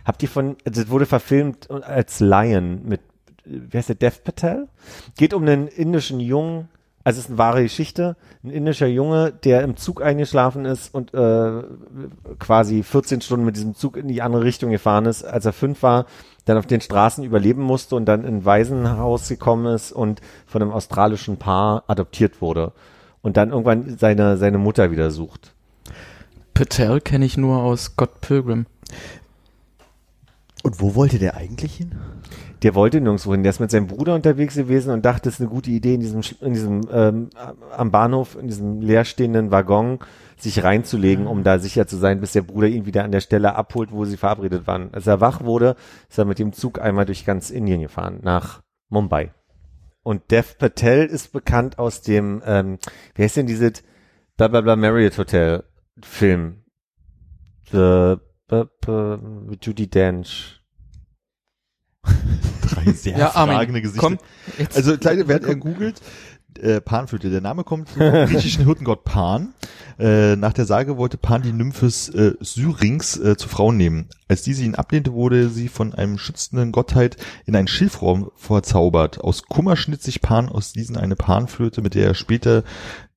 habt 0.05 0.23
ihr 0.23 0.29
von, 0.29 0.55
das 0.63 0.89
wurde 0.89 1.05
verfilmt 1.05 1.69
als 1.69 2.19
Lion 2.19 2.83
mit, 2.85 3.01
wie 3.43 3.77
heißt 3.77 3.89
der, 3.89 3.95
Dev 3.95 4.19
Patel? 4.23 4.67
Geht 5.17 5.33
um 5.33 5.43
einen 5.43 5.67
indischen 5.67 6.19
Jungen, 6.19 6.69
also 7.03 7.17
es 7.17 7.25
ist 7.25 7.29
eine 7.29 7.37
wahre 7.37 7.63
Geschichte, 7.63 8.15
ein 8.43 8.51
indischer 8.51 8.87
Junge, 8.87 9.31
der 9.31 9.63
im 9.63 9.75
Zug 9.77 10.01
eingeschlafen 10.01 10.65
ist 10.65 10.93
und 10.93 11.13
äh, 11.13 11.63
quasi 12.39 12.83
14 12.83 13.21
Stunden 13.21 13.45
mit 13.45 13.55
diesem 13.55 13.75
Zug 13.75 13.97
in 13.97 14.07
die 14.07 14.21
andere 14.21 14.43
Richtung 14.43 14.71
gefahren 14.71 15.05
ist, 15.05 15.23
als 15.23 15.45
er 15.45 15.53
fünf 15.53 15.81
war, 15.83 16.05
dann 16.45 16.57
auf 16.57 16.65
den 16.65 16.81
Straßen 16.81 17.23
überleben 17.23 17.61
musste 17.61 17.95
und 17.95 18.05
dann 18.05 18.23
in 18.23 18.37
ein 18.37 18.45
Waisenhaus 18.45 19.27
gekommen 19.27 19.73
ist 19.73 19.91
und 19.91 20.21
von 20.45 20.61
einem 20.61 20.71
australischen 20.71 21.37
Paar 21.37 21.83
adoptiert 21.87 22.41
wurde 22.41 22.71
und 23.21 23.37
dann 23.37 23.49
irgendwann 23.49 23.97
seine, 23.97 24.37
seine 24.37 24.57
Mutter 24.57 24.91
wieder 24.91 25.11
sucht. 25.11 25.53
Patel 26.53 27.01
kenne 27.01 27.25
ich 27.25 27.37
nur 27.37 27.61
aus 27.63 27.85
Scott 27.85 28.21
Pilgrim. 28.21 28.65
Und 30.63 30.79
wo 30.79 30.93
wollte 30.95 31.17
der 31.17 31.35
eigentlich 31.35 31.75
hin? 31.75 31.93
Der 32.63 32.75
wollte 32.75 33.01
nirgendwo 33.01 33.31
hin. 33.31 33.43
Der 33.43 33.49
ist 33.49 33.59
mit 33.59 33.71
seinem 33.71 33.87
Bruder 33.87 34.13
unterwegs 34.13 34.55
gewesen 34.55 34.91
und 34.91 35.03
dachte, 35.03 35.29
es 35.29 35.35
ist 35.35 35.41
eine 35.41 35.49
gute 35.49 35.71
Idee, 35.71 35.95
in 35.95 35.99
diesem, 35.99 36.21
in 36.41 36.53
diesem 36.53 36.81
ähm, 36.91 37.29
am 37.75 37.91
Bahnhof, 37.91 38.37
in 38.39 38.47
diesem 38.47 38.81
leerstehenden 38.81 39.49
Waggon 39.49 39.99
sich 40.37 40.63
reinzulegen, 40.63 41.27
um 41.27 41.43
da 41.43 41.59
sicher 41.59 41.87
zu 41.87 41.97
sein, 41.97 42.19
bis 42.19 42.33
der 42.33 42.43
Bruder 42.43 42.67
ihn 42.67 42.85
wieder 42.85 43.03
an 43.03 43.11
der 43.11 43.21
Stelle 43.21 43.55
abholt, 43.55 43.91
wo 43.91 44.05
sie 44.05 44.17
verabredet 44.17 44.67
waren. 44.67 44.93
Als 44.93 45.07
er 45.07 45.21
wach 45.21 45.41
wurde, 45.41 45.75
ist 46.09 46.19
er 46.19 46.25
mit 46.25 46.39
dem 46.39 46.53
Zug 46.53 46.79
einmal 46.79 47.05
durch 47.05 47.25
ganz 47.25 47.49
Indien 47.49 47.81
gefahren, 47.81 48.19
nach 48.21 48.61
Mumbai. 48.89 49.33
Und 50.03 50.31
Dev 50.31 50.57
Patel 50.57 51.05
ist 51.05 51.31
bekannt 51.31 51.79
aus 51.79 52.01
dem, 52.01 52.41
ähm, 52.45 52.79
wie 53.15 53.23
heißt 53.23 53.37
denn 53.37 53.47
dieses 53.47 53.83
Blablabla 54.37 54.75
Marriott 54.75 55.17
Hotel 55.17 55.63
Film? 56.01 56.63
The, 57.71 58.15
b, 58.47 58.65
b, 58.85 59.17
Judy 59.61 59.87
Dench. 59.87 60.59
Sehr 62.93 63.17
Ja, 63.17 63.35
Armin, 63.35 63.55
fragende 63.55 63.81
Gesichter. 63.81 64.01
komm, 64.01 64.17
jetzt. 64.57 64.75
Also 64.75 64.97
kleine, 64.97 65.27
während 65.27 65.45
er 65.45 65.55
googelt, 65.55 66.01
äh, 66.59 66.81
Panflöte. 66.81 67.29
Der 67.29 67.41
Name 67.41 67.63
kommt 67.63 67.89
vom 67.89 67.99
griechischen 68.11 68.65
Hirtengott 68.65 69.03
Pan. 69.03 69.53
Äh, 69.99 70.35
nach 70.35 70.53
der 70.53 70.65
Sage 70.65 70.97
wollte 70.97 71.17
Pan 71.17 71.41
die 71.41 71.53
Nymphes 71.53 72.09
äh, 72.09 72.33
Syrinx 72.39 73.17
äh, 73.17 73.37
zur 73.37 73.49
Frau 73.49 73.71
nehmen. 73.71 74.09
Als 74.27 74.41
diese 74.41 74.63
ihn 74.63 74.75
ablehnte, 74.75 75.13
wurde 75.13 75.49
sie 75.49 75.67
von 75.67 75.93
einem 75.93 76.17
schützenden 76.17 76.71
Gottheit 76.71 77.17
in 77.45 77.55
einen 77.55 77.67
Schilfraum 77.67 78.31
verzaubert. 78.35 79.21
Aus 79.21 79.43
Kummer 79.43 79.75
schnitt 79.77 80.01
sich 80.01 80.21
Pan 80.21 80.49
aus 80.49 80.73
diesen 80.73 80.97
eine 80.97 81.15
Panflöte, 81.15 81.81
mit 81.81 81.95
der 81.95 82.07
er 82.07 82.13
später 82.15 82.63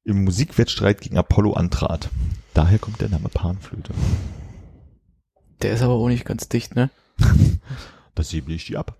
im 0.04 0.24
Musikwettstreit 0.24 1.00
gegen 1.00 1.16
Apollo 1.16 1.54
antrat. 1.54 2.10
Daher 2.52 2.78
kommt 2.78 3.00
der 3.00 3.08
Name 3.08 3.28
Panflöte. 3.28 3.92
Der 5.62 5.72
ist 5.72 5.82
aber 5.82 5.94
auch 5.94 6.08
nicht 6.08 6.24
ganz 6.24 6.48
dicht, 6.48 6.76
ne? 6.76 6.90
Das 8.14 8.30
säble 8.30 8.54
ich 8.54 8.66
die 8.66 8.76
ab. 8.76 8.96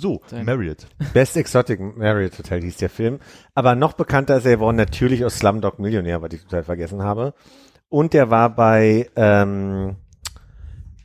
So, 0.00 0.20
Sein- 0.26 0.44
Marriott. 0.46 0.86
Best 1.12 1.36
Exotic 1.36 1.80
Marriott 1.80 2.38
Hotel 2.38 2.62
hieß 2.62 2.76
der 2.76 2.88
Film. 2.90 3.18
Aber 3.54 3.74
noch 3.74 3.94
bekannter 3.94 4.36
ist 4.36 4.46
er 4.46 4.52
geworden 4.56 4.76
natürlich 4.76 5.24
aus 5.24 5.38
Slumdog 5.38 5.78
Millionär, 5.80 6.22
was 6.22 6.32
ich 6.32 6.42
total 6.44 6.62
vergessen 6.62 7.02
habe. 7.02 7.34
Und 7.88 8.12
der 8.12 8.30
war 8.30 8.54
bei, 8.54 9.10
ähm, 9.16 9.96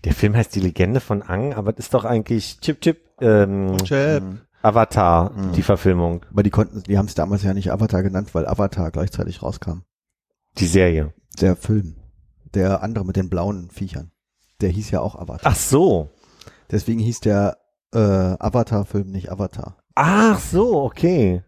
der 0.03 0.13
Film 0.13 0.35
heißt 0.35 0.53
Die 0.53 0.59
Legende 0.59 0.99
von 0.99 1.21
Ang, 1.23 1.53
aber 1.53 1.71
das 1.73 1.85
ist 1.85 1.93
doch 1.93 2.05
eigentlich 2.05 2.59
Chip 2.59 2.81
Chip, 2.81 3.01
ähm, 3.21 3.77
Chap. 3.83 4.23
Avatar, 4.61 5.31
Mhm. 5.31 5.53
die 5.53 5.63
Verfilmung, 5.63 6.25
Aber 6.31 6.43
die 6.43 6.49
konnten, 6.49 6.83
die 6.83 6.97
haben 6.97 7.07
es 7.07 7.15
damals 7.15 7.43
ja 7.43 7.53
nicht 7.53 7.71
Avatar 7.71 8.03
genannt, 8.03 8.33
weil 8.33 8.45
Avatar 8.47 8.91
gleichzeitig 8.91 9.41
rauskam. 9.41 9.81
die 10.59 10.67
Serie. 10.67 11.13
Der 11.41 11.55
Film. 11.55 11.95
Der 12.53 12.83
andere 12.83 13.03
mit 13.05 13.15
den 13.15 13.27
blauen 13.29 13.71
Viechern. 13.71 14.11
Der 14.61 14.69
hieß 14.69 14.91
ja 14.91 14.99
auch 15.01 15.15
Avatar. 15.15 15.51
Ach 15.51 15.55
so. 15.55 16.11
Deswegen 16.69 16.99
hieß 16.99 17.21
der 17.21 17.57
äh, 17.93 18.35
Avatar-Film 18.39 19.11
nicht 19.11 19.31
Avatar. 19.31 19.77
Ach 19.95 20.39
so, 20.39 20.83
okay. 20.83 21.43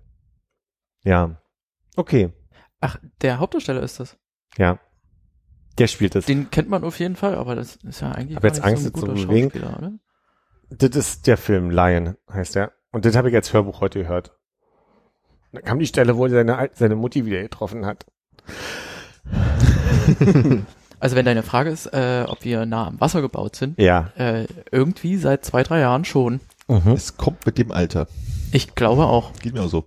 Ja. 1.04 1.42
Okay. 1.96 2.32
Ach, 2.82 2.98
der 3.22 3.40
Hauptdarsteller 3.40 3.82
ist 3.82 4.00
das. 4.00 4.18
Ja. 4.58 4.80
Der 5.78 5.88
spielt 5.88 6.16
es. 6.16 6.26
Den 6.26 6.50
kennt 6.52 6.70
man 6.70 6.84
auf 6.84 7.00
jeden 7.00 7.16
Fall, 7.16 7.36
aber 7.36 7.56
das 7.56 7.78
ist 7.78 8.02
ja 8.02 8.12
eigentlich 8.12 8.36
Hab 8.36 8.44
jetzt 8.44 8.62
gar 8.62 8.72
nicht 8.72 8.86
Angst, 8.86 8.98
so 8.98 9.06
ein 9.06 9.12
jetzt 9.12 9.22
zu 9.22 9.28
bewegen. 9.28 9.52
Oder? 9.58 9.94
Das 10.70 10.96
ist 10.96 11.28
der 11.28 11.38
Film 11.38 11.70
Lion, 11.70 12.16
heißt 12.32 12.56
der. 12.56 12.72
Und 12.92 13.06
das 13.06 13.16
habe 13.16 13.30
ich 13.30 13.36
als 13.36 13.52
Hörbuch 13.54 13.82
heute 13.82 14.00
gehört. 14.00 14.38
Da 15.52 15.62
kam 15.62 15.80
die 15.80 15.88
Stelle, 15.88 16.18
wo 16.18 16.26
er 16.26 16.32
seine, 16.32 16.70
seine 16.74 16.96
Mutti 16.96 17.26
wieder 17.26 17.42
getroffen 17.42 17.86
hat. 17.86 18.06
Also 21.00 21.16
wenn 21.16 21.26
deine 21.26 21.44
Frage 21.44 21.70
ist, 21.70 21.88
äh, 21.88 22.26
ob 22.28 22.44
wir 22.46 22.66
nah 22.66 22.88
am 22.88 23.00
Wasser 23.02 23.22
gebaut 23.22 23.56
sind, 23.56 23.80
Ja. 23.80 24.12
äh, 24.18 24.46
irgendwie 24.72 25.18
seit 25.18 25.44
zwei, 25.46 25.64
drei 25.64 25.80
Jahren 25.80 26.06
schon. 26.06 26.40
Mhm. 26.68 26.92
Es 26.94 27.18
kommt 27.18 27.46
mit 27.46 27.58
dem 27.58 27.72
Alter. 27.72 28.08
Ich 28.52 28.76
glaube 28.76 29.06
auch. 29.06 29.34
Geht 29.42 29.54
mir 29.54 29.62
auch 29.64 29.70
so. 29.70 29.86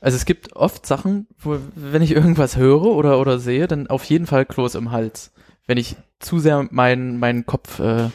Also 0.00 0.16
es 0.16 0.24
gibt 0.24 0.54
oft 0.54 0.86
Sachen, 0.86 1.26
wo, 1.38 1.58
wenn 1.74 2.02
ich 2.02 2.12
irgendwas 2.12 2.56
höre 2.56 2.82
oder, 2.84 3.18
oder 3.20 3.38
sehe, 3.38 3.66
dann 3.66 3.86
auf 3.88 4.04
jeden 4.04 4.26
Fall 4.26 4.44
Kloß 4.46 4.74
im 4.76 4.92
Hals. 4.92 5.32
Wenn 5.66 5.78
ich 5.78 5.96
zu 6.20 6.38
sehr 6.38 6.66
meinen, 6.70 7.18
meinen 7.18 7.44
Kopf, 7.44 7.80
äh, 7.80 8.08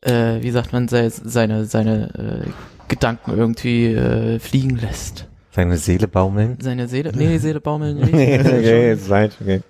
äh, 0.00 0.42
wie 0.42 0.50
sagt 0.50 0.72
man, 0.72 0.88
se, 0.88 1.10
seine, 1.10 1.64
seine 1.66 2.44
äh, 2.46 2.50
Gedanken 2.88 3.36
irgendwie 3.36 3.86
äh, 3.92 4.38
fliegen 4.38 4.76
lässt. 4.76 5.28
Seine 5.50 5.76
Seele 5.76 6.08
baumeln. 6.08 6.56
Seine 6.62 6.88
Seele, 6.88 7.12
nee, 7.14 7.36
Seele 7.38 7.60
baumeln 7.60 7.96
nicht. 8.00 8.12
nee, 8.12 8.36
Äh, 8.36 8.40
okay, 8.40 8.50
schon. 8.64 8.80
jetzt 8.86 9.10
weit, 9.10 9.36
okay. 9.40 9.60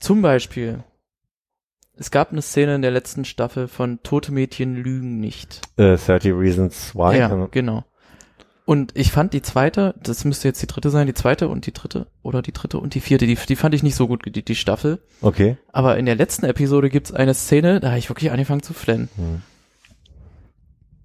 Zum 0.00 0.22
Beispiel, 0.22 0.82
es 1.94 2.10
gab 2.10 2.32
eine 2.32 2.40
Szene 2.40 2.74
in 2.74 2.82
der 2.82 2.90
letzten 2.90 3.26
Staffel 3.26 3.68
von 3.68 4.02
Tote 4.02 4.32
Mädchen 4.32 4.74
lügen 4.74 5.20
nicht. 5.20 5.60
Äh, 5.76 5.96
30 5.96 6.32
Reasons 6.32 6.94
Why. 6.94 7.18
ja, 7.18 7.30
ähm, 7.30 7.48
genau. 7.50 7.84
Und 8.64 8.96
ich 8.96 9.10
fand 9.10 9.34
die 9.34 9.42
zweite, 9.42 9.94
das 10.02 10.24
müsste 10.24 10.48
jetzt 10.48 10.62
die 10.62 10.66
dritte 10.66 10.90
sein, 10.90 11.06
die 11.06 11.14
zweite 11.14 11.48
und 11.48 11.66
die 11.66 11.72
dritte 11.72 12.06
oder 12.22 12.40
die 12.40 12.52
dritte 12.52 12.78
und 12.78 12.94
die 12.94 13.00
vierte, 13.00 13.26
die, 13.26 13.34
die 13.34 13.56
fand 13.56 13.74
ich 13.74 13.82
nicht 13.82 13.96
so 13.96 14.06
gut, 14.06 14.24
die, 14.24 14.44
die 14.44 14.54
Staffel. 14.54 15.02
Okay. 15.20 15.56
Aber 15.72 15.98
in 15.98 16.06
der 16.06 16.14
letzten 16.14 16.46
Episode 16.46 16.88
gibt's 16.88 17.12
eine 17.12 17.34
Szene, 17.34 17.80
da 17.80 17.88
habe 17.88 17.98
ich 17.98 18.08
wirklich 18.08 18.30
angefangen 18.30 18.62
zu 18.62 18.72
flennen. 18.72 19.08
Hm. 19.16 19.42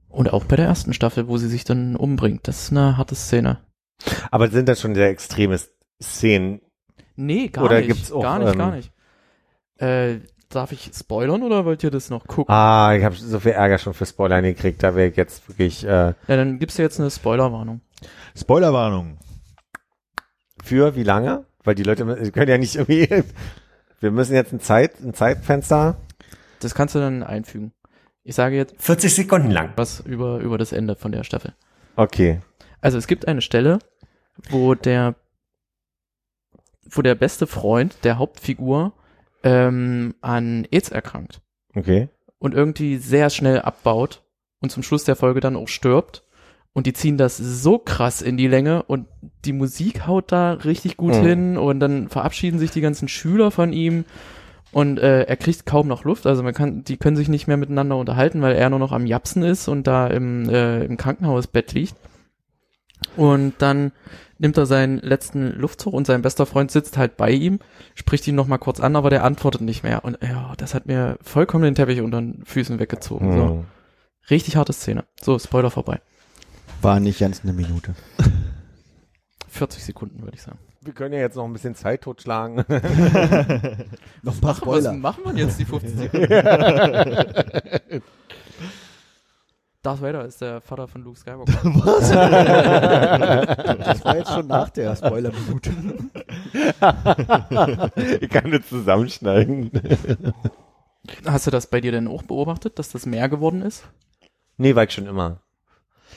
Und 0.07 0.31
auch 0.31 0.45
bei 0.45 0.55
der 0.55 0.67
ersten 0.67 0.93
Staffel, 0.93 1.27
wo 1.27 1.37
sie 1.37 1.49
sich 1.49 1.65
dann 1.65 1.97
umbringt. 1.97 2.47
Das 2.47 2.63
ist 2.63 2.71
eine 2.71 2.95
harte 2.95 3.15
Szene. 3.15 3.57
Aber 4.31 4.49
sind 4.49 4.69
das 4.69 4.79
schon 4.79 4.95
sehr 4.95 5.09
extreme 5.09 5.59
Szenen? 6.01 6.61
Nee, 7.15 7.47
gar 7.49 7.65
Oder 7.65 7.77
nicht. 7.77 7.87
gibt's 7.87 8.11
auch, 8.11 8.21
gar 8.21 8.39
nicht, 8.39 8.51
ähm, 8.53 8.57
gar 8.57 8.71
nicht. 8.71 8.91
Äh, 9.77 10.19
darf 10.49 10.71
ich 10.71 10.91
spoilern 10.93 11.43
oder 11.43 11.65
wollt 11.65 11.83
ihr 11.83 11.91
das 11.91 12.09
noch 12.09 12.25
gucken? 12.27 12.53
Ah, 12.53 12.93
ich 12.95 13.03
habe 13.03 13.15
so 13.15 13.39
viel 13.39 13.51
Ärger 13.51 13.77
schon 13.77 13.93
für 13.93 14.05
Spoiler 14.05 14.41
gekriegt, 14.41 14.81
da 14.83 14.95
wäre 14.95 15.09
ich 15.09 15.15
jetzt 15.17 15.47
wirklich 15.49 15.83
äh, 15.83 15.87
Ja, 15.87 16.13
dann 16.27 16.59
gibt's 16.59 16.77
jetzt 16.77 16.99
eine 16.99 17.09
Spoilerwarnung. 17.11 17.81
Spoilerwarnung. 18.35 19.17
für 20.63 20.95
wie 20.95 21.03
lange? 21.03 21.45
Weil 21.63 21.75
die 21.75 21.83
Leute 21.83 22.05
können 22.31 22.49
ja 22.49 22.57
nicht 22.57 22.75
irgendwie. 22.75 23.07
Wir 23.99 24.11
müssen 24.11 24.35
jetzt 24.35 24.53
ein 24.53 24.59
Zeit, 24.59 24.99
ein 25.01 25.13
Zeitfenster. 25.13 25.95
Das 26.59 26.75
kannst 26.75 26.95
du 26.95 26.99
dann 26.99 27.23
einfügen. 27.23 27.71
Ich 28.23 28.35
sage 28.35 28.55
jetzt 28.55 28.75
40 28.81 29.13
Sekunden 29.15 29.51
lang. 29.51 29.71
was 29.75 29.99
über, 30.01 30.39
über 30.39 30.57
das 30.57 30.71
Ende 30.73 30.95
von 30.95 31.11
der 31.11 31.23
Staffel. 31.23 31.53
Okay. 31.95 32.39
Also 32.81 32.97
es 32.97 33.07
gibt 33.07 33.27
eine 33.27 33.41
Stelle, 33.41 33.79
wo 34.49 34.75
der, 34.75 35.15
wo 36.89 37.01
der 37.01 37.15
beste 37.15 37.47
Freund 37.47 37.95
der 38.03 38.17
Hauptfigur 38.17 38.93
ähm, 39.43 40.15
an 40.21 40.67
AIDS 40.71 40.89
erkrankt 40.89 41.41
Okay. 41.75 42.09
und 42.39 42.53
irgendwie 42.53 42.97
sehr 42.97 43.29
schnell 43.29 43.59
abbaut 43.61 44.23
und 44.61 44.71
zum 44.71 44.83
Schluss 44.83 45.03
der 45.03 45.15
Folge 45.15 45.39
dann 45.39 45.55
auch 45.55 45.67
stirbt. 45.67 46.23
Und 46.73 46.87
die 46.87 46.93
ziehen 46.93 47.17
das 47.17 47.37
so 47.37 47.77
krass 47.77 48.21
in 48.21 48.35
die 48.35 48.47
Länge 48.49 48.83
und 48.83 49.07
die 49.45 49.53
Musik 49.53 50.07
haut 50.07 50.31
da 50.33 50.53
richtig 50.53 50.97
gut 50.97 51.13
Mhm. 51.15 51.25
hin 51.25 51.57
und 51.57 51.79
dann 51.79 52.09
verabschieden 52.09 52.59
sich 52.59 52.71
die 52.71 52.81
ganzen 52.81 53.07
Schüler 53.07 53.49
von 53.49 53.71
ihm 53.71 54.03
und 54.73 54.99
äh, 54.99 55.21
er 55.23 55.37
kriegt 55.37 55.65
kaum 55.65 55.87
noch 55.87 56.03
Luft. 56.03 56.25
Also 56.25 56.43
man 56.43 56.53
kann, 56.53 56.83
die 56.83 56.97
können 56.97 57.15
sich 57.15 57.29
nicht 57.29 57.47
mehr 57.47 57.55
miteinander 57.55 57.95
unterhalten, 57.95 58.41
weil 58.41 58.55
er 58.57 58.69
nur 58.69 58.79
noch 58.79 58.91
am 58.91 59.05
Japsen 59.05 59.41
ist 59.41 59.69
und 59.69 59.87
da 59.87 60.07
im, 60.07 60.49
äh, 60.49 60.83
im 60.83 60.97
Krankenhausbett 60.97 61.71
liegt. 61.71 61.95
Und 63.17 63.53
dann 63.59 63.91
nimmt 64.37 64.57
er 64.57 64.65
seinen 64.65 64.99
letzten 64.99 65.51
Luftzug 65.51 65.93
und 65.93 66.05
sein 66.07 66.21
bester 66.21 66.45
Freund 66.45 66.71
sitzt 66.71 66.97
halt 66.97 67.17
bei 67.17 67.31
ihm, 67.31 67.59
spricht 67.93 68.27
ihn 68.27 68.35
noch 68.35 68.47
mal 68.47 68.57
kurz 68.57 68.79
an, 68.79 68.95
aber 68.95 69.09
der 69.09 69.23
antwortet 69.23 69.61
nicht 69.61 69.83
mehr. 69.83 70.03
Und 70.03 70.17
ja, 70.21 70.53
das 70.57 70.73
hat 70.73 70.85
mir 70.85 71.17
vollkommen 71.21 71.63
den 71.63 71.75
Teppich 71.75 72.01
unter 72.01 72.21
den 72.21 72.43
Füßen 72.45 72.79
weggezogen. 72.79 73.31
So. 73.31 73.47
Hm. 73.47 73.65
Richtig 74.29 74.55
harte 74.57 74.73
Szene. 74.73 75.05
So, 75.21 75.37
Spoiler 75.39 75.71
vorbei. 75.71 76.01
War 76.81 76.99
nicht 76.99 77.19
ganz 77.19 77.41
eine 77.43 77.53
Minute. 77.53 77.95
40 79.49 79.85
Sekunden, 79.85 80.21
würde 80.23 80.35
ich 80.35 80.41
sagen. 80.41 80.59
Wir 80.81 80.93
können 80.93 81.13
ja 81.13 81.21
jetzt 81.21 81.35
noch 81.35 81.45
ein 81.45 81.53
bisschen 81.53 81.73
Zeit 81.73 82.01
totschlagen. 82.01 82.57
Noch 84.21 84.35
ein 84.35 84.41
paar 84.41 84.53
Spoiler. 84.53 84.91
Was 84.91 84.97
machen 84.97 85.23
wir 85.25 85.45
jetzt 85.45 85.59
die 85.59 85.65
50 85.65 85.97
Sekunden? 85.97 86.37
Darth 89.85 90.01
Vader 90.01 90.25
ist 90.25 90.41
der 90.41 90.61
Vater 90.61 90.87
von 90.87 91.03
Luke 91.03 91.19
Skywalker. 91.19 91.53
Das 93.85 94.03
war 94.03 94.17
jetzt 94.17 94.31
schon 94.31 94.47
nach 94.47 94.69
der 94.69 94.95
Spoiler-Minute. 94.95 95.69
ich 98.21 98.29
kann 98.29 98.51
das 98.51 98.67
zusammenschneiden. 98.67 99.69
Hast 101.25 101.45
du 101.45 101.51
das 101.51 101.67
bei 101.67 101.81
dir 101.81 101.91
denn 101.91 102.07
auch 102.07 102.23
beobachtet, 102.23 102.79
dass 102.79 102.89
das 102.89 103.05
mehr 103.05 103.29
geworden 103.29 103.61
ist? 103.61 103.87
Nee, 104.57 104.75
war 104.75 104.85
ich 104.85 104.91
schon 104.91 105.05
immer. 105.05 105.41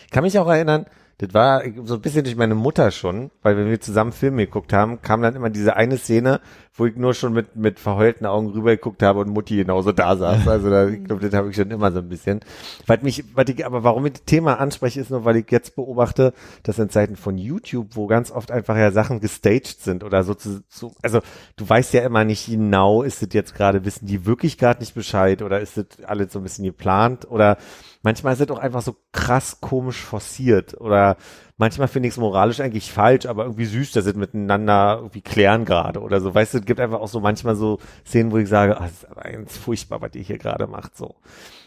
Ich 0.06 0.12
kann 0.12 0.24
mich 0.24 0.38
auch 0.38 0.48
erinnern, 0.48 0.86
das 1.18 1.34
war 1.34 1.62
so 1.84 1.94
ein 1.94 2.00
bisschen 2.00 2.22
durch 2.22 2.36
meine 2.36 2.54
Mutter 2.54 2.92
schon, 2.92 3.32
weil 3.42 3.56
wenn 3.56 3.68
wir 3.68 3.80
zusammen 3.80 4.12
Filme 4.12 4.46
geguckt 4.46 4.72
haben, 4.72 5.02
kam 5.02 5.20
dann 5.20 5.34
immer 5.34 5.50
diese 5.50 5.74
eine 5.74 5.98
Szene, 5.98 6.40
wo 6.74 6.86
ich 6.86 6.94
nur 6.94 7.12
schon 7.12 7.32
mit, 7.32 7.56
mit 7.56 7.80
verheulten 7.80 8.24
Augen 8.24 8.50
rüber 8.50 8.70
geguckt 8.70 9.02
habe 9.02 9.18
und 9.18 9.30
Mutti 9.30 9.56
genauso 9.56 9.90
da 9.90 10.16
saß. 10.16 10.46
Also 10.58 10.70
da, 10.70 10.88
ich 10.88 11.04
glaube, 11.04 11.20
das 11.28 11.34
habe 11.34 11.50
ich 11.50 11.56
schon 11.56 11.70
immer 11.70 11.90
so 11.90 11.98
ein 11.98 12.08
bisschen. 12.08 12.40
Weil 12.86 12.98
mich, 13.02 13.24
weil 13.34 13.50
ich, 13.50 13.66
aber 13.66 13.82
warum 13.82 14.06
ich 14.06 14.12
das 14.12 14.24
Thema 14.24 14.60
anspreche, 14.60 15.00
ist 15.00 15.10
nur, 15.10 15.24
weil 15.24 15.36
ich 15.36 15.50
jetzt 15.50 15.74
beobachte, 15.74 16.32
dass 16.62 16.78
in 16.78 16.88
Zeiten 16.88 17.16
von 17.16 17.36
YouTube, 17.36 17.96
wo 17.96 18.06
ganz 18.06 18.30
oft 18.30 18.52
einfach 18.52 18.76
ja 18.76 18.92
Sachen 18.92 19.20
gestaged 19.20 19.80
sind 19.80 20.04
oder 20.04 20.22
so 20.22 20.34
zu, 20.34 20.62
so, 20.68 20.92
also 21.02 21.20
du 21.56 21.68
weißt 21.68 21.94
ja 21.94 22.02
immer 22.02 22.24
nicht 22.24 22.46
genau, 22.46 23.02
ist 23.02 23.22
das 23.22 23.30
jetzt 23.32 23.54
gerade, 23.54 23.84
wissen 23.84 24.06
die 24.06 24.24
wirklich 24.24 24.56
gerade 24.56 24.80
nicht 24.80 24.94
Bescheid 24.94 25.42
oder 25.42 25.60
ist 25.60 25.76
das 25.76 25.86
alles 26.04 26.32
so 26.32 26.38
ein 26.38 26.44
bisschen 26.44 26.64
geplant 26.64 27.28
oder 27.28 27.58
manchmal 28.02 28.34
ist 28.34 28.40
es 28.40 28.50
auch 28.50 28.58
einfach 28.58 28.82
so 28.82 28.96
krass 29.12 29.60
komisch 29.60 30.00
forciert 30.00 30.80
oder 30.80 31.16
manchmal 31.56 31.88
finde 31.88 32.08
ich 32.08 32.14
es 32.14 32.18
moralisch 32.18 32.60
eigentlich 32.60 32.92
falsch, 32.92 33.26
aber 33.26 33.44
irgendwie 33.44 33.66
süß, 33.66 33.92
dass 33.92 34.04
sie 34.04 34.14
miteinander 34.14 34.96
irgendwie 34.98 35.20
klären 35.20 35.64
gerade 35.64 36.00
oder 36.00 36.20
so. 36.20 36.34
Weißt 36.34 36.54
du, 36.54 36.58
es 36.58 36.64
gibt 36.64 36.80
einfach 36.80 37.00
auch 37.00 37.08
so 37.08 37.20
manchmal 37.20 37.56
so 37.56 37.78
Szenen, 38.06 38.32
wo 38.32 38.38
ich 38.38 38.48
sage, 38.48 38.80
ah, 38.80 38.84
das 38.84 38.92
ist 38.92 39.10
aber 39.10 39.22
ganz 39.30 39.56
furchtbar, 39.56 40.00
was 40.00 40.14
ihr 40.14 40.22
hier 40.22 40.38
gerade 40.38 40.66
macht, 40.66 40.96
so. 40.96 41.16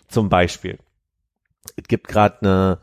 Zum 0.07 0.29
Beispiel. 0.29 0.79
Es 1.75 1.87
gibt 1.87 2.07
gerade 2.07 2.41
eine, 2.41 2.79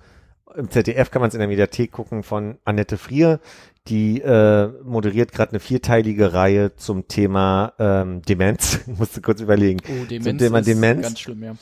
im 0.56 0.70
ZDF 0.70 1.10
kann 1.10 1.20
man 1.20 1.28
es 1.28 1.34
in 1.34 1.40
der 1.40 1.48
Mediathek 1.48 1.92
gucken 1.92 2.22
von 2.22 2.58
Annette 2.64 2.96
Frier, 2.96 3.40
die 3.88 4.20
äh, 4.20 4.68
moderiert 4.84 5.32
gerade 5.32 5.52
eine 5.52 5.60
vierteilige 5.60 6.32
Reihe 6.32 6.76
zum 6.76 7.08
Thema 7.08 7.72
ähm, 7.78 8.22
Demenz. 8.22 8.80
Ich 8.86 8.86
musste 8.98 9.20
kurz 9.20 9.40
überlegen. 9.40 9.80
Oh, 9.88 10.06
Zum 10.20 10.38
Thema 10.38 10.62
Demenz. 10.62 11.02
ganz 11.02 11.20
schlimm, 11.20 11.42
ja. 11.42 11.54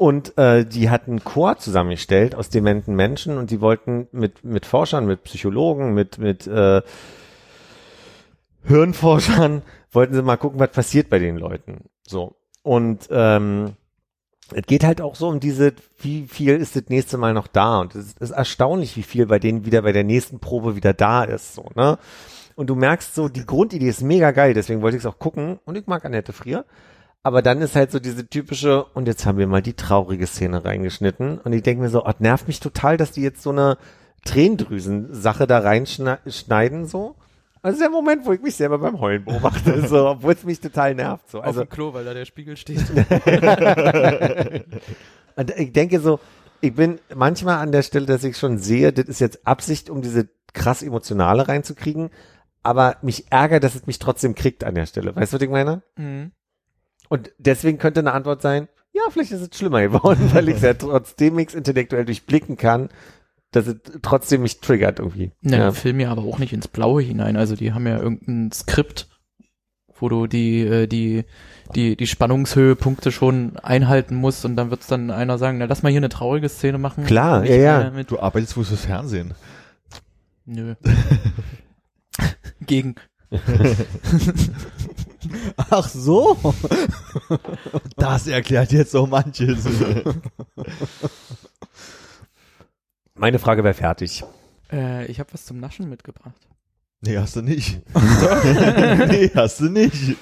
Und 0.00 0.38
äh, 0.38 0.64
die 0.64 0.88
hatten 0.88 1.10
einen 1.10 1.24
Chor 1.24 1.58
zusammengestellt 1.58 2.34
aus 2.34 2.48
dementen 2.48 2.96
Menschen 2.96 3.36
und 3.36 3.50
die 3.50 3.60
wollten 3.60 4.08
mit 4.12 4.42
mit 4.42 4.64
Forschern, 4.64 5.04
mit 5.04 5.24
Psychologen, 5.24 5.92
mit 5.92 6.16
mit 6.16 6.46
äh, 6.46 6.80
Hirnforschern 8.64 9.60
wollten 9.92 10.14
sie 10.14 10.22
mal 10.22 10.38
gucken, 10.38 10.58
was 10.58 10.70
passiert 10.70 11.10
bei 11.10 11.18
den 11.18 11.36
Leuten. 11.36 11.90
So 12.02 12.34
und 12.62 13.08
ähm, 13.10 13.76
es 14.54 14.62
geht 14.62 14.84
halt 14.84 15.02
auch 15.02 15.16
so 15.16 15.28
um 15.28 15.38
diese, 15.38 15.74
wie 15.98 16.26
viel 16.26 16.56
ist 16.56 16.76
das 16.76 16.84
nächste 16.88 17.18
Mal 17.18 17.34
noch 17.34 17.46
da 17.46 17.80
und 17.80 17.94
es 17.94 18.14
ist 18.14 18.30
erstaunlich, 18.30 18.96
wie 18.96 19.02
viel 19.02 19.26
bei 19.26 19.38
denen 19.38 19.66
wieder 19.66 19.82
bei 19.82 19.92
der 19.92 20.04
nächsten 20.04 20.40
Probe 20.40 20.76
wieder 20.76 20.94
da 20.94 21.24
ist. 21.24 21.54
So 21.54 21.66
ne. 21.74 21.98
Und 22.56 22.68
du 22.68 22.74
merkst 22.74 23.14
so, 23.14 23.28
die 23.28 23.44
Grundidee 23.44 23.90
ist 23.90 24.00
mega 24.00 24.30
geil, 24.30 24.54
deswegen 24.54 24.80
wollte 24.80 24.96
ich 24.96 25.02
es 25.02 25.06
auch 25.06 25.18
gucken 25.18 25.58
und 25.66 25.76
ich 25.76 25.86
mag 25.86 26.06
Annette 26.06 26.32
Frier. 26.32 26.64
Aber 27.22 27.42
dann 27.42 27.60
ist 27.60 27.76
halt 27.76 27.90
so 27.92 27.98
diese 27.98 28.26
typische, 28.26 28.84
und 28.84 29.06
jetzt 29.06 29.26
haben 29.26 29.36
wir 29.38 29.46
mal 29.46 29.60
die 29.60 29.74
traurige 29.74 30.26
Szene 30.26 30.64
reingeschnitten. 30.64 31.38
Und 31.38 31.52
ich 31.52 31.62
denke 31.62 31.82
mir 31.82 31.90
so, 31.90 32.04
oh, 32.06 32.12
nervt 32.18 32.48
mich 32.48 32.60
total, 32.60 32.96
dass 32.96 33.12
die 33.12 33.20
jetzt 33.22 33.42
so 33.42 33.50
eine 33.50 33.76
Tränendrüsen-Sache 34.24 35.46
da 35.46 35.58
reinschneiden, 35.58 36.86
so. 36.86 37.16
Also 37.62 37.78
der 37.80 37.90
Moment, 37.90 38.24
wo 38.24 38.32
ich 38.32 38.40
mich 38.40 38.56
selber 38.56 38.78
beim 38.78 39.00
Heulen 39.00 39.26
beobachte, 39.26 39.86
so, 39.86 40.08
obwohl 40.12 40.32
es 40.32 40.44
mich 40.44 40.60
total 40.60 40.94
nervt, 40.94 41.30
so. 41.30 41.40
Auf 41.40 41.46
Also, 41.46 41.64
dem 41.64 41.68
Klo, 41.68 41.92
weil 41.92 42.06
da 42.06 42.14
der 42.14 42.24
Spiegel 42.24 42.56
steht. 42.56 42.78
und 45.36 45.50
ich 45.58 45.72
denke 45.72 46.00
so, 46.00 46.20
ich 46.62 46.74
bin 46.74 46.98
manchmal 47.14 47.58
an 47.58 47.72
der 47.72 47.82
Stelle, 47.82 48.06
dass 48.06 48.24
ich 48.24 48.38
schon 48.38 48.56
sehe, 48.58 48.92
das 48.94 49.06
ist 49.06 49.20
jetzt 49.20 49.46
Absicht, 49.46 49.90
um 49.90 50.00
diese 50.00 50.28
krass 50.54 50.82
emotionale 50.82 51.48
reinzukriegen. 51.48 52.10
Aber 52.62 52.96
mich 53.02 53.30
ärgert, 53.30 53.64
dass 53.64 53.74
es 53.74 53.86
mich 53.86 53.98
trotzdem 53.98 54.34
kriegt 54.34 54.64
an 54.64 54.74
der 54.74 54.84
Stelle. 54.86 55.16
Weißt 55.16 55.32
du, 55.32 55.36
was 55.36 55.42
ich 55.42 55.50
meine? 55.50 55.82
mhm. 55.96 56.32
Und 57.10 57.32
deswegen 57.38 57.78
könnte 57.78 58.00
eine 58.00 58.12
Antwort 58.12 58.40
sein, 58.40 58.68
ja, 58.92 59.02
vielleicht 59.10 59.32
ist 59.32 59.40
es 59.40 59.58
schlimmer 59.58 59.82
geworden, 59.82 60.30
weil 60.32 60.48
ich 60.48 60.56
es 60.56 60.62
ja 60.62 60.74
trotzdem 60.78 61.34
nichts 61.34 61.54
intellektuell 61.54 62.04
durchblicken 62.04 62.56
kann, 62.56 62.88
dass 63.50 63.66
es 63.66 63.76
trotzdem 64.00 64.42
mich 64.42 64.60
triggert 64.60 65.00
irgendwie. 65.00 65.32
Ja, 65.42 65.58
ja. 65.58 65.70
die 65.70 65.76
filmen 65.76 66.00
ja 66.00 66.10
aber 66.12 66.22
auch 66.22 66.38
nicht 66.38 66.52
ins 66.52 66.68
Blaue 66.68 67.02
hinein. 67.02 67.36
Also 67.36 67.56
die 67.56 67.72
haben 67.72 67.84
ja 67.88 67.98
irgendein 67.98 68.52
Skript, 68.52 69.08
wo 69.98 70.08
du 70.08 70.28
die, 70.28 70.60
äh, 70.60 70.86
die, 70.86 71.24
die, 71.74 71.96
die 71.96 72.06
Spannungshöhepunkte 72.06 73.10
schon 73.10 73.56
einhalten 73.56 74.14
musst 74.14 74.44
und 74.44 74.54
dann 74.54 74.70
wird's 74.70 74.86
dann 74.86 75.10
einer 75.10 75.36
sagen, 75.36 75.58
na 75.58 75.64
lass 75.64 75.82
mal 75.82 75.90
hier 75.90 75.98
eine 75.98 76.10
traurige 76.10 76.48
Szene 76.48 76.78
machen. 76.78 77.06
Klar, 77.06 77.44
ja, 77.44 77.56
ja. 77.90 78.02
Du 78.04 78.20
arbeitest 78.20 78.56
wohl 78.56 78.64
fürs 78.64 78.84
Fernsehen. 78.84 79.34
nö. 80.44 80.76
Gegen. 82.66 82.94
Ach 85.70 85.88
so. 85.88 86.36
Das 87.96 88.26
erklärt 88.26 88.72
jetzt 88.72 88.92
so 88.92 89.06
manches. 89.06 89.66
Meine 93.14 93.38
Frage 93.38 93.64
wäre 93.64 93.74
fertig. 93.74 94.24
Äh, 94.72 95.06
ich 95.06 95.20
habe 95.20 95.32
was 95.32 95.44
zum 95.44 95.58
Naschen 95.60 95.88
mitgebracht. 95.88 96.34
nee, 97.00 97.18
hast 97.18 97.36
du 97.36 97.42
nicht. 97.42 97.80
nee, 99.08 99.30
hast 99.34 99.60
du 99.60 99.68
nicht. 99.68 100.16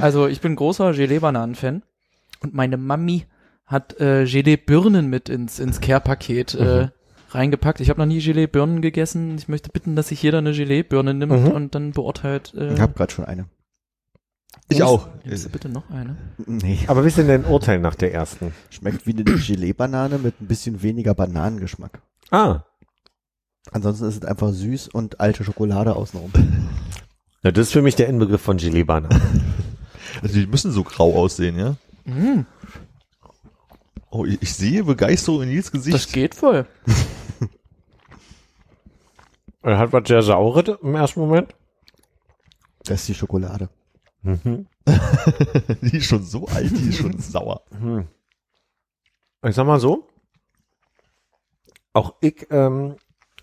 Also 0.00 0.26
ich 0.26 0.40
bin 0.40 0.56
großer 0.56 0.92
Gelee-Bananen-Fan 0.92 1.82
und 2.40 2.54
meine 2.54 2.76
Mami 2.76 3.26
hat 3.66 3.98
äh, 4.00 4.24
Gelee-Birnen 4.26 5.08
mit 5.08 5.28
ins, 5.28 5.58
ins 5.58 5.80
Care-Paket 5.80 6.54
äh, 6.54 6.88
reingepackt. 7.30 7.80
Ich 7.80 7.88
habe 7.90 8.00
noch 8.00 8.06
nie 8.06 8.20
Gelee-Birnen 8.20 8.82
gegessen. 8.82 9.36
Ich 9.38 9.48
möchte 9.48 9.70
bitten, 9.70 9.96
dass 9.96 10.08
sich 10.08 10.22
jeder 10.22 10.38
eine 10.38 10.52
Gelee-Birne 10.52 11.14
nimmt 11.14 11.32
Mhm. 11.32 11.48
und 11.50 11.74
dann 11.74 11.92
beurteilt. 11.92 12.52
Äh, 12.54 12.74
Ich 12.74 12.80
habe 12.80 12.92
gerade 12.94 13.12
schon 13.12 13.24
eine. 13.24 13.46
Ich 14.68 14.82
auch. 14.82 15.08
Nimmst 15.24 15.44
du 15.44 15.50
bitte 15.50 15.68
noch 15.68 15.88
eine? 15.90 16.16
Nee. 16.46 16.78
Aber 16.86 17.04
wie 17.04 17.08
ist 17.08 17.18
denn 17.18 17.28
dein 17.28 17.44
Urteil 17.44 17.78
nach 17.80 17.94
der 17.94 18.14
ersten? 18.14 18.52
Schmeckt 18.70 19.06
wie 19.06 19.12
eine 19.12 19.24
Gelee-Banane 19.24 20.18
mit 20.18 20.40
ein 20.40 20.46
bisschen 20.46 20.82
weniger 20.82 21.14
Bananengeschmack. 21.14 22.00
Ah. 22.30 22.62
Ansonsten 23.72 24.06
ist 24.06 24.22
es 24.22 24.24
einfach 24.28 24.50
süß 24.52 24.88
und 24.88 25.20
alte 25.20 25.44
Schokolade 25.44 25.94
außenrum. 25.96 26.32
Ja, 27.42 27.50
das 27.52 27.66
ist 27.68 27.72
für 27.72 27.82
mich 27.82 27.94
der 27.96 28.08
Inbegriff 28.08 28.40
von 28.42 28.56
Gelee-Bananen. 28.56 29.20
Also 30.22 30.36
die 30.38 30.46
müssen 30.46 30.70
so 30.70 30.84
grau 30.84 31.16
aussehen, 31.16 31.58
ja? 31.58 31.74
Mm, 32.04 32.46
Oh, 34.10 34.24
ich, 34.24 34.40
ich 34.42 34.54
sehe 34.54 34.84
Begeisterung 34.84 35.42
in 35.42 35.48
Nils 35.48 35.72
Gesicht. 35.72 35.92
das 35.94 36.06
geht 36.12 36.36
voll. 36.36 36.66
Er 39.62 39.78
hat 39.78 39.92
was 39.92 40.06
sehr 40.06 40.22
Saures 40.22 40.76
im 40.82 40.94
ersten 40.94 41.20
Moment. 41.20 41.54
Das 42.84 43.00
ist 43.00 43.08
die 43.08 43.14
Schokolade. 43.14 43.70
Mhm. 44.24 44.66
die 45.82 45.98
ist 45.98 46.06
schon 46.06 46.24
so 46.24 46.46
alt, 46.48 46.70
die 46.70 46.88
ist 46.88 46.98
schon 46.98 47.18
sauer. 47.18 47.62
Hm. 47.78 48.08
Ich 49.46 49.54
sag 49.54 49.66
mal 49.66 49.78
so, 49.78 50.08
auch 51.92 52.14
ich 52.20 52.46
ähm, 52.50 52.96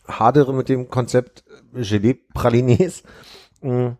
hadere 0.07 0.53
mit 0.53 0.69
dem 0.69 0.89
Konzept 0.89 1.43
Gelee-Pralines, 1.73 3.03
mh, 3.61 3.97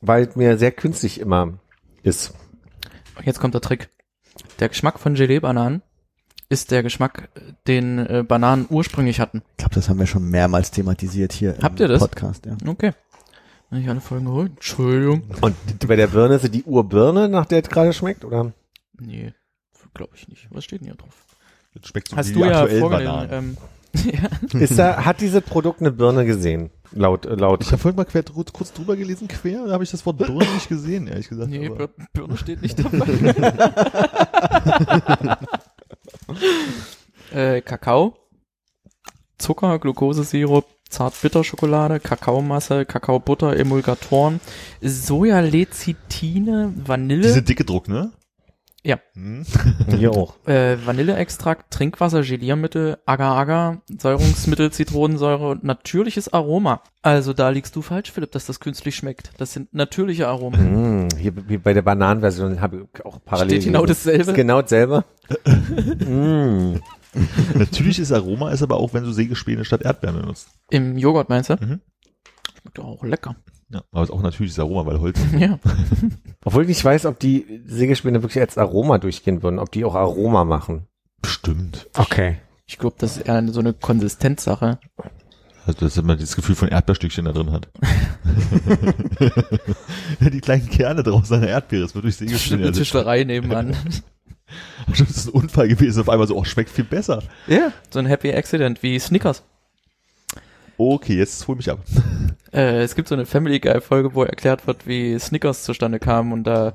weil 0.00 0.28
es 0.28 0.36
mir 0.36 0.58
sehr 0.58 0.72
künstlich 0.72 1.18
immer 1.20 1.58
ist. 2.02 2.34
Jetzt 3.24 3.40
kommt 3.40 3.54
der 3.54 3.60
Trick. 3.62 3.88
Der 4.60 4.68
Geschmack 4.68 4.98
von 4.98 5.14
Gelee-Bananen 5.14 5.82
ist 6.50 6.70
der 6.70 6.82
Geschmack, 6.82 7.30
den 7.66 7.98
äh, 7.98 8.24
Bananen 8.26 8.66
ursprünglich 8.68 9.18
hatten. 9.20 9.42
Ich 9.52 9.56
glaube, 9.56 9.74
das 9.74 9.88
haben 9.88 9.98
wir 9.98 10.06
schon 10.06 10.28
mehrmals 10.28 10.70
thematisiert 10.70 11.32
hier 11.32 11.56
Habt 11.62 11.80
im 11.80 11.86
ihr 11.86 11.88
das? 11.88 12.00
Podcast. 12.00 12.44
Ja. 12.46 12.56
Okay. 12.66 12.92
Hab 13.70 13.78
ich 13.78 13.88
alle 13.88 14.00
Folgen 14.00 14.26
geholt? 14.26 14.52
Entschuldigung. 14.56 15.22
Und 15.40 15.56
bei 15.86 15.96
der 15.96 16.06
Birne 16.06 16.34
ist 16.36 16.44
es 16.44 16.50
die 16.50 16.62
Urbirne, 16.64 17.28
nach 17.28 17.46
der 17.46 17.62
es 17.62 17.68
gerade 17.68 17.92
schmeckt, 17.92 18.24
oder? 18.24 18.52
Nee, 19.00 19.32
glaube 19.94 20.12
ich 20.16 20.28
nicht. 20.28 20.46
Was 20.50 20.64
steht 20.64 20.80
denn 20.80 20.86
hier 20.88 20.96
drauf? 20.96 21.24
Das 21.74 21.88
schmeckt 21.88 22.08
so 22.08 22.16
Hast 22.16 22.28
wie 22.30 22.32
du 22.34 22.42
die 22.42 22.46
ja 22.48 22.62
aktuellen. 22.62 22.88
Bananen. 22.90 23.30
Ähm, 23.32 23.56
ja. 24.12 24.28
Ist 24.60 24.78
da, 24.78 25.04
hat 25.04 25.20
dieses 25.20 25.42
Produkt 25.42 25.80
eine 25.80 25.90
Birne 25.90 26.24
gesehen? 26.24 26.70
Laut, 26.92 27.26
äh, 27.26 27.34
laut. 27.34 27.62
Ich 27.62 27.68
habe 27.72 27.78
vorhin 27.78 27.96
mal 27.96 28.04
quer, 28.04 28.22
kurz, 28.22 28.72
drüber 28.72 28.94
gelesen, 28.96 29.26
quer, 29.26 29.64
da 29.66 29.72
habe 29.72 29.82
ich 29.82 29.90
das 29.90 30.06
Wort 30.06 30.18
Birne 30.18 30.44
nicht 30.54 30.68
gesehen, 30.68 31.08
ehrlich 31.08 31.28
gesagt. 31.28 31.50
Nee, 31.50 31.66
aber- 31.68 31.88
Bir- 31.88 32.06
Birne 32.12 32.36
steht 32.36 32.62
nicht 32.62 32.78
dabei. 32.78 33.06
äh, 37.56 37.60
Kakao, 37.62 38.16
Zucker, 39.38 39.78
Glukosesirup, 39.78 40.66
Zartbitterschokolade, 40.88 41.98
Kakaomasse, 42.00 42.84
Kakaobutter, 42.84 43.56
Emulgatoren, 43.56 44.40
Sojalecithine, 44.80 46.72
Vanille, 46.76 47.22
Diese 47.22 47.42
dicke 47.42 47.64
Druck, 47.64 47.88
ne? 47.88 48.12
Ja. 48.86 48.98
Hm? 49.14 49.44
Hier 49.96 50.10
auch. 50.12 50.34
äh, 50.46 50.76
Vanilleextrakt, 50.84 51.70
Trinkwasser, 51.72 52.20
Geliermittel, 52.22 52.98
Agar-Agar, 53.06 53.78
Säurungsmittel, 53.88 54.70
Zitronensäure 54.72 55.48
und 55.48 55.64
natürliches 55.64 56.30
Aroma. 56.32 56.82
Also 57.00 57.32
da 57.32 57.48
liegst 57.48 57.74
du 57.76 57.82
falsch, 57.82 58.12
Philipp, 58.12 58.32
dass 58.32 58.44
das 58.44 58.60
künstlich 58.60 58.94
schmeckt. 58.94 59.30
Das 59.38 59.54
sind 59.54 59.72
natürliche 59.72 60.28
Aromen. 60.28 60.60
Hm, 60.60 61.08
hier 61.18 61.32
wie 61.48 61.56
bei 61.56 61.72
der 61.72 61.80
Bananenversion 61.80 62.60
habe 62.60 62.86
ich 62.94 63.04
auch 63.06 63.18
parallel. 63.24 63.62
Steht 63.62 63.72
genau 63.72 63.86
dasselbe. 63.86 64.20
Ist 64.30 64.34
genau 64.34 64.60
dasselbe. 64.60 65.04
mm. 66.04 66.80
Natürliches 67.54 68.12
Aroma 68.12 68.50
ist 68.50 68.62
aber 68.62 68.76
auch, 68.76 68.94
wenn 68.94 69.04
du 69.04 69.12
Sägespäne 69.12 69.64
statt 69.64 69.82
Erdbeeren 69.82 70.20
benutzt. 70.20 70.48
Im 70.70 70.96
Joghurt 70.98 71.28
meinst 71.28 71.50
du? 71.50 71.54
Mhm. 71.54 71.80
Schmeckt 72.60 72.78
doch 72.78 72.84
auch 72.84 73.04
lecker. 73.04 73.36
Ja, 73.70 73.82
aber 73.92 74.02
ist 74.04 74.10
auch 74.10 74.22
natürliches 74.22 74.58
Aroma, 74.58 74.86
weil 74.86 75.00
Holz. 75.00 75.18
Ja. 75.38 75.58
Obwohl 76.44 76.62
ich 76.62 76.68
nicht 76.68 76.84
weiß, 76.84 77.06
ob 77.06 77.18
die 77.18 77.62
Sägespäne 77.66 78.22
wirklich 78.22 78.40
als 78.40 78.58
Aroma 78.58 78.98
durchgehen 78.98 79.42
würden, 79.42 79.58
ob 79.58 79.72
die 79.72 79.84
auch 79.84 79.94
Aroma 79.94 80.44
machen. 80.44 80.86
Bestimmt. 81.22 81.88
Okay. 81.96 82.38
Ich 82.66 82.78
glaube, 82.78 82.96
das 82.98 83.16
ist 83.16 83.26
eher 83.26 83.46
so 83.48 83.60
eine 83.60 83.72
Konsistenzsache. 83.72 84.78
Also, 85.66 85.80
dass 85.80 86.02
man 86.02 86.18
das 86.18 86.36
Gefühl 86.36 86.54
von 86.54 86.68
Erdbeerstückchen 86.68 87.24
da 87.24 87.32
drin 87.32 87.50
hat. 87.52 87.68
Die 90.20 90.40
kleinen 90.40 90.68
Kerne 90.68 91.02
draus 91.02 91.32
an 91.32 91.40
der 91.40 91.50
Erdbeere, 91.50 91.82
das 91.82 91.94
wird 91.94 92.04
durch 92.04 92.18
Bestimmt 92.18 92.30
Sägespäne. 92.30 92.56
eine 92.56 92.66
ersetzt. 92.68 92.78
Tischlerei 92.78 93.24
nebenan. 93.24 93.76
Bestimmt 94.86 95.10
ist 95.10 95.26
ein 95.26 95.32
Unfall 95.32 95.68
gewesen, 95.68 96.00
auf 96.00 96.08
einmal 96.08 96.26
so, 96.26 96.36
oh, 96.36 96.44
schmeckt 96.44 96.70
viel 96.70 96.84
besser. 96.84 97.22
ja. 97.46 97.72
So 97.90 97.98
ein 97.98 98.06
Happy 98.06 98.32
Accident 98.32 98.82
wie 98.82 98.98
Snickers. 98.98 99.42
Okay, 100.76 101.16
jetzt 101.16 101.46
hol 101.46 101.56
mich 101.56 101.70
ab. 101.70 101.78
Äh, 102.52 102.82
es 102.84 102.94
gibt 102.94 103.08
so 103.08 103.16
eine 103.16 103.26
Family 103.26 103.58
Guy 103.58 103.80
Folge, 103.80 104.14
wo 104.14 104.22
erklärt 104.22 104.68
wird, 104.68 104.86
wie 104.86 105.18
Snickers 105.18 105.64
zustande 105.64 105.98
kam 105.98 106.30
und 106.30 106.44
da 106.44 106.74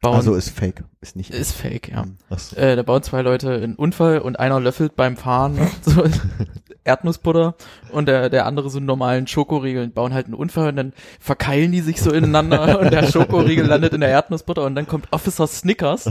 bauen 0.00 0.14
Also 0.14 0.36
ist 0.36 0.50
fake. 0.50 0.84
Ist 1.00 1.16
nicht. 1.16 1.30
ist 1.30 1.50
fake, 1.50 1.88
ja. 1.88 2.04
Achso. 2.28 2.54
Äh, 2.54 2.76
da 2.76 2.84
bauen 2.84 3.02
zwei 3.02 3.22
Leute 3.22 3.52
einen 3.54 3.74
Unfall 3.74 4.20
und 4.20 4.38
einer 4.38 4.60
löffelt 4.60 4.94
beim 4.94 5.16
Fahren 5.16 5.58
so 5.82 6.04
Erdnussbutter 6.90 7.54
und 7.92 8.06
der, 8.06 8.28
der 8.30 8.46
andere 8.46 8.68
so 8.70 8.78
einen 8.78 8.86
normalen 8.86 9.26
Schokoriegel 9.26 9.84
und 9.84 9.94
bauen 9.94 10.12
halt 10.12 10.26
einen 10.26 10.34
Unfall 10.34 10.70
und 10.70 10.76
dann 10.76 10.92
verkeilen 11.20 11.70
die 11.72 11.80
sich 11.80 12.00
so 12.02 12.10
ineinander 12.12 12.80
und 12.80 12.92
der 12.92 13.06
Schokoriegel 13.06 13.64
landet 13.66 13.92
in 13.94 14.00
der 14.00 14.10
Erdnussbutter 14.10 14.64
und 14.64 14.74
dann 14.74 14.86
kommt 14.88 15.06
Officer 15.12 15.46
Snickers 15.46 16.06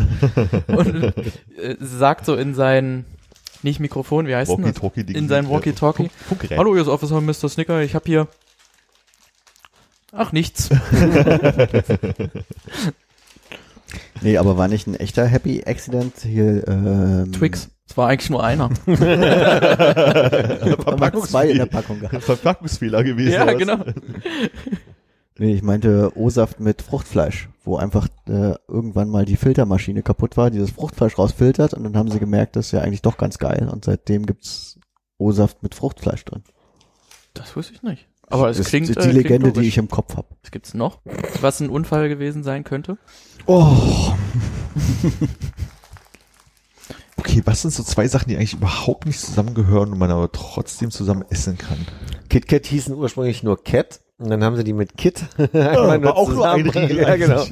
und 0.68 1.14
äh, 1.58 1.76
sagt 1.80 2.26
so 2.26 2.36
in 2.36 2.54
sein, 2.56 3.06
nicht 3.62 3.80
Mikrofon, 3.80 4.26
wie 4.28 4.36
heißt 4.36 4.50
das? 4.50 4.58
In 5.16 5.28
sein 5.28 5.50
Walkie-Talkie. 5.50 6.04
Funk- 6.10 6.28
Funkgerät. 6.28 6.58
Hallo, 6.58 6.74
hier 6.74 6.82
ist 6.84 6.88
Officer 6.88 7.20
Mr. 7.20 7.50
Snicker, 7.50 7.82
ich 7.82 7.94
hab 7.96 8.06
hier 8.06 8.28
Ach, 10.12 10.32
nichts. 10.32 10.70
Nee, 14.22 14.38
aber 14.38 14.58
war 14.58 14.68
nicht 14.68 14.86
ein 14.88 14.96
echter 14.96 15.26
Happy 15.26 15.64
Accident 15.66 16.14
hier. 16.22 16.68
Ähm, 16.68 17.32
Twix. 17.32 17.70
Es 17.90 17.98
war 17.98 18.10
eigentlich 18.10 18.30
nur 18.30 18.44
einer. 18.44 18.70
Zwei 21.26 21.50
in 21.50 21.58
der 21.58 21.66
Packung 21.66 22.00
gehabt. 22.00 22.24
Verpackungsfehler 22.24 23.04
gewesen. 23.04 23.34
ja, 23.34 23.52
genau. 23.54 23.78
Nee, 25.42 25.54
ich 25.54 25.64
meinte 25.64 26.12
O-Saft 26.16 26.60
mit 26.60 26.82
Fruchtfleisch, 26.82 27.48
wo 27.64 27.78
einfach 27.78 28.10
äh, 28.28 28.56
irgendwann 28.68 29.08
mal 29.10 29.24
die 29.24 29.38
Filtermaschine 29.38 30.04
kaputt 30.04 30.36
war, 30.36 30.52
die 30.52 30.60
das 30.60 30.72
Fruchtfleisch 30.72 31.18
rausfiltert 31.18 31.74
und 31.74 31.86
dann 31.86 31.96
haben 31.96 32.12
sie 32.12 32.20
gemerkt, 32.20 32.58
das 32.58 32.66
ist 32.66 32.74
ja 32.74 32.82
eigentlich 32.82 33.04
doch 33.04 33.16
ganz 33.18 33.38
geil 33.38 33.70
und 33.72 33.86
seitdem 33.86 34.26
gibt's 34.26 34.78
O-Saft 35.18 35.64
mit 35.64 35.76
Fruchtfleisch 35.76 36.26
drin. 36.26 36.44
Das 37.34 37.56
wusste 37.56 37.74
ich 37.74 37.84
nicht. 37.84 38.10
Aber 38.28 38.50
es 38.50 38.58
das 38.58 38.68
klingt 38.68 38.90
ist 38.90 38.98
äh, 38.98 39.02
die 39.02 39.10
klingt 39.12 39.24
Legende, 39.24 39.52
die 39.54 39.60
logisch. 39.60 39.68
ich 39.70 39.78
im 39.78 39.88
Kopf 39.88 40.18
habe. 40.18 40.28
Was 40.44 40.52
gibt's 40.52 40.74
noch? 40.74 41.00
Was 41.40 41.62
ein 41.62 41.70
Unfall 41.70 42.10
gewesen 42.10 42.44
sein 42.44 42.66
könnte? 42.66 42.98
Oh, 43.46 43.78
Okay, 47.20 47.42
was 47.44 47.62
sind 47.64 47.74
so 47.74 47.84
zwei 47.84 48.08
Sachen, 48.08 48.30
die 48.30 48.38
eigentlich 48.38 48.54
überhaupt 48.54 49.06
nicht 49.06 49.20
zusammengehören 49.20 49.92
und 49.92 49.98
man 49.98 50.10
aber 50.10 50.32
trotzdem 50.32 50.90
zusammen 50.90 51.26
essen 51.30 51.58
kann? 51.58 51.78
KitKat 52.30 52.66
hießen 52.66 52.96
ursprünglich 52.96 53.44
nur 53.44 53.62
Cat 53.62 54.00
und 54.20 54.30
dann 54.30 54.42
haben 54.42 54.56
sie 54.56 54.64
die 54.64 54.72
mit 54.72 54.98
Kit 54.98 55.24
Ja, 55.54 55.72
einmal 55.72 56.02
war 56.02 56.16
auch 56.16 56.30
nur 56.30 56.50
ein 56.50 56.70
Riegel 56.70 56.98
Ja, 57.02 57.18
genau. 57.18 57.44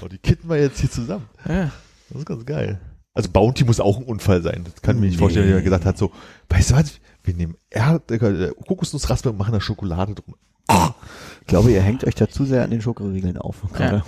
Oh, 0.00 0.06
die 0.06 0.18
kitten 0.18 0.48
wir 0.48 0.60
jetzt 0.60 0.78
hier 0.78 0.90
zusammen. 0.90 1.24
Ja. 1.48 1.72
Das 2.08 2.18
ist 2.20 2.26
ganz 2.26 2.46
geil. 2.46 2.80
Also 3.14 3.28
Bounty 3.30 3.64
muss 3.64 3.80
auch 3.80 3.96
ein 3.98 4.04
Unfall 4.04 4.42
sein. 4.42 4.64
Das 4.64 4.80
kann 4.80 4.94
ich 4.96 5.00
mir 5.00 5.06
nicht 5.08 5.16
Nee. 5.16 5.20
vorstellen, 5.22 5.48
der 5.50 5.60
gesagt 5.62 5.86
hat 5.86 5.98
so, 5.98 6.12
weißt 6.50 6.70
du 6.70 6.74
was, 6.76 7.00
wir 7.24 7.34
nehmen 7.34 7.56
Erd 7.70 8.08
äh, 8.12 8.52
Kokosnussraspel 8.68 9.32
und 9.32 9.38
machen 9.38 9.52
da 9.52 9.60
Schokolade 9.60 10.14
drum. 10.14 10.36
Ich 10.68 11.46
glaube, 11.46 11.70
ihr 11.70 11.80
hängt 11.80 12.04
euch 12.04 12.14
da 12.16 12.28
zu 12.28 12.44
sehr 12.44 12.64
an 12.64 12.70
den 12.70 12.80
Schokoriegeln 12.82 13.38
auf. 13.38 13.56
Ja, 13.78 14.02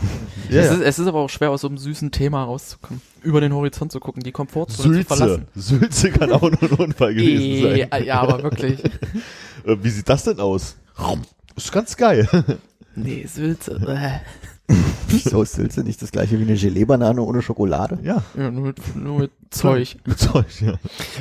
es. 0.51 0.71
Ist, 0.73 0.81
es 0.81 0.99
ist 0.99 1.07
aber 1.07 1.21
auch 1.21 1.31
schwer, 1.31 1.51
aus 1.51 1.61
so 1.61 1.69
einem 1.69 1.79
süßen 1.79 2.11
Thema 2.11 2.43
rauszukommen. 2.45 3.01
Über 3.23 3.41
den 3.41 3.53
Horizont 3.53 3.93
zu 3.93 4.01
gucken, 4.01 4.23
die 4.23 4.33
Komfortzone 4.33 4.77
zu 4.89 4.93
Sülze. 4.95 5.05
verlassen. 5.17 5.47
Sülze 5.55 6.11
kann 6.11 6.33
auch 6.33 6.43
nur 6.43 6.61
ein 6.63 6.71
Unfall 6.73 7.15
gewesen 7.15 7.41
Eh, 7.43 7.87
sein. 7.91 8.05
ja, 8.05 8.21
aber 8.21 8.43
wirklich. 8.43 8.83
Äh, 9.65 9.77
Wie 9.83 9.91
sieht 9.91 10.09
das 10.09 10.23
denn 10.25 10.39
aus? 10.39 10.77
Ist 11.57 11.73
ganz 11.73 11.97
geil. 11.97 12.29
Nee, 12.95 13.27
Sülze. 13.27 13.81
Wieso 15.09 15.43
ist 15.43 15.55
Sülze 15.55 15.83
nicht 15.83 16.03
das 16.03 16.11
gleiche 16.13 16.39
wie 16.39 16.43
eine 16.43 16.55
Gelee-Banane 16.55 17.23
ohne 17.23 17.41
Schokolade? 17.41 17.99
Ja, 18.03 18.23
Ja, 18.37 18.51
nur 18.51 18.67
mit, 18.67 18.97
nur 18.97 19.19
mit 19.21 19.31
Zeug. 19.51 19.97
mit 20.07 20.19
Zeug, 20.19 20.61
ja. 20.61 20.75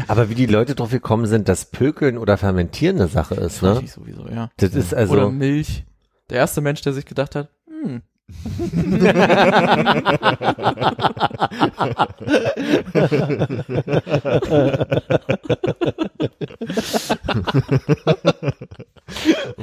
Aber 0.07 0.29
wie 0.29 0.35
die 0.35 0.45
Leute 0.45 0.75
drauf 0.75 0.91
gekommen 0.91 1.25
sind, 1.25 1.47
dass 1.47 1.65
Pökeln 1.65 2.17
oder 2.17 2.37
Fermentieren 2.37 2.97
eine 2.97 3.07
Sache 3.07 3.35
ist, 3.35 3.63
Weiß 3.63 3.77
ne? 3.79 3.85
ich 3.85 3.91
sowieso, 3.93 4.27
ja. 4.27 4.49
Das 4.57 4.75
ist 4.75 4.93
also, 4.93 5.13
Oder 5.13 5.31
Milch. 5.31 5.85
Der 6.29 6.37
erste 6.39 6.59
Mensch, 6.59 6.81
der 6.81 6.91
sich 6.91 7.05
gedacht 7.05 7.35
hat, 7.35 7.49
hm, 7.67 8.01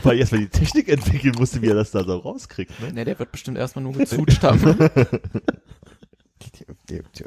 Weil 0.02 0.18
erst 0.18 0.32
mal 0.32 0.38
die 0.38 0.48
Technik 0.48 0.88
entwickeln 0.88 1.34
musste, 1.38 1.60
wie 1.60 1.68
er 1.68 1.74
das 1.74 1.90
da 1.90 2.04
so 2.04 2.16
rauskriegt, 2.16 2.72
ne? 2.80 2.92
ne, 2.92 3.04
der 3.04 3.18
wird 3.18 3.32
bestimmt 3.32 3.58
erstmal 3.58 3.82
nur 3.82 3.92
gezutscht 3.98 4.42
haben. 4.42 4.78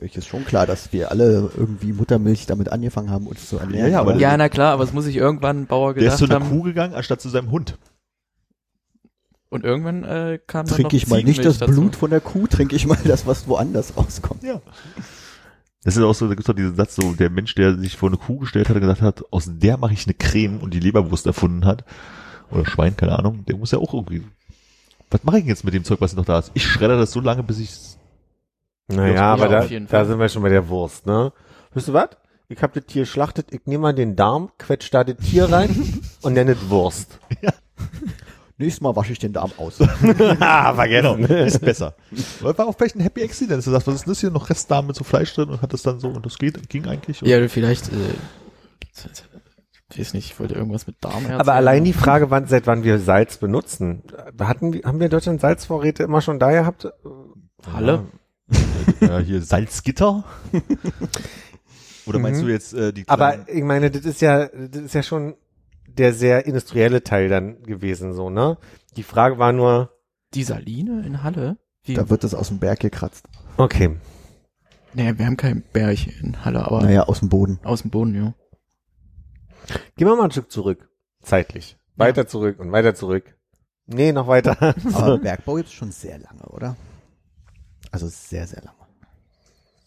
Euch 0.02 0.16
ist 0.16 0.28
schon 0.28 0.46
klar, 0.46 0.66
dass 0.66 0.92
wir 0.94 1.12
alle 1.12 1.52
irgendwie 1.56 1.94
Muttermilch 1.94 2.46
damit 2.48 2.72
angefangen 2.72 3.12
haben, 3.12 3.28
uns 3.28 3.48
zu 3.48 3.58
ernähren. 3.58 3.88
Ja, 3.88 3.94
ja, 3.94 4.00
aber 4.00 4.16
ja, 4.16 4.36
na 4.38 4.50
klar, 4.50 4.74
aber 4.74 4.84
es 4.84 4.94
muss 4.94 5.06
sich 5.06 5.16
irgendwann 5.18 5.62
ein 5.62 5.68
Bauer 5.68 5.94
Der 5.94 6.04
ist 6.04 6.20
gedacht 6.20 6.20
zu 6.20 6.26
einer 6.26 6.46
haben. 6.46 6.50
Kuh 6.50 6.64
gegangen, 6.64 6.94
anstatt 6.96 7.22
zu 7.22 7.30
seinem 7.30 7.52
Hund. 7.52 7.78
Und 9.50 9.64
irgendwann 9.64 10.04
äh, 10.04 10.40
kam 10.46 10.66
dann 10.66 10.72
noch 10.72 10.76
trinke 10.76 10.98
ich 10.98 11.08
mal 11.08 11.24
nicht 11.24 11.44
das 11.44 11.58
dazu. 11.58 11.74
Blut 11.74 11.96
von 11.96 12.10
der 12.10 12.20
Kuh, 12.20 12.48
trinke 12.48 12.76
ich 12.76 12.86
mal 12.86 12.98
das, 13.06 13.26
was 13.26 13.48
woanders 13.48 13.96
rauskommt. 13.96 14.44
Ja. 14.44 14.62
Das 15.84 15.96
ist 15.96 16.04
auch 16.04 16.14
so, 16.14 16.28
da 16.28 16.34
gibt's 16.34 16.48
doch 16.48 16.54
diesen 16.54 16.76
Satz, 16.76 16.96
so 16.96 17.14
der 17.14 17.30
Mensch, 17.30 17.56
der 17.56 17.78
sich 17.78 17.96
vor 17.96 18.10
eine 18.10 18.18
Kuh 18.18 18.40
gestellt 18.40 18.68
hat 18.68 18.76
und 18.76 18.82
gesagt 18.82 19.02
hat, 19.02 19.24
aus 19.32 19.50
der 19.50 19.78
mache 19.78 19.94
ich 19.94 20.06
eine 20.06 20.16
Creme 20.16 20.60
und 20.60 20.74
die 20.74 20.82
Leberwurst 20.82 21.26
erfunden 21.26 21.66
hat, 21.66 21.86
oder 22.52 22.66
Schwein, 22.66 22.98
keine 22.98 23.18
Ahnung, 23.18 23.46
der 23.46 23.56
muss 23.56 23.72
ja 23.72 23.80
auch 23.80 23.94
irgendwie, 23.94 24.24
was 25.10 25.24
mache 25.24 25.38
ich 25.38 25.44
denn 25.44 25.50
jetzt 25.50 25.64
mit 25.64 25.74
dem 25.74 25.86
Zeug, 25.86 26.02
was 26.02 26.14
noch 26.14 26.26
da 26.26 26.40
ist? 26.40 26.52
Ich 26.56 26.66
schredder 26.66 26.98
das 26.98 27.12
so 27.12 27.22
lange, 27.22 27.44
bis 27.44 27.60
ich 27.60 27.72
Naja, 28.88 29.14
Ja, 29.14 29.34
aber 29.34 29.48
da, 29.48 29.60
auf 29.60 29.72
jeden 29.72 29.88
da 29.88 30.04
sind 30.04 30.20
wir 30.20 30.28
schon 30.28 30.42
bei 30.42 30.50
der 30.50 30.68
Wurst, 30.68 31.06
ne? 31.06 31.32
Wisst 31.74 31.88
ihr 31.88 31.94
was? 31.94 32.10
Ich 32.50 32.62
hab 32.62 32.74
das 32.74 32.86
Tier 32.86 33.06
schlachtet, 33.06 33.54
ich 33.54 33.62
nehme 33.66 33.84
mal 33.84 33.94
den 33.94 34.16
Darm, 34.16 34.52
quetsch 34.58 34.90
da 34.92 35.04
das 35.04 35.18
Tier 35.18 35.52
rein 35.52 36.02
und 36.22 36.34
nenne 36.34 36.52
es 36.52 36.70
Wurst. 36.70 37.20
Nächstes 38.60 38.82
Mal 38.82 38.96
wasche 38.96 39.12
ich 39.14 39.20
den 39.20 39.34
Darm 39.34 39.52
aus. 39.58 39.80
ah, 40.40 40.74
vergessen. 40.74 41.24
ist 41.26 41.62
besser. 41.62 41.96
War 42.42 42.68
auch 42.68 42.76
vielleicht 42.76 42.96
ein 42.96 43.02
Happy 43.02 43.24
Accident, 43.24 43.60
dass 43.60 43.66
du 43.66 43.72
sagst, 43.72 43.86
was 43.88 43.96
ist 43.96 44.06
denn 44.06 44.12
das 44.12 44.20
hier, 44.20 44.32
noch 44.32 44.50
Restdarm 44.50 44.88
mit 44.88 44.96
so 44.96 45.04
Fleisch 45.04 45.34
drin 45.36 45.50
und 45.50 45.62
hat 45.62 45.74
das 45.74 45.84
dann 45.84 46.00
so, 46.00 46.08
und 46.10 46.26
das 46.26 46.38
geht, 46.40 46.68
ging 46.70 46.88
eigentlich. 46.88 47.22
Ja, 47.22 47.38
oder 47.38 47.50
vielleicht, 47.50 47.90
äh, 47.90 47.96
ich 49.90 50.00
weiß 50.00 50.14
nicht, 50.16 50.32
ich 50.32 50.40
wollte 50.40 50.56
irgendwas 50.56 50.88
mit 50.88 50.98
Darm 51.02 51.18
erzählen. 51.24 51.40
Aber 51.40 51.54
allein 51.54 51.84
die 51.84 51.94
Frage, 51.94 52.30
wann, 52.32 52.48
seit 52.48 52.66
wann 52.68 52.84
wir 52.84 53.00
Salz 53.00 53.38
benutzen. 53.38 54.02
Hatten, 54.40 54.74
wir- 54.74 54.84
haben 54.84 55.00
wir 55.00 55.06
in 55.06 55.12
Deutschland 55.12 55.40
Salzvorräte 55.40 56.04
immer 56.04 56.22
schon 56.22 56.40
da 56.40 56.52
gehabt? 56.52 56.88
Halle? 57.74 58.06
ja, 59.02 59.20
hier 59.20 59.42
Salzgitter. 59.42 60.24
Oder 62.06 62.20
meinst 62.20 62.42
Mhm. 62.42 62.46
du 62.48 62.52
jetzt 62.54 62.74
äh, 62.74 62.92
die 62.94 63.04
kleinen- 63.04 63.22
Aber 63.44 63.50
ich 63.54 63.64
meine, 63.64 63.92
das 63.92 64.04
ist 64.06 64.22
ja, 64.22 64.48
das 64.48 64.82
ist 64.82 64.94
ja 64.96 65.04
schon 65.04 65.36
der 65.98 66.14
sehr 66.14 66.46
industrielle 66.46 67.04
Teil 67.04 67.30
dann 67.30 67.64
gewesen, 67.64 68.14
so, 68.14 68.30
ne? 68.30 68.58
Die 68.96 69.04
Frage 69.04 69.38
war 69.38 69.52
nur, 69.54 69.92
Die 70.34 70.44
Saline 70.44 71.06
in 71.06 71.24
Halle? 71.24 71.58
Wie? 71.84 71.94
Da 71.94 72.10
wird 72.10 72.24
das 72.24 72.34
aus 72.34 72.50
dem 72.50 72.60
Berg 72.60 72.80
gekratzt. 72.80 73.28
okay, 73.58 73.96
naja, 74.94 75.18
wir 75.20 75.26
haben 75.28 75.38
keinen 75.38 75.62
Berg 75.74 76.08
in 76.22 76.44
Halle, 76.44 76.66
aber 76.66 76.82
Naja, 76.82 77.04
aus 77.04 77.20
dem 77.20 77.30
Boden. 77.30 77.60
aus 77.64 77.82
dem 77.84 77.92
Boden, 77.92 78.16
ja. 78.16 78.34
gehen 79.96 80.08
wir 80.08 80.16
mal 80.16 80.24
ein 80.26 80.32
Stück 80.32 80.52
zurück, 80.52 80.90
zeitlich. 81.22 81.78
Weiter 81.96 82.28
zurück 82.28 82.60
und 82.60 82.72
weiter 82.72 82.96
zurück. 82.96 83.36
Nee, 83.86 84.12
noch 84.12 84.28
weiter. 84.28 84.56
Aber 84.94 85.18
Bergbau 85.22 85.56
gibt's 85.56 85.74
schon 85.74 85.92
sehr 85.92 86.20
lange, 86.20 86.44
oder? 86.50 86.76
Also 87.92 88.08
sehr, 88.08 88.46
sehr 88.48 88.62
lange. 88.64 88.78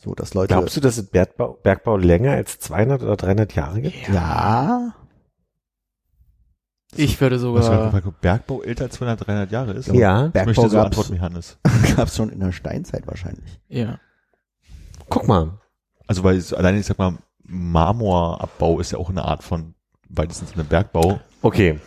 So, 0.02 0.14
dass 0.14 0.32
Leute. 0.32 0.54
Glaubst 0.54 0.76
du, 0.76 0.80
dass 0.80 0.96
es 0.96 1.06
Bergbau, 1.10 1.58
Bergbau 1.62 1.96
länger 1.98 2.32
als 2.32 2.58
200 2.60 3.02
oder 3.02 3.16
300 3.16 3.54
Jahre 3.54 3.82
gibt? 3.82 4.08
Ja. 4.08 4.94
Ich 6.96 7.20
würde 7.20 7.36
was 7.36 7.42
sogar, 7.42 7.92
weil 7.92 8.02
Bergbau 8.20 8.62
älter 8.62 8.84
als 8.84 8.94
200, 8.94 9.26
300 9.26 9.52
Jahre 9.52 9.72
ist? 9.72 9.88
Ja. 9.88 10.26
Ich 10.26 10.34
möchte 10.34 10.62
Bergbau 10.62 10.68
so 10.68 10.76
gab's, 10.76 10.86
antworten 10.86 11.14
wie 11.14 11.20
Hannes. 11.20 11.58
gab's 11.96 12.16
schon 12.16 12.30
in 12.30 12.40
der 12.40 12.52
Steinzeit 12.52 13.06
wahrscheinlich. 13.06 13.60
ja. 13.68 13.98
Guck 15.08 15.26
mal. 15.26 15.58
Also 16.06 16.24
weil 16.24 16.36
es, 16.36 16.52
alleine, 16.54 16.78
ich 16.78 16.86
sag 16.86 16.98
mal, 16.98 17.18
Marmorabbau 17.42 18.78
ist 18.80 18.92
ja 18.92 18.98
auch 18.98 19.10
eine 19.10 19.24
Art 19.24 19.42
von 19.42 19.74
weitestens 20.08 20.54
einem 20.54 20.66
Bergbau. 20.66 21.20
Okay. 21.42 21.80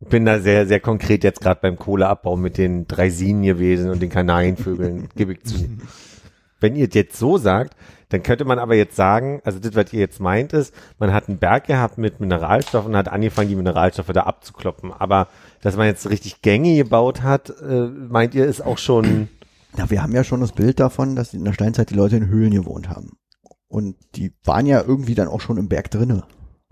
Ich 0.00 0.08
bin 0.08 0.24
da 0.24 0.40
sehr, 0.40 0.66
sehr 0.66 0.80
konkret 0.80 1.22
jetzt 1.22 1.40
gerade 1.40 1.60
beim 1.60 1.78
Kohleabbau 1.78 2.36
mit 2.36 2.58
den 2.58 2.88
Draisinen 2.88 3.42
gewesen 3.42 3.90
und 3.90 4.02
den 4.02 4.10
Kanarienvögeln, 4.10 5.08
gebe 5.14 5.34
ich 5.34 5.44
zu. 5.44 5.56
Wenn 6.60 6.76
ihr 6.76 6.88
es 6.88 6.94
jetzt 6.94 7.18
so 7.18 7.38
sagt, 7.38 7.76
dann 8.12 8.22
könnte 8.22 8.44
man 8.44 8.58
aber 8.58 8.74
jetzt 8.74 8.96
sagen, 8.96 9.40
also 9.44 9.58
das, 9.58 9.74
was 9.74 9.92
ihr 9.92 10.00
jetzt 10.00 10.20
meint, 10.20 10.52
ist, 10.52 10.74
man 10.98 11.12
hat 11.12 11.28
einen 11.28 11.38
Berg 11.38 11.66
gehabt 11.66 11.98
mit 11.98 12.20
Mineralstoffen 12.20 12.92
und 12.92 12.96
hat 12.96 13.08
angefangen, 13.08 13.48
die 13.48 13.56
Mineralstoffe 13.56 14.12
da 14.12 14.22
abzukloppen. 14.22 14.92
Aber 14.92 15.28
dass 15.60 15.76
man 15.76 15.86
jetzt 15.86 16.08
richtig 16.08 16.42
Gänge 16.42 16.76
gebaut 16.76 17.22
hat, 17.22 17.50
äh, 17.60 17.86
meint 17.86 18.34
ihr, 18.34 18.46
ist 18.46 18.60
auch 18.60 18.78
schon, 18.78 19.28
Ja, 19.76 19.88
wir 19.90 20.02
haben 20.02 20.12
ja 20.12 20.24
schon 20.24 20.40
das 20.40 20.52
Bild 20.52 20.80
davon, 20.80 21.16
dass 21.16 21.32
in 21.32 21.44
der 21.44 21.52
Steinzeit 21.52 21.90
die 21.90 21.94
Leute 21.94 22.16
in 22.16 22.28
Höhlen 22.28 22.50
gewohnt 22.50 22.88
haben. 22.88 23.16
Und 23.68 23.96
die 24.16 24.34
waren 24.44 24.66
ja 24.66 24.82
irgendwie 24.82 25.14
dann 25.14 25.28
auch 25.28 25.40
schon 25.40 25.56
im 25.56 25.68
Berg 25.68 25.90
drinne 25.90 26.24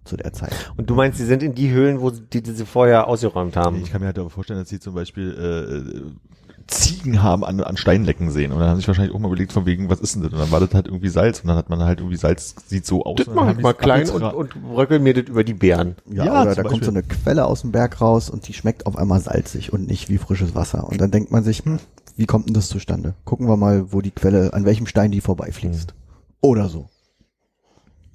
zu 0.05 0.17
der 0.17 0.33
Zeit. 0.33 0.53
und 0.77 0.91
du 0.91 0.95
meinst, 0.95 1.19
sie 1.19 1.25
sind 1.25 1.43
in 1.43 1.55
die 1.55 1.71
Höhlen, 1.71 2.01
wo 2.01 2.11
sie, 2.11 2.23
die, 2.23 2.43
die 2.43 2.53
sie 2.53 2.67
vorher 2.67 3.07
ausgeräumt 3.07 3.57
haben. 3.57 3.77
Ich 3.77 3.91
kann 3.91 4.01
mir 4.01 4.09
halt 4.09 4.19
aber 4.19 4.31
vorstellen, 4.31 4.59
dass 4.61 4.69
sie 4.69 4.81
zum 4.81 4.95
Beispiel 4.95 5.31
äh, 5.33 6.49
Ziegen 6.70 7.22
haben 7.22 7.44
an, 7.44 7.60
an 7.60 7.76
Steinlecken 7.76 8.30
sehen. 8.30 8.52
Und 8.52 8.60
dann 8.60 8.68
haben 8.68 8.76
sie 8.76 8.80
sich 8.82 8.88
wahrscheinlich 8.88 9.14
auch 9.14 9.18
mal 9.18 9.28
überlegt, 9.28 9.52
von 9.52 9.66
wegen, 9.66 9.90
was 9.90 10.01
ist 10.01 10.14
denn 10.14 10.22
das? 10.22 10.32
Und 10.32 10.38
dann 10.38 10.51
war 10.51 10.60
das 10.60 10.72
halt 10.72 10.86
irgendwie 10.86 11.09
Salz. 11.09 11.40
Und 11.40 11.48
dann 11.48 11.56
hat 11.56 11.68
man 11.68 11.80
halt 11.80 11.98
irgendwie 11.98 12.16
Salz, 12.16 12.55
sieht 12.66 12.86
so 12.86 13.05
aus. 13.05 13.16
Das 13.16 13.26
und 13.28 13.34
dann 13.34 13.44
mache 13.44 13.48
haben 13.51 13.59
ich 13.59 13.62
mal 13.62 13.72
klein 13.74 14.09
und, 14.09 14.22
und 14.22 14.62
bröckel 14.62 15.01
mir 15.01 15.14
das 15.14 15.24
über 15.28 15.44
die 15.44 15.55
Beeren. 15.55 15.97
Ja, 16.10 16.24
Ja, 16.24 16.42
oder 16.42 16.55
da 16.55 16.62
kommt 16.62 16.84
so 16.84 16.92
Beispiel. 16.92 16.98
eine 16.98 17.02
Quelle 17.02 17.44
aus 17.47 17.62
dem 17.62 17.72
Berg 17.72 18.01
raus 18.01 18.30
und 18.30 18.47
die 18.48 18.52
schmeckt 18.55 18.86
auf 18.86 18.97
einmal 18.97 19.20
salzig 19.20 19.72
und 19.72 19.86
nicht 19.86 20.09
wie 20.09 20.18
frisches 20.18 20.55
Wasser. 20.55 20.88
Und 20.88 21.01
dann 21.01 21.10
denkt 21.10 21.30
man 21.30 21.42
sich, 21.44 21.64
hm, 21.64 21.78
wie 22.16 22.26
kommt 22.26 22.47
denn 22.47 22.55
das 22.55 22.68
zustande? 22.68 23.14
Gucken 23.24 23.48
wir 23.48 23.56
mal, 23.56 23.92
wo 23.92 24.01
die 24.01 24.10
Quelle, 24.10 24.52
an 24.52 24.64
welchem 24.64 24.86
Stein 24.86 25.10
die 25.10 25.20
vorbeifließt. 25.20 25.94
Oder 26.40 26.68
so. 26.68 26.88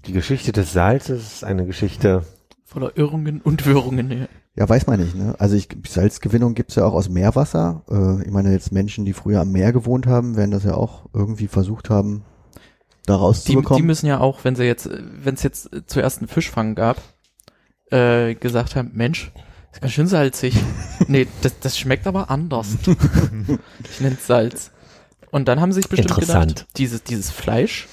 Die 0.07 0.13
Geschichte 0.13 0.51
des 0.51 0.71
Salzes 0.73 1.33
ist 1.33 1.43
eine 1.43 1.65
Geschichte. 1.65 2.23
Voller 2.67 2.97
Irrungen 2.97 3.41
und 3.41 3.65
Wirrungen, 3.67 4.11
ja. 4.11 4.27
Ja, 4.55 4.67
weiß 4.67 4.87
man 4.87 4.99
nicht, 4.99 5.15
ne? 5.15 5.35
Also 5.37 5.55
ich, 5.55 5.67
Salzgewinnung 5.87 6.55
gibt's 6.55 6.75
ja 6.75 6.85
auch 6.85 6.93
aus 6.93 7.09
Meerwasser. 7.09 7.83
Äh, 7.89 8.23
ich 8.25 8.31
meine, 8.31 8.51
jetzt 8.51 8.71
Menschen, 8.71 9.05
die 9.05 9.13
früher 9.13 9.41
am 9.41 9.51
Meer 9.51 9.71
gewohnt 9.71 10.07
haben, 10.07 10.35
werden 10.35 10.51
das 10.51 10.63
ja 10.63 10.73
auch 10.73 11.05
irgendwie 11.13 11.47
versucht 11.47 11.89
haben, 11.89 12.23
da 13.05 13.13
Die, 13.13 13.17
die 13.19 13.23
rauszubekommen. 13.23 13.85
müssen 13.85 14.07
ja 14.07 14.19
auch, 14.19 14.43
wenn 14.43 14.55
sie 14.55 14.63
jetzt, 14.63 14.89
wenn 14.89 15.35
es 15.35 15.43
jetzt 15.43 15.69
zuerst 15.87 16.19
einen 16.19 16.27
Fischfang 16.27 16.73
gab, 16.73 17.01
äh, 17.91 18.33
gesagt 18.33 18.75
haben, 18.75 18.91
Mensch, 18.93 19.31
ist 19.71 19.81
ganz 19.81 19.93
schön 19.93 20.07
salzig. 20.07 20.55
nee, 21.07 21.27
das, 21.41 21.59
das 21.59 21.77
schmeckt 21.77 22.07
aber 22.07 22.31
anders. 22.31 22.77
ich 23.91 24.01
nenn's 24.01 24.25
Salz. 24.25 24.71
Und 25.31 25.47
dann 25.49 25.59
haben 25.59 25.71
sie 25.71 25.81
sich 25.81 25.89
bestimmt 25.89 26.15
gedacht, 26.15 26.65
dieses, 26.77 27.03
dieses 27.03 27.29
Fleisch 27.29 27.87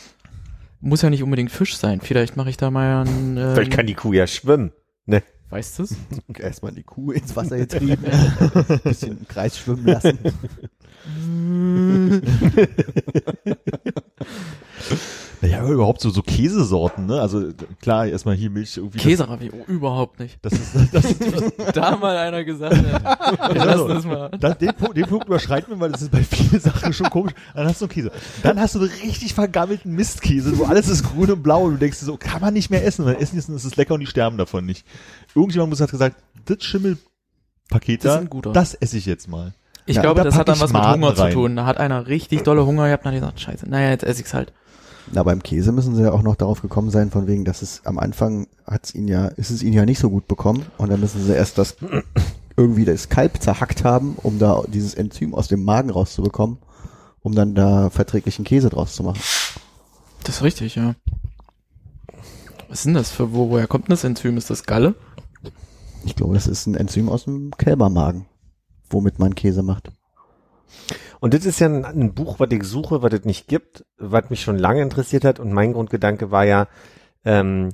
muss 0.82 1.02
ja 1.02 1.08
nicht 1.08 1.22
unbedingt 1.22 1.50
Fisch 1.50 1.76
sein. 1.76 2.00
Vielleicht 2.00 2.36
mache 2.36 2.50
ich 2.50 2.58
da 2.58 2.70
mal 2.70 3.06
ein, 3.06 3.38
ähm, 3.38 3.54
Vielleicht 3.54 3.72
kann 3.72 3.86
die 3.86 3.94
Kuh 3.94 4.12
ja 4.12 4.26
schwimmen. 4.26 4.72
Ne? 5.06 5.22
weißt 5.52 5.78
du's? 5.78 5.94
Erstmal 6.38 6.72
die 6.72 6.82
Kuh 6.82 7.12
ins 7.12 7.36
Wasser 7.36 7.58
getrieben, 7.58 8.04
bisschen 8.84 9.18
im 9.18 9.28
Kreis 9.28 9.58
schwimmen 9.58 9.86
lassen. 9.86 10.18
Naja, 15.42 15.66
überhaupt 15.66 16.00
so, 16.00 16.10
so 16.10 16.22
Käsesorten, 16.22 17.06
ne? 17.06 17.20
Also 17.20 17.50
klar, 17.80 18.06
erstmal 18.06 18.36
hier 18.36 18.48
Milch 18.48 18.76
irgendwie. 18.76 18.98
Käseravi, 18.98 19.50
oh, 19.52 19.64
überhaupt 19.70 20.20
nicht. 20.20 20.38
Das, 20.40 20.52
ist, 20.52 20.72
das 20.92 21.04
ist, 21.04 21.20
Da 21.74 21.96
mal 21.96 22.16
einer 22.16 22.44
gesagt 22.44 22.76
hat, 22.76 23.52
wir 23.54 23.64
lassen 23.64 23.88
das 23.88 24.04
mal. 24.04 24.30
das, 24.38 24.58
den, 24.58 24.72
Punkt, 24.72 24.96
den 24.96 25.06
Punkt 25.06 25.26
überschreiten 25.26 25.74
wir, 25.74 25.80
weil 25.80 25.90
das 25.90 26.02
ist 26.02 26.12
bei 26.12 26.22
vielen 26.22 26.60
Sachen 26.60 26.92
schon 26.92 27.10
komisch. 27.10 27.32
Dann 27.54 27.66
hast 27.66 27.80
du 27.80 27.86
einen 27.86 27.92
Käse. 27.92 28.12
Dann 28.44 28.60
hast 28.60 28.76
du 28.76 28.78
einen 28.78 28.88
richtig 29.02 29.34
vergammelten 29.34 29.92
Mistkäse, 29.92 30.56
wo 30.58 30.64
alles 30.64 30.88
ist 30.88 31.02
grün 31.02 31.32
und 31.32 31.42
blau 31.42 31.64
und 31.64 31.72
du 31.72 31.78
denkst 31.78 31.98
dir 31.98 32.06
so, 32.06 32.16
kann 32.16 32.40
man 32.40 32.54
nicht 32.54 32.70
mehr 32.70 32.86
essen. 32.86 33.04
Und 33.04 33.12
dann 33.12 33.20
essen 33.20 33.34
die 33.34 33.40
es 33.40 33.48
und 33.48 33.56
es 33.56 33.64
ist 33.64 33.76
lecker 33.76 33.94
und 33.94 34.00
die 34.00 34.06
sterben 34.06 34.38
davon 34.38 34.64
nicht. 34.64 34.86
Irgendjemand 35.34 35.70
muss 35.70 35.80
hat 35.80 35.90
gesagt, 35.90 36.22
das 36.44 36.62
Schimmelpaket 36.62 38.04
Das 38.04 38.24
da, 38.30 38.52
das 38.52 38.74
esse 38.74 38.96
ich 38.96 39.06
jetzt 39.06 39.28
mal. 39.28 39.54
Ich 39.86 39.96
Ja, 39.96 40.02
glaube, 40.02 40.18
da 40.18 40.24
das 40.24 40.36
hat 40.36 40.46
dann 40.46 40.54
ich 40.54 40.60
was 40.62 40.72
mit 40.72 40.82
Hunger 40.86 41.14
zu 41.16 41.22
rein. 41.22 41.32
tun. 41.32 41.56
Da 41.56 41.66
hat 41.66 41.78
einer 41.78 42.06
richtig 42.06 42.42
dolle 42.42 42.64
Hunger 42.64 42.86
gehabt 42.86 43.04
und 43.04 43.10
hat 43.12 43.18
gesagt, 43.18 43.40
scheiße, 43.40 43.68
naja, 43.68 43.90
jetzt 43.90 44.04
esse 44.04 44.20
ich's 44.20 44.32
halt. 44.34 44.52
Na, 45.14 45.22
beim 45.22 45.42
Käse 45.42 45.72
müssen 45.72 45.94
sie 45.94 46.02
ja 46.02 46.12
auch 46.12 46.22
noch 46.22 46.36
darauf 46.36 46.62
gekommen 46.62 46.90
sein, 46.90 47.10
von 47.10 47.26
wegen, 47.26 47.44
dass 47.44 47.60
es 47.60 47.84
am 47.84 47.98
Anfang 47.98 48.46
hat's 48.66 48.94
ihnen 48.94 49.08
ja, 49.08 49.26
ist 49.26 49.50
es 49.50 49.62
ihnen 49.62 49.74
ja 49.74 49.84
nicht 49.84 49.98
so 49.98 50.08
gut 50.08 50.26
bekommen 50.26 50.64
und 50.78 50.90
dann 50.90 51.00
müssen 51.00 51.22
sie 51.22 51.34
erst 51.34 51.58
das 51.58 51.76
irgendwie 52.56 52.86
das 52.86 53.10
Kalb 53.10 53.42
zerhackt 53.42 53.84
haben, 53.84 54.16
um 54.22 54.38
da 54.38 54.62
dieses 54.66 54.94
Enzym 54.94 55.34
aus 55.34 55.48
dem 55.48 55.64
Magen 55.64 55.90
rauszubekommen, 55.90 56.56
um 57.20 57.34
dann 57.34 57.54
da 57.54 57.90
verträglichen 57.90 58.46
Käse 58.46 58.70
draus 58.70 58.94
zu 58.94 59.02
machen. 59.02 59.20
Das 60.24 60.36
ist 60.36 60.42
richtig, 60.42 60.76
ja. 60.76 60.94
Was 62.68 62.78
ist 62.78 62.86
denn 62.86 62.94
das 62.94 63.10
für, 63.10 63.34
wo, 63.34 63.50
woher 63.50 63.66
kommt 63.66 63.88
denn 63.88 63.92
das 63.92 64.04
Enzym? 64.04 64.38
Ist 64.38 64.48
das 64.48 64.64
Galle? 64.64 64.94
Ich 66.06 66.16
glaube, 66.16 66.32
das 66.32 66.46
ist 66.46 66.66
ein 66.66 66.74
Enzym 66.74 67.10
aus 67.10 67.24
dem 67.24 67.50
Kälbermagen, 67.58 68.24
womit 68.88 69.18
man 69.18 69.34
Käse 69.34 69.62
macht. 69.62 69.92
Und 71.22 71.34
das 71.34 71.46
ist 71.46 71.60
ja 71.60 71.68
ein, 71.68 71.84
ein 71.84 72.14
Buch, 72.14 72.40
was 72.40 72.48
ich 72.50 72.64
suche, 72.64 73.00
was 73.00 73.12
es 73.12 73.24
nicht 73.24 73.46
gibt, 73.46 73.84
was 73.96 74.28
mich 74.28 74.42
schon 74.42 74.58
lange 74.58 74.82
interessiert 74.82 75.24
hat. 75.24 75.38
Und 75.38 75.52
mein 75.52 75.72
Grundgedanke 75.72 76.32
war 76.32 76.44
ja, 76.44 76.66
ähm, 77.24 77.68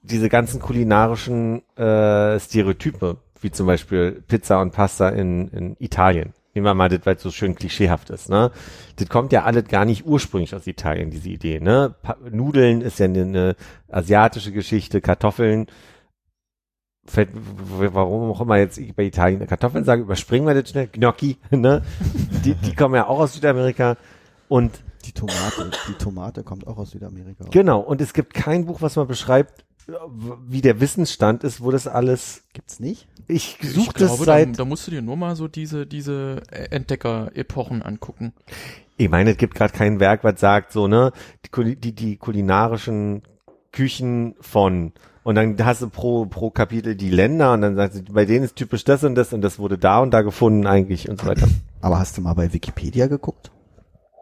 diese 0.00 0.28
ganzen 0.28 0.60
kulinarischen 0.60 1.68
äh, 1.76 2.38
Stereotype, 2.38 3.16
wie 3.40 3.50
zum 3.50 3.66
Beispiel 3.66 4.22
Pizza 4.28 4.60
und 4.60 4.70
Pasta 4.70 5.08
in, 5.08 5.48
in 5.48 5.76
Italien. 5.80 6.34
Nehmen 6.54 6.66
wir 6.66 6.74
mal 6.74 6.88
das, 6.88 7.00
weil 7.02 7.16
es 7.16 7.22
so 7.24 7.32
schön 7.32 7.56
klischeehaft 7.56 8.10
ist. 8.10 8.30
Ne? 8.30 8.52
Das 8.94 9.08
kommt 9.08 9.32
ja 9.32 9.42
alles 9.42 9.64
gar 9.64 9.84
nicht 9.84 10.06
ursprünglich 10.06 10.54
aus 10.54 10.68
Italien, 10.68 11.10
diese 11.10 11.30
Idee. 11.30 11.58
Ne? 11.58 11.96
Nudeln 12.30 12.80
ist 12.80 13.00
ja 13.00 13.06
eine, 13.06 13.22
eine 13.22 13.56
asiatische 13.90 14.52
Geschichte, 14.52 15.00
Kartoffeln 15.00 15.66
fällt, 17.06 17.30
warum 17.34 18.30
auch 18.30 18.40
immer 18.40 18.56
jetzt 18.58 18.78
ich 18.78 18.94
bei 18.94 19.04
Italien 19.04 19.46
Kartoffeln 19.46 19.84
sage, 19.84 20.02
überspringen 20.02 20.46
wir 20.46 20.54
das 20.54 20.70
schnell, 20.70 20.88
Gnocchi, 20.88 21.38
ne? 21.50 21.82
Die, 22.44 22.54
die 22.54 22.74
kommen 22.74 22.94
ja 22.94 23.06
auch 23.06 23.20
aus 23.20 23.34
Südamerika. 23.34 23.96
Und 24.48 24.82
Die 25.04 25.12
Tomate, 25.12 25.70
die 25.88 25.94
Tomate 25.94 26.42
kommt 26.42 26.66
auch 26.66 26.78
aus 26.78 26.90
Südamerika. 26.90 27.46
genau, 27.50 27.80
und 27.80 28.00
es 28.00 28.12
gibt 28.12 28.34
kein 28.34 28.66
Buch, 28.66 28.82
was 28.82 28.96
man 28.96 29.06
beschreibt, 29.06 29.64
wie 30.48 30.62
der 30.62 30.80
Wissensstand 30.80 31.44
ist, 31.44 31.60
wo 31.60 31.70
das 31.70 31.86
alles, 31.86 32.42
Gibt's 32.52 32.80
nicht? 32.80 33.06
ich 33.28 33.58
suche 33.62 33.92
das 33.92 34.08
glaube, 34.08 34.24
seit, 34.24 34.48
da, 34.48 34.52
da 34.52 34.64
musst 34.64 34.86
du 34.86 34.90
dir 34.90 35.02
nur 35.02 35.16
mal 35.16 35.36
so 35.36 35.46
diese, 35.48 35.86
diese 35.86 36.42
Entdecker-Epochen 36.50 37.82
angucken. 37.82 38.32
ich 38.96 39.08
meine, 39.08 39.30
es 39.30 39.36
gibt 39.36 39.54
gerade 39.54 39.72
kein 39.72 40.00
Werk, 40.00 40.24
was 40.24 40.40
sagt 40.40 40.72
so, 40.72 40.88
ne, 40.88 41.12
die, 41.44 41.76
die, 41.76 41.92
die 41.92 42.16
kulinarischen 42.16 43.22
Küchen 43.70 44.34
von 44.40 44.92
und 45.26 45.34
dann 45.34 45.56
hast 45.64 45.82
du 45.82 45.88
pro, 45.88 46.24
pro 46.26 46.50
Kapitel 46.50 46.94
die 46.94 47.10
Länder 47.10 47.52
und 47.52 47.62
dann 47.62 47.74
sagst 47.74 47.98
du, 47.98 48.12
bei 48.12 48.24
denen 48.24 48.44
ist 48.44 48.54
typisch 48.54 48.84
das 48.84 49.02
und 49.02 49.16
das 49.16 49.32
und 49.32 49.40
das 49.40 49.58
wurde 49.58 49.76
da 49.76 49.98
und 49.98 50.12
da 50.12 50.22
gefunden 50.22 50.68
eigentlich 50.68 51.08
und 51.08 51.20
so 51.20 51.26
weiter. 51.26 51.48
Aber 51.80 51.98
hast 51.98 52.16
du 52.16 52.20
mal 52.20 52.34
bei 52.34 52.52
Wikipedia 52.52 53.08
geguckt? 53.08 53.50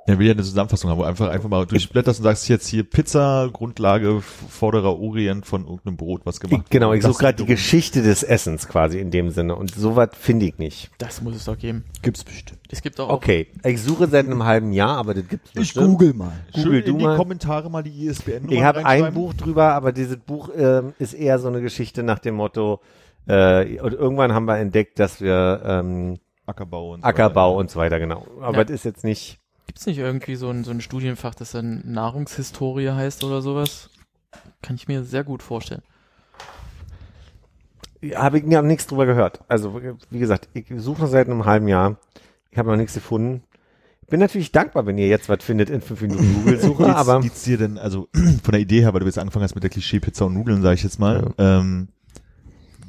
Ja, 0.06 0.18
will 0.18 0.26
ja 0.26 0.32
eine 0.32 0.42
Zusammenfassung 0.42 0.90
haben, 0.90 0.98
wo 0.98 1.02
einfach 1.02 1.28
einfach 1.28 1.50
mal 1.50 1.66
durchblätterst 1.66 2.20
und 2.20 2.24
sagst 2.24 2.48
jetzt 2.48 2.66
hier 2.68 2.84
Pizza, 2.84 3.50
Grundlage, 3.52 4.22
vorderer 4.22 4.98
Orient 4.98 5.44
von 5.44 5.66
irgendeinem 5.66 5.98
Brot, 5.98 6.22
was 6.24 6.40
gemacht 6.40 6.70
Genau, 6.70 6.94
ich 6.94 7.02
suche 7.02 7.18
gerade 7.18 7.36
die 7.36 7.46
Geschichte 7.46 8.00
des 8.00 8.22
Essens 8.22 8.66
quasi 8.66 8.98
in 8.98 9.10
dem 9.10 9.28
Sinne 9.30 9.56
und 9.56 9.74
sowas 9.74 10.08
finde 10.18 10.46
ich 10.46 10.56
nicht. 10.56 10.90
Das 10.96 11.20
muss 11.20 11.36
es 11.36 11.44
doch 11.44 11.58
geben. 11.58 11.84
Gibt's 12.00 12.24
bestimmt. 12.24 12.60
Es 12.74 12.82
gibt 12.82 12.98
auch 12.98 13.08
Okay, 13.08 13.46
ich 13.64 13.80
suche 13.80 14.08
seit 14.08 14.26
einem 14.26 14.44
halben 14.44 14.72
Jahr, 14.72 14.96
aber 14.98 15.14
das 15.14 15.28
gibt's 15.28 15.50
Ich 15.50 15.54
bestimmt. 15.54 15.86
google 15.86 16.12
mal. 16.14 16.32
Schön 16.54 16.64
Google 16.64 16.80
in 16.80 16.84
du 16.92 16.98
die 16.98 17.04
mal. 17.04 17.16
Kommentare 17.16 17.70
mal 17.70 17.82
die 17.84 18.06
ISBN 18.06 18.50
Ich 18.50 18.62
habe 18.64 18.84
ein 18.84 19.14
Buch 19.14 19.32
drüber, 19.34 19.74
aber 19.74 19.92
dieses 19.92 20.16
Buch 20.16 20.48
ähm, 20.56 20.92
ist 20.98 21.14
eher 21.14 21.38
so 21.38 21.46
eine 21.48 21.60
Geschichte 21.60 22.02
nach 22.02 22.18
dem 22.18 22.34
Motto, 22.34 22.80
äh, 23.28 23.80
und 23.80 23.92
irgendwann 23.94 24.32
haben 24.34 24.46
wir 24.46 24.58
entdeckt, 24.58 24.98
dass 24.98 25.20
wir 25.20 25.62
ähm, 25.64 26.18
Ackerbau 26.46 26.94
und 26.94 27.02
so 27.02 27.06
Ackerbau 27.06 27.50
weiter. 27.50 27.58
und 27.58 27.70
so 27.70 27.78
weiter, 27.78 27.98
genau. 28.00 28.26
Aber 28.40 28.58
Ja. 28.58 28.64
das 28.64 28.74
ist 28.74 28.84
jetzt 28.84 29.04
nicht. 29.04 29.38
Gibt's 29.66 29.86
nicht 29.86 29.98
irgendwie 29.98 30.34
so 30.34 30.50
ein, 30.50 30.64
so 30.64 30.72
ein 30.72 30.80
Studienfach, 30.80 31.34
das 31.36 31.52
dann 31.52 31.80
Nahrungshistorie 31.86 32.90
heißt 32.90 33.22
oder 33.22 33.40
sowas? 33.40 33.88
Kann 34.62 34.74
ich 34.76 34.88
mir 34.88 35.04
sehr 35.04 35.22
gut 35.22 35.42
vorstellen. 35.44 35.82
Habe 38.14 38.38
ich 38.40 38.54
hab 38.54 38.64
nichts 38.64 38.86
drüber 38.86 39.06
gehört. 39.06 39.40
Also 39.48 39.80
wie 40.10 40.18
gesagt, 40.18 40.48
ich 40.52 40.66
suche 40.76 41.02
noch 41.02 41.08
seit 41.08 41.28
einem 41.28 41.46
halben 41.46 41.68
Jahr. 41.68 41.96
Ich 42.54 42.58
habe 42.58 42.70
noch 42.70 42.76
nichts 42.76 42.94
gefunden. 42.94 43.42
Bin 44.08 44.20
natürlich 44.20 44.52
dankbar, 44.52 44.86
wenn 44.86 44.96
ihr 44.96 45.08
jetzt 45.08 45.28
was 45.28 45.42
findet 45.42 45.70
in 45.70 45.80
fünf 45.80 46.00
Minuten 46.02 46.34
Google-Suche, 46.34 46.94
aber 46.94 47.20
geht's 47.20 47.42
dir 47.42 47.58
denn, 47.58 47.78
also 47.78 48.06
von 48.14 48.52
der 48.52 48.60
Idee 48.60 48.80
her, 48.82 48.92
weil 48.94 49.00
du 49.00 49.06
jetzt 49.06 49.18
angefangen 49.18 49.42
hast 49.42 49.56
mit 49.56 49.64
der 49.64 49.70
Klischee-Pizza 49.70 50.26
und 50.26 50.34
Nudeln, 50.34 50.62
sage 50.62 50.76
ich 50.76 50.84
jetzt 50.84 51.00
mal, 51.00 51.32
ähm, 51.38 51.88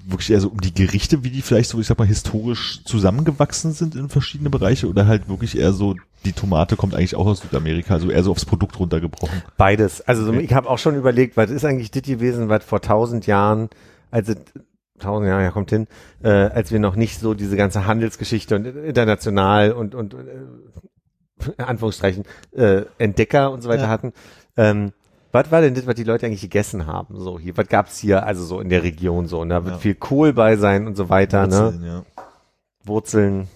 wirklich 0.06 0.30
eher 0.30 0.40
so 0.40 0.50
um 0.50 0.62
die 0.62 0.72
Gerichte, 0.74 1.24
wie 1.24 1.32
die 1.32 1.42
vielleicht 1.42 1.72
so, 1.72 1.80
ich 1.80 1.88
sag 1.88 1.98
mal, 1.98 2.06
historisch 2.06 2.84
zusammengewachsen 2.84 3.72
sind 3.72 3.96
in 3.96 4.08
verschiedene 4.10 4.52
Bereiche 4.52 4.88
oder 4.88 5.08
halt 5.08 5.28
wirklich 5.28 5.58
eher 5.58 5.74
so, 5.74 5.96
die 6.26 6.34
Tomate 6.34 6.76
kommt 6.76 6.94
eigentlich 6.94 7.16
auch 7.16 7.26
aus 7.26 7.40
Südamerika, 7.40 7.96
also 7.96 8.12
eher 8.12 8.22
so 8.22 8.30
aufs 8.30 8.46
Produkt 8.46 8.80
runtergebrochen. 8.80 9.42
beides. 9.58 10.02
Also 10.02 10.26
so, 10.26 10.32
Okay. 10.32 10.42
ich 10.42 10.54
habe 10.54 10.70
auch 10.70 10.78
schon 10.78 10.96
überlegt, 10.96 11.38
was 11.38 11.50
ist 11.50 11.66
eigentlich 11.66 11.90
das 11.90 12.04
gewesen, 12.04 12.50
was 12.50 12.64
vor 12.64 12.82
tausend 12.82 13.26
Jahren, 13.26 13.70
also 14.12 14.34
tausend 15.00 15.28
Jahre, 15.28 15.44
ja 15.44 15.52
kommt 15.52 15.70
hin, 15.70 15.88
äh, 16.24 16.30
als 16.30 16.72
wir 16.72 16.80
noch 16.80 16.96
nicht 16.96 17.20
so 17.20 17.34
diese 17.34 17.58
ganze 17.58 17.86
Handelsgeschichte 17.86 18.56
und 18.56 18.66
international 18.66 19.72
und 19.74 19.96
und 19.96 20.14
äh, 20.14 21.62
Anführungsstrichen 21.62 22.24
äh, 22.56 22.84
Entdecker 22.98 23.52
und 23.52 23.62
so 23.62 23.70
weiter 23.70 23.84
Ja. 23.84 23.90
hatten. 23.90 24.14
Ähm, 24.58 24.94
was 25.32 25.52
war 25.52 25.60
denn 25.62 25.76
das, 25.76 25.86
was 25.86 25.96
die 25.96 26.06
Leute 26.06 26.26
eigentlich 26.26 26.42
gegessen 26.42 26.86
haben? 26.88 27.20
So 27.20 27.38
hier, 27.38 27.58
was 27.58 27.68
gab's 27.68 27.98
hier, 27.98 28.26
also 28.26 28.46
so 28.46 28.62
in 28.62 28.70
der 28.70 28.84
Region 28.84 29.28
so, 29.28 29.42
und 29.42 29.50
da 29.50 29.66
wird 29.66 29.76
Ja. 29.76 29.80
viel 29.80 29.96
Kohl 29.96 30.32
bei 30.32 30.56
sein 30.56 30.88
und 30.88 30.96
so 30.96 31.10
weiter, 31.10 31.46
ne? 31.46 31.74
Wurzeln, 31.74 31.84
ja. 31.86 32.06
Wurzeln. 32.86 33.48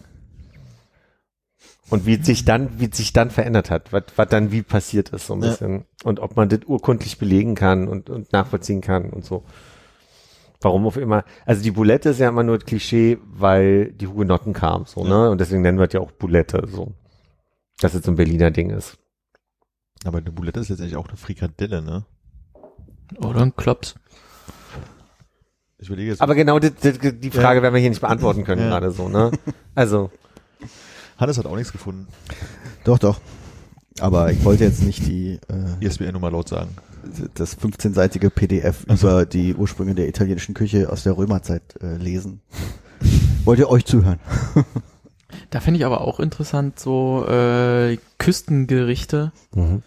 Und 1.90 2.06
wie 2.06 2.16
es 2.20 2.26
sich 2.26 2.46
dann, 2.46 2.80
wie 2.80 2.90
sich 2.94 3.14
dann 3.14 3.32
verändert 3.32 3.72
hat, 3.72 3.92
was, 3.94 4.04
was 4.16 4.28
dann 4.28 4.52
wie 4.52 4.62
passiert 4.62 5.10
ist, 5.10 5.26
so 5.28 5.34
ein 5.34 5.42
Ja. 5.42 5.50
bisschen. 5.50 5.86
Und 6.04 6.20
ob 6.20 6.36
man 6.36 6.50
das 6.50 6.60
urkundlich 6.68 7.18
belegen 7.18 7.56
kann 7.56 7.88
und, 7.88 8.10
und 8.10 8.32
nachvollziehen 8.34 8.82
kann 8.82 9.10
und 9.10 9.24
so. 9.26 9.44
Warum 10.62 10.86
auf 10.88 10.98
immer, 10.98 11.24
also 11.46 11.62
die 11.64 11.72
Boulette 11.72 12.10
ist 12.10 12.20
ja 12.20 12.28
immer 12.30 12.44
nur 12.44 12.56
ein 12.56 12.66
Klischee, 12.66 13.18
weil 13.26 13.94
die 13.94 14.08
Hugenotten 14.08 14.52
kamen, 14.54 14.86
so, 14.86 15.06
ne? 15.06 15.30
Und 15.30 15.40
deswegen 15.40 15.62
nennen 15.62 15.78
wir 15.80 15.88
es 15.88 15.94
ja 15.94 16.02
auch 16.02 16.12
Boulette, 16.12 16.68
so. 16.70 16.94
Dass 17.80 17.94
es 17.94 18.04
so 18.04 18.12
ein 18.12 18.18
Berliner 18.18 18.52
Ding 18.52 18.70
ist. 18.70 18.98
Aber 20.04 20.18
eine 20.18 20.32
Boulette 20.32 20.60
ist 20.60 20.70
letztendlich 20.70 20.98
auch 20.98 21.08
eine 21.08 21.16
Frikadelle, 21.18 21.82
ne? 21.82 22.06
Oder 23.20 23.42
ein 23.42 23.56
Klops. 23.56 23.96
Ich 25.78 25.88
überlege 25.88 26.12
jetzt, 26.12 26.22
Aber 26.22 26.36
genau 26.36 26.60
die, 26.60 26.72
die, 26.72 27.18
die 27.20 27.32
Frage 27.32 27.62
werden 27.62 27.74
wir 27.74 27.80
hier 27.80 27.90
nicht 27.90 28.02
beantworten 28.02 28.44
können, 28.44 28.64
Ja. 28.64 28.68
gerade 28.68 28.92
so, 28.92 29.08
ne? 29.08 29.32
Also, 29.76 30.12
Hannes 31.18 31.38
hat 31.38 31.46
auch 31.46 31.56
nichts 31.56 31.72
gefunden. 31.72 32.08
Doch, 32.84 33.00
doch. 33.00 33.22
Aber 34.02 34.32
ich 34.32 34.44
wollte 34.44 34.66
jetzt 34.66 34.84
nicht 34.84 35.06
die 35.06 35.40
äh, 35.50 35.86
ISBN-Nummer 35.86 36.32
laut 36.32 36.50
sagen. 36.50 36.76
Das 37.34 37.58
15-seitige 37.58 38.30
PDF 38.30 38.86
über 38.86 39.26
die 39.26 39.56
Ursprünge 39.56 39.96
der 39.96 40.08
italienischen 40.08 40.54
Küche 40.54 40.92
aus 40.92 41.04
der 41.04 41.18
Römerzeit 41.18 41.64
äh, 41.82 41.96
lesen. 41.96 42.42
Wollt 43.46 43.60
ihr 43.60 43.70
euch 43.70 43.86
zuhören? 43.86 44.20
Da 45.50 45.60
finde 45.60 45.80
ich 45.80 45.86
aber 45.86 46.02
auch 46.02 46.20
interessant, 46.20 46.80
so 46.80 47.26
äh, 47.28 47.98
Küstengerichte, 48.18 49.32
mhm. 49.54 49.84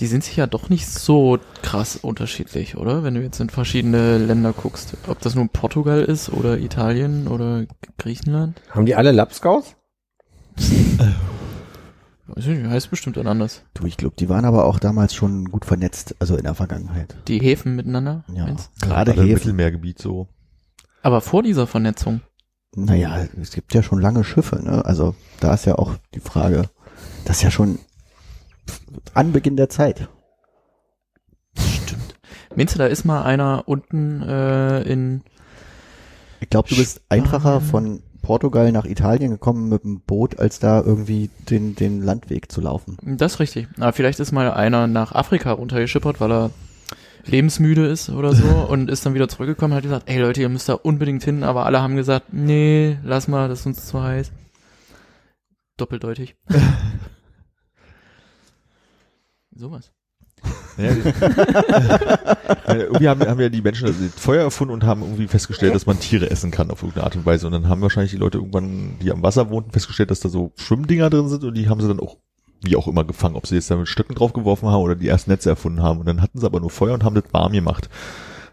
die 0.00 0.06
sind 0.06 0.24
sich 0.24 0.36
ja 0.36 0.46
doch 0.46 0.68
nicht 0.68 0.88
so 0.88 1.38
krass 1.62 1.96
unterschiedlich, 1.96 2.76
oder? 2.76 3.02
Wenn 3.02 3.14
du 3.14 3.22
jetzt 3.22 3.40
in 3.40 3.50
verschiedene 3.50 4.18
Länder 4.18 4.52
guckst. 4.52 4.94
Ob 5.08 5.20
das 5.20 5.34
nun 5.34 5.48
Portugal 5.48 6.02
ist 6.02 6.30
oder 6.30 6.58
Italien 6.58 7.28
oder 7.28 7.64
Griechenland. 7.98 8.60
haben 8.70 8.86
die 8.86 8.94
alle 8.94 9.12
Lapskaus? 9.12 9.76
Weiß 12.34 12.46
ich 12.46 12.58
nicht, 12.58 12.70
heißt 12.70 12.90
bestimmt 12.90 13.16
dann 13.18 13.26
anders. 13.26 13.62
Du, 13.74 13.86
ich 13.86 13.96
glaube, 13.98 14.16
die 14.18 14.28
waren 14.28 14.44
aber 14.46 14.64
auch 14.64 14.78
damals 14.78 15.14
schon 15.14 15.50
gut 15.50 15.64
vernetzt, 15.66 16.16
also 16.18 16.36
in 16.36 16.44
der 16.44 16.54
Vergangenheit. 16.54 17.14
Die 17.28 17.38
Häfen 17.38 17.76
miteinander. 17.76 18.24
Ja. 18.32 18.46
meinst? 18.46 18.70
Gerade 18.80 19.12
Alle 19.12 19.22
im 19.22 19.28
Häfen. 19.28 19.48
Mittelmeergebiet 19.48 19.98
so. 19.98 20.28
Aber 21.02 21.20
vor 21.20 21.42
dieser 21.42 21.66
Vernetzung. 21.66 22.22
Naja, 22.74 23.26
es 23.40 23.52
gibt 23.52 23.74
ja 23.74 23.82
schon 23.82 24.00
lange 24.00 24.24
Schiffe, 24.24 24.56
ne? 24.64 24.82
Also 24.84 25.14
da 25.40 25.52
ist 25.52 25.66
ja 25.66 25.74
auch 25.76 25.96
die 26.14 26.20
Frage, 26.20 26.70
das 27.26 27.36
ist 27.36 27.42
ja 27.42 27.50
schon 27.50 27.78
Anbeginn 29.12 29.56
der 29.56 29.68
Zeit. 29.68 30.08
Stimmt. 31.58 32.14
Meinst 32.56 32.74
du, 32.74 32.78
da 32.78 32.86
ist 32.86 33.04
mal 33.04 33.24
einer 33.24 33.64
unten 33.66 34.22
äh, 34.22 34.82
in 34.82 35.22
Ich 36.40 36.48
glaube, 36.48 36.70
du 36.70 36.76
bist 36.76 37.02
einfacher 37.10 37.60
Spanien. 37.60 37.70
von 37.70 38.02
Portugal 38.22 38.72
nach 38.72 38.84
Italien 38.84 39.30
gekommen 39.30 39.68
mit 39.68 39.84
dem 39.84 40.00
Boot, 40.00 40.38
als 40.38 40.58
da 40.58 40.80
irgendwie 40.80 41.28
den, 41.50 41.74
den 41.74 42.00
Landweg 42.00 42.50
zu 42.50 42.60
laufen. 42.60 42.96
Das 43.02 43.34
ist 43.34 43.40
richtig. 43.40 43.68
Aber 43.78 43.92
vielleicht 43.92 44.20
ist 44.20 44.32
mal 44.32 44.50
einer 44.52 44.86
nach 44.86 45.12
Afrika 45.12 45.52
runtergeschippert, 45.52 46.20
weil 46.20 46.32
er 46.32 46.50
lebensmüde 47.26 47.86
ist 47.86 48.10
oder 48.10 48.34
so 48.34 48.46
und 48.68 48.90
ist 48.90 49.04
dann 49.04 49.14
wieder 49.14 49.28
zurückgekommen 49.28 49.72
und 49.72 49.76
hat 49.76 49.84
gesagt, 49.84 50.08
ey 50.08 50.18
Leute, 50.20 50.40
ihr 50.40 50.48
müsst 50.48 50.68
da 50.68 50.74
unbedingt 50.74 51.22
hin, 51.24 51.44
aber 51.44 51.66
alle 51.66 51.82
haben 51.82 51.96
gesagt, 51.96 52.32
nee, 52.32 52.96
lass 53.04 53.28
mal, 53.28 53.48
das 53.48 53.60
ist 53.60 53.66
uns 53.66 53.86
zu 53.86 54.02
heiß. 54.02 54.32
Doppeldeutig. 55.76 56.36
Sowas. 59.54 59.92
Ja, 60.78 60.92
die- 60.94 61.02
irgendwie 62.66 63.08
haben, 63.08 63.20
haben 63.20 63.40
ja 63.40 63.48
die 63.48 63.62
Menschen 63.62 63.86
also 63.86 64.02
das 64.04 64.14
Feuer 64.20 64.42
erfunden 64.42 64.72
und 64.74 64.84
haben 64.84 65.02
irgendwie 65.02 65.28
festgestellt, 65.28 65.74
dass 65.74 65.86
man 65.86 66.00
Tiere 66.00 66.30
essen 66.30 66.50
kann 66.50 66.70
auf 66.70 66.82
irgendeine 66.82 67.04
Art 67.04 67.16
und 67.16 67.26
Weise. 67.26 67.46
Und 67.46 67.52
dann 67.52 67.68
haben 67.68 67.82
wahrscheinlich 67.82 68.12
die 68.12 68.18
Leute 68.18 68.38
irgendwann, 68.38 68.96
die 69.02 69.10
am 69.12 69.22
Wasser 69.22 69.50
wohnten, 69.50 69.70
festgestellt, 69.70 70.10
dass 70.10 70.20
da 70.20 70.28
so 70.28 70.52
Schwimmdinger 70.56 71.10
drin 71.10 71.28
sind 71.28 71.44
und 71.44 71.54
die 71.54 71.68
haben 71.68 71.80
sie 71.80 71.88
dann 71.88 72.00
auch 72.00 72.16
wie 72.64 72.76
auch 72.76 72.86
immer 72.86 73.02
gefangen, 73.04 73.34
ob 73.34 73.46
sie 73.46 73.56
jetzt 73.56 73.70
da 73.70 73.76
mit 73.76 73.88
Stöcken 73.88 74.14
draufgeworfen 74.14 74.68
haben 74.68 74.82
oder 74.82 74.94
die 74.94 75.08
ersten 75.08 75.30
Netze 75.32 75.50
erfunden 75.50 75.82
haben. 75.82 75.98
Und 76.00 76.06
dann 76.06 76.22
hatten 76.22 76.38
sie 76.38 76.46
aber 76.46 76.60
nur 76.60 76.70
Feuer 76.70 76.94
und 76.94 77.02
haben 77.04 77.14
das 77.16 77.24
warm 77.32 77.52
gemacht. 77.52 77.88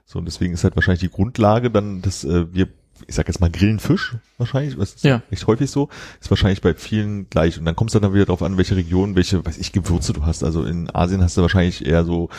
So, 0.05 0.17
und 0.17 0.25
deswegen 0.25 0.53
ist 0.53 0.63
halt 0.63 0.75
wahrscheinlich 0.75 1.01
die 1.01 1.11
Grundlage 1.11 1.69
dann, 1.69 2.01
dass 2.01 2.23
äh, 2.23 2.51
wir, 2.51 2.67
ich 3.07 3.15
sag 3.15 3.27
jetzt 3.27 3.39
mal, 3.41 3.49
grillen 3.49 3.79
Fisch 3.79 4.15
wahrscheinlich, 4.37 4.75
das 4.77 4.93
ist 4.95 5.03
Ja. 5.03 5.21
echt 5.31 5.47
häufig 5.47 5.69
so, 5.71 5.89
ist 6.21 6.29
wahrscheinlich 6.29 6.61
bei 6.61 6.73
vielen 6.73 7.29
gleich. 7.29 7.57
Und 7.59 7.65
dann 7.65 7.75
kommst 7.75 7.95
du 7.95 7.99
dann 7.99 8.13
wieder 8.13 8.25
darauf 8.25 8.41
an, 8.43 8.57
welche 8.57 8.75
Region, 8.75 9.15
welche, 9.15 9.45
weiß 9.45 9.57
ich, 9.57 9.71
Gewürze 9.71 10.13
du 10.13 10.25
hast. 10.25 10.43
Also 10.43 10.63
in 10.63 10.93
Asien 10.93 11.21
hast 11.21 11.37
du 11.37 11.41
wahrscheinlich 11.41 11.85
eher 11.85 12.03
so 12.05 12.29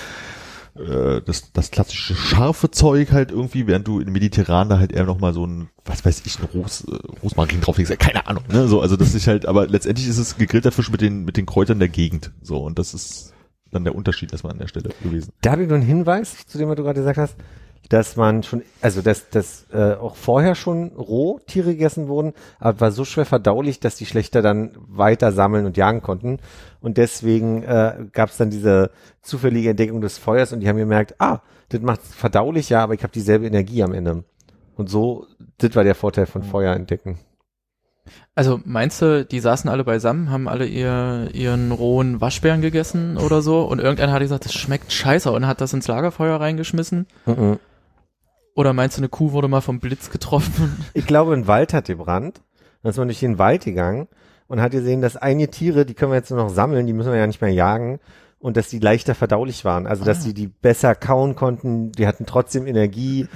äh, 0.76 1.20
das, 1.22 1.52
das 1.52 1.70
klassische 1.70 2.14
scharfe 2.14 2.70
Zeug 2.70 3.10
halt 3.12 3.30
irgendwie, 3.32 3.66
während 3.66 3.86
du 3.88 4.00
im 4.00 4.12
Mediterran 4.12 4.68
da 4.68 4.78
halt 4.78 4.92
eher 4.92 5.04
nochmal 5.04 5.32
so 5.34 5.44
ein, 5.46 5.68
was 5.84 6.04
weiß 6.04 6.22
ich, 6.24 6.38
ein 6.38 6.44
Ros, 6.54 6.84
äh, 6.84 6.94
Rosmarin 7.22 7.60
drauflegst, 7.60 7.98
keine 7.98 8.26
Ahnung, 8.28 8.44
ne, 8.48 8.68
so, 8.68 8.80
also 8.80 8.96
das 8.96 9.14
ist 9.14 9.26
halt, 9.26 9.46
aber 9.46 9.66
letztendlich 9.66 10.06
ist 10.06 10.18
es 10.18 10.36
gegrillter 10.36 10.70
Fisch 10.70 10.90
mit 10.90 11.00
den, 11.00 11.24
mit 11.24 11.36
den 11.36 11.44
Kräutern 11.44 11.80
der 11.80 11.88
Gegend, 11.88 12.30
so, 12.40 12.58
und 12.58 12.78
das 12.78 12.94
ist 12.94 13.32
dann 13.72 13.82
der 13.84 13.94
Unterschied 13.96 14.30
erstmal 14.32 14.52
an 14.52 14.58
der 14.60 14.68
Stelle 14.68 14.90
gewesen. 15.02 15.32
Da 15.42 15.52
habe 15.52 15.62
ich 15.62 15.68
nur 15.68 15.76
einen 15.76 15.86
Hinweis 15.86 16.46
zu 16.46 16.56
dem, 16.56 16.68
was 16.68 16.76
du 16.76 16.82
gerade 16.84 17.00
gesagt 17.00 17.18
hast, 17.18 17.36
dass 17.88 18.16
man 18.16 18.42
schon, 18.42 18.62
also 18.80 19.02
dass, 19.02 19.30
dass 19.30 19.66
äh, 19.72 19.94
auch 19.94 20.14
vorher 20.14 20.54
schon 20.54 20.92
Rohtiere 20.92 21.72
gegessen 21.72 22.06
wurden, 22.06 22.34
aber 22.58 22.80
war 22.80 22.90
so 22.92 23.04
schwer 23.04 23.26
verdaulich, 23.26 23.80
dass 23.80 23.96
die 23.96 24.06
Schlechter 24.06 24.42
dann 24.42 24.76
weiter 24.76 25.32
sammeln 25.32 25.66
und 25.66 25.76
jagen 25.76 26.00
konnten. 26.00 26.38
Und 26.80 26.98
deswegen 26.98 27.64
äh, 27.64 28.06
gab 28.12 28.30
es 28.30 28.36
dann 28.36 28.50
diese 28.50 28.90
zufällige 29.22 29.70
Entdeckung 29.70 30.00
des 30.00 30.18
Feuers 30.18 30.52
und 30.52 30.60
die 30.60 30.68
haben 30.68 30.76
gemerkt, 30.76 31.16
ah, 31.18 31.40
das 31.70 31.80
macht 31.80 32.02
verdaulich, 32.02 32.68
ja, 32.68 32.82
aber 32.82 32.94
ich 32.94 33.02
habe 33.02 33.12
dieselbe 33.12 33.46
Energie 33.46 33.82
am 33.82 33.92
Ende. 33.92 34.24
Und 34.76 34.88
so, 34.88 35.26
das 35.58 35.74
war 35.74 35.84
der 35.84 35.94
Vorteil 35.94 36.26
von 36.26 36.42
Feuer 36.42 36.74
entdecken. 36.74 37.18
Also 38.34 38.60
meinst 38.64 39.02
du, 39.02 39.24
die 39.24 39.40
saßen 39.40 39.68
alle 39.68 39.84
beisammen, 39.84 40.30
haben 40.30 40.48
alle 40.48 40.66
ihr, 40.66 41.28
ihren 41.32 41.72
rohen 41.72 42.20
Waschbären 42.20 42.60
gegessen 42.60 43.16
oder 43.16 43.42
so 43.42 43.62
und 43.62 43.80
irgendeiner 43.80 44.12
hat 44.12 44.20
gesagt, 44.20 44.44
das 44.44 44.54
schmeckt 44.54 44.92
scheiße 44.92 45.30
und 45.30 45.46
hat 45.46 45.60
das 45.60 45.72
ins 45.72 45.88
Lagerfeuer 45.88 46.40
reingeschmissen? 46.40 47.06
Mhm. 47.26 47.58
Oder 48.54 48.72
meinst 48.72 48.96
du, 48.96 49.00
eine 49.00 49.08
Kuh 49.08 49.32
wurde 49.32 49.48
mal 49.48 49.60
vom 49.60 49.80
Blitz 49.80 50.10
getroffen? 50.10 50.84
Ich 50.94 51.06
glaube, 51.06 51.32
ein 51.34 51.46
Wald 51.46 51.72
hat 51.72 51.86
gebrannt. 51.86 52.42
Dann 52.82 52.90
ist 52.90 52.98
man 52.98 53.08
durch 53.08 53.20
den 53.20 53.38
Wald 53.38 53.64
gegangen 53.64 54.08
und 54.48 54.60
hat 54.60 54.72
gesehen, 54.72 55.00
dass 55.02 55.16
einige 55.16 55.50
Tiere, 55.50 55.86
die 55.86 55.94
können 55.94 56.12
wir 56.12 56.16
jetzt 56.16 56.30
nur 56.30 56.42
noch 56.42 56.50
sammeln, 56.50 56.86
die 56.86 56.92
müssen 56.92 57.12
wir 57.12 57.18
ja 57.18 57.26
nicht 57.26 57.40
mehr 57.40 57.52
jagen. 57.52 58.00
Und 58.38 58.56
dass 58.56 58.68
die 58.68 58.78
leichter 58.78 59.14
verdaulich 59.14 59.66
waren. 59.66 59.86
Also, 59.86 60.02
dass 60.02 60.24
die 60.24 60.32
die 60.32 60.46
besser 60.46 60.94
kauen 60.94 61.36
konnten. 61.36 61.92
Die 61.92 62.06
hatten 62.06 62.24
trotzdem 62.24 62.66
Energie. 62.66 63.28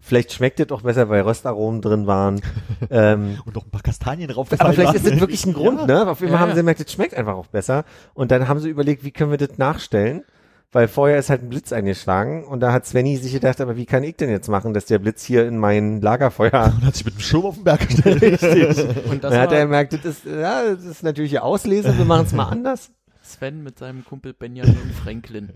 Vielleicht 0.00 0.32
schmeckt 0.32 0.60
es 0.60 0.70
auch 0.70 0.82
besser, 0.82 1.08
weil 1.08 1.22
Röstaromen 1.22 1.82
drin 1.82 2.06
waren. 2.06 2.40
ähm, 2.90 3.40
Und 3.44 3.56
noch 3.56 3.64
ein 3.64 3.70
paar 3.70 3.82
Kastanien 3.82 4.28
drauf 4.28 4.46
aber 4.56 4.72
vielleicht 4.72 4.94
ist 4.94 5.04
das 5.04 5.18
wirklich 5.18 5.44
ein 5.46 5.52
Grund, 5.52 5.88
ne? 5.88 6.08
Auf 6.08 6.20
jeden 6.20 6.30
Fall 6.30 6.38
Ja, 6.38 6.40
haben 6.42 6.50
ja. 6.50 6.54
sie 6.54 6.60
gemerkt, 6.60 6.78
das 6.78 6.92
schmeckt 6.92 7.14
einfach 7.14 7.34
auch 7.34 7.48
besser. 7.48 7.84
Und 8.14 8.30
dann 8.30 8.46
haben 8.46 8.60
sie 8.60 8.68
überlegt, 8.68 9.02
wie 9.02 9.10
können 9.10 9.32
wir 9.32 9.38
das 9.38 9.58
nachstellen? 9.58 10.22
Weil 10.72 10.88
vorher 10.88 11.18
ist 11.18 11.30
halt 11.30 11.42
ein 11.42 11.48
Blitz 11.48 11.72
eingeschlagen 11.72 12.44
und 12.44 12.60
da 12.60 12.72
hat 12.72 12.86
Svenny 12.86 13.16
sich 13.16 13.32
gedacht, 13.32 13.60
aber 13.60 13.76
wie 13.76 13.86
kann 13.86 14.02
ich 14.02 14.16
denn 14.16 14.28
jetzt 14.28 14.48
machen, 14.48 14.74
dass 14.74 14.84
der 14.84 14.98
Blitz 14.98 15.22
hier 15.24 15.46
in 15.46 15.58
mein 15.58 16.00
Lagerfeuer 16.00 16.72
Und 16.76 16.84
hat 16.84 16.94
sich 16.96 17.04
mit 17.04 17.14
dem 17.14 17.20
Schirm 17.20 17.46
auf 17.46 17.54
den 17.54 17.64
Berg 17.64 17.88
gestellt. 17.88 18.22
richtig. 18.42 18.78
Und 19.10 19.24
das 19.24 19.32
Dann 19.32 19.40
hat 19.40 19.52
er 19.52 19.62
gemerkt, 19.62 19.92
das 19.92 20.04
ist, 20.04 20.24
ja, 20.24 20.74
das 20.74 20.84
ist 20.84 21.02
natürlich 21.02 21.32
ihr 21.32 21.44
Auslese, 21.44 21.96
wir 21.96 22.04
machen 22.04 22.26
es 22.26 22.32
mal 22.32 22.48
anders. 22.48 22.90
Sven 23.22 23.62
mit 23.62 23.78
seinem 23.78 24.04
Kumpel 24.04 24.34
Benjamin 24.34 24.92
Franklin. 25.02 25.50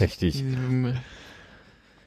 Richtig. 0.00 0.44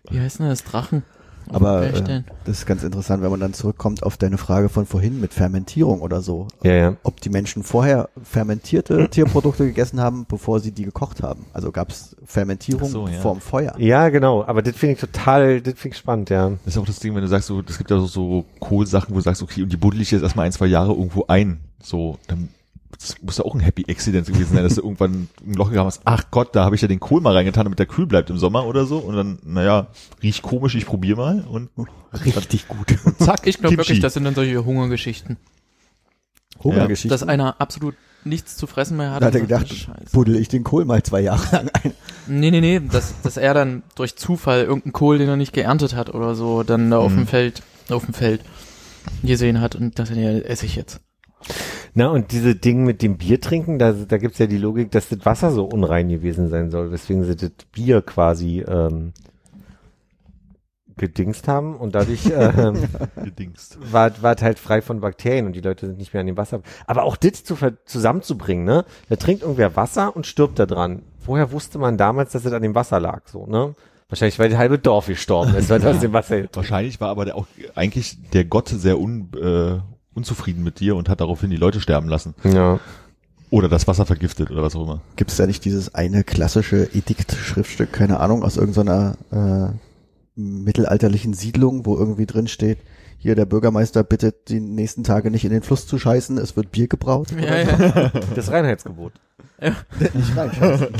Wie 0.10 0.20
heißt 0.20 0.40
denn 0.40 0.50
das? 0.50 0.64
Drachen? 0.64 1.04
Aber 1.52 1.84
äh, 1.84 2.24
das 2.46 2.60
ist 2.60 2.66
ganz 2.66 2.84
interessant, 2.84 3.24
wenn 3.24 3.32
man 3.32 3.40
dann 3.40 3.54
zurückkommt 3.54 4.04
auf 4.04 4.18
deine 4.18 4.38
Frage 4.38 4.70
von 4.70 4.86
vorhin 4.86 5.20
mit 5.20 5.34
Fermentierung 5.34 6.02
oder 6.02 6.22
so. 6.22 6.48
Ja, 6.64 6.74
ja. 6.74 6.96
Ob 7.04 7.22
die 7.22 7.30
Menschen 7.30 7.64
vorher 7.64 8.10
fermentierte 8.24 9.08
Tierprodukte 9.12 9.66
gegessen 9.66 10.00
haben, 10.00 10.26
bevor 10.28 10.60
sie 10.60 10.72
die 10.72 10.84
gekocht 10.84 11.24
haben. 11.24 11.46
Also 11.54 11.72
gab 11.72 11.90
es 11.90 12.16
Fermentierung 12.26 12.90
so, 12.90 13.08
ja. 13.08 13.20
vorm 13.20 13.42
Feuer. 13.42 13.74
Ja, 13.78 14.10
genau. 14.10 14.44
Aber 14.46 14.62
das 14.62 14.76
finde 14.76 14.94
ich 14.94 15.00
total, 15.00 15.62
das 15.62 15.76
finde 15.76 15.96
ich 15.96 16.00
spannend, 16.00 16.30
ja. 16.30 16.50
Das 16.66 16.76
ist 16.76 16.78
auch 16.78 16.86
das 16.86 17.00
Ding, 17.00 17.16
wenn 17.16 17.22
du 17.22 17.28
sagst, 17.28 17.48
so, 17.48 17.62
es 17.68 17.78
gibt 17.78 17.90
ja 17.92 18.00
so, 18.00 18.08
so 18.08 18.46
Kohlsachen, 18.60 19.14
wo 19.14 19.20
du 19.20 19.24
sagst, 19.24 19.42
okay, 19.42 19.64
und 19.64 19.72
die 19.72 19.78
buddel 19.78 20.02
ich 20.02 20.12
jetzt 20.12 20.24
erstmal 20.24 20.46
ein, 20.46 20.52
zwei 20.52 20.68
Jahre 20.68 20.92
irgendwo 20.92 21.26
ein. 21.28 21.60
So, 21.82 22.18
dann 22.28 22.50
das 23.00 23.22
muss 23.22 23.38
ja 23.38 23.46
auch 23.46 23.54
ein 23.54 23.60
Happy 23.60 23.86
Accident 23.90 24.28
gewesen 24.28 24.56
sein, 24.56 24.64
dass 24.64 24.76
du 24.76 24.82
irgendwann 24.82 25.28
ein 25.46 25.54
Loch 25.54 25.72
gehabt 25.72 25.88
hast, 25.88 26.02
ach 26.06 26.26
Gott, 26.32 26.56
da 26.56 26.64
habe 26.66 26.76
ich 26.76 26.82
ja 26.82 26.88
den 26.88 27.00
Kohl 27.00 27.22
mal 27.22 27.34
reingetan, 27.34 27.64
damit 27.66 27.80
der 27.80 27.86
kühl 27.86 28.06
bleibt 28.08 28.30
im 28.30 28.38
Sommer 28.38 28.66
oder 28.66 28.86
so. 28.86 28.98
Und 28.98 29.16
dann, 29.16 29.40
naja, 29.44 29.88
riecht 30.24 30.42
komisch, 30.42 30.76
ich 30.76 30.86
probiere 30.86 31.18
mal 31.18 31.42
und 31.50 31.70
Richtig 32.14 32.68
gut. 32.68 32.88
zack, 33.20 33.46
Ich 33.46 33.60
glaube 33.60 33.78
wirklich, 33.78 34.00
das 34.00 34.14
sind 34.16 34.24
dann 34.24 34.34
solche 34.36 34.64
Hungergeschichten. 34.66 35.38
Hungergeschichte. 36.64 37.10
Dass 37.10 37.24
einer 37.24 37.62
absolut 37.62 37.96
nichts 38.24 38.58
zu 38.58 38.66
fressen 38.68 38.98
mehr 38.98 39.12
hat. 39.12 39.22
Da 39.22 39.28
hat 39.28 39.36
er 39.36 39.42
und 39.42 39.48
gedacht, 39.48 39.68
Scheiße. 39.70 40.12
buddel 40.12 40.36
ich 40.38 40.48
den 40.48 40.64
Kohl 40.64 40.86
mal 40.86 41.04
zwei 41.04 41.22
Jahre 41.22 41.56
lang 41.56 41.70
ein. 41.84 41.94
Nee, 42.28 42.52
nee, 42.52 42.62
nee, 42.62 42.80
dass, 42.80 43.14
dass 43.22 43.38
er 43.38 43.54
dann 43.54 43.84
durch 43.96 44.16
Zufall 44.16 44.64
irgendeinen 44.64 44.94
Kohl, 44.94 45.18
den 45.20 45.30
er 45.30 45.38
nicht 45.38 45.54
geerntet 45.54 45.96
hat 45.96 46.14
oder 46.14 46.34
so, 46.36 46.64
dann 46.64 46.90
da 46.90 46.98
auf 46.98 47.12
Mhm. 47.12 47.18
dem 47.18 47.28
Feld, 47.28 47.62
auf 47.90 48.06
dem 48.06 48.14
Feld 48.14 48.42
gesehen 49.24 49.62
hat 49.62 49.76
und 49.76 49.98
dachte, 50.00 50.20
ja, 50.20 50.32
esse 50.32 50.66
ich 50.66 50.76
jetzt. 50.76 51.00
Na, 51.94 52.08
und 52.10 52.32
diese 52.32 52.56
Ding 52.56 52.84
mit 52.84 53.02
dem 53.02 53.18
Bier 53.18 53.42
trinken, 53.42 53.80
da, 53.80 53.94
da 53.94 54.18
gibt's 54.18 54.40
ja 54.40 54.48
die 54.48 54.58
Logik, 54.58 54.92
dass 54.92 55.10
das 55.10 55.26
Wasser 55.26 55.52
so 55.52 55.66
unrein 55.66 56.10
gewesen 56.10 56.50
sein 56.50 56.72
soll, 56.72 56.92
weswegen 56.92 57.24
sie 57.24 57.36
das 57.36 57.52
Bier 57.72 58.02
quasi 58.02 58.64
ähm, 58.68 59.14
gedingst 60.98 61.48
haben 61.48 61.76
und 61.76 61.96
dadurch 61.96 62.26
ähm, 62.36 62.84
war, 63.80 64.22
war 64.22 64.36
es 64.36 64.42
halt 64.42 64.60
frei 64.60 64.82
von 64.82 65.00
Bakterien 65.00 65.46
und 65.46 65.54
die 65.54 65.62
Leute 65.62 65.86
sind 65.86 65.98
nicht 65.98 66.14
mehr 66.14 66.22
an 66.22 66.28
dem 66.28 66.38
Wasser. 66.38 66.62
Aber 66.86 67.04
auch 67.04 67.16
das 67.16 67.44
zu 67.44 67.56
zusammenzubringen, 67.86 68.66
ne? 68.66 68.86
Da 69.10 69.16
trinkt 69.16 69.44
irgendwer 69.44 69.76
Wasser 69.76 70.16
und 70.16 70.26
stirbt 70.26 70.60
da 70.60 70.66
dran. 70.66 71.04
Woher 71.26 71.52
wusste 71.52 71.78
man 71.78 71.98
damals, 71.98 72.32
dass 72.32 72.46
es 72.46 72.54
an 72.54 72.62
dem 72.62 72.76
Wasser 72.76 73.00
lag, 73.00 73.28
so, 73.28 73.46
ne? 73.46 73.76
Wahrscheinlich, 74.10 74.40
weil 74.40 74.50
das 74.50 74.58
halbe 74.58 74.80
Dorf 74.80 75.08
gestorben 75.08 75.54
ist, 75.56 75.70
weil 75.70 75.80
das 75.80 75.96
aus 75.96 76.02
dem 76.02 76.14
Wasser 76.14 76.46
Wahrscheinlich 76.54 77.02
war 77.02 77.10
aber 77.10 77.26
der 77.26 77.36
auch 77.36 77.46
eigentlich 77.76 78.18
der 78.32 78.46
Gott 78.46 78.70
sehr 78.70 78.98
un, 79.00 79.30
äh, 79.36 79.80
unzufrieden 80.18 80.64
mit 80.64 80.80
dir 80.80 80.96
und 80.96 81.08
hat 81.08 81.22
daraufhin 81.22 81.50
die 81.50 81.58
Leute 81.58 81.80
sterben 81.80 82.10
lassen. 82.10 82.34
Ja. 82.44 82.80
Oder 83.50 83.70
das 83.70 83.88
Wasser 83.88 84.06
vergiftet 84.06 84.52
oder 84.52 84.62
was 84.62 84.76
auch 84.76 84.84
immer. 84.84 85.02
Gibt 85.16 85.32
es 85.32 85.38
da 85.38 85.48
nicht 85.48 85.64
dieses 85.64 85.96
eine 85.96 86.26
klassische 86.26 86.90
Edikt-Schriftstück, 86.94 87.94
keine 87.94 88.20
Ahnung, 88.20 88.44
aus 88.44 88.58
irgendeiner 88.58 89.16
äh, 89.32 89.70
mittelalterlichen 90.36 91.34
Siedlung, 91.34 91.86
wo 91.86 91.96
irgendwie 91.96 92.26
drin 92.26 92.48
steht, 92.48 92.80
hier 93.28 93.36
der 93.36 93.46
Bürgermeister 93.46 94.06
bittet, 94.06 94.48
die 94.48 94.62
nächsten 94.62 95.04
Tage 95.04 95.32
nicht 95.32 95.44
in 95.44 95.52
den 95.52 95.62
Fluss 95.62 95.86
zu 95.86 96.00
scheißen, 96.00 96.38
es 96.38 96.56
wird 96.56 96.72
Bier 96.72 96.88
gebraut. 96.88 97.28
Ja, 97.38 97.60
ja. 97.60 98.12
Das 98.36 98.50
Reinheitsgebot. 98.50 99.12
Nicht 99.60 100.38
reinscheißen. 100.38 100.96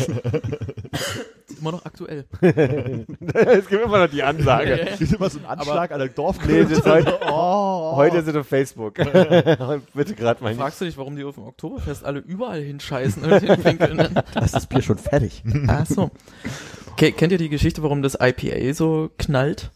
Ist 1.48 1.60
immer 1.62 1.72
noch 1.72 1.86
aktuell. 1.86 2.26
es 2.42 3.68
gibt 3.68 3.82
immer 3.82 4.00
noch 4.00 4.10
die 4.10 4.24
Ansage. 4.24 4.90
Es 4.90 5.00
gibt 5.00 5.14
immer 5.14 5.30
so 5.30 5.38
einen 5.38 5.48
Anschlag 5.48 5.92
an 5.92 6.00
der 6.00 6.10
Dorf. 6.10 6.38
Nee, 6.46 6.64
das 6.64 6.72
ist 6.80 6.86
heute, 6.86 7.18
heute 7.22 8.24
sind 8.24 8.36
auf 8.36 8.48
Facebook. 8.48 8.96
Bitte 8.96 10.16
gerade 10.16 10.44
mal 10.44 10.50
nicht. 10.50 10.60
Fragst 10.60 10.82
du 10.82 10.86
dich, 10.86 10.98
warum 10.98 11.16
die 11.16 11.24
auf 11.24 11.36
dem 11.36 11.46
Oktoberfest 11.46 12.04
alle 12.04 12.20
überall 12.20 12.62
hinscheißen? 12.62 13.24
Da 13.24 14.42
ist 14.44 14.54
das 14.54 14.68
Bier 14.68 14.82
schon 14.82 14.98
fertig. 14.98 15.44
Ach 15.68 15.86
so. 15.86 16.12
Ke 16.98 17.14
kennt 17.14 17.32
ihr 17.32 17.38
die 17.38 17.50
Geschichte, 17.50 17.84
warum 17.84 18.02
das 18.02 18.18
IPA 18.20 18.74
so 18.74 19.12
knallt? 19.18 19.72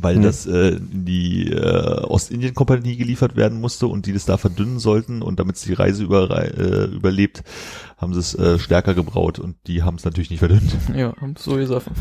Weil 0.00 0.16
Hm. 0.16 0.22
das 0.22 0.46
äh, 0.46 0.76
in 0.76 1.04
die 1.04 1.50
äh, 1.50 2.02
Ostindien-Kompanie 2.02 2.96
geliefert 2.96 3.36
werden 3.36 3.60
musste 3.60 3.86
und 3.86 4.06
die 4.06 4.12
das 4.12 4.24
da 4.24 4.36
verdünnen 4.36 4.78
sollten 4.78 5.22
und 5.22 5.40
damit 5.40 5.56
es 5.56 5.62
die 5.62 5.72
Reise 5.72 6.04
über, 6.04 6.30
äh, 6.30 6.84
überlebt, 6.84 7.42
haben 7.96 8.14
sie 8.14 8.20
es 8.20 8.34
äh, 8.34 8.58
stärker 8.58 8.94
gebraut 8.94 9.38
und 9.38 9.56
die 9.66 9.82
haben 9.82 9.96
es 9.96 10.04
natürlich 10.04 10.30
nicht 10.30 10.40
verdünnt. 10.40 10.76
Ja, 10.94 11.14
haben 11.20 11.34
so 11.36 11.56
gesoffen. 11.56 11.92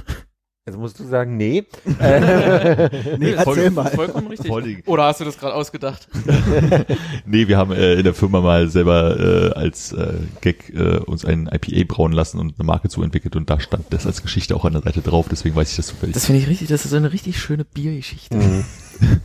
Jetzt 0.68 0.78
musst 0.78 1.00
du 1.00 1.06
sagen, 1.06 1.38
nee. 1.38 1.64
Nee, 1.86 3.32
erzähl 3.32 3.44
voll- 3.44 3.70
mal. 3.70 3.90
Vollkommen 3.90 4.28
richtig. 4.28 4.48
Voll 4.50 4.78
Oder 4.86 5.06
hast 5.06 5.22
du 5.22 5.24
das 5.26 5.38
gerade 5.40 5.56
ausgedacht? 5.56 6.08
Nee, 7.26 7.48
wir 7.48 7.58
haben 7.58 7.72
äh, 7.72 7.94
in 7.96 8.04
der 8.04 8.14
Firma 8.14 8.42
mal 8.42 8.68
selber 8.70 9.18
äh, 9.20 9.54
als 9.58 9.92
äh, 9.94 10.14
Gag 10.42 10.70
äh, 10.74 10.98
uns 10.98 11.24
ein 11.26 11.48
IPA 11.52 11.86
brauen 11.94 12.12
lassen 12.12 12.40
und 12.40 12.56
eine 12.60 12.66
Marke 12.66 12.90
zuentwickelt 12.90 13.36
und 13.36 13.50
da 13.50 13.60
stand 13.60 13.86
das 13.92 14.06
als 14.06 14.22
Geschichte 14.22 14.56
auch 14.56 14.66
an 14.66 14.74
der 14.74 14.82
Seite 14.82 15.02
drauf, 15.02 15.28
deswegen 15.30 15.56
weiß 15.56 15.70
ich 15.72 15.78
das 15.78 15.88
zufällig. 15.88 16.14
Das 16.14 16.26
finde 16.26 16.42
ich 16.42 16.48
richtig, 16.48 16.68
das 16.68 16.86
ist 16.86 16.94
eine 16.94 17.12
richtig 17.14 17.40
schöne 17.40 17.64
Biergeschichte. 17.66 18.36
Mhm. 18.36 18.66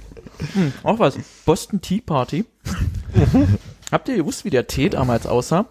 Hm, 0.55 0.73
auch 0.83 0.99
was. 0.99 1.17
Boston 1.45 1.81
Tea 1.81 2.01
Party. 2.01 2.45
Habt 3.93 4.09
ihr 4.09 4.17
gewusst, 4.17 4.45
wie 4.45 4.51
der 4.51 4.67
Tee 4.67 4.89
damals 4.89 5.25
aussah? 5.27 5.67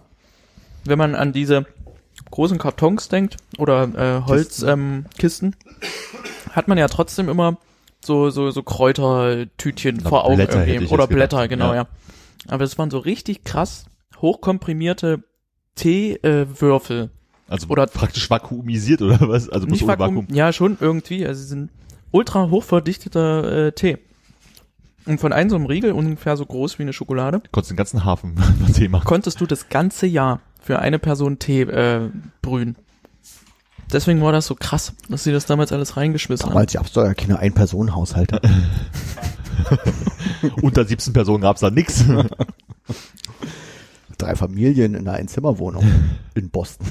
Wenn 0.85 0.97
man 0.97 1.13
an 1.13 1.33
diese 1.33 1.65
großen 2.31 2.57
Kartons 2.57 3.07
denkt 3.09 3.37
oder 3.57 3.83
äh, 3.95 4.21
Holzkisten, 4.25 4.69
ähm, 4.69 5.05
Kisten, 5.17 5.55
hat 6.51 6.67
man 6.67 6.77
ja 6.77 6.87
trotzdem 6.87 7.29
immer 7.29 7.57
so 8.03 8.29
so 8.31 8.49
so 8.51 8.63
Kräutertütchen 8.63 9.99
Na, 10.03 10.09
vor 10.09 10.25
Augen 10.25 10.35
Blätter 10.37 10.65
irgendwie 10.65 10.87
oder 10.93 11.07
gedacht. 11.07 11.09
Blätter, 11.31 11.47
genau, 11.47 11.69
ja. 11.73 11.75
Ja. 11.83 11.87
Aber 12.47 12.63
es 12.63 12.77
waren 12.79 12.89
so 12.89 12.97
richtig 12.97 13.43
krass 13.43 13.85
hochkomprimierte 14.19 15.23
Teewürfel. 15.75 17.03
Äh, 17.47 17.51
also 17.51 17.67
oder- 17.67 17.87
praktisch 17.87 18.29
vakuumisiert 18.29 19.01
oder 19.01 19.19
was? 19.21 19.49
Also 19.49 19.67
Nicht 19.67 19.83
ohne 19.83 19.99
Vakuum, 19.99 20.27
ja 20.31 20.53
schon 20.53 20.77
irgendwie, 20.79 21.25
also 21.25 21.41
sie 21.41 21.47
sind 21.47 21.69
ultra 22.11 22.49
hochverdichteter 22.49 23.67
äh, 23.67 23.71
Tee. 23.73 23.97
Und 25.05 25.19
von 25.19 25.33
einem 25.33 25.49
so 25.49 25.55
einem 25.55 25.65
Riegel 25.65 25.93
ungefähr 25.93 26.37
so 26.37 26.45
groß 26.45 26.77
wie 26.77 26.83
eine 26.83 26.93
Schokolade, 26.93 27.41
Konntest 27.51 27.71
den 27.71 27.77
ganzen 27.77 28.05
Hafen 28.05 28.35
Tee 28.75 28.87
machen. 28.87 29.05
konntest 29.05 29.41
du 29.41 29.45
das 29.47 29.69
ganze 29.69 30.05
Jahr 30.05 30.41
für 30.61 30.79
eine 30.79 30.99
Person 30.99 31.39
Tee 31.39 31.63
äh, 31.63 32.09
brühen. 32.41 32.77
Deswegen 33.91 34.21
war 34.21 34.31
das 34.31 34.45
so 34.45 34.55
krass, 34.55 34.93
dass 35.09 35.25
sie 35.25 35.33
das 35.33 35.45
damals 35.45 35.73
alles 35.73 35.97
reingeschmissen 35.97 36.45
haben. 36.45 36.53
Damals 36.53 36.73
gab 36.73 36.85
es 36.85 36.93
doch 36.93 37.03
ja 37.03 37.13
keine 37.13 37.39
Ein-Personen-Haushalte. 37.39 38.39
Unter 40.61 40.85
17 40.85 41.11
Personen 41.11 41.41
gab's 41.41 41.59
da 41.59 41.69
nix. 41.69 42.05
Drei 44.17 44.35
Familien 44.35 44.93
in 44.93 45.07
einer 45.07 45.17
Einzimmerwohnung 45.17 45.83
in 46.35 46.51
Boston. 46.51 46.87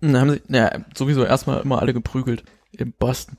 Dann 0.00 0.16
haben 0.16 0.30
sie, 0.30 0.42
ja, 0.48 0.70
sowieso 0.94 1.24
erstmal 1.24 1.62
immer 1.62 1.80
alle 1.80 1.94
geprügelt. 1.94 2.44
In 2.72 2.92
Boston. 2.92 3.36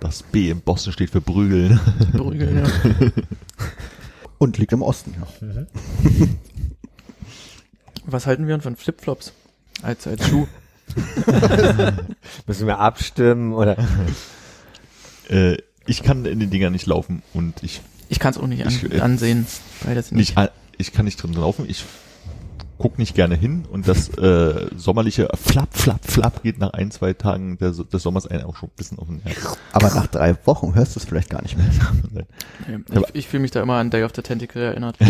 Das 0.00 0.22
B 0.22 0.50
im 0.50 0.60
Boston 0.60 0.92
steht 0.92 1.10
für 1.10 1.20
Prügeln. 1.20 1.80
Prügeln, 2.12 2.58
ja. 2.58 2.64
Und 4.38 4.58
liegt 4.58 4.72
im 4.72 4.82
Osten, 4.82 5.14
ja. 5.18 5.66
Was 8.06 8.26
halten 8.26 8.46
wir 8.46 8.54
denn 8.54 8.62
von 8.62 8.76
Flipflops? 8.76 9.32
Als, 9.82 10.06
als 10.06 10.26
Schuh. 10.28 10.46
Müssen 12.46 12.66
wir 12.66 12.78
abstimmen 12.78 13.52
oder? 13.52 13.76
äh, 15.28 15.56
ich 15.86 16.02
kann 16.02 16.24
in 16.24 16.38
den 16.38 16.50
Dingern 16.50 16.72
nicht 16.72 16.86
laufen 16.86 17.22
und 17.34 17.62
ich 17.62 17.80
Ich 18.08 18.18
kann 18.20 18.30
es 18.32 18.38
auch 18.38 18.46
nicht 18.46 18.64
an, 18.64 18.72
Ich, 18.72 18.92
äh, 18.92 19.00
ansehen, 19.00 19.46
weil 19.82 19.94
das 19.94 20.12
nicht. 20.12 20.36
nicht, 20.36 20.50
ich 20.78 20.92
kann 20.92 21.04
nicht 21.04 21.20
drin 21.22 21.32
laufen. 21.32 21.66
Ich 21.68 21.84
guck 22.78 22.98
nicht 22.98 23.14
gerne 23.14 23.34
hin 23.34 23.64
und 23.70 23.88
das 23.88 24.08
äh, 24.18 24.66
sommerliche 24.76 25.28
Flap, 25.34 25.76
Flap, 25.76 26.04
Flap 26.04 26.42
geht 26.42 26.58
nach 26.58 26.72
ein, 26.72 26.90
zwei 26.90 27.12
Tagen 27.12 27.58
der, 27.58 27.70
des 27.70 28.02
Sommers 28.02 28.26
einen 28.26 28.44
auch 28.44 28.56
schon 28.56 28.68
ein 28.68 28.76
bisschen 28.76 28.98
auf 28.98 29.08
den 29.08 29.20
Herz. 29.22 29.56
Aber 29.72 29.88
nach 29.94 30.06
drei 30.06 30.36
Wochen 30.46 30.74
hörst 30.74 30.96
du 30.96 31.00
es 31.00 31.06
vielleicht 31.06 31.30
gar 31.30 31.42
nicht 31.42 31.56
mehr. 31.56 31.66
Nee, 32.12 32.78
Ich, 32.92 33.14
ich 33.14 33.28
fühle 33.28 33.42
mich 33.42 33.50
da 33.50 33.62
immer 33.62 33.74
an 33.76 33.90
Day 33.90 34.04
of 34.04 34.12
the 34.14 34.22
Tentacle 34.22 34.62
erinnert. 34.62 34.96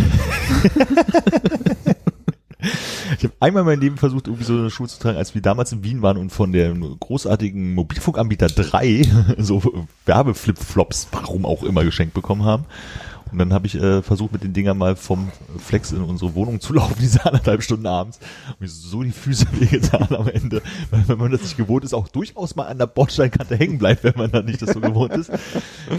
Ich 3.19 3.25
habe 3.25 3.35
einmal 3.41 3.63
in 3.63 3.67
meinem 3.67 3.81
Leben 3.81 3.97
versucht, 3.97 4.27
irgendwie 4.27 4.45
so 4.45 4.55
eine 4.55 4.71
Schuhe 4.71 4.89
zu 4.89 4.99
tragen, 4.99 5.19
als 5.19 5.35
wir 5.35 5.43
damals 5.43 5.73
in 5.73 5.85
Wien 5.85 6.03
waren 6.03 6.17
und 6.17 6.31
von 6.31 6.53
dem 6.53 6.99
großartigen 6.99 7.75
Mobilfunkanbieter 7.75 8.49
3 8.49 9.03
so 9.39 9.85
Werbeflipflops, 10.05 11.09
warum 11.13 11.45
auch 11.47 11.63
immer, 11.63 11.85
geschenkt 11.85 12.15
bekommen 12.15 12.45
haben. 12.45 12.65
Und 13.33 13.39
dann 13.39 13.53
habe 13.53 13.67
ich 13.67 13.75
äh, 13.75 14.03
versucht, 14.03 14.33
mit 14.33 14.45
den 14.45 14.53
Dingern 14.53 14.79
mal 14.79 14.95
vom 14.95 15.31
Flex 15.59 15.93
in 15.93 16.03
unsere 16.03 16.35
Wohnung 16.35 16.61
zu 16.61 16.73
laufen, 16.75 16.97
diese 17.01 17.25
anderthalb 17.25 17.63
Stunden 17.63 17.87
abends. 17.87 18.19
Und 18.49 18.61
mir 18.61 18.69
so 18.69 19.03
die 19.03 19.11
Füße 19.11 19.47
wehgetan 19.61 20.15
am 20.15 20.29
Ende. 20.29 20.63
Weil 20.91 21.09
wenn 21.09 21.19
man 21.19 21.33
das 21.33 21.43
nicht 21.43 21.57
gewohnt 21.57 21.85
ist, 21.85 21.95
auch 21.95 22.09
durchaus 22.09 22.55
mal 22.57 22.67
an 22.67 22.79
der 22.79 22.87
Bordsteinkante 22.87 23.57
hängen 23.57 23.79
bleibt, 23.79 24.05
wenn 24.05 24.17
man 24.17 24.31
dann 24.31 24.45
nicht 24.45 24.63
das 24.63 24.71
so 24.71 24.81
gewohnt 24.81 25.13
ist. 25.13 25.31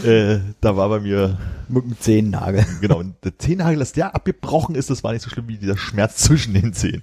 Äh, 0.05 0.39
da 0.61 0.77
war 0.77 0.89
bei 0.89 0.99
mir 0.99 1.37
Mit 1.67 1.83
dem 1.83 1.99
Zehennagel. 1.99 2.65
Genau, 2.81 2.99
und 2.99 3.15
der 3.23 3.37
Zehennagel, 3.37 3.79
dass 3.79 3.91
der 3.91 4.15
abgebrochen 4.15 4.75
ist, 4.75 4.89
das 4.89 5.03
war 5.03 5.11
nicht 5.13 5.23
so 5.23 5.29
schlimm 5.29 5.47
wie 5.47 5.57
dieser 5.57 5.77
Schmerz 5.77 6.17
zwischen 6.17 6.53
den 6.53 6.73
Zehen. 6.73 7.01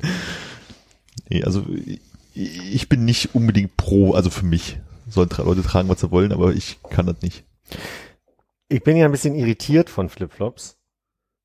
Nee, 1.28 1.42
also 1.42 1.64
ich, 2.34 2.88
bin 2.88 3.04
nicht 3.04 3.34
unbedingt 3.34 3.76
pro, 3.76 4.14
also 4.14 4.30
für 4.30 4.44
mich. 4.44 4.78
Sollen 5.08 5.28
Leute 5.36 5.62
tragen, 5.62 5.88
was 5.88 6.00
sie 6.00 6.10
wollen, 6.10 6.32
aber 6.32 6.54
ich 6.54 6.78
kann 6.90 7.06
das 7.06 7.20
nicht. 7.22 7.44
Ich 8.68 8.82
bin 8.82 8.96
ja 8.96 9.04
ein 9.04 9.12
bisschen 9.12 9.34
irritiert 9.34 9.90
von 9.90 10.08
Flipflops, 10.08 10.78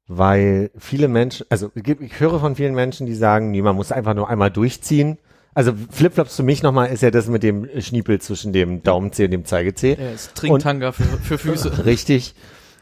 weil 0.07 0.71
viele 0.77 1.07
Menschen, 1.07 1.45
also 1.49 1.71
ich 1.75 2.19
höre 2.19 2.39
von 2.39 2.55
vielen 2.55 2.75
Menschen, 2.75 3.05
die 3.05 3.15
sagen, 3.15 3.51
nee, 3.51 3.61
man 3.61 3.75
muss 3.75 3.91
einfach 3.91 4.13
nur 4.13 4.29
einmal 4.29 4.51
durchziehen. 4.51 5.17
Also 5.53 5.73
Flipflops 5.89 6.35
für 6.35 6.43
mich 6.43 6.63
nochmal 6.63 6.89
ist 6.89 7.01
ja 7.01 7.11
das 7.11 7.27
mit 7.27 7.43
dem 7.43 7.67
Schniepel 7.81 8.21
zwischen 8.21 8.53
dem 8.53 8.83
Daumenzeh 8.83 9.25
und 9.25 9.31
dem 9.31 9.45
Zeigezeh. 9.45 9.95
Der 9.95 10.13
ist 10.13 10.35
Trinktanga 10.35 10.91
für, 10.91 11.03
für 11.03 11.37
Füße. 11.37 11.85
Richtig. 11.85 12.35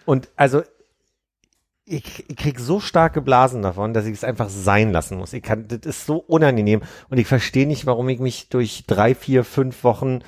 Und 0.06 0.30
also 0.36 0.62
ich, 1.88 2.30
ich 2.30 2.36
krieg 2.36 2.60
so 2.60 2.80
starke 2.80 3.22
Blasen 3.22 3.62
davon, 3.62 3.94
dass 3.94 4.06
ich 4.06 4.14
es 4.14 4.24
einfach 4.24 4.50
sein 4.50 4.92
lassen 4.92 5.18
muss. 5.18 5.32
Ich 5.34 5.42
kann, 5.42 5.68
das 5.68 5.80
ist 5.86 6.06
so 6.06 6.18
unangenehm 6.18 6.82
und 7.10 7.18
ich 7.18 7.28
verstehe 7.28 7.66
nicht, 7.66 7.86
warum 7.86 8.10
ich 8.10 8.20
mich 8.20 8.50
durch 8.50 8.84
drei, 8.86 9.16
vier, 9.16 9.46
fünf 9.46 9.84
Wochen 9.86 10.20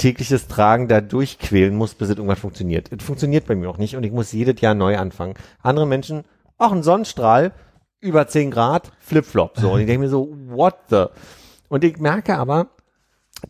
tägliches 0.00 0.48
Tragen 0.48 0.88
da 0.88 1.00
durchquälen 1.00 1.76
muss, 1.76 1.94
bis 1.94 2.08
es 2.08 2.16
irgendwann 2.16 2.36
funktioniert. 2.36 2.90
Es 2.90 3.04
funktioniert 3.04 3.46
bei 3.46 3.54
mir 3.54 3.68
auch 3.68 3.78
nicht 3.78 3.96
und 3.96 4.04
ich 4.04 4.12
muss 4.12 4.32
jedes 4.32 4.60
Jahr 4.60 4.74
neu 4.74 4.96
anfangen. 4.96 5.34
Andere 5.62 5.86
Menschen, 5.86 6.24
auch 6.56 6.72
ein 6.72 6.82
Sonnenstrahl, 6.82 7.52
über 8.00 8.26
10 8.26 8.50
Grad, 8.50 8.92
Flipflop. 8.98 9.58
So. 9.58 9.72
Und 9.72 9.80
ich 9.80 9.86
denke 9.86 10.00
mir 10.00 10.08
so, 10.08 10.34
what 10.46 10.76
the? 10.88 11.06
Und 11.68 11.84
ich 11.84 11.98
merke 11.98 12.38
aber, 12.38 12.68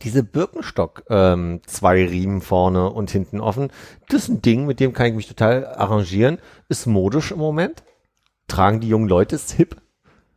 diese 0.02 0.24
Birkenstock, 0.24 1.05
ähm, 1.09 1.60
zwei 1.66 2.05
Riemen 2.05 2.40
vorne 2.40 2.90
und 2.90 3.10
hinten 3.10 3.40
offen, 3.40 3.68
das 4.09 4.24
ist 4.24 4.28
ein 4.28 4.43
Ding, 4.43 4.66
mit 4.66 4.81
dem 4.81 4.93
kann 4.93 5.06
ich 5.06 5.14
mich 5.14 5.28
total 5.28 5.66
arrangieren. 5.66 6.39
Ist 6.68 6.86
modisch 6.86 7.31
im 7.31 7.39
Moment. 7.39 7.85
Tragen 8.48 8.81
die 8.81 8.89
jungen 8.89 9.09
Leute, 9.09 9.36
ist 9.36 9.52
hip. 9.52 9.77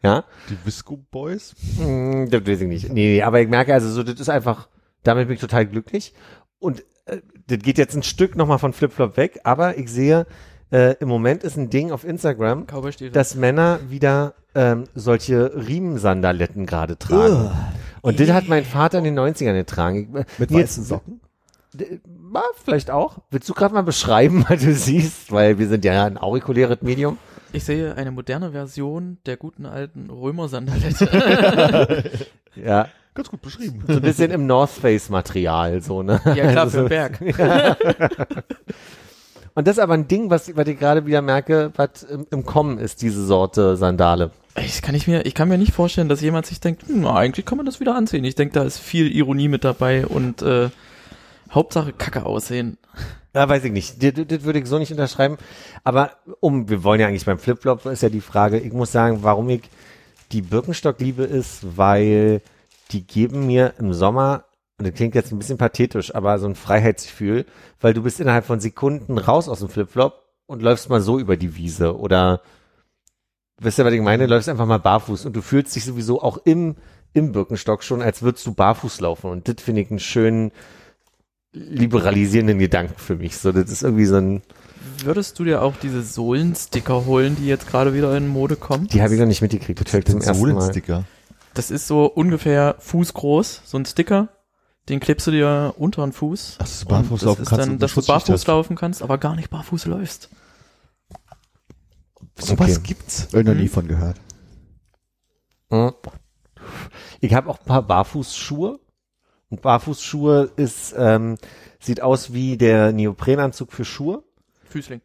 Ja. 0.03 0.26
Die 0.49 0.57
Visco 0.64 0.98
Boys? 1.10 1.56
Hm, 1.77 2.30
das 2.30 2.45
weiß 2.45 2.61
ich 2.61 2.68
nicht. 2.68 2.90
Nee, 2.90 3.15
nee, 3.15 3.23
aber 3.23 3.41
ich 3.41 3.48
merke 3.48 3.73
also 3.73 3.90
so, 3.90 4.03
das 4.03 4.19
ist 4.19 4.30
einfach, 4.30 4.68
damit 5.04 5.28
bin 5.28 5.36
ich 5.36 5.42
total 5.42 5.66
glücklich. 5.66 6.14
Und 6.60 6.84
äh, 7.06 7.18
das 7.48 7.60
geht 7.60 7.78
jetzt 7.78 7.96
ein 7.96 8.04
Stück 8.04 8.36
nochmal 8.36 8.60
von 8.60 8.74
Flipflop 8.74 9.18
weg, 9.18 9.40
aber 9.44 9.78
ich 9.78 9.92
sehe, 9.92 10.26
äh, 10.72 10.96
im 11.00 11.08
Moment 11.10 11.44
ist 11.44 11.58
ein 11.58 11.70
Ding 11.70 11.92
auf 11.92 12.04
Instagram, 12.04 12.66
dass 13.12 13.36
Männer 13.36 13.80
wieder 13.90 14.34
ähm, 14.56 14.86
solche 14.96 15.52
Riemensandaletten 15.68 16.66
gerade 16.66 16.98
tragen. 16.98 17.52
Und 18.02 18.20
das 18.20 18.30
hat 18.32 18.48
mein 18.48 18.66
Vater 18.66 18.98
in 19.00 19.04
den 19.06 19.20
90ern 19.20 19.54
getragen. 19.54 20.16
Äh, 20.16 20.26
Mit 20.38 20.52
weißen 20.54 20.84
Socken? 20.84 21.22
D- 21.74 22.00
Ah, 22.36 22.42
vielleicht 22.64 22.90
auch. 22.90 23.20
Willst 23.30 23.48
du 23.48 23.54
gerade 23.54 23.76
mal 23.76 23.84
beschreiben, 23.84 24.44
was 24.50 24.60
du 24.64 24.74
siehst? 24.74 25.32
Weil 25.32 25.60
wir 25.60 25.68
sind 25.68 25.86
ja 25.86 26.04
ein 26.06 26.18
aurikuläres 26.18 26.82
Medium. 26.82 27.20
Ich 27.52 27.64
sehe 27.64 27.96
eine 27.96 28.10
moderne 28.10 28.54
Version 28.54 29.20
der 29.28 29.38
guten 29.38 29.68
alten 29.68 30.10
Römer-Sandalette. 30.10 32.10
Ja, 32.56 32.88
Ganz 33.14 33.30
gut 33.30 33.41
beschrieben. 33.41 33.84
so 33.88 33.94
ein 33.94 34.02
bisschen 34.02 34.31
im 34.31 34.48
North 34.48 34.72
Face 34.72 35.10
Material, 35.10 35.81
so, 35.81 36.02
ne? 36.02 36.19
ja 36.26 36.52
klar, 36.52 36.64
Also 36.64 36.88
für 36.88 36.90
den 36.90 36.90
Berg. 36.90 37.19
Und 39.56 39.68
das 39.68 39.77
ist 39.77 39.84
aber 39.84 39.94
ein 39.94 40.07
Ding, 40.07 40.31
was, 40.31 40.56
was 40.56 40.68
ich 40.68 40.80
gerade 40.80 41.06
wieder 41.06 41.22
merke, 41.22 41.72
was 41.76 42.03
im, 42.03 42.26
im 42.31 42.44
Kommen 42.45 42.80
ist, 42.80 43.03
diese 43.03 43.23
Sorte 43.23 43.77
Sandale. 43.77 44.31
Ich 44.56 44.81
kann, 44.81 44.95
ich, 44.95 45.07
mir, 45.07 45.26
ich 45.26 45.35
kann 45.35 45.48
mir 45.48 45.57
nicht 45.57 45.73
vorstellen, 45.73 46.10
dass 46.10 46.22
jemand 46.22 46.48
sich 46.48 46.60
denkt, 46.60 46.88
hm, 46.88 47.02
na, 47.02 47.15
eigentlich 47.15 47.45
kann 47.45 47.57
man 47.57 47.65
das 47.65 47.80
wieder 47.80 47.95
anziehen. 47.95 48.23
Ich 48.23 48.35
denke, 48.35 48.53
da 48.56 48.64
ist 48.64 48.80
viel 48.80 49.11
Ironie 49.15 49.48
mit 49.48 49.64
dabei 49.64 50.07
und 50.07 50.41
äh, 50.41 50.69
Hauptsache 51.52 51.94
Kacke 51.94 52.26
aussehen. 52.26 52.77
Ja, 53.35 53.48
weiß 53.48 53.64
ich 53.64 53.72
nicht. 53.72 54.02
Das, 54.02 54.14
das 54.27 54.44
würde 54.44 54.60
ich 54.60 54.65
so 54.68 54.80
nicht 54.80 54.91
unterschreiben. 54.91 55.38
Aber 55.84 56.11
um, 56.40 56.69
wir 56.69 56.84
wollen 56.84 56.99
ja 56.99 57.07
eigentlich 57.07 57.26
beim 57.26 57.40
Flipflop, 57.40 57.85
ist 57.85 58.03
ja 58.03 58.10
die 58.10 58.22
Frage, 58.22 58.60
ich 58.60 58.73
muss 58.73 58.91
sagen, 58.91 59.19
warum 59.22 59.49
ich 59.49 59.61
die 60.31 60.41
Birkenstock 60.41 60.99
liebe, 60.99 61.23
ist, 61.23 61.77
weil 61.77 62.41
die 62.94 63.06
geben 63.06 63.45
mir 63.45 63.74
im 63.80 63.94
Sommer, 63.94 64.45
und 64.78 64.88
das 64.88 64.95
klingt 64.95 65.15
jetzt 65.15 65.32
ein 65.32 65.40
bisschen 65.40 65.57
pathetisch, 65.57 66.14
aber 66.15 66.40
so 66.40 66.48
ein 66.48 66.56
Freiheitsgefühl, 66.56 67.45
weil 67.80 67.94
du 67.94 68.03
bist 68.03 68.20
innerhalb 68.20 68.45
von 68.45 68.60
Sekunden 68.60 69.18
raus 69.18 69.48
aus 69.49 69.60
dem 69.60 69.70
Flipflop 69.70 70.24
und 70.45 70.61
läufst 70.61 70.90
mal 70.90 71.02
so 71.02 71.20
über 71.20 71.38
die 71.38 71.56
Wiese 71.56 71.98
oder 71.98 72.41
wisst 73.60 73.80
ihr, 73.80 73.86
was 73.86 73.94
ich 73.94 74.02
meine? 74.02 74.26
Läufst 74.26 74.49
einfach 74.49 74.65
mal 74.65 74.80
barfuß 74.80 75.26
und 75.26 75.36
du 75.36 75.41
fühlst 75.41 75.76
dich 75.76 75.86
sowieso 75.86 76.22
auch 76.22 76.38
im, 76.45 76.76
im 77.14 77.32
Birkenstock 77.32 77.84
schon, 77.84 78.02
als 78.02 78.22
würdest 78.22 78.45
du 78.45 78.53
barfuß 78.53 79.02
laufen. 79.02 79.30
Und 79.30 79.48
das 79.48 79.56
finde 79.64 79.82
ich 79.82 79.90
einen 79.90 79.99
schönen, 79.99 80.52
liberalisierenden 81.53 82.60
Gedanken 82.60 82.98
für 82.98 83.15
mich. 83.15 83.38
So, 83.38 83.52
das 83.52 83.72
ist 83.72 83.84
irgendwie 83.84 84.06
so 84.06 84.18
ein, 84.18 84.41
Würdest 85.03 85.40
du 85.40 85.44
dir 85.44 85.61
auch 85.61 85.76
diese 85.82 86.02
Sohlensticker 86.02 87.06
holen, 87.06 87.36
die 87.40 87.48
jetzt 87.48 87.68
gerade 87.68 87.94
wieder 87.94 88.15
in 88.18 88.28
Mode 88.28 88.56
kommen? 88.56 88.88
die 88.88 89.02
habe 89.02 89.14
ich 89.14 89.20
noch 89.20 89.28
nicht 89.28 89.41
mitgekriegt. 89.41 89.80
Das 89.80 89.94
ich 89.94 90.06
zum 90.06 90.22
ersten 90.22 90.32
Mal. 90.32 90.52
Sohlensticker. 90.52 91.06
Das 91.54 91.70
ist 91.72 91.88
so 91.88 92.06
ungefähr 92.06 92.76
fußgroß, 92.80 93.62
so 93.66 93.78
ein 93.78 93.86
Sticker. 93.86 94.30
Den 94.90 95.00
klebst 95.00 95.28
du 95.28 95.32
dir 95.32 95.76
unter 95.78 96.04
den 96.06 96.12
Fuß. 96.12 96.56
Ach, 96.58 96.64
dass 96.64 96.80
du 96.82 96.86
barfuß 96.88 97.20
das 97.22 97.26
laufen 97.28 97.42
ist 97.44 97.50
kannst 97.50 97.68
Dann, 97.68 97.80
dass 97.80 97.94
du 97.94 98.06
barfuß 98.06 98.30
hast. 98.34 98.48
laufen 98.48 98.76
kannst, 98.76 99.02
aber 99.02 99.18
gar 99.18 99.36
nicht 99.36 99.50
barfuß 99.50 99.86
läufst. 99.86 100.30
Sowas 102.38 102.72
Okay. 102.78 102.80
gibt's. 102.84 103.28
Hab 103.32 103.40
ich 103.40 103.46
noch 103.46 103.54
Mhm. 103.54 103.60
nie 103.62 103.68
von 103.68 103.88
gehört. 103.88 104.20
Hm. 105.70 105.94
Ich 107.22 107.34
habe 107.34 107.50
auch 107.50 107.60
ein 107.60 107.66
paar 107.66 107.84
Barfußschuhe. 107.84 108.80
Und 109.50 109.62
Barfußschuhe 109.62 110.52
ist, 110.56 110.96
ähm, 110.98 111.38
sieht 111.80 112.02
aus 112.02 112.34
wie 112.34 112.58
der 112.58 112.92
Neoprenanzug 112.92 113.72
für 113.72 113.86
Schuhe. 113.86 114.24
Füßling. 114.66 115.02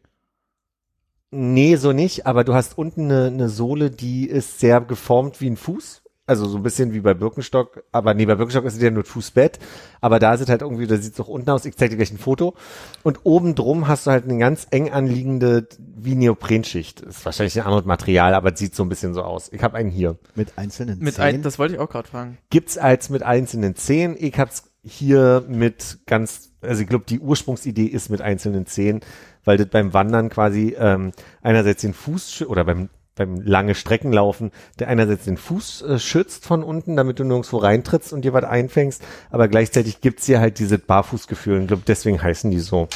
Nee, 1.31 1.75
so 1.75 1.91
nicht, 1.91 2.25
aber 2.25 2.43
du 2.43 2.55
hast 2.55 2.75
unten 2.77 3.05
eine, 3.11 3.27
eine 3.27 3.49
Sohle, 3.49 3.91
die 3.91 4.27
ist 4.27 4.59
sehr 4.59 4.81
geformt 4.81 5.39
wie 5.41 5.49
ein 5.51 5.57
Fuß. 5.57 6.01
Also 6.29 6.45
so 6.45 6.57
ein 6.57 6.63
bisschen 6.63 6.93
wie 6.93 6.99
bei 6.99 7.15
Birkenstock, 7.15 7.83
aber 7.91 8.13
nee, 8.13 8.27
bei 8.27 8.35
Birkenstock 8.35 8.63
ist 8.65 8.75
es 8.75 8.81
ja 8.83 8.91
nur 8.91 9.03
Fußbett, 9.03 9.57
aber 9.99 10.19
da 10.19 10.35
ist 10.35 10.41
es 10.41 10.47
halt 10.47 10.61
irgendwie, 10.61 10.85
da 10.85 10.95
sieht 10.95 11.13
es 11.13 11.19
auch 11.19 11.27
unten 11.27 11.49
aus, 11.49 11.65
ich 11.65 11.75
zeig 11.75 11.89
dir 11.89 11.95
gleich 11.95 12.11
ein 12.11 12.19
Foto. 12.19 12.53
Und 13.01 13.21
oben 13.23 13.55
drum 13.55 13.87
hast 13.87 14.05
du 14.05 14.11
halt 14.11 14.25
eine 14.25 14.37
ganz 14.37 14.67
eng 14.69 14.91
anliegende, 14.91 15.67
wie 15.79 16.13
Neoprenschicht. 16.13 17.01
Ist 17.01 17.25
wahrscheinlich 17.25 17.59
ein 17.59 17.65
anderes 17.65 17.85
Material, 17.85 18.35
aber 18.35 18.53
es 18.53 18.59
sieht 18.59 18.75
so 18.75 18.83
ein 18.83 18.89
bisschen 18.89 19.15
so 19.15 19.23
aus. 19.23 19.51
Ich 19.51 19.63
habe 19.63 19.75
einen 19.75 19.89
hier. 19.89 20.19
Mit 20.35 20.55
einzelnen 20.55 20.99
Mit 20.99 21.15
Zehen. 21.15 21.23
ein, 21.23 21.41
das 21.41 21.57
wollte 21.57 21.73
ich 21.73 21.79
auch 21.79 21.89
gerade 21.89 22.07
fragen. 22.07 22.37
Gibt's 22.51 22.77
als 22.77 23.09
mit 23.09 23.23
einzelnen 23.23 23.75
Zehen. 23.75 24.15
Ich 24.19 24.37
hab's 24.37 24.65
hier 24.83 25.43
mit 25.47 25.97
ganz, 26.05 26.51
also 26.61 26.83
ich 26.83 26.87
glaube, 26.87 27.05
die 27.09 27.19
Ursprungsidee 27.19 27.85
ist 27.85 28.09
mit 28.09 28.21
einzelnen 28.21 28.67
Zehen, 28.67 28.99
weil 29.45 29.57
das 29.57 29.67
beim 29.69 29.93
Wandern 29.93 30.29
quasi 30.29 30.75
ähm, 30.77 31.11
einerseits 31.41 31.81
den 31.81 31.93
Fuß 31.93 32.43
oder 32.43 32.65
beim 32.65 32.89
beim 33.19 33.41
lange 33.41 33.75
Strecken 33.75 34.11
laufen, 34.11 34.51
der 34.79 34.87
einerseits 34.87 35.25
den 35.25 35.37
Fuß 35.37 35.81
äh, 35.83 35.99
schützt 35.99 36.45
von 36.45 36.63
unten, 36.63 36.95
damit 36.95 37.19
du 37.19 37.23
nirgendwo 37.23 37.57
reintrittst 37.57 38.13
und 38.13 38.23
dir 38.23 38.33
was 38.33 38.45
einfängst, 38.45 39.03
aber 39.29 39.47
gleichzeitig 39.47 40.01
gibt's 40.01 40.25
hier 40.25 40.39
halt 40.39 40.57
diese 40.57 40.79
Barfußgefühle 40.79 41.59
und 41.59 41.67
glaube, 41.67 41.83
deswegen 41.85 42.19
heißen 42.23 42.49
die 42.49 42.59
so. 42.59 42.87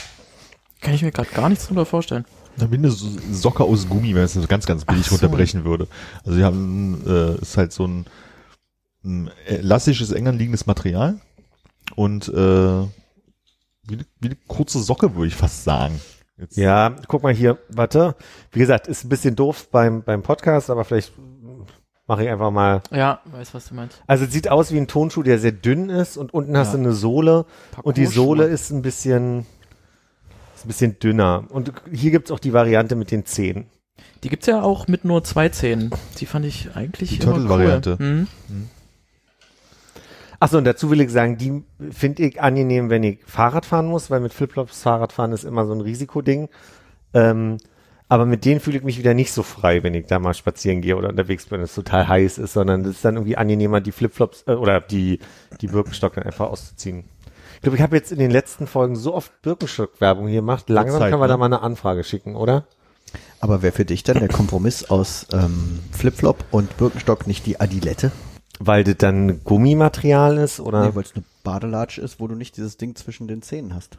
Kann 0.81 0.93
ich 0.95 1.03
mir 1.03 1.11
gerade 1.11 1.29
gar 1.29 1.49
nichts 1.49 1.67
drunter 1.67 1.85
vorstellen. 1.85 2.25
Na, 2.57 2.71
wie 2.71 2.75
eine 2.75 2.89
So- 2.91 3.09
Socke 3.31 3.63
aus 3.63 3.87
Gummi, 3.89 4.15
wenn 4.15 4.23
es 4.23 4.47
ganz, 4.47 4.65
ganz 4.65 4.85
billig 4.85 5.05
so. 5.07 5.15
runterbrechen 5.15 5.65
würde. 5.65 5.87
Also 6.25 6.37
die 6.37 6.43
haben, 6.43 7.01
äh, 7.05 7.41
ist 7.41 7.57
halt 7.57 7.73
so 7.73 7.85
ein, 7.85 8.05
ein 9.03 9.29
elastisches, 9.45 10.11
eng 10.11 10.27
anliegendes 10.27 10.65
Material 10.65 11.19
und 11.95 12.29
äh, 12.29 12.31
wie, 12.31 13.93
eine- 13.95 14.05
wie 14.21 14.27
eine 14.27 14.37
kurze 14.47 14.79
Socke, 14.81 15.15
würde 15.15 15.27
ich 15.27 15.35
fast 15.35 15.63
sagen. 15.65 15.99
Jetzt, 16.37 16.57
Ja, 16.57 16.95
guck 17.07 17.23
mal 17.23 17.33
hier, 17.33 17.57
warte. 17.69 18.15
Wie 18.51 18.59
gesagt, 18.59 18.87
ist 18.87 19.05
ein 19.05 19.09
bisschen 19.09 19.35
doof 19.35 19.69
beim, 19.71 20.01
beim 20.03 20.23
Podcast, 20.23 20.69
aber 20.69 20.83
vielleicht 20.83 21.13
mache 22.07 22.23
ich 22.23 22.29
einfach 22.29 22.51
mal 22.51 22.81
Ja, 22.91 23.21
weiß, 23.25 23.53
was 23.53 23.69
du 23.69 23.75
meinst. 23.75 24.01
Also 24.07 24.25
es 24.25 24.33
sieht 24.33 24.49
aus 24.49 24.71
wie 24.73 24.77
ein 24.77 24.87
Tonschuh, 24.87 25.23
der 25.23 25.37
sehr 25.39 25.51
dünn 25.51 25.89
ist 25.89 26.17
und 26.17 26.33
unten 26.33 26.57
hast 26.57 26.73
du 26.73 26.77
Ja. 26.77 26.83
eine 26.83 26.93
Sohle 26.93 27.45
und 27.83 27.97
die. 27.97 28.05
Sohle 28.07 28.45
ist 28.45 28.71
ein 28.71 28.81
bisschen 28.81 29.45
ist 30.55 30.65
ein 30.65 30.67
bisschen 30.67 30.99
dünner. 30.99 31.45
Und 31.49 31.71
hier 31.91 32.11
gibt's 32.11 32.31
auch 32.31 32.39
die 32.39 32.53
Variante 32.53 32.95
mit 32.95 33.11
den 33.11 33.25
Zehen. 33.25 33.67
Die 34.23 34.29
gibt's 34.29 34.47
ja 34.47 34.61
auch 34.63 34.87
mit 34.87 35.05
nur 35.05 35.23
zwei 35.23 35.49
Zähnen. 35.49 35.91
Die 36.19 36.25
fand 36.25 36.45
ich 36.45 36.75
eigentlich 36.75 37.09
Die 37.11 37.15
immer 37.17 37.33
Turtle-Variante. 37.33 37.97
Cool. 37.99 38.05
Hm? 38.07 38.27
Achso, 40.39 40.57
und 40.57 40.65
dazu 40.65 40.89
will 40.89 41.01
ich 41.01 41.11
sagen, 41.11 41.37
die 41.37 41.63
finde 41.91 42.23
ich 42.23 42.41
angenehm, 42.41 42.89
wenn 42.89 43.03
ich 43.03 43.19
Fahrrad 43.25 43.65
fahren 43.65 43.87
muss, 43.87 44.09
weil 44.09 44.19
mit 44.19 44.33
Flipflops 44.33 44.81
Fahrradfahren 44.81 45.31
ist 45.31 45.43
immer 45.43 45.65
so 45.65 45.73
ein 45.73 45.81
Risikoding. 45.81 46.49
Ähm, 47.13 47.57
aber 48.09 48.25
mit 48.25 48.45
denen 48.45 48.59
fühle 48.59 48.77
ich 48.77 48.83
mich 48.83 48.99
wieder 48.99 49.13
nicht 49.13 49.31
so 49.31 49.43
frei, 49.43 49.81
wenn 49.81 49.93
ich 49.93 50.05
da 50.05 50.19
mal 50.19 50.33
spazieren 50.33 50.81
gehe 50.81 50.97
oder 50.97 51.09
unterwegs 51.09 51.45
bin, 51.45 51.57
wenn 51.57 51.65
es 51.65 51.73
total 51.73 52.07
heiß 52.07 52.37
ist, 52.37 52.53
sondern 52.53 52.81
es 52.81 52.97
ist 52.97 53.05
dann 53.05 53.15
irgendwie 53.15 53.37
angenehmer, 53.37 53.81
die 53.81 53.91
Flipflops 53.91 54.43
äh, 54.47 54.51
oder 54.51 54.81
die, 54.81 55.19
die 55.61 55.67
Birkenstock 55.67 56.13
dann 56.13 56.23
einfach 56.23 56.49
auszuziehen. 56.49 57.05
Ich 57.55 57.61
glaube, 57.61 57.77
ich 57.77 57.81
habe 57.81 57.95
jetzt 57.95 58.11
in 58.11 58.19
den 58.19 58.29
letzten 58.29 58.67
Folgen 58.67 58.95
so 58.95 59.13
oft 59.13 59.41
Birkenstock-Werbung 59.41 60.27
hier 60.27 60.41
gemacht. 60.41 60.69
Langsam 60.69 60.99
Zeit, 60.99 61.11
können 61.11 61.21
wir 61.21 61.27
ne? 61.27 61.33
da 61.33 61.37
mal 61.37 61.45
eine 61.45 61.61
Anfrage 61.61 62.03
schicken, 62.03 62.35
oder? 62.35 62.65
Aber 63.39 63.61
wäre 63.61 63.73
für 63.73 63.85
dich 63.85 64.03
dann 64.03 64.19
der 64.19 64.27
Kompromiss 64.27 64.89
aus 64.89 65.27
ähm, 65.33 65.79
Flipflop 65.91 66.43
und 66.51 66.75
Birkenstock 66.77 67.25
nicht 67.25 67.45
die 67.45 67.59
Adilette? 67.59 68.11
Weil 68.59 68.83
das 68.83 68.97
dann 68.97 69.43
Gummimaterial 69.43 70.37
ist 70.37 70.59
oder? 70.59 70.87
Nee, 70.87 70.95
weil 70.95 71.03
es 71.03 71.15
eine 71.15 71.23
Badelatsch 71.43 71.97
ist, 71.97 72.19
wo 72.19 72.27
du 72.27 72.35
nicht 72.35 72.55
dieses 72.57 72.77
Ding 72.77 72.95
zwischen 72.95 73.27
den 73.27 73.41
Zähnen 73.41 73.73
hast. 73.73 73.97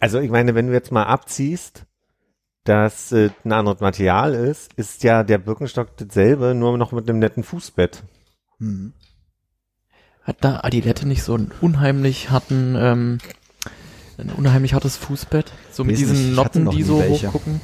also 0.00 0.20
ich 0.20 0.30
meine, 0.30 0.54
wenn 0.54 0.66
du 0.66 0.72
jetzt 0.72 0.92
mal 0.92 1.04
abziehst, 1.04 1.86
dass 2.64 3.12
äh, 3.12 3.30
ein 3.44 3.52
anderes 3.52 3.80
Material 3.80 4.34
ist, 4.34 4.72
ist 4.74 5.02
ja 5.02 5.24
der 5.24 5.38
Birkenstock 5.38 5.96
dasselbe, 5.96 6.54
nur 6.54 6.76
noch 6.76 6.92
mit 6.92 7.08
einem 7.08 7.18
netten 7.18 7.42
Fußbett. 7.42 8.02
Hm. 8.58 8.92
Hat 10.22 10.36
da 10.42 10.60
Adilette 10.62 11.08
nicht 11.08 11.22
so 11.22 11.34
einen 11.34 11.50
unheimlich 11.62 12.30
harten, 12.30 12.76
ähm, 12.78 13.18
ein 14.18 14.30
unheimlich 14.30 14.74
hartes 14.74 14.96
Fußbett? 14.98 15.52
So 15.72 15.82
mit 15.82 15.94
Weiß 15.94 15.98
diesen 16.00 16.26
nicht, 16.26 16.36
Noppen, 16.36 16.64
noch 16.64 16.74
die 16.74 16.82
so 16.82 16.98
welche. 17.00 17.28
hochgucken? 17.28 17.60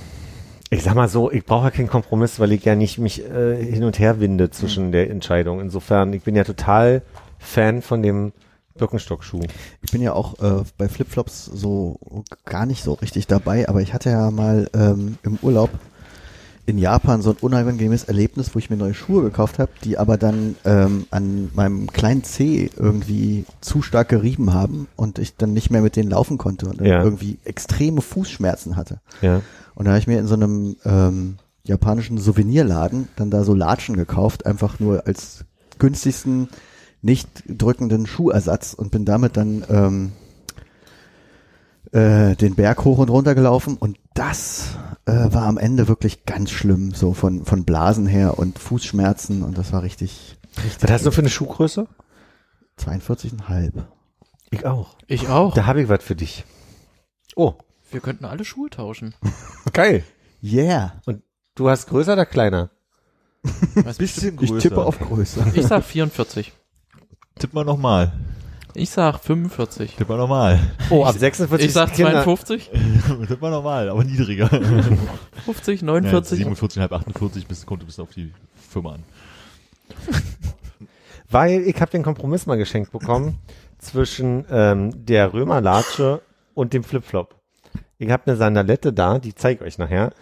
Ich 0.70 0.82
sag 0.82 0.94
mal 0.94 1.09
so, 1.09 1.30
ich 1.30 1.44
brauche 1.44 1.66
ja 1.66 1.70
keinen 1.70 1.88
Kompromiss, 1.88 2.40
weil 2.40 2.51
ich 2.52 2.64
ja 2.64 2.74
nicht 2.74 2.98
mich 2.98 3.24
äh, 3.24 3.62
hin 3.62 3.84
und 3.84 3.98
her 3.98 4.18
winde 4.20 4.51
zwischen 4.51 4.90
der 4.90 5.10
Entscheidung. 5.10 5.60
Insofern, 5.60 6.12
ich 6.12 6.22
bin 6.22 6.34
ja 6.34 6.43
total 6.44 7.02
Fan 7.38 7.82
von 7.82 8.02
dem 8.02 8.32
Birkenstock-Schuh. 8.76 9.43
Ich 9.82 9.93
bin 9.93 10.02
ja 10.02 10.12
auch 10.12 10.38
äh, 10.40 10.64
bei 10.76 10.88
Flipflops 10.88 11.44
so 11.47 11.98
gar 12.44 12.66
nicht 12.66 12.82
so 12.82 12.94
richtig 12.94 13.26
dabei, 13.28 13.68
aber 13.68 13.80
ich 13.80 13.94
hatte 13.94 14.10
ja 14.10 14.30
mal 14.30 14.68
ähm, 14.74 15.18
im 15.22 15.38
Urlaub 15.40 15.70
in 16.68 16.78
Japan 16.78 17.22
so 17.22 17.30
ein 17.30 17.36
unangenehmes 17.40 18.05
Erlebnis, 18.05 18.52
wo 18.55 18.59
ich 18.59 18.68
mir 18.68 18.76
neue 18.76 18.93
Schuhe 18.93 19.22
gekauft 19.22 19.60
habe, 19.60 19.70
die 19.84 19.98
aber 19.98 20.16
dann 20.16 20.56
ähm, 20.64 21.06
an 21.12 21.48
meinem 21.55 21.86
kleinen 21.93 22.24
Zeh 22.24 22.68
irgendwie 22.76 23.44
zu 23.60 23.82
stark 23.82 24.09
gerieben 24.09 24.52
haben 24.52 24.88
und 24.97 25.20
ich 25.20 25.36
dann 25.36 25.52
nicht 25.52 25.70
mehr 25.70 25.80
mit 25.80 25.94
denen 25.94 26.10
laufen 26.10 26.38
konnte 26.38 26.66
und 26.66 26.80
Ja. 26.80 27.05
irgendwie 27.05 27.38
extreme 27.44 28.01
Fußschmerzen 28.01 28.74
hatte. 28.74 28.98
Ja. 29.22 29.43
Und 29.76 29.84
da 29.84 29.90
habe 29.92 29.98
ich 30.00 30.06
mir 30.06 30.18
in 30.18 30.26
so 30.26 30.34
einem 30.34 30.76
ähm, 30.84 31.36
japanischen 31.62 32.16
Souvenirladen 32.16 33.08
dann 33.16 33.30
da 33.30 33.44
so 33.44 33.54
Latschen 33.54 33.94
gekauft, 33.94 34.46
einfach 34.46 34.80
nur 34.80 35.06
als 35.06 35.44
günstigsten, 35.78 36.48
nicht 37.02 37.28
drückenden 37.46 38.06
Schuhersatz 38.06 38.72
und 38.72 38.90
bin 38.90 39.04
damit 39.04 39.36
dann 39.36 39.64
ähm, 39.68 40.12
äh, 41.92 42.34
den 42.36 42.54
Berg 42.54 42.84
hoch 42.86 42.98
und 42.98 43.10
runter 43.10 43.34
gelaufen 43.34 43.76
und 43.76 43.98
das 44.14 44.78
äh, 45.04 45.12
war 45.12 45.42
am 45.42 45.58
Ende 45.58 45.88
wirklich 45.88 46.24
ganz 46.24 46.50
schlimm, 46.50 46.94
so 46.94 47.12
von, 47.12 47.44
von 47.44 47.64
Blasen 47.64 48.06
her 48.06 48.38
und 48.38 48.58
Fußschmerzen 48.58 49.42
und 49.42 49.58
das 49.58 49.74
war 49.74 49.82
richtig, 49.82 50.38
richtig 50.64 50.82
Was 50.84 50.90
hast 50.90 51.06
du 51.06 51.10
für 51.10 51.20
eine 51.20 51.28
Schuhgröße? 51.28 51.86
42,5. 52.80 53.84
Ich 54.50 54.64
auch. 54.64 54.96
Ich 55.06 55.28
auch. 55.28 55.52
Da 55.52 55.66
habe 55.66 55.82
ich 55.82 55.88
was 55.90 56.02
für 56.02 56.16
dich. 56.16 56.44
Oh, 57.34 57.54
Wir 57.97 58.02
könnten 58.02 58.27
alle 58.27 58.44
Schuhe 58.44 58.68
tauschen. 58.68 59.14
geil. 59.73 60.05
Yeah. 60.43 61.01
Du 61.55 61.70
hast 61.70 61.89
größer 61.89 62.12
oder 62.12 62.27
kleiner? 62.27 62.68
Was 63.74 63.97
Bisschen 63.97 64.39
Ich 64.39 64.51
größer. 64.51 64.68
tippe 64.68 64.85
auf 64.85 64.98
Größe. 64.98 65.47
Ich 65.55 65.66
sag 65.66 65.82
44. 65.82 66.52
Tipp 67.39 67.55
mal 67.55 67.64
nochmal. 67.64 68.12
Ich 68.74 68.90
sag 68.90 69.18
45. 69.20 69.94
Tipp 69.97 70.10
mal 70.10 70.18
nochmal. 70.18 70.60
Oh, 70.90 71.06
ab 71.06 71.14
46 71.16 71.66
Ich 71.68 71.73
sag 71.73 71.94
Kinder. 71.94 72.23
52, 72.23 72.70
Tipp 73.28 73.40
mal 73.40 73.51
nochmal, 73.51 73.89
aber 73.89 74.05
niedriger. 74.05 74.48
50, 75.47 75.81
Ja, 75.81 75.86
49. 75.86 76.47
47,5, 76.47 76.93
48 76.93 77.47
bis, 77.47 77.64
kommt 77.64 77.86
bis 77.86 77.98
auf 77.98 78.10
die 78.10 78.31
Firma 78.68 78.93
an. 78.97 79.05
Weil 81.31 81.62
ich 81.62 81.81
habe 81.81 81.90
den 81.93 82.02
Kompromiss 82.02 82.44
mal 82.44 82.59
geschenkt 82.59 82.93
bekommen 82.93 83.39
zwischen 83.78 84.44
ähm, 84.51 85.06
der 85.06 85.32
Römerlatsche 85.32 86.20
und 86.52 86.74
dem 86.74 86.85
Flipflop. 86.85 87.35
Ich 87.98 88.10
habe 88.10 88.27
eine 88.27 88.36
Sandalette 88.36 88.93
da, 88.93 89.18
die 89.18 89.35
zeige 89.35 89.60
ich 89.60 89.66
euch 89.66 89.78
nachher. 89.78 90.12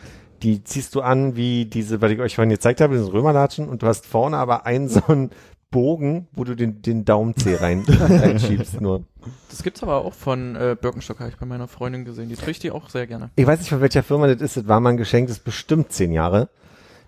Die 0.43 0.63
ziehst 0.63 0.95
du 0.95 1.01
an 1.01 1.37
wie 1.37 1.65
diese, 1.65 2.01
was 2.01 2.11
ich 2.11 2.21
euch 2.21 2.35
vorhin 2.35 2.51
gezeigt 2.51 2.81
habe, 2.81 2.97
diese 2.97 3.13
Römerlatschen 3.13 3.69
und 3.69 3.83
du 3.83 3.87
hast 3.87 4.07
vorne 4.07 4.37
aber 4.37 4.67
einen 4.67 4.89
so 4.89 5.01
einen 5.07 5.31
Bogen, 5.71 6.29
wo 6.33 6.45
du 6.45 6.55
den, 6.55 6.83
den 6.83 7.05
Daumenzeh 7.05 7.57
rein, 7.57 7.83
reinschiebst 7.89 8.81
nur. 8.81 9.05
Das 9.51 9.63
gibt's 9.63 9.83
aber 9.83 10.05
auch 10.05 10.15
von 10.15 10.55
äh, 10.55 10.77
Birkenstock, 10.81 11.19
habe 11.19 11.31
ich 11.31 11.37
bei 11.37 11.47
meiner 11.47 11.67
Freundin 11.67 12.05
gesehen. 12.05 12.29
Die 12.29 12.37
trägt 12.37 12.63
die 12.63 12.71
auch 12.71 12.89
sehr 12.91 13.09
gerne. 13.09 13.31
Ich 13.35 13.47
weiß 13.47 13.59
nicht, 13.59 13.71
von 13.71 13.81
welcher 13.81 14.05
Firma 14.05 14.29
das 14.29 14.41
ist. 14.41 14.57
Das 14.57 14.69
war 14.69 14.79
mal 14.79 14.91
ein 14.91 14.97
Geschenk, 14.97 15.27
das 15.27 15.39
ist 15.39 15.45
bestimmt 15.45 15.91
zehn 15.91 16.13
Jahre. 16.13 16.49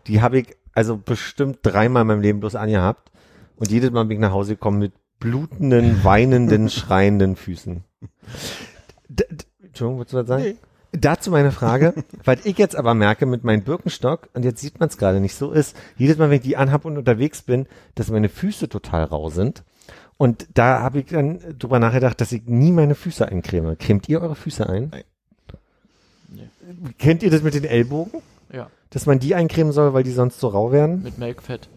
Die 0.09 0.21
habe 0.21 0.41
ich 0.41 0.57
also 0.73 0.97
bestimmt 0.97 1.61
dreimal 1.63 2.03
in 2.03 2.09
meinem 2.09 2.23
Leben 2.23 2.41
bloß 2.41 2.57
angehabt. 2.57 3.13
Und 3.57 3.71
jedes 3.71 3.91
Mal 3.93 4.05
bin 4.05 4.17
ich 4.17 4.21
nach 4.21 4.33
Hause 4.33 4.55
gekommen 4.55 4.79
mit 4.81 4.93
blutenden, 5.21 6.03
weinenden, 6.03 6.69
schreienden 6.71 7.37
Füßen. 7.37 7.85
D 9.09 9.25
Entschuldigung, 9.77 9.99
wolltest 9.99 10.15
du 10.15 10.19
was 10.19 10.27
sagen? 10.27 10.59
Dazu 10.93 11.31
meine 11.31 11.53
Frage, 11.53 11.93
weil 12.25 12.39
ich 12.45 12.57
jetzt 12.57 12.75
aber 12.77 12.95
merke 12.95 13.27
mit 13.27 13.45
meinem 13.45 13.63
Birkenstock, 13.63 14.29
und 14.33 14.45
jetzt 14.45 14.63
sieht 14.63 14.81
man 14.81 14.89
es 14.89 14.97
gerade 14.97 15.21
nicht 15.21 15.35
so, 15.35 15.53
ist, 15.53 15.77
jedes 15.99 16.17
Mal, 16.17 16.31
wenn 16.31 16.37
ich 16.37 16.43
die 16.43 16.57
anhab 16.57 16.87
und 16.87 16.97
unterwegs 16.97 17.43
bin, 17.43 17.67
dass 17.95 18.11
meine 18.11 18.31
Füße 18.31 18.71
total 18.71 19.05
rau 19.05 19.29
sind. 19.29 19.63
Und 20.17 20.47
da 20.55 20.81
habe 20.81 21.01
ich 21.01 21.07
dann 21.07 21.41
drüber 21.59 21.79
nachgedacht, 21.79 22.19
dass 22.23 22.33
ich 22.33 22.47
nie 22.47 22.73
meine 22.73 22.95
Füße 22.95 23.29
eincreme. 23.29 23.77
Cremt 23.77 24.09
ihr 24.09 24.23
eure 24.23 24.35
Füße 24.35 24.67
ein? 24.67 24.89
Nein. 24.91 25.05
Nee. 26.29 26.49
Kennt 26.99 27.23
ihr 27.23 27.31
das 27.31 27.43
mit 27.43 27.53
den 27.53 27.65
Ellbogen? 27.65 28.23
Ja, 28.51 28.71
Dass 28.91 29.05
man 29.05 29.19
die 29.19 29.35
eincremen 29.35 29.73
soll, 29.73 29.93
weil 29.93 30.03
die 30.05 30.13
sonst 30.13 30.41
so 30.41 30.49
rau 30.49 30.73
werden? 30.73 31.03
mit 31.03 31.19
Melkfett. 31.19 31.69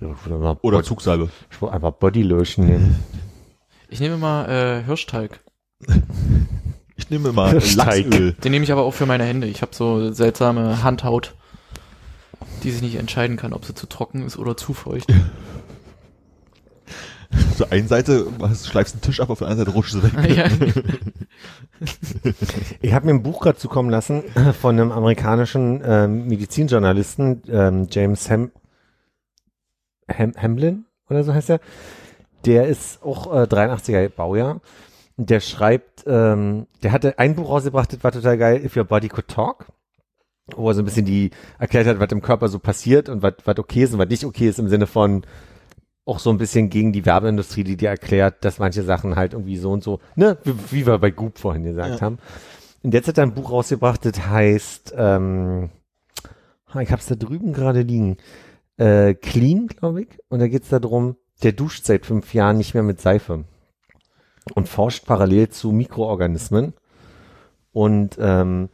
Ja, 0.00 0.56
Oder 0.62 0.82
Zugsalbe. 0.82 1.28
ich 1.50 1.62
würde 1.62 1.74
einfach 1.74 1.92
Bodylotion 1.92 2.66
nehmen. 2.66 2.98
Ich 3.88 4.00
nehme 4.00 4.16
mal 4.16 4.48
äh, 4.48 4.82
Hirschteig. 4.84 5.40
Ich 7.08 7.12
nehme 7.12 7.32
mal 7.32 7.58
Teig. 7.58 7.74
Lachsöl. 7.76 8.32
Den 8.32 8.52
nehme 8.52 8.64
ich 8.64 8.70
aber 8.72 8.82
auch 8.82 8.92
für 8.92 9.06
meine 9.06 9.24
Hände. 9.24 9.46
Ich 9.46 9.62
habe 9.62 9.74
so 9.74 10.12
seltsame 10.12 10.82
Handhaut, 10.82 11.34
die 12.62 12.70
sich 12.70 12.82
nicht 12.82 12.96
entscheiden 12.96 13.38
kann, 13.38 13.54
ob 13.54 13.64
sie 13.64 13.72
zu 13.72 13.86
trocken 13.86 14.26
ist 14.26 14.36
oder 14.36 14.58
zu 14.58 14.74
feucht. 14.74 15.08
Auf 17.30 17.56
der 17.58 17.72
einen 17.72 17.88
Seite 17.88 18.26
schleifst 18.62 18.94
du 18.94 18.98
den 18.98 19.02
Tisch 19.02 19.20
ab, 19.20 19.28
auf 19.28 19.38
der 19.38 19.48
anderen 19.48 19.66
Seite 19.66 19.76
rutschst 19.76 19.96
du 19.96 20.02
weg. 20.02 20.36
ja. 20.36 20.48
Ich 22.80 22.92
habe 22.94 23.06
mir 23.06 23.12
ein 23.12 23.22
Buch 23.22 23.40
gerade 23.40 23.58
zukommen 23.58 23.90
lassen 23.90 24.24
von 24.60 24.74
einem 24.74 24.90
amerikanischen 24.90 25.82
ähm, 25.84 26.26
Medizinjournalisten, 26.26 27.42
ähm, 27.48 27.86
James 27.90 28.28
Ham, 28.30 28.50
Ham 30.10 30.32
Hamlin 30.36 30.86
oder 31.08 31.22
so 31.22 31.34
heißt 31.34 31.50
er. 31.50 31.60
Der 32.46 32.66
ist 32.66 33.02
auch 33.02 33.32
äh, 33.32 33.44
83er 33.44 34.08
Baujahr. 34.08 34.60
Der 35.20 35.40
schreibt, 35.40 36.04
ähm, 36.06 36.68
der 36.82 36.92
hatte 36.92 37.18
ein 37.18 37.34
Buch 37.34 37.50
rausgebracht, 37.50 37.92
das 37.92 38.04
war 38.04 38.12
total 38.12 38.38
geil, 38.38 38.64
If 38.64 38.76
Your 38.76 38.84
Body 38.84 39.08
Could 39.08 39.26
Talk, 39.26 39.66
wo 40.54 40.70
er 40.70 40.74
so 40.74 40.82
ein 40.82 40.84
bisschen 40.84 41.04
die 41.04 41.32
erklärt 41.58 41.88
hat, 41.88 41.98
was 41.98 42.12
im 42.12 42.22
Körper 42.22 42.48
so 42.48 42.60
passiert 42.60 43.08
und 43.08 43.20
was 43.20 43.34
was 43.44 43.58
okay 43.58 43.82
ist 43.82 43.92
und 43.92 43.98
was 43.98 44.08
nicht 44.08 44.24
okay 44.24 44.48
ist 44.48 44.60
im 44.60 44.68
Sinne 44.68 44.86
von 44.86 45.24
auch 46.04 46.20
so 46.20 46.30
ein 46.30 46.38
bisschen 46.38 46.70
gegen 46.70 46.92
die 46.92 47.04
Werbeindustrie, 47.04 47.64
die 47.64 47.76
dir 47.76 47.90
erklärt, 47.90 48.44
dass 48.44 48.58
manche 48.58 48.82
Sachen 48.82 49.16
halt 49.16 49.34
irgendwie 49.34 49.58
so 49.58 49.72
und 49.72 49.82
so, 49.84 50.00
ne, 50.16 50.38
wie, 50.44 50.54
wie 50.70 50.86
wir 50.86 50.98
bei 50.98 51.10
Goop 51.10 51.38
vorhin 51.38 51.64
gesagt 51.64 52.00
haben. 52.00 52.18
Und 52.82 52.94
jetzt 52.94 53.08
hat 53.08 53.18
er 53.18 53.24
ein 53.24 53.34
Buch 53.34 53.50
rausgebracht, 53.50 54.04
das 54.04 54.26
heißt, 54.26 54.94
ähm, 54.96 55.68
ich 56.80 56.92
hab's 56.92 57.06
da 57.06 57.14
drüben 57.14 57.52
gerade 57.52 57.82
liegen, 57.82 58.16
äh, 58.78 59.14
Clean, 59.14 59.66
glaube 59.66 60.02
ich. 60.02 60.08
Und 60.28 60.38
da 60.38 60.48
geht's 60.48 60.68
darum, 60.68 61.16
der 61.42 61.52
duscht 61.52 61.84
seit 61.84 62.06
fünf 62.06 62.32
Jahren 62.32 62.56
nicht 62.56 62.72
mehr 62.72 62.82
mit 62.82 63.00
Seife 63.00 63.44
und 64.54 64.68
forscht 64.68 65.06
parallel 65.06 65.48
zu 65.48 65.72
Mikroorganismen 65.72 66.74
und 67.72 68.16
ähm, 68.20 68.68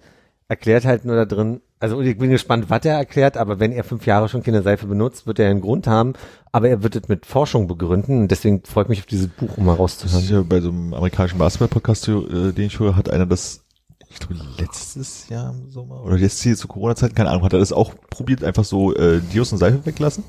erklärt 0.48 0.84
halt 0.84 1.05
nur 1.05 1.16
da 1.16 1.24
drin, 1.24 1.60
also 1.80 2.01
ich 2.01 2.16
bin 2.16 2.30
gespannt, 2.30 2.70
was 2.70 2.84
er 2.84 2.96
erklärt, 2.96 3.36
aber 3.36 3.60
wenn 3.60 3.72
er 3.72 3.84
fünf 3.84 4.06
Jahre 4.06 4.28
schon 4.28 4.42
keine 4.42 4.62
Seife 4.62 4.86
benutzt, 4.86 5.26
wird 5.26 5.38
er 5.38 5.51
einen 5.51 5.60
Grund 5.60 5.86
haben, 5.86 6.14
aber 6.52 6.68
er 6.68 6.82
wird 6.82 6.96
es 6.96 7.09
mit 7.09 7.26
Forschung 7.26 7.66
begründen 7.66 8.20
und 8.22 8.30
deswegen 8.30 8.62
freut 8.64 8.88
mich 8.88 9.01
auf 9.01 9.06
dieses 9.06 9.28
Buch, 9.28 9.59
um 9.59 9.66
mal 9.66 9.76
Das 9.76 9.94
ist 9.94 10.05
rauszuhören. 10.05 10.28
ja 10.30 10.42
bei 10.42 10.60
so 10.60 10.70
einem 10.70 10.94
amerikanischen 10.94 11.38
Basketball-Podcast, 11.38 12.09
äh, 12.09 12.52
den 12.52 12.66
ich 12.66 12.78
höre, 12.78 12.96
hat 12.96 13.10
einer 13.10 13.26
das, 13.26 13.64
ich 14.09 14.18
glaube, 14.18 14.36
letztes 14.59 15.28
Jahr 15.28 15.52
im 15.52 15.70
Sommer, 15.70 16.02
oder 16.05 16.16
jetzt 16.16 16.42
hier 16.42 16.56
zu 16.56 16.68
Corona-Zeiten, 16.68 17.14
keine 17.14 17.30
Ahnung, 17.30 17.44
hat 17.44 17.52
er 17.52 17.59
das 17.59 17.72
auch 17.72 17.92
probiert, 18.09 18.44
einfach 18.44 18.64
so 18.64 18.94
äh, 18.94 19.20
Dios 19.32 19.52
und 19.52 19.59
Seife 19.59 19.84
weglassen, 19.84 20.24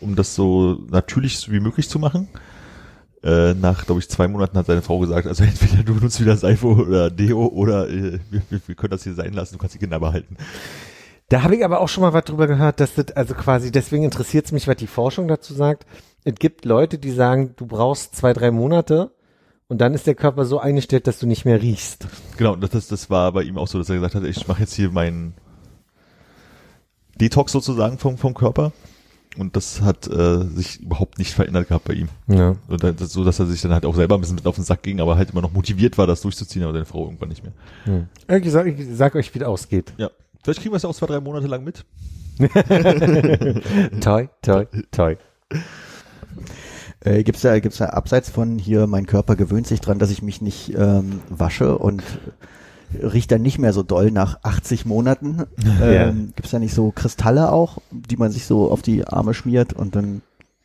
um 0.00 0.14
das 0.14 0.34
so 0.36 0.78
natürlich 0.90 1.50
wie 1.50 1.60
möglich 1.60 1.88
zu 1.88 1.98
machen. 1.98 2.28
Äh, 3.22 3.54
nach, 3.54 3.84
glaube 3.84 4.00
ich, 4.00 4.08
zwei 4.08 4.28
Monaten 4.28 4.56
hat 4.56 4.66
seine 4.66 4.82
Frau 4.82 4.98
gesagt, 5.00 5.26
also 5.26 5.42
entweder 5.44 5.82
du 5.82 5.94
benutzt 5.94 6.20
wieder 6.20 6.36
Seife 6.36 6.66
oder 6.66 7.10
Deo 7.10 7.46
oder 7.46 7.88
äh, 7.88 8.20
wir, 8.30 8.42
wir, 8.48 8.74
können 8.76 8.92
das 8.92 9.02
hier 9.02 9.14
sein 9.14 9.32
lassen, 9.32 9.54
du 9.54 9.58
kannst 9.58 9.74
die 9.74 9.80
Kinder 9.80 9.98
behalten. 9.98 10.36
Da 11.28 11.42
habe 11.42 11.56
ich 11.56 11.64
aber 11.64 11.80
auch 11.80 11.88
schon 11.88 12.02
mal 12.02 12.12
was 12.12 12.24
drüber 12.24 12.46
gehört, 12.46 12.80
dass 12.80 12.94
das, 12.94 13.10
also 13.12 13.34
quasi, 13.34 13.72
deswegen 13.72 14.04
interessiert 14.04 14.46
es 14.46 14.52
mich, 14.52 14.68
was 14.68 14.76
die 14.76 14.86
Forschung 14.86 15.28
dazu 15.28 15.52
sagt. 15.52 15.84
Es 16.24 16.34
gibt 16.36 16.64
Leute, 16.64 16.98
die 16.98 17.10
sagen, 17.10 17.54
du 17.56 17.66
brauchst 17.66 18.14
zwei, 18.14 18.32
drei 18.32 18.50
Monate 18.50 19.10
und 19.66 19.80
dann 19.80 19.94
ist 19.94 20.06
der 20.06 20.14
Körper 20.14 20.44
so 20.44 20.58
eingestellt, 20.58 21.06
dass 21.06 21.18
du 21.18 21.26
nicht 21.26 21.44
mehr 21.44 21.60
riechst. 21.60 22.06
Genau, 22.36 22.56
das, 22.56 22.70
das, 22.70 22.88
das 22.88 23.10
war 23.10 23.32
bei 23.32 23.42
ihm 23.42 23.58
auch 23.58 23.68
so, 23.68 23.78
dass 23.78 23.90
er 23.90 23.96
gesagt 23.96 24.14
hat, 24.14 24.24
ich 24.24 24.46
mache 24.48 24.60
jetzt 24.60 24.74
hier 24.74 24.90
meinen 24.90 25.34
Detox 27.20 27.52
sozusagen 27.52 27.98
vom, 27.98 28.16
vom 28.16 28.32
Körper. 28.32 28.72
Und 29.38 29.56
das 29.56 29.80
hat 29.82 30.08
äh, 30.08 30.44
sich 30.46 30.80
überhaupt 30.80 31.18
nicht 31.18 31.32
verändert 31.32 31.68
gehabt 31.68 31.84
bei 31.84 31.94
ihm. 31.94 32.08
Ja. 32.26 32.56
Und 32.66 32.82
dann, 32.82 32.96
das, 32.96 33.12
so, 33.12 33.24
dass 33.24 33.38
er 33.38 33.46
sich 33.46 33.62
dann 33.62 33.72
halt 33.72 33.84
auch 33.84 33.94
selber 33.94 34.16
ein 34.16 34.20
bisschen 34.20 34.36
mit 34.36 34.46
auf 34.46 34.56
den 34.56 34.64
Sack 34.64 34.82
ging, 34.82 35.00
aber 35.00 35.16
halt 35.16 35.30
immer 35.30 35.42
noch 35.42 35.52
motiviert 35.52 35.96
war, 35.96 36.06
das 36.06 36.22
durchzuziehen, 36.22 36.64
aber 36.64 36.72
seine 36.72 36.84
Frau 36.84 37.04
irgendwann 37.04 37.28
nicht 37.28 37.44
mehr. 37.44 37.52
Hm. 37.84 38.08
Ich, 38.28 38.50
sag, 38.50 38.66
ich 38.66 38.86
sag 38.92 39.14
euch, 39.14 39.32
wie 39.34 39.38
es 39.38 39.44
ausgeht. 39.44 39.92
Ja. 39.96 40.10
Vielleicht 40.42 40.60
kriegen 40.60 40.72
wir 40.72 40.76
es 40.76 40.82
ja 40.82 40.88
auch 40.88 40.94
zwei, 40.94 41.06
drei 41.06 41.20
Monate 41.20 41.46
lang 41.46 41.62
mit. 41.62 41.84
toi, 44.00 44.28
toi, 44.42 44.66
toi. 44.90 45.16
Äh, 47.00 47.22
gibt's 47.22 47.42
da, 47.42 47.58
gibt's 47.58 47.78
da 47.78 47.86
abseits 47.86 48.30
von 48.30 48.58
hier, 48.58 48.86
mein 48.86 49.06
Körper 49.06 49.36
gewöhnt 49.36 49.66
sich 49.66 49.80
dran, 49.80 49.98
dass 49.98 50.10
ich 50.10 50.22
mich 50.22 50.40
nicht 50.40 50.74
ähm, 50.76 51.20
wasche 51.28 51.78
und 51.78 52.02
riecht 52.92 53.30
dann 53.30 53.42
nicht 53.42 53.58
mehr 53.58 53.72
so 53.72 53.82
doll 53.82 54.10
nach 54.10 54.38
80 54.42 54.86
Monaten. 54.86 55.44
Ähm, 55.80 56.32
Gibt's 56.34 56.50
da 56.50 56.58
nicht 56.58 56.74
so 56.74 56.90
Kristalle 56.90 57.52
auch, 57.52 57.78
die 57.90 58.16
man 58.16 58.32
sich 58.32 58.46
so 58.46 58.70
auf 58.70 58.82
die 58.82 59.06
Arme 59.06 59.32
schmiert 59.32 59.72
und 59.72 59.94
dann 59.94 60.22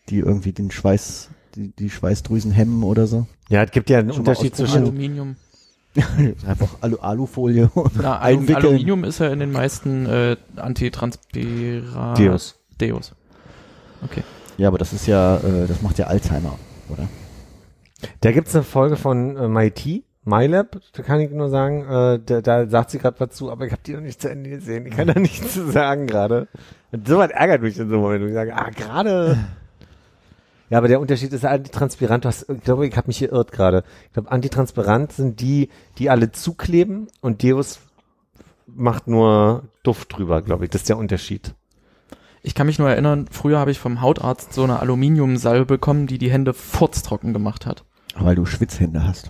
die 0.10 0.20
irgendwie 0.20 0.52
den 0.52 0.72
Schweiß, 0.72 1.30
die, 1.56 1.70
die 1.70 1.90
Schweißdrüsen 1.90 2.52
hemmen 2.52 2.84
oder 2.84 3.06
so? 3.06 3.28
Ja, 3.50 3.64
es 3.64 3.72
gibt 3.72 3.90
ja 3.90 4.00
einen 4.00 4.10
Schon 4.10 4.20
Unterschied 4.20 4.56
zwischen, 4.56 4.84
Aluminium. 4.84 5.36
Einfach 6.48 6.78
Alu 6.82 6.98
Alufolie 6.98 7.70
und 7.74 7.92
Na, 8.02 8.20
Alu 8.20 8.40
einwickeln. 8.40 8.66
Aluminium 8.66 9.04
ist 9.04 9.20
ja 9.20 9.28
in 9.28 9.40
den 9.40 9.52
meisten 9.52 10.06
äh, 10.08 10.36
Antitranspira 10.56 12.16
Deos. 12.16 12.56
Deos. 12.82 13.14
Okay. 14.04 14.24
Ja, 14.58 14.68
aber 14.68 14.78
das 14.78 14.94
ist 14.94 15.06
ja, 15.06 15.38
äh, 15.38 15.68
das 15.68 15.82
macht 15.82 16.00
ja 16.00 16.08
Alzheimer, 16.08 16.58
oder? 16.90 17.08
da 18.22 18.32
gibt's 18.32 18.56
eine 18.56 18.64
Folge 18.64 18.96
von 18.96 19.38
äh, 19.38 19.48
MIT, 19.48 20.04
MyLab, 20.26 20.80
da 20.94 21.04
kann 21.04 21.20
ich 21.20 21.32
nur 21.32 21.50
sagen, 21.50 21.82
äh, 21.84 22.20
da, 22.26 22.42
da 22.42 22.68
sagt 22.68 22.92
sie 22.92 23.00
gerade 23.00 23.20
was 23.20 23.32
zu, 23.32 23.52
aber 23.52 23.66
ich 23.66 23.72
habe 23.72 23.82
die 23.86 23.94
noch 23.94 24.02
nicht 24.02 24.22
zu 24.22 24.30
Ende 24.30 24.50
gesehen. 24.50 24.86
Ich 24.86 24.96
kann 24.96 25.08
da 25.08 25.20
nichts 25.20 25.54
zu 25.54 25.70
sagen 25.70 26.08
gerade. 26.08 26.48
Und 26.92 27.08
So 27.08 27.18
was 27.18 27.32
ärgert 27.32 27.62
mich 27.62 27.78
in 27.78 27.90
so 27.90 27.96
einem 27.96 28.04
Moment, 28.04 28.24
wo 28.24 28.28
ich 28.28 28.34
sage, 28.34 28.56
ah, 28.56 28.70
gerade. 28.70 29.38
Ja, 30.70 30.80
aber 30.80 30.88
der 30.88 31.02
Unterschied 31.02 31.32
ist 31.34 31.46
antitranspirant. 31.46 32.26
Du 32.26 32.30
hast, 32.30 32.50
ich 32.50 32.64
glaube, 32.64 32.88
ich 32.88 32.98
habe 32.98 33.06
mich 33.06 33.18
hier 33.18 33.32
irrt 33.32 33.52
gerade. 33.52 33.84
Ich 34.08 34.14
glaube, 34.14 34.32
antitranspirant 34.32 35.12
sind 35.12 35.40
die, 35.40 35.70
die 36.00 36.10
alle 36.10 36.32
zukleben 36.32 37.10
und 37.22 37.44
Deus 37.44 37.80
macht 38.66 39.08
nur 39.08 39.66
Duft 39.84 40.18
drüber, 40.18 40.42
glaube 40.42 40.64
ich. 40.64 40.72
Das 40.72 40.82
ist 40.82 40.90
der 40.90 40.98
Unterschied. 40.98 41.54
Ich 42.42 42.56
kann 42.56 42.66
mich 42.66 42.80
nur 42.80 42.90
erinnern, 42.90 43.28
früher 43.30 43.60
habe 43.60 43.70
ich 43.70 43.78
vom 43.78 44.02
Hautarzt 44.02 44.54
so 44.54 44.64
eine 44.64 44.80
Aluminiumsalbe 44.80 45.66
bekommen, 45.66 46.08
die 46.08 46.18
die 46.18 46.32
Hände 46.32 46.56
furztrocken 46.56 47.34
gemacht 47.34 47.68
hat. 47.68 47.84
Weil 48.16 48.34
du 48.36 48.46
Schwitzhände 48.46 49.06
hast. 49.06 49.30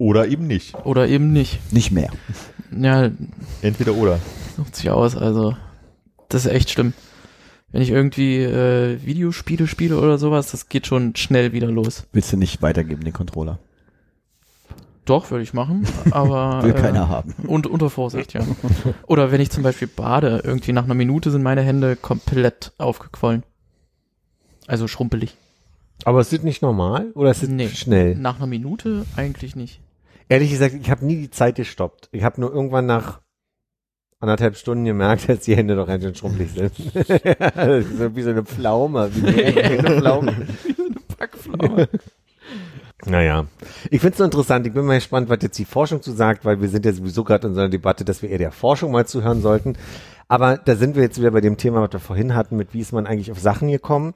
Oder 0.00 0.28
eben 0.28 0.46
nicht. 0.46 0.74
Oder 0.86 1.08
eben 1.08 1.30
nicht. 1.30 1.60
Nicht 1.74 1.90
mehr. 1.90 2.10
Ja, 2.74 3.10
Entweder 3.60 3.92
oder. 3.94 4.18
sucht 4.56 4.74
sich 4.74 4.88
aus, 4.88 5.14
also 5.14 5.54
das 6.30 6.46
ist 6.46 6.52
echt 6.52 6.70
schlimm. 6.70 6.94
Wenn 7.70 7.82
ich 7.82 7.90
irgendwie 7.90 8.38
äh, 8.38 8.98
Videospiele 9.04 9.66
spiele 9.66 9.98
oder 9.98 10.16
sowas, 10.16 10.50
das 10.52 10.70
geht 10.70 10.86
schon 10.86 11.14
schnell 11.16 11.52
wieder 11.52 11.66
los. 11.66 12.04
Willst 12.14 12.32
du 12.32 12.38
nicht 12.38 12.62
weitergeben, 12.62 13.04
den 13.04 13.12
Controller? 13.12 13.58
Doch, 15.04 15.30
würde 15.30 15.42
ich 15.42 15.52
machen, 15.52 15.86
aber 16.12 16.62
Will 16.62 16.70
äh, 16.74 16.80
keiner 16.80 17.10
haben. 17.10 17.34
Und 17.46 17.66
unter 17.66 17.90
Vorsicht, 17.90 18.32
ja. 18.32 18.40
Oder 19.06 19.30
wenn 19.32 19.42
ich 19.42 19.50
zum 19.50 19.62
Beispiel 19.62 19.86
bade, 19.88 20.40
irgendwie 20.44 20.72
nach 20.72 20.84
einer 20.84 20.94
Minute 20.94 21.30
sind 21.30 21.42
meine 21.42 21.60
Hände 21.62 21.94
komplett 21.96 22.72
aufgequollen. 22.78 23.42
Also 24.66 24.88
schrumpelig. 24.88 25.36
Aber 26.04 26.22
ist 26.22 26.32
das 26.32 26.42
nicht 26.42 26.62
normal 26.62 27.10
oder 27.14 27.30
ist 27.32 27.42
es 27.42 27.50
Nee. 27.50 27.68
schnell? 27.68 28.14
Nach 28.16 28.36
einer 28.38 28.46
Minute 28.46 29.04
eigentlich 29.14 29.56
nicht. 29.56 29.80
Ehrlich 30.30 30.50
gesagt, 30.50 30.76
ich 30.80 30.88
habe 30.88 31.04
nie 31.04 31.16
die 31.16 31.30
Zeit 31.30 31.56
gestoppt. 31.56 32.08
Ich 32.12 32.22
habe 32.22 32.40
nur 32.40 32.54
irgendwann 32.54 32.86
nach 32.86 33.20
anderthalb 34.20 34.56
Stunden 34.56 34.84
gemerkt, 34.84 35.28
dass 35.28 35.40
die 35.40 35.56
Hände 35.56 35.74
doch 35.74 35.88
ganz 35.88 36.04
schön 36.04 36.14
schrumpelig 36.14 36.52
sind. 36.52 36.72
das 36.94 37.84
ist 37.84 37.98
so 37.98 38.14
wie 38.14 38.22
so 38.22 38.30
eine 38.30 38.44
Pflaume. 38.44 39.10
Wie 39.12 39.56
eine 39.58 40.00
Pflaume. 40.00 40.46
Backpflaume. 41.18 41.88
Naja, 43.06 43.46
ich 43.90 44.00
finde 44.00 44.12
es 44.12 44.18
nur 44.20 44.26
interessant. 44.26 44.66
Ich 44.68 44.72
bin 44.72 44.84
mal 44.84 44.94
gespannt, 44.94 45.28
was 45.28 45.38
jetzt 45.42 45.58
die 45.58 45.64
Forschung 45.64 46.00
zu 46.00 46.12
sagt, 46.12 46.44
weil 46.44 46.60
wir 46.60 46.68
sind 46.68 46.86
ja 46.86 46.92
sowieso 46.92 47.24
gerade 47.24 47.48
in 47.48 47.54
so 47.54 47.60
einer 47.60 47.70
Debatte, 47.70 48.04
dass 48.04 48.22
wir 48.22 48.30
eher 48.30 48.38
der 48.38 48.52
Forschung 48.52 48.92
mal 48.92 49.06
zuhören 49.06 49.42
sollten. 49.42 49.76
Aber 50.28 50.58
da 50.58 50.76
sind 50.76 50.94
wir 50.94 51.02
jetzt 51.02 51.18
wieder 51.18 51.32
bei 51.32 51.40
dem 51.40 51.56
Thema, 51.56 51.82
was 51.82 51.92
wir 51.92 51.98
vorhin 51.98 52.36
hatten, 52.36 52.56
mit 52.56 52.72
wie 52.72 52.80
ist 52.80 52.92
man 52.92 53.08
eigentlich 53.08 53.32
auf 53.32 53.40
Sachen 53.40 53.68
gekommen. 53.68 54.14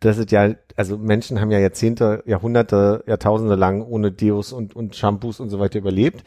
Das 0.00 0.16
ist 0.18 0.30
ja, 0.30 0.54
also 0.76 0.96
Menschen 0.96 1.40
haben 1.40 1.50
ja 1.50 1.58
Jahrzehnte, 1.58 2.22
Jahrhunderte, 2.26 3.02
Jahrtausende 3.06 3.56
lang 3.56 3.82
ohne 3.82 4.12
Deos 4.12 4.52
und, 4.52 4.76
und 4.76 4.94
Shampoos 4.94 5.40
und 5.40 5.50
so 5.50 5.58
weiter 5.58 5.78
überlebt. 5.78 6.22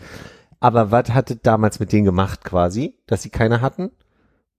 Aber 0.60 0.92
was 0.92 1.10
hatte 1.12 1.38
damals 1.38 1.80
mit 1.80 1.92
denen 1.92 2.06
gemacht 2.06 2.44
quasi, 2.44 2.96
dass 3.08 3.22
sie 3.24 3.30
keine 3.30 3.62
hatten? 3.62 3.92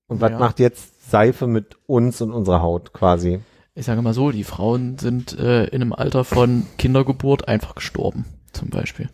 Und 0.09 0.21
was 0.21 0.31
Ja. 0.33 0.39
macht 0.39 0.59
jetzt 0.61 1.11
Seife 1.11 1.47
mit 1.47 1.77
uns 1.87 2.21
und 2.21 2.33
unserer 2.33 2.63
Haut 2.63 2.93
quasi? 2.93 3.41
Ich 3.75 3.87
sage 3.87 4.03
mal 4.03 4.13
so, 4.15 4.31
die 4.31 4.45
Frauen 4.45 4.99
sind 4.99 5.39
äh, 5.39 5.65
in 5.67 5.81
einem 5.83 5.93
Alter 5.93 6.25
von 6.25 6.67
Kindergeburt 6.79 7.49
einfach 7.49 7.75
gestorben, 7.75 8.25
zum 8.53 8.69
Beispiel. 8.71 9.09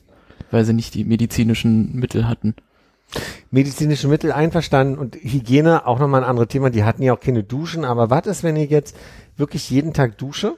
Weil 0.51 0.65
sie 0.65 0.73
nicht 0.73 0.95
die 0.95 1.05
medizinischen 1.05 1.95
Mittel 1.97 2.27
hatten. 2.29 2.55
medizinische 3.51 4.09
Mittel 4.09 4.33
einverstanden 4.33 4.99
und 4.99 5.17
Hygiene 5.17 5.87
auch 5.87 5.99
nochmal 5.99 6.23
ein 6.25 6.29
anderes 6.31 6.49
Thema. 6.49 6.71
Die 6.71 6.85
hatten 6.85 7.03
ja 7.03 7.13
auch 7.15 7.21
keine 7.21 7.43
Duschen, 7.45 7.85
aber 7.85 8.11
was 8.11 8.27
ist, 8.27 8.43
wenn 8.43 8.57
ich 8.57 8.71
jetzt 8.71 8.97
wirklich 9.39 9.71
jeden 9.71 9.93
Tag 9.93 10.19
dusche? 10.19 10.57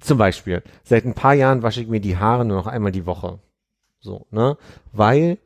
Zum 0.00 0.18
Beispiel, 0.18 0.62
seit 0.84 1.04
ein 1.04 1.14
paar 1.14 1.34
Jahren 1.34 1.62
wasche 1.62 1.80
ich 1.80 1.88
mir 1.88 2.00
die 2.00 2.18
Haare 2.18 2.44
nur 2.44 2.56
noch 2.56 2.66
einmal 2.66 2.92
die 2.92 3.06
Woche. 3.06 3.38
So, 4.00 4.26
ne? 4.30 4.58
Weil 4.92 5.38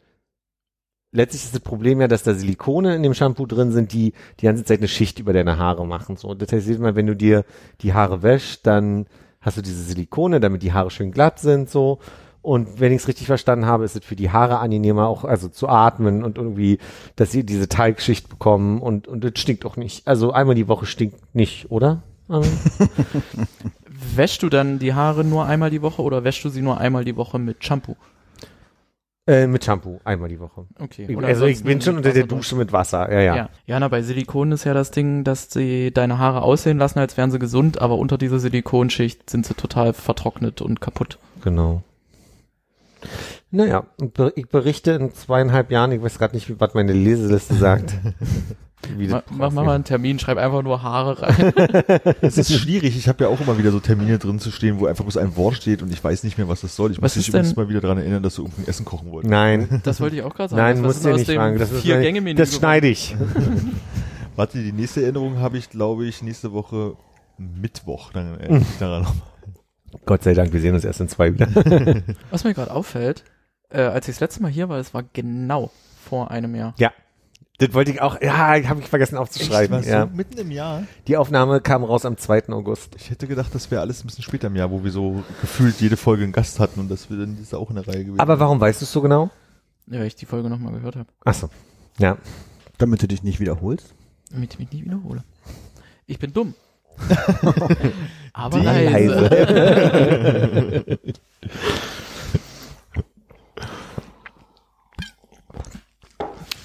letztlich 1.12 1.44
ist 1.44 1.54
das 1.54 1.60
Problem 1.60 2.00
ja, 2.00 2.08
dass 2.08 2.22
da 2.22 2.34
Silikone 2.34 2.94
in 2.94 3.02
dem 3.02 3.14
Shampoo 3.14 3.46
drin 3.46 3.72
sind, 3.72 3.92
die 3.92 4.12
die 4.40 4.46
ganze 4.46 4.64
Zeit 4.64 4.78
eine 4.78 4.88
Schicht 4.88 5.18
über 5.18 5.32
deine 5.32 5.58
Haare 5.58 5.86
machen. 5.86 6.16
So, 6.16 6.34
das 6.34 6.52
heißt, 6.52 6.68
wenn 6.68 7.06
du 7.06 7.16
dir 7.16 7.44
die 7.80 7.94
Haare 7.94 8.22
wäschst, 8.22 8.66
dann 8.66 9.06
hast 9.40 9.56
du 9.56 9.62
diese 9.62 9.82
Silikone, 9.82 10.40
damit 10.40 10.62
die 10.62 10.72
Haare 10.72 10.90
schön 10.90 11.12
glatt 11.12 11.38
sind, 11.38 11.70
so. 11.70 11.98
Und 12.42 12.80
wenn 12.80 12.92
ich 12.92 13.02
es 13.02 13.08
richtig 13.08 13.26
verstanden 13.26 13.66
habe, 13.66 13.84
ist 13.84 13.96
es 13.96 14.04
für 14.04 14.16
die 14.16 14.30
Haare 14.30 14.60
angenehmer, 14.60 15.08
auch 15.08 15.24
also 15.24 15.48
zu 15.48 15.68
atmen 15.68 16.24
und 16.24 16.38
irgendwie, 16.38 16.78
dass 17.14 17.30
sie 17.30 17.44
diese 17.44 17.68
Teigschicht 17.68 18.30
bekommen 18.30 18.80
und 18.80 19.06
und 19.08 19.24
es 19.24 19.38
stinkt 19.38 19.66
auch 19.66 19.76
nicht. 19.76 20.08
Also 20.08 20.32
einmal 20.32 20.54
die 20.54 20.68
Woche 20.68 20.86
stinkt 20.86 21.34
nicht, 21.34 21.70
oder? 21.70 22.02
Armin? 22.31 22.51
Wäschst 24.16 24.43
du 24.43 24.48
dann 24.48 24.78
die 24.78 24.94
Haare 24.94 25.24
nur 25.24 25.44
einmal 25.47 25.70
die 25.70 25.82
Woche 25.82 26.02
oder 26.02 26.24
wäschst 26.24 26.44
du 26.44 26.48
sie 26.48 26.62
nur 26.62 26.78
einmal 26.78 27.05
die 27.05 27.16
Woche 27.16 27.39
mit 27.39 27.65
Shampoo? 27.65 27.97
äh, 29.27 29.47
mit 29.47 29.62
Shampoo 29.65 30.01
einmal 30.05 30.28
die 30.28 30.40
Woche. 30.40 30.66
Okay. 30.78 31.07
Ich, 31.09 31.16
Oder 31.16 31.28
also 31.28 31.44
ich 31.47 31.62
bin 31.62 31.81
schon 31.81 31.98
unter 31.98 32.12
der 32.12 32.24
Dusche 32.27 32.57
mit 32.57 32.73
Wasser. 32.73 33.12
Ja, 33.12 33.20
ja. 33.20 33.36
Ja. 33.36 33.48
ja, 33.66 33.78
na, 33.78 33.86
bei 33.89 34.02
Silikon 34.02 34.51
ist 34.51 34.65
ja 34.65 34.74
das 34.74 34.90
Ding, 34.90 35.23
dass 35.23 35.51
sie 35.51 35.93
deine 35.93 36.19
Haare 36.19 36.43
aussehen 36.43 36.78
lassen, 36.78 36.98
als 36.98 37.16
wären 37.16 37.31
sie 37.31 37.39
gesund, 37.39 37.81
aber 37.81 37.97
unter 37.98 38.19
dieser 38.19 38.39
Silikonschicht 38.40 39.28
sind 39.31 39.47
sie 39.47 39.55
total 39.55 39.93
vertrocknet 39.93 40.62
und 40.62 40.81
kaputt. 40.81 41.19
Genau. 41.43 41.82
Naja, 43.52 43.85
ich 44.35 44.48
berichte 44.48 44.93
in 44.93 45.12
zweieinhalb 45.15 45.70
Jahren, 45.70 45.93
ich 45.93 46.02
weiß 46.02 46.19
gerade 46.19 46.35
nicht, 46.35 46.48
wie- 46.48 46.59
was 46.59 46.74
meine 46.74 46.93
Leseliste 46.93 47.55
sagt. 47.55 47.94
Ma, 48.97 49.23
mach, 49.31 49.51
mach 49.52 49.65
mal 49.65 49.74
einen 49.74 49.85
Termin, 49.85 50.19
schreib 50.19 50.39
einfach 50.39 50.62
nur 50.62 50.82
Haare 50.82 51.20
rein. 51.23 51.52
Es 52.23 52.39
ist 52.39 52.52
schwierig. 52.52 52.97
Ich 52.97 53.09
habe 53.09 53.24
ja 53.24 53.31
auch 53.31 53.40
immer 53.40 53.59
wieder 53.59 53.70
so 53.70 53.78
Termine 53.81 54.19
drin 54.19 54.39
zu 54.39 54.51
stehen, 54.51 54.81
wo 54.81 54.86
einfach 54.86 55.05
bloß 55.05 55.19
ein 55.19 55.36
Wort 55.36 55.55
steht 55.57 55.82
und 55.82 55.93
ich 55.93 56.02
weiß 56.02 56.24
nicht 56.24 56.39
mehr, 56.39 56.48
was 56.48 56.62
das 56.62 56.74
soll. 56.77 56.90
Ich 56.93 57.01
Was 57.02 57.15
muss 57.15 57.24
denn- 57.27 57.35
übrigens 57.35 57.57
mal 57.57 57.69
wieder 57.69 57.81
daran 57.82 57.98
erinnern, 57.98 58.23
dass 58.23 58.36
du 58.36 58.43
irgendein 58.43 58.69
Essen 58.69 58.85
kochen 58.86 59.11
wolltest. 59.11 59.31
Nein, 59.31 59.81
Das 59.85 60.01
wollte 60.01 60.16
ich 60.16 60.23
auch 60.23 60.35
gerade 60.35 60.48
sagen. 60.51 60.62
nein, 60.62 60.77
Was 60.78 60.82
musst 60.82 60.98
ist 60.98 61.05
du 61.05 61.12
nicht 61.12 61.28
dem 61.28 61.36
fragen. 61.36 61.59
Das, 61.59 61.70
ist 61.73 61.82
vier 61.82 62.01
Gänge 62.01 62.20
Menü 62.23 62.36
das 62.39 62.55
schneide 62.57 62.89
ich. 62.89 63.15
Warte, 64.36 64.62
die 64.62 64.73
nächste 64.73 65.02
Erinnerung 65.02 65.39
habe 65.39 65.59
ich, 65.59 65.69
glaube 65.70 66.07
ich, 66.07 66.23
nächste 66.23 66.52
Woche 66.52 66.97
Mittwoch. 67.36 68.12
Dann 68.12 68.39
erinnere 68.39 68.61
ich 68.62 68.69
mich 68.69 68.69
daran. 68.78 69.07
Gott 70.07 70.23
sei 70.23 70.35
Dank, 70.35 70.52
wir 70.52 70.61
sehen 70.61 70.74
uns 70.74 70.85
erst 70.85 71.01
in 71.01 71.09
zwei 71.09 71.35
wieder. 71.35 71.48
Was 72.31 72.44
mir 72.44 72.55
gerade 72.55 72.70
auffällt, 72.73 73.24
äh, 73.70 73.82
als 73.82 74.09
ich 74.09 74.15
das 74.15 74.20
letzte 74.20 74.43
Mal 74.43 74.51
hier 74.51 74.69
war, 74.69 74.78
das 74.78 74.94
war 74.94 75.02
genau 75.12 75.70
vor 76.09 76.31
einem 76.31 76.55
Jahr. 76.55 76.74
ja. 76.78 76.93
Das 77.60 77.74
wollte 77.74 77.90
ich 77.92 78.00
auch, 78.00 78.20
ja, 78.22 78.36
habe 78.68 78.80
ich 78.80 78.86
vergessen 78.86 79.16
aufzuschreiben. 79.18 79.78
Echt, 79.80 79.88
Ja. 79.88 80.06
so 80.08 80.16
mitten 80.16 80.38
im 80.38 80.50
Jahr. 80.50 80.84
Die 81.06 81.16
Aufnahme 81.18 81.60
kam 81.60 81.84
raus 81.84 82.04
am 82.06 82.16
2. 82.16 82.48
August. 82.48 82.94
Ich 82.96 83.10
hätte 83.10 83.26
gedacht, 83.26 83.54
das 83.54 83.70
wäre 83.70 83.82
alles 83.82 84.02
ein 84.02 84.06
bisschen 84.06 84.24
später 84.24 84.46
im 84.46 84.56
Jahr, 84.56 84.70
wo 84.70 84.82
wir 84.82 84.90
so 84.90 85.22
gefühlt 85.42 85.78
jede 85.80 85.96
Folge 85.98 86.24
einen 86.24 86.32
Gast 86.32 86.58
hatten 86.58 86.80
und 86.80 86.90
das 86.90 87.10
wir 87.10 87.18
dann 87.18 87.36
ist 87.40 87.54
auch 87.54 87.68
in 87.70 87.76
der 87.76 87.86
Reihe 87.86 88.04
gewesen. 88.04 88.18
Aber 88.20 88.40
warum 88.40 88.58
weißt 88.60 88.80
du 88.80 88.84
es 88.86 88.92
so 88.92 89.02
genau? 89.02 89.30
Ja, 89.88 89.98
weil 90.00 90.06
ich 90.06 90.16
die 90.16 90.26
Folge 90.26 90.48
nochmal 90.48 90.72
gehört 90.72 90.96
habe, 90.96 91.08
Ach 91.24 91.34
so. 91.34 91.50
Ja. 91.98 92.16
Damit 92.78 93.02
du 93.02 93.08
dich 93.08 93.22
nicht 93.22 93.40
wiederholst. 93.40 93.92
damit 94.30 94.54
ich 94.54 94.58
mich 94.58 94.72
nicht 94.72 94.84
wiederhole. 94.86 95.22
Ich 96.06 96.18
bin 96.18 96.32
dumm. 96.32 96.54
Aber 98.32 98.58
Die 98.58 98.64
leise. 98.64 99.30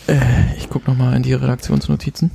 Äh, 0.07 0.13
ich 0.55 0.55
guck 0.76 0.88
noch 0.89 0.97
mal 0.97 1.15
in 1.15 1.23
die 1.23 1.34
Redaktionsnotizen. 1.34 2.31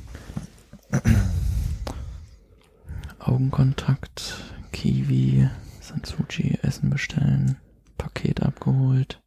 Augenkontakt, 3.18 4.36
Kiwi, 4.72 5.46
Sansuchi, 5.82 6.58
Essen 6.62 6.88
bestellen, 6.88 7.58
Paket 7.98 8.42
abgeholt. 8.42 9.20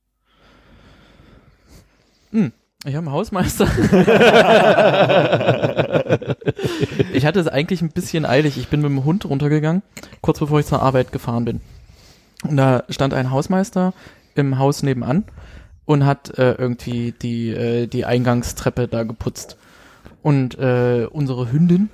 Hm, 2.31 2.53
ich 2.85 2.95
habe 2.95 3.05
einen 3.05 3.11
Hausmeister. 3.11 3.65
ich 7.13 7.27
hatte 7.27 7.39
es 7.39 7.47
eigentlich 7.47 7.83
ein 7.83 7.91
bisschen 7.91 8.25
eilig. 8.25 8.57
Ich 8.57 8.69
bin 8.69 8.81
mit 8.81 8.89
dem 8.89 9.05
Hund 9.05 9.25
runtergegangen, 9.25 9.83
kurz 10.21 10.39
bevor 10.39 10.59
ich 10.59 10.65
zur 10.65 10.81
Arbeit 10.81 11.11
gefahren 11.11 11.45
bin. 11.45 11.61
Und 12.41 12.57
da 12.57 12.83
stand 12.89 13.13
ein 13.13 13.29
Hausmeister 13.29 13.93
im 14.33 14.57
Haus 14.57 14.81
nebenan 14.81 15.23
und 15.85 16.05
hat 16.05 16.37
äh, 16.37 16.53
irgendwie 16.53 17.11
die, 17.11 17.49
äh, 17.49 17.87
die 17.87 18.05
Eingangstreppe 18.05 18.87
da 18.87 19.03
geputzt. 19.03 19.57
Und 20.21 20.57
äh, 20.57 21.07
unsere 21.11 21.51
Hündin 21.51 21.89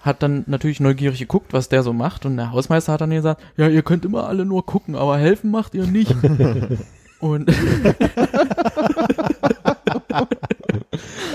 hat 0.00 0.22
dann 0.22 0.44
natürlich 0.46 0.80
neugierig 0.80 1.18
geguckt, 1.18 1.52
was 1.52 1.68
der 1.68 1.82
so 1.82 1.92
macht. 1.92 2.24
Und 2.26 2.36
der 2.36 2.52
Hausmeister 2.52 2.92
hat 2.92 3.00
dann 3.00 3.10
gesagt, 3.10 3.42
ja, 3.56 3.68
ihr 3.68 3.82
könnt 3.82 4.04
immer 4.04 4.26
alle 4.26 4.44
nur 4.44 4.64
gucken, 4.66 4.94
aber 4.94 5.18
helfen 5.18 5.50
macht 5.50 5.74
ihr 5.74 5.86
nicht. 5.86 6.14
und 7.20 7.50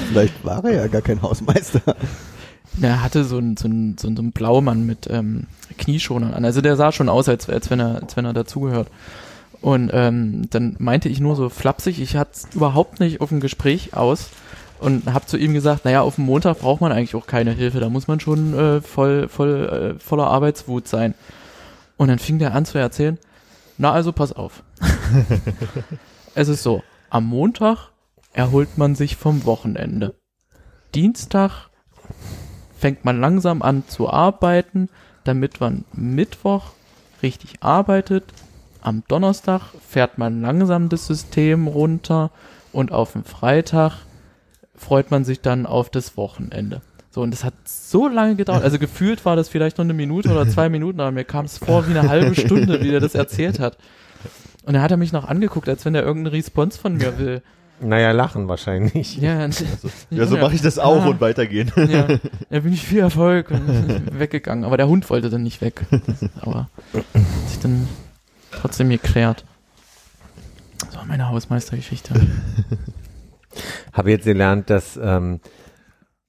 Vielleicht 0.10 0.46
war 0.46 0.64
er 0.66 0.74
ja 0.74 0.88
gar 0.88 1.02
kein 1.02 1.22
Hausmeister. 1.22 1.82
er 2.82 3.04
hatte 3.04 3.24
so 3.24 3.38
einen 3.38 3.58
so 3.58 3.68
einen, 3.68 3.98
so 3.98 4.08
einen, 4.08 4.32
Blaumann 4.32 4.86
mit 4.86 5.08
ähm, 5.10 5.48
Knieschonern 5.78 6.34
an. 6.34 6.46
Also 6.46 6.62
der 6.62 6.76
sah 6.76 6.92
schon 6.92 7.10
aus, 7.10 7.30
als, 7.30 7.50
als 7.50 7.70
wenn 7.70 7.80
er, 7.80 8.02
als 8.02 8.18
wenn 8.18 8.26
er 8.26 8.34
dazugehört. 8.34 8.90
Und 9.66 9.90
ähm, 9.96 10.48
dann 10.52 10.76
meinte 10.78 11.10
ich 11.10 11.20
nur 11.20 11.36
so 11.36 11.50
flapsig, 11.50 12.00
ich 12.00 12.18
hatte 12.18 12.40
überhaupt 12.54 13.00
nicht 13.00 13.20
auf 13.20 13.32
ein 13.32 13.40
Gespräch 13.40 13.96
aus 13.96 14.30
und 14.80 15.12
habe 15.12 15.26
zu 15.26 15.38
ihm 15.38 15.56
gesagt, 15.56 15.86
naja, 15.86 16.02
auf 16.02 16.18
dem 16.18 16.26
Montag 16.26 16.60
braucht 16.60 16.82
man 16.82 16.92
eigentlich 16.92 17.16
auch 17.16 17.26
keine 17.26 17.50
Hilfe, 17.50 17.80
da 17.80 17.90
muss 17.90 18.08
man 18.08 18.20
schon 18.20 18.54
äh, 18.54 18.82
voll, 18.82 19.28
voll, 19.28 19.96
äh, 19.98 20.00
voller 20.00 20.28
Arbeitswut 20.28 20.88
sein. 20.88 21.16
Und 21.98 22.10
dann 22.10 22.20
fing 22.20 22.38
der 22.38 22.54
an 22.54 22.66
zu 22.66 22.78
erzählen, 22.78 23.18
na 23.80 23.92
also 23.92 24.12
pass 24.14 24.34
auf. 24.34 24.62
es 26.36 26.48
ist 26.48 26.62
so, 26.62 26.84
am 27.10 27.26
Montag 27.26 27.90
erholt 28.34 28.78
man 28.78 28.94
sich 28.94 29.16
vom 29.16 29.46
Wochenende. 29.46 30.14
Dienstag 30.94 31.72
fängt 32.78 33.04
man 33.04 33.20
langsam 33.20 33.64
an 33.64 33.84
zu 33.88 34.12
arbeiten, 34.12 34.90
damit 35.24 35.60
man 35.60 35.86
Mittwoch 35.92 36.74
richtig 37.24 37.64
arbeitet. 37.64 38.26
Am 38.86 39.04
Donnerstag 39.08 39.62
fährt 39.90 40.20
man 40.20 40.42
langsam 40.42 40.90
das 40.90 41.08
System 41.08 41.66
runter 41.68 42.30
und 42.72 42.92
auf 42.92 43.14
dem 43.14 43.24
Freitag 43.24 43.94
freut 44.76 45.10
man 45.10 45.26
sich 45.26 45.42
dann 45.42 45.66
auf 45.66 45.90
das 45.90 46.18
Wochenende. 46.18 46.82
So, 47.10 47.22
und 47.22 47.32
das 47.32 47.44
hat 47.44 47.56
so 47.66 48.08
lange 48.08 48.36
gedauert. 48.36 48.62
Also 48.64 48.78
gefühlt 48.78 49.26
war 49.26 49.36
das 49.36 49.50
vielleicht 49.50 49.80
nur 49.80 49.86
eine 49.86 49.96
Minute 49.96 50.30
oder 50.30 50.48
zwei 50.48 50.70
Minuten, 50.70 51.00
aber 51.00 51.12
mir 51.12 51.24
kam 51.24 51.46
es 51.46 51.58
vor 51.58 51.88
wie 51.88 51.98
eine 51.98 52.08
halbe 52.10 52.36
Stunde, 52.36 52.80
wie 52.84 52.92
er 52.94 53.00
das 53.00 53.16
erzählt 53.16 53.60
hat. 53.60 53.78
Und 54.66 54.74
dann 54.74 54.84
hat 54.84 54.92
er 54.92 54.98
mich 54.98 55.12
noch 55.12 55.26
angeguckt, 55.28 55.68
als 55.68 55.84
wenn 55.86 55.96
er 55.96 56.04
irgendeine 56.04 56.36
Response 56.36 56.78
von 56.80 56.96
mir 56.98 57.18
will. 57.18 57.42
Naja, 57.82 58.12
lachen 58.12 58.48
wahrscheinlich. 58.48 59.18
Ja, 59.18 59.40
Also, 59.40 59.66
ja, 60.12 60.28
so 60.28 60.38
mache 60.38 60.54
ich 60.54 60.62
das 60.62 60.78
auch 60.78 61.06
Ah. 61.06 61.08
und 61.08 61.22
weitergehen. 61.22 61.72
ja, 61.76 62.06
da 62.52 62.60
bin 62.60 62.72
ich 62.74 62.84
viel 62.86 63.00
Erfolg 63.00 63.50
und 63.50 64.12
weggegangen. 64.20 64.64
Aber 64.64 64.78
der 64.78 64.88
Hund 64.88 65.10
wollte 65.10 65.32
dann 65.32 65.42
nicht 65.42 65.62
weg. 65.62 65.82
Das, 66.06 66.30
aber 66.42 66.70
hat 66.94 67.50
sich 67.50 67.60
dann 67.62 67.88
trotzdem 68.56 68.90
geklärt. 68.90 69.46
Das 70.80 70.96
war 70.96 71.06
meine 71.06 71.30
Hausmeistergeschichte. 71.30 72.14
Habe 73.94 74.12
jetzt 74.12 74.26
gelernt, 74.26 74.70
dass 74.70 74.98
ähm, 75.02 75.40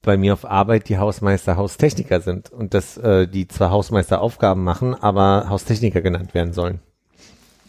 bei 0.02 0.16
mir 0.16 0.34
auf 0.34 0.44
Arbeit 0.44 0.88
die 0.88 0.98
Hausmeister 0.98 1.56
Haustechniker 1.56 2.20
sind 2.20 2.50
und 2.50 2.74
dass 2.74 2.96
äh, 2.96 3.26
die 3.26 3.48
zwar 3.48 3.70
Hausmeister 3.70 4.20
Aufgaben 4.20 4.62
machen, 4.62 4.94
aber 4.94 5.48
Haustechniker 5.48 6.00
genannt 6.00 6.32
werden 6.32 6.52
sollen. 6.52 6.80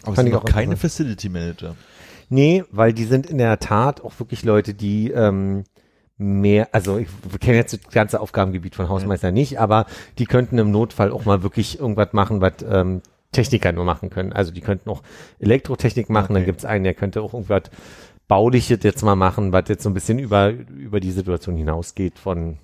Aber 0.03 0.15
Fand 0.15 0.17
es 0.17 0.23
ich 0.23 0.23
sind 0.25 0.33
noch 0.33 0.43
auch 0.43 0.45
keine 0.45 0.73
interessant. 0.73 0.91
Facility 0.91 1.29
Manager. 1.29 1.75
Nee, 2.29 2.63
weil 2.71 2.93
die 2.93 3.05
sind 3.05 3.25
in 3.25 3.39
der 3.39 3.57
Tat 3.59 4.01
auch 4.01 4.19
wirklich 4.19 4.43
Leute, 4.43 4.73
die 4.73 5.09
ähm, 5.11 5.63
mehr, 6.17 6.69
also 6.73 6.97
ich 6.97 7.07
kenne 7.39 7.57
jetzt 7.57 7.73
das 7.73 7.91
ganze 7.91 8.19
Aufgabengebiet 8.19 8.75
von 8.75 8.89
Hausmeister 8.89 9.31
nicht, 9.31 9.59
aber 9.59 9.85
die 10.17 10.25
könnten 10.25 10.57
im 10.57 10.71
Notfall 10.71 11.11
auch 11.11 11.25
mal 11.25 11.41
wirklich 11.41 11.79
irgendwas 11.79 12.13
machen, 12.13 12.41
was 12.41 12.53
ähm, 12.69 13.01
Techniker 13.31 13.71
nur 13.71 13.85
machen 13.85 14.09
können. 14.09 14.33
Also 14.33 14.51
die 14.51 14.61
könnten 14.61 14.89
auch 14.89 15.03
Elektrotechnik 15.39 16.09
machen, 16.09 16.33
dann 16.33 16.43
Okay. 16.43 16.51
gibt's 16.51 16.65
einen, 16.65 16.83
der 16.83 16.93
könnte 16.93 17.21
auch 17.21 17.33
irgendwas 17.33 17.63
Bauliches 18.27 18.79
jetzt 18.83 19.03
mal 19.03 19.15
machen, 19.15 19.51
was 19.53 19.65
jetzt 19.69 19.83
so 19.83 19.89
ein 19.89 19.93
bisschen 19.93 20.19
über, 20.19 20.49
über 20.49 20.99
die 20.99 21.11
Situation 21.11 21.55
hinausgeht 21.55 22.19
von 22.19 22.57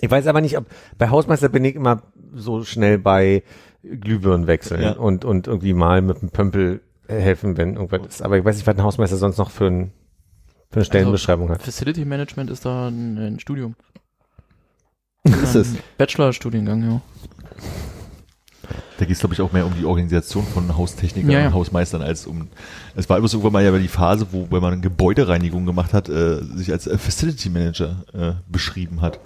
ich 0.00 0.10
weiß 0.10 0.26
aber 0.26 0.42
nicht, 0.42 0.58
ob 0.58 0.66
bei 0.98 1.08
Hausmeister 1.08 1.48
bin 1.48 1.64
ich 1.64 1.74
immer 1.74 2.02
so 2.34 2.64
schnell 2.64 2.98
bei 2.98 3.42
Glühbirnen 3.82 4.46
wechseln 4.46 4.82
Ja. 4.82 4.92
und, 4.92 5.24
und 5.24 5.46
irgendwie 5.46 5.72
mal 5.72 6.02
mit 6.02 6.20
dem 6.20 6.28
Pömpel 6.28 6.82
helfen, 7.08 7.56
wenn 7.56 7.76
irgendwas 7.76 8.06
ist. 8.06 8.22
Aber 8.22 8.36
ich 8.36 8.44
weiß 8.44 8.56
nicht, 8.56 8.66
was 8.66 8.76
ein 8.76 8.82
Hausmeister 8.82 9.16
sonst 9.16 9.38
noch 9.38 9.50
für, 9.50 9.68
ein, 9.68 9.92
für 10.70 10.76
eine 10.76 10.84
Stellenbeschreibung 10.84 11.48
hat. 11.48 11.62
Facility 11.62 12.04
Management 12.04 12.50
ist 12.50 12.66
da 12.66 12.88
ein, 12.88 13.16
ein 13.16 13.38
Studium. 13.40 13.74
ist 15.24 15.54
es. 15.54 15.72
Ein 15.74 15.78
Bachelor-Studiengang, 15.96 16.82
ja. 16.82 17.00
Da 18.98 19.04
geht 19.04 19.14
es, 19.14 19.20
glaube 19.20 19.34
ich, 19.34 19.40
auch 19.40 19.52
mehr 19.52 19.66
um 19.66 19.74
die 19.74 19.84
Organisation 19.84 20.44
von 20.44 20.76
Haustechnikern 20.76 21.30
Ja, 21.30 21.40
ja. 21.40 21.46
und 21.48 21.54
Hausmeistern 21.54 22.02
als 22.02 22.26
um. 22.26 22.48
Es 22.94 23.08
war 23.08 23.18
übrigens 23.18 23.34
irgendwann 23.34 23.52
mal 23.52 23.64
ja 23.64 23.76
die 23.76 23.88
Phase, 23.88 24.26
wo, 24.32 24.48
wenn 24.50 24.62
man 24.62 24.80
Gebäudereinigung 24.80 25.66
gemacht 25.66 25.92
hat, 25.92 26.08
äh, 26.08 26.42
sich 26.54 26.72
als 26.72 26.86
äh, 26.86 26.98
Facility 26.98 27.50
Manager 27.50 28.04
äh, 28.12 28.32
beschrieben 28.50 29.02
hat. 29.02 29.20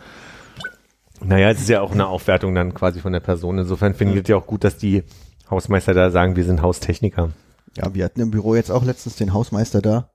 Naja, 1.22 1.50
es 1.50 1.60
ist 1.60 1.68
ja 1.68 1.82
auch 1.82 1.92
eine 1.92 2.06
Aufwertung 2.06 2.54
dann 2.54 2.74
quasi 2.74 3.00
von 3.00 3.12
der 3.12 3.20
Person. 3.20 3.58
Insofern 3.58 3.94
finde 3.94 4.14
ich 4.14 4.22
es 4.22 4.28
ja 4.28 4.36
auch 4.36 4.46
gut, 4.46 4.64
dass 4.64 4.76
die 4.76 5.04
Hausmeister 5.50 5.92
da 5.94 6.10
sagen, 6.10 6.36
wir 6.36 6.44
sind 6.44 6.62
Haustechniker. 6.62 7.30
Ja, 7.76 7.94
wir 7.94 8.04
hatten 8.04 8.20
im 8.20 8.30
Büro 8.30 8.54
jetzt 8.54 8.70
auch 8.70 8.84
letztens 8.84 9.16
den 9.16 9.32
Hausmeister 9.32 9.82
da, 9.82 10.10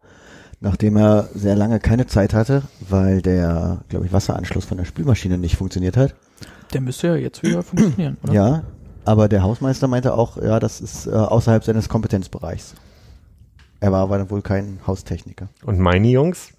nachdem 0.60 0.98
er 0.98 1.30
sehr 1.34 1.56
lange 1.56 1.80
keine 1.80 2.08
Zeit 2.08 2.34
hatte, 2.34 2.64
weil 2.90 3.22
der, 3.22 3.84
glaube 3.88 4.06
ich, 4.06 4.14
Wasseranschluss 4.14 4.66
von 4.66 4.78
der 4.78 4.86
Spülmaschine 4.86 5.38
nicht 5.38 5.56
funktioniert 5.56 5.96
hat. 5.96 6.16
Der 6.74 6.82
müsste 6.82 7.08
ja 7.08 7.16
jetzt 7.16 7.44
wieder 7.44 7.64
funktionieren, 7.64 8.18
oder? 8.24 8.34
Ja, 8.34 8.64
aber 9.06 9.30
der 9.30 9.44
Hausmeister 9.44 9.88
meinte 9.88 10.14
auch, 10.14 10.38
ja, 10.38 10.60
das 10.60 10.82
ist 10.82 11.08
äh, 11.08 11.12
außerhalb 11.12 11.64
seines 11.64 11.90
Kompetenzbereichs. 11.90 12.76
Er 13.80 13.92
war 13.92 14.02
aber 14.02 14.30
wohl 14.30 14.42
kein 14.42 14.80
Haustechniker. 14.88 15.48
Und 15.64 15.80
meine 15.80 16.08
Jungs, 16.08 16.50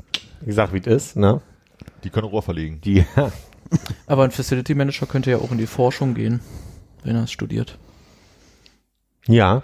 wie 0.41 0.47
gesagt, 0.47 0.73
wie 0.73 0.79
es 0.79 0.87
ist, 0.87 1.17
ne? 1.17 1.41
Die 2.05 2.11
können 2.11 2.29
Rohr 2.29 2.43
verlegen. 2.43 2.81
Die, 2.83 3.05
Aber 4.07 4.25
ein 4.25 4.31
Facility 4.31 4.75
Manager 4.75 5.07
könnte 5.07 5.31
ja 5.31 5.39
auch 5.39 5.51
in 5.51 5.59
die 5.59 5.67
Forschung 5.67 6.15
gehen, 6.15 6.41
wenn 7.03 7.17
er 7.17 7.25
es 7.25 7.33
studiert. 7.33 7.79
ja, 9.27 9.63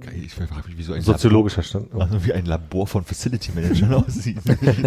Geil, 0.00 0.14
ich 0.24 0.34
frage 0.34 0.68
mich, 0.68 0.78
wie 0.78 0.82
so 0.82 0.92
ein 0.92 1.02
soziologischer 1.02 1.62
Stand. 1.62 1.92
Labor, 1.92 2.02
also 2.02 2.24
wie 2.24 2.32
ein 2.32 2.46
Labor 2.46 2.86
von 2.86 3.04
Facility 3.04 3.52
Managern 3.52 3.94
aussieht. 4.06 4.38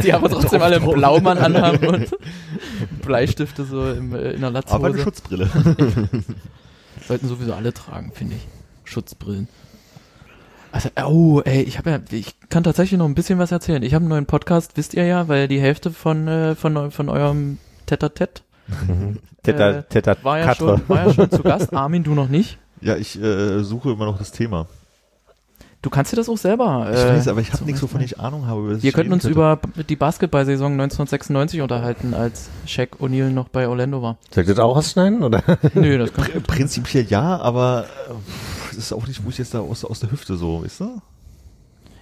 Die 0.03 0.13
aber 0.13 0.29
trotzdem 0.29 0.61
alle 0.61 0.77
einen 0.77 0.89
Blaumann 0.89 1.37
anhaben 1.37 1.87
und 1.87 2.15
Bleistifte 3.05 3.65
so 3.65 3.91
im, 3.91 4.15
äh, 4.15 4.31
in 4.31 4.41
der 4.41 4.51
Latzhose. 4.51 4.75
Aber 4.75 4.87
eine 4.87 4.99
Schutzbrille. 4.99 5.49
Sollten 7.07 7.27
sowieso 7.27 7.53
alle 7.53 7.73
tragen, 7.73 8.11
finde 8.13 8.35
ich. 8.35 8.47
Schutzbrillen. 8.89 9.47
Also, 10.71 10.89
oh, 11.03 11.41
ey, 11.43 11.63
ich 11.63 11.77
habe 11.77 11.89
ja, 11.89 11.99
ich 12.11 12.35
kann 12.49 12.63
tatsächlich 12.63 12.97
noch 12.97 13.05
ein 13.05 13.15
bisschen 13.15 13.39
was 13.39 13.51
erzählen. 13.51 13.83
Ich 13.83 13.93
habe 13.93 14.03
einen 14.03 14.09
neuen 14.09 14.25
Podcast, 14.25 14.77
wisst 14.77 14.93
ihr 14.93 15.05
ja, 15.05 15.27
weil 15.27 15.49
die 15.49 15.59
Hälfte 15.59 15.91
von, 15.91 16.27
äh, 16.29 16.55
von, 16.55 16.91
von 16.91 17.09
eurem 17.09 17.57
Tetatet 17.85 18.43
Teta, 19.43 19.69
Äh, 19.71 19.83
Teta, 19.83 20.15
war 20.23 20.39
ja 20.39 20.55
schon, 20.55 20.81
war 20.87 21.07
ja 21.07 21.13
schon 21.13 21.29
zu 21.29 21.43
Gast. 21.43 21.73
Armin, 21.73 22.03
du 22.03 22.13
noch 22.13 22.29
nicht. 22.29 22.57
Ja, 22.79 22.95
ich 22.95 23.21
äh, 23.21 23.63
suche 23.63 23.91
immer 23.91 24.05
noch 24.05 24.17
das 24.17 24.31
Thema. 24.31 24.67
Du 25.81 25.89
kannst 25.89 26.11
dir 26.11 26.15
das 26.15 26.29
auch 26.29 26.37
selber. 26.37 26.87
Ich 26.93 26.99
äh, 26.99 27.09
weiß, 27.09 27.27
aber 27.27 27.41
ich 27.41 27.51
habe 27.51 27.65
nichts, 27.65 27.81
wovon 27.81 28.01
ich 28.01 28.19
Ahnung 28.19 28.45
habe. 28.45 28.61
über 28.61 28.73
das 28.73 28.83
Wir 28.83 28.91
könnten 28.91 29.13
uns 29.13 29.23
Schweden- 29.23 29.33
über 29.33 29.59
die 29.89 29.95
Basketball-Saison 29.95 30.73
1996 30.73 31.61
unterhalten, 31.61 32.13
als 32.13 32.49
Shaq 32.67 32.97
O'Neal 32.99 33.29
noch 33.31 33.47
bei 33.49 33.67
Orlando 33.67 34.01
war. 34.03 34.17
Soll 34.29 34.43
ich 34.43 34.49
das 34.49 34.59
auch 34.59 34.75
rausschneiden, 34.75 35.23
oder? 35.23 35.41
Nö, 35.73 35.97
das 35.97 36.13
kann 36.13 36.25
Pr 36.25 36.39
prinzipiell 36.41 37.05
ja, 37.09 37.39
aber 37.39 37.85
äh, 38.09 38.13
das 38.69 38.77
ist 38.77 38.93
auch 38.93 39.07
nicht, 39.07 39.25
wo 39.25 39.29
ich 39.29 39.39
jetzt 39.39 39.55
da 39.55 39.59
aus, 39.61 39.83
aus 39.83 39.99
der 39.99 40.11
Hüfte 40.11 40.35
so, 40.37 40.63
weißt 40.63 40.81
du? 40.81 41.01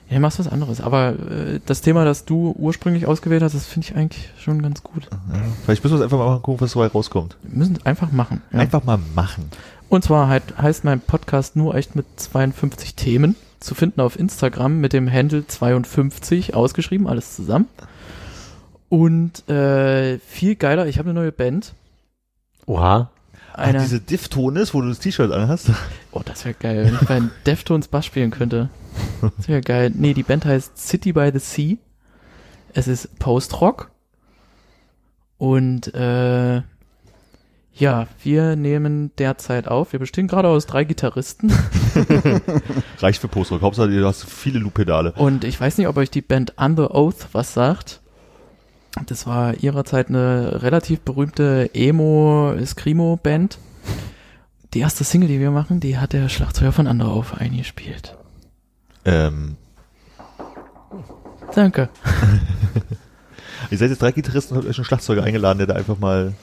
Ja, 0.09 0.19
machst 0.19 0.39
was 0.39 0.47
anderes. 0.49 0.81
Aber 0.81 1.11
äh, 1.11 1.59
das 1.65 1.81
Thema, 1.81 2.03
das 2.03 2.25
du 2.25 2.53
ursprünglich 2.57 3.05
ausgewählt 3.05 3.43
hast, 3.43 3.53
das 3.53 3.65
finde 3.65 3.87
ich 3.87 3.95
eigentlich 3.95 4.29
schon 4.39 4.61
ganz 4.61 4.83
gut. 4.83 5.07
Ja. 5.11 5.19
Vielleicht 5.63 5.83
müssen 5.83 5.97
wir 5.97 6.03
uns 6.03 6.11
einfach 6.11 6.17
mal 6.17 6.39
gucken, 6.41 6.61
was 6.61 6.71
so 6.71 6.83
rauskommt. 6.83 7.37
Wir 7.43 7.59
müssen 7.59 7.75
es 7.77 7.85
einfach 7.85 8.11
machen. 8.11 8.41
Ja. 8.51 8.59
Einfach 8.59 8.83
mal 8.83 8.99
machen. 9.15 9.49
Und 9.87 10.03
zwar 10.03 10.27
halt, 10.27 10.43
heißt 10.57 10.83
mein 10.83 10.99
Podcast 10.99 11.55
nur 11.55 11.75
echt 11.75 11.95
mit 11.95 12.05
52 12.17 12.95
Themen. 12.95 13.35
Zu 13.59 13.75
finden 13.75 14.01
auf 14.01 14.17
Instagram 14.17 14.79
mit 14.79 14.93
dem 14.93 15.11
Handle 15.11 15.45
52 15.45 16.55
ausgeschrieben, 16.55 17.07
alles 17.07 17.35
zusammen. 17.35 17.67
Und 18.87 19.47
äh, 19.49 20.17
viel 20.19 20.55
geiler, 20.55 20.87
ich 20.87 20.97
habe 20.97 21.09
eine 21.09 21.19
neue 21.19 21.31
Band. 21.31 21.73
Oha. 22.65 23.11
Ach, 23.53 23.57
Einer, 23.57 23.81
diese 23.81 23.99
Diff-Ton 23.99 24.55
wo 24.55 24.81
du 24.81 24.89
das 24.89 24.99
T-Shirt 24.99 25.31
anhast. 25.31 25.71
oh, 26.11 26.21
das 26.23 26.45
wäre 26.45 26.55
geil, 26.55 26.85
wenn 26.85 26.95
ich 26.95 27.07
bei 27.07 27.19
den 27.19 27.31
Deftones 27.45 27.87
Bass 27.87 28.05
spielen 28.05 28.31
könnte. 28.31 28.69
Das 29.37 29.47
wäre 29.47 29.61
geil. 29.61 29.91
Nee, 29.93 30.13
die 30.13 30.23
Band 30.23 30.45
heißt 30.45 30.77
City 30.77 31.13
by 31.13 31.31
the 31.33 31.39
Sea. 31.39 31.77
Es 32.73 32.87
ist 32.87 33.19
Post-Rock. 33.19 33.91
Und 35.37 35.93
äh, 35.93 36.61
ja, 37.73 38.07
wir 38.23 38.55
nehmen 38.55 39.11
derzeit 39.17 39.67
auf. 39.67 39.93
Wir 39.93 39.99
bestehen 39.99 40.27
gerade 40.27 40.49
aus 40.49 40.65
drei 40.65 40.83
Gitarristen. 40.83 41.51
Reicht 42.99 43.21
für 43.21 43.27
Postrock. 43.27 43.61
Hauptsache, 43.61 43.89
du 43.89 44.05
hast 44.05 44.25
viele 44.25 44.59
Loop-Pedale. 44.59 45.13
Und 45.13 45.43
ich 45.43 45.59
weiß 45.59 45.77
nicht, 45.77 45.87
ob 45.87 45.97
euch 45.97 46.11
die 46.11 46.21
Band 46.21 46.53
Under 46.57 46.93
Oath 46.93 47.27
was 47.31 47.53
sagt. 47.53 48.01
Das 49.05 49.27
war 49.27 49.55
ihrerzeit 49.55 50.09
eine 50.09 50.61
relativ 50.61 51.01
berühmte 51.01 51.69
Emo-Screamo-Band. 51.73 53.59
Die 54.73 54.79
erste 54.79 55.03
Single, 55.03 55.29
die 55.29 55.39
wir 55.39 55.51
machen, 55.51 55.79
die 55.79 55.97
hat 55.97 56.13
der 56.13 56.27
Schlagzeuger 56.27 56.71
von 56.71 56.87
Under 56.87 57.15
Oath 57.15 57.39
eingespielt. 57.39 58.17
Ähm, 59.05 59.55
Danke. 61.55 61.89
ihr 63.71 63.77
seid 63.77 63.89
jetzt 63.89 64.01
drei 64.01 64.11
Gitarristen 64.11 64.53
und 64.53 64.61
habt 64.61 64.69
euch 64.69 64.77
einen 64.77 64.85
Schlagzeuger 64.85 65.23
eingeladen, 65.23 65.59
der 65.59 65.67
da 65.67 65.75
einfach 65.75 65.97
mal 65.97 66.33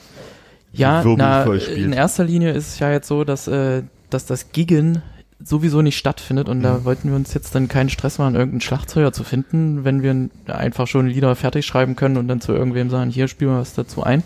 Ja, 0.78 1.02
na, 1.04 1.44
in 1.44 1.92
erster 1.92 2.24
Linie 2.24 2.52
ist 2.52 2.68
es 2.68 2.78
ja 2.78 2.90
jetzt 2.92 3.08
so, 3.08 3.24
dass, 3.24 3.48
äh, 3.48 3.82
dass 4.10 4.26
das 4.26 4.52
Giggen 4.52 5.02
sowieso 5.42 5.82
nicht 5.82 5.98
stattfindet 5.98 6.48
und 6.48 6.58
Mhm. 6.58 6.62
da 6.62 6.84
wollten 6.84 7.10
wir 7.10 7.16
uns 7.16 7.34
jetzt 7.34 7.54
dann 7.54 7.68
keinen 7.68 7.90
Stress 7.90 8.18
machen, 8.18 8.34
irgendeinen 8.34 8.62
Schlagzeuger 8.62 9.12
zu 9.12 9.22
finden, 9.24 9.84
wenn 9.84 10.02
wir 10.02 10.30
einfach 10.46 10.86
schon 10.86 11.06
Lieder 11.08 11.34
fertig 11.36 11.66
schreiben 11.66 11.94
können 11.96 12.16
und 12.16 12.26
dann 12.28 12.40
zu 12.40 12.52
irgendwem 12.52 12.88
sagen, 12.90 13.10
hier 13.10 13.28
spielen 13.28 13.50
wir 13.52 13.60
was 13.60 13.74
dazu 13.74 14.02
ein. 14.02 14.22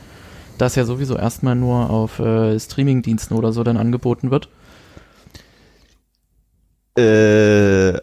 Das 0.59 0.77
ja 0.77 0.85
sowieso 0.85 1.17
erstmal 1.17 1.57
nur 1.57 1.91
auf 1.91 2.19
äh, 2.19 2.59
Streamingdiensten 2.59 3.37
oder 3.37 3.53
so 3.53 3.65
dann 3.65 3.77
angeboten 3.77 4.31
wird. 4.31 4.49
Äh, 6.97 7.99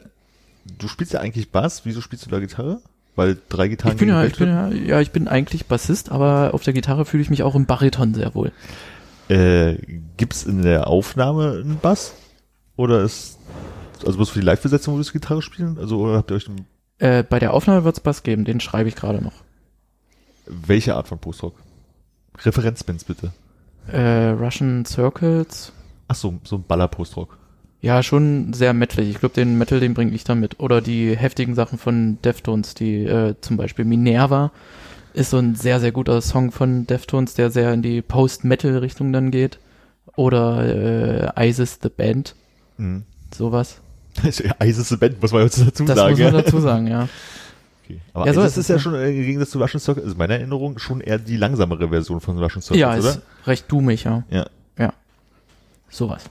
du 0.66 0.88
spielst 0.88 1.14
ja 1.14 1.20
eigentlich 1.20 1.52
Bass. 1.52 1.86
Wieso 1.86 2.02
spielst 2.02 2.26
du 2.26 2.30
da 2.30 2.40
Gitarre? 2.40 2.82
Weil 3.18 3.36
drei 3.50 3.68
Gitarren 3.68 3.96
Ich 3.96 4.00
bin 4.00 4.08
ja, 4.10 4.24
ich 4.24 4.38
bin 4.38 4.48
ja, 4.48 4.68
ja, 4.70 5.02
ich 5.02 5.12
bin 5.12 5.28
eigentlich 5.28 5.66
Bassist, 5.66 6.12
aber 6.12 6.54
auf 6.54 6.64
der 6.64 6.72
Gitarre 6.74 7.04
fühle 7.04 7.24
ich 7.24 7.30
mich 7.30 7.44
auch 7.44 7.56
im 7.56 7.66
Bariton 7.66 8.14
sehr 8.14 8.34
wohl. 8.36 8.52
Äh, 9.28 9.76
gibt's 10.16 10.44
in 10.46 10.62
der 10.62 10.88
Aufnahme 10.88 11.60
einen 11.64 11.80
Bass? 11.80 12.14
Oder 12.78 13.02
ist, 13.02 13.40
also 14.06 14.18
bloß 14.18 14.30
für 14.30 14.40
die 14.40 14.46
Live-Besetzung 14.46 14.94
würdest 14.96 15.10
du 15.10 15.14
Gitarre 15.14 15.42
spielen? 15.42 15.78
Also, 15.80 16.00
oder 16.00 16.16
habt 16.18 16.32
ihr 16.32 16.36
euch, 16.36 16.48
einen- 16.48 16.68
Äh, 17.00 17.24
bei 17.24 17.40
der 17.40 17.54
Aufnahme 17.54 17.84
wird's 17.84 18.00
Bass 18.00 18.22
geben, 18.24 18.46
den 18.46 18.60
schreibe 18.60 18.88
ich 18.88 18.96
gerade 18.96 19.22
noch. 19.22 19.34
welche 20.46 20.96
Art 20.96 21.08
von 21.10 21.18
Postrock? 21.20 21.56
Referenzbands 22.46 23.04
bitte. 23.04 23.34
Äh, 23.92 24.30
Russian 24.30 24.86
Circles, 24.86 25.74
Ach 26.08 26.16
so, 26.16 26.36
so 26.44 26.58
ein 26.58 26.64
Baller-Postrock. 26.64 27.38
Ja, 27.82 28.02
schon 28.02 28.54
sehr 28.54 28.74
metalig. 28.74 29.10
Ich 29.12 29.20
glaube, 29.20 29.36
den 29.36 29.58
Metal, 29.58 29.80
den 29.80 29.94
bringe 29.94 30.12
ich 30.14 30.24
da 30.24 30.34
mit. 30.36 30.60
Oder 30.60 30.82
die 30.82 31.16
heftigen 31.16 31.54
Sachen 31.56 31.78
von 31.78 32.18
Deftones, 32.24 32.74
die 32.74 33.04
äh, 33.06 33.36
zum 33.42 33.58
Beispiel 33.58 33.86
Minerva 33.86 34.52
ist 35.14 35.32
so 35.32 35.38
ein 35.38 35.56
sehr, 35.56 35.80
sehr 35.80 35.92
guter 35.92 36.22
Song 36.22 36.52
von 36.52 36.86
Deftones, 36.88 37.34
der 37.36 37.50
sehr 37.50 37.74
in 37.74 37.82
die 37.82 38.02
Post-Metal-Richtung 38.02 39.12
dann 39.14 39.32
geht. 39.32 39.58
Oder 40.16 41.34
äh, 41.36 41.48
Isis 41.50 41.80
the 41.82 41.90
Band, 41.90 42.36
Mhm. 42.78 43.04
sowas. 43.34 43.80
Das 44.24 44.40
ja 44.44 44.52
eiseste 44.60 44.98
Band, 44.98 45.22
muss 45.22 45.32
man 45.32 45.44
jetzt 45.44 45.60
dazu 45.60 45.86
Das 45.86 45.96
sagen. 45.98 46.12
muss 46.12 46.20
man 46.20 46.34
ja. 46.36 46.42
dazu 46.42 46.60
sagen, 46.60 46.88
ja. 46.88 47.08
Okay. 47.84 48.00
Aber 48.14 48.26
Ja, 48.28 48.34
so 48.34 48.42
das 48.42 48.52
ist 48.54 48.58
ist, 48.58 48.70
ja 48.70 48.76
ja. 48.76 48.80
schon 48.82 48.96
äh, 48.96 49.10
im 49.10 49.24
Gegensatz 49.24 49.52
zu 49.52 49.60
Russian 49.60 49.80
Circus, 49.80 50.04
ist 50.04 50.18
meine 50.18 50.34
Erinnerung 50.34 50.78
schon 50.80 51.02
eher 51.02 51.18
die 51.20 51.38
langsamere 51.38 51.90
Version 51.90 52.20
von 52.22 52.38
Russian 52.40 52.62
Circus, 52.62 52.80
ja, 52.80 52.90
oder? 52.98 53.10
ist 53.10 53.22
recht 53.46 53.72
dummig, 53.72 54.04
ja. 54.04 54.24
Ja. 54.30 54.48
Ja. 54.78 54.94
Sowas. 55.90 56.24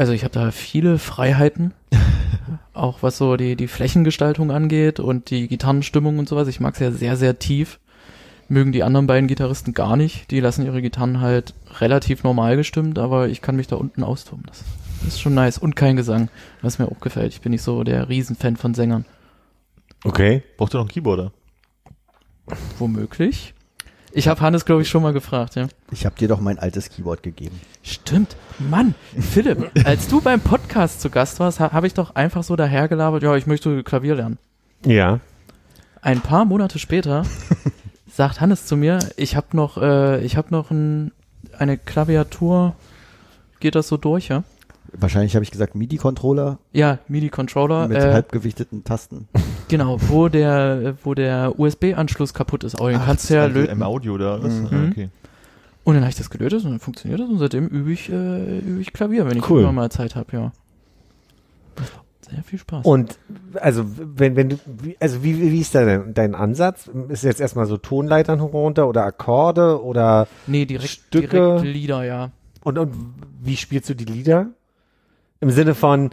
Also 0.00 0.14
ich 0.14 0.24
habe 0.24 0.32
da 0.32 0.50
viele 0.50 0.98
Freiheiten, 0.98 1.74
auch 2.72 3.02
was 3.02 3.18
so 3.18 3.36
die, 3.36 3.54
die 3.54 3.68
Flächengestaltung 3.68 4.50
angeht 4.50 4.98
und 4.98 5.28
die 5.28 5.46
Gitarrenstimmung 5.46 6.18
und 6.18 6.26
sowas. 6.26 6.48
Ich 6.48 6.58
mag 6.58 6.72
es 6.72 6.80
ja 6.80 6.90
sehr, 6.90 7.18
sehr 7.18 7.38
tief. 7.38 7.78
Mögen 8.48 8.72
die 8.72 8.82
anderen 8.82 9.06
beiden 9.06 9.28
Gitarristen 9.28 9.74
gar 9.74 9.98
nicht. 9.98 10.30
Die 10.30 10.40
lassen 10.40 10.64
ihre 10.64 10.80
Gitarren 10.80 11.20
halt 11.20 11.52
relativ 11.80 12.24
normal 12.24 12.56
gestimmt, 12.56 12.98
aber 12.98 13.28
ich 13.28 13.42
kann 13.42 13.56
mich 13.56 13.66
da 13.66 13.76
unten 13.76 14.02
austoben. 14.02 14.44
Das, 14.46 14.64
ist 15.06 15.20
schon 15.20 15.34
nice. 15.34 15.58
Und 15.58 15.76
kein 15.76 15.96
Gesang, 15.96 16.30
was 16.62 16.78
mir 16.78 16.86
auch 16.86 17.00
gefällt. 17.00 17.34
Ich 17.34 17.42
bin 17.42 17.52
nicht 17.52 17.60
so 17.62 17.84
der 17.84 18.08
Riesenfan 18.08 18.56
von 18.56 18.72
Sängern. 18.72 19.04
Okay. 20.02 20.42
Braucht 20.56 20.72
ihr 20.72 20.78
noch 20.78 20.84
einen 20.84 20.92
Keyboarder? 20.92 21.30
Womöglich. 22.78 23.52
Ich 24.12 24.26
habe 24.26 24.40
Hannes, 24.40 24.64
glaube 24.64 24.82
ich, 24.82 24.88
schon 24.88 25.02
mal 25.02 25.12
gefragt, 25.12 25.54
ja. 25.54 25.68
Ich 25.92 26.04
habe 26.04 26.16
dir 26.16 26.26
doch 26.26 26.40
mein 26.40 26.58
altes 26.58 26.90
Keyboard 26.90 27.22
gegeben. 27.22 27.60
Stimmt. 27.82 28.36
Mann, 28.58 28.94
Philipp, 29.18 29.70
als 29.84 30.08
du 30.08 30.20
beim 30.20 30.40
Podcast 30.40 31.00
zu 31.00 31.10
Gast 31.10 31.38
warst, 31.38 31.60
ha, 31.60 31.72
habe 31.72 31.86
ich 31.86 31.94
doch 31.94 32.14
einfach 32.16 32.42
so 32.42 32.56
dahergelabert, 32.56 33.22
ja, 33.22 33.36
ich 33.36 33.46
möchte 33.46 33.82
Klavier 33.84 34.16
lernen. 34.16 34.38
Ja. 34.84 35.20
Ein 36.02 36.20
paar 36.20 36.44
Monate 36.44 36.78
später 36.78 37.24
sagt 38.12 38.40
Hannes 38.40 38.66
zu 38.66 38.76
mir, 38.76 38.98
ich 39.16 39.36
habe 39.36 39.48
noch, 39.52 39.76
äh, 39.78 40.24
ich 40.24 40.36
habe 40.36 40.48
noch 40.50 40.70
ein, 40.70 41.12
eine 41.56 41.78
Klaviatur. 41.78 42.74
Geht 43.60 43.74
das 43.74 43.88
so 43.88 43.96
durch, 43.96 44.28
ja? 44.28 44.42
Wahrscheinlich 44.92 45.34
habe 45.36 45.42
ich 45.44 45.50
gesagt 45.50 45.74
MIDI-Controller 45.74 46.58
Ja, 46.72 46.98
MIDI-Controller. 47.08 47.88
mit 47.88 47.96
Äh, 47.98 48.12
halbgewichteten 48.12 48.84
Tasten. 48.84 49.28
genau, 49.68 49.98
wo 50.08 50.28
der, 50.28 50.94
wo 51.04 51.14
der 51.14 51.58
USB-Anschluss 51.58 52.34
kaputt 52.34 52.64
ist. 52.64 52.80
Oh, 52.80 52.88
den 52.88 52.96
Ach, 52.96 53.06
kannst 53.06 53.30
du 53.30 53.34
ja 53.34 53.46
löten. 53.46 53.70
Im 53.72 53.82
Audio 53.82 54.18
da. 54.18 54.42
Was? 54.42 54.52
Mhm. 54.52 54.66
Ah, 54.72 54.88
okay. 54.90 55.08
Und 55.84 55.94
dann 55.94 56.02
habe 56.02 56.10
ich 56.10 56.16
das 56.18 56.28
gelötet 56.30 56.64
und 56.64 56.70
dann 56.72 56.80
funktioniert 56.80 57.20
das 57.20 57.28
und 57.28 57.38
seitdem 57.38 57.66
übe 57.66 57.90
ich, 57.92 58.10
äh, 58.10 58.58
übe 58.58 58.80
ich 58.80 58.92
Klavier, 58.92 59.26
wenn 59.28 59.38
ich 59.38 59.48
Cool. 59.48 59.62
immer 59.62 59.72
mal 59.72 59.90
Zeit 59.90 60.14
habe, 60.16 60.26
ja. 60.36 60.52
Sehr 62.28 62.42
viel 62.44 62.58
Spaß. 62.60 62.84
Und 62.84 63.18
also 63.54 63.84
wenn 63.96 64.36
wenn 64.36 64.50
du 64.50 64.56
wie- 64.66 64.96
also 65.00 65.24
wie 65.24 65.40
wie 65.40 65.58
ist 65.60 65.74
da 65.74 65.84
dein, 65.84 66.14
dein 66.14 66.34
Ansatz? 66.36 66.88
Ist 67.08 67.24
jetzt 67.24 67.40
erstmal 67.40 67.66
so 67.66 67.76
Tonleitern 67.76 68.38
runter 68.40 68.86
oder 68.88 69.04
Akkorde 69.04 69.82
oder 69.82 70.28
nee, 70.46 70.64
direkt, 70.64 70.90
Stücke- 70.90 71.30
direkt 71.58 71.64
Lieder, 71.64 72.04
ja. 72.04 72.30
und 72.62 72.78
und 72.78 72.94
wie 73.42 73.56
spielst 73.56 73.88
du 73.88 73.94
die 73.94 74.04
Lieder? 74.04 74.48
Im 75.40 75.50
Sinne 75.50 75.74
von 75.74 76.10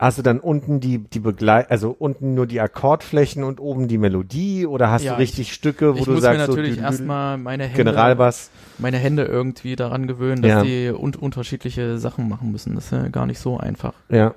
hast 0.00 0.16
du 0.16 0.22
dann 0.22 0.38
unten 0.38 0.78
die 0.78 0.98
die 0.98 1.18
Begleit 1.18 1.70
also 1.72 1.90
unten 1.90 2.34
nur 2.34 2.46
die 2.46 2.60
Akkordflächen 2.60 3.42
und 3.42 3.58
oben 3.60 3.88
die 3.88 3.98
Melodie 3.98 4.64
oder 4.66 4.90
hast 4.92 5.02
Ja, 5.02 5.14
du 5.14 5.18
richtig 5.18 5.52
Stücke, 5.52 5.94
wo 5.94 5.98
ich 5.98 6.04
du 6.04 6.12
muss 6.12 6.22
sagst 6.22 6.40
mir 6.40 6.46
natürlich 6.46 6.76
so 6.76 6.82
erstmal 6.82 7.36
meine 7.36 7.64
Hände, 7.64 7.76
Generalbass? 7.76 8.50
meine 8.78 8.98
Hände 8.98 9.24
irgendwie 9.24 9.74
daran 9.74 10.06
gewöhnen, 10.06 10.40
dass 10.42 10.50
Ja. 10.50 10.62
die 10.62 10.90
un 10.96 11.14
unterschiedliche 11.16 11.98
Sachen 11.98 12.28
machen 12.28 12.52
müssen. 12.52 12.74
Das 12.76 12.84
ist 12.86 12.90
ja 12.92 13.08
gar 13.08 13.26
nicht 13.26 13.40
so 13.40 13.58
einfach. 13.58 13.92
Ja. 14.08 14.34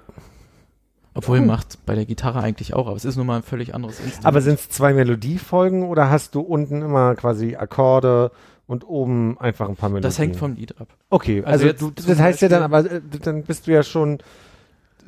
Obwohl 1.14 1.40
Cool. 1.40 1.46
macht 1.46 1.86
bei 1.86 1.94
der 1.94 2.06
Gitarre 2.06 2.40
eigentlich 2.40 2.74
auch, 2.74 2.88
aber 2.88 2.96
es 2.96 3.06
ist 3.06 3.18
nun 3.18 3.28
mal 3.28 3.36
ein 3.38 3.44
völlig 3.44 3.76
anderes 3.76 4.00
Instrument. 4.00 4.26
Aber 4.26 4.42
sind 4.42 4.60
es 4.60 4.70
zwei 4.70 4.94
Melodiefolgen 4.94 5.84
oder 5.84 6.10
hast 6.10 6.34
du 6.36 6.40
unten 6.42 6.82
immer 6.82 7.16
quasi 7.16 7.56
Akkorde 7.56 8.32
und 8.72 8.84
oben 8.88 9.38
einfach 9.40 9.68
ein 9.70 9.76
paar 9.76 9.90
Melodien? 9.90 10.04
das 10.10 10.18
hängt 10.20 10.36
vom 10.38 10.56
Lied 10.56 10.80
ab. 10.80 10.88
Okay, 11.10 11.44
Also 11.44 11.52
also, 11.52 11.66
jetzt 11.68 11.82
du, 11.82 11.92
das 12.08 12.20
heißt 12.20 12.42
ja 12.42 12.50
dann, 12.50 12.72
Beispiel- 12.72 12.98
aber 12.98 13.16
äh, 13.16 13.20
dann 13.22 13.44
bist 13.44 13.68
du 13.68 13.72
ja 13.72 13.84
schon 13.84 14.20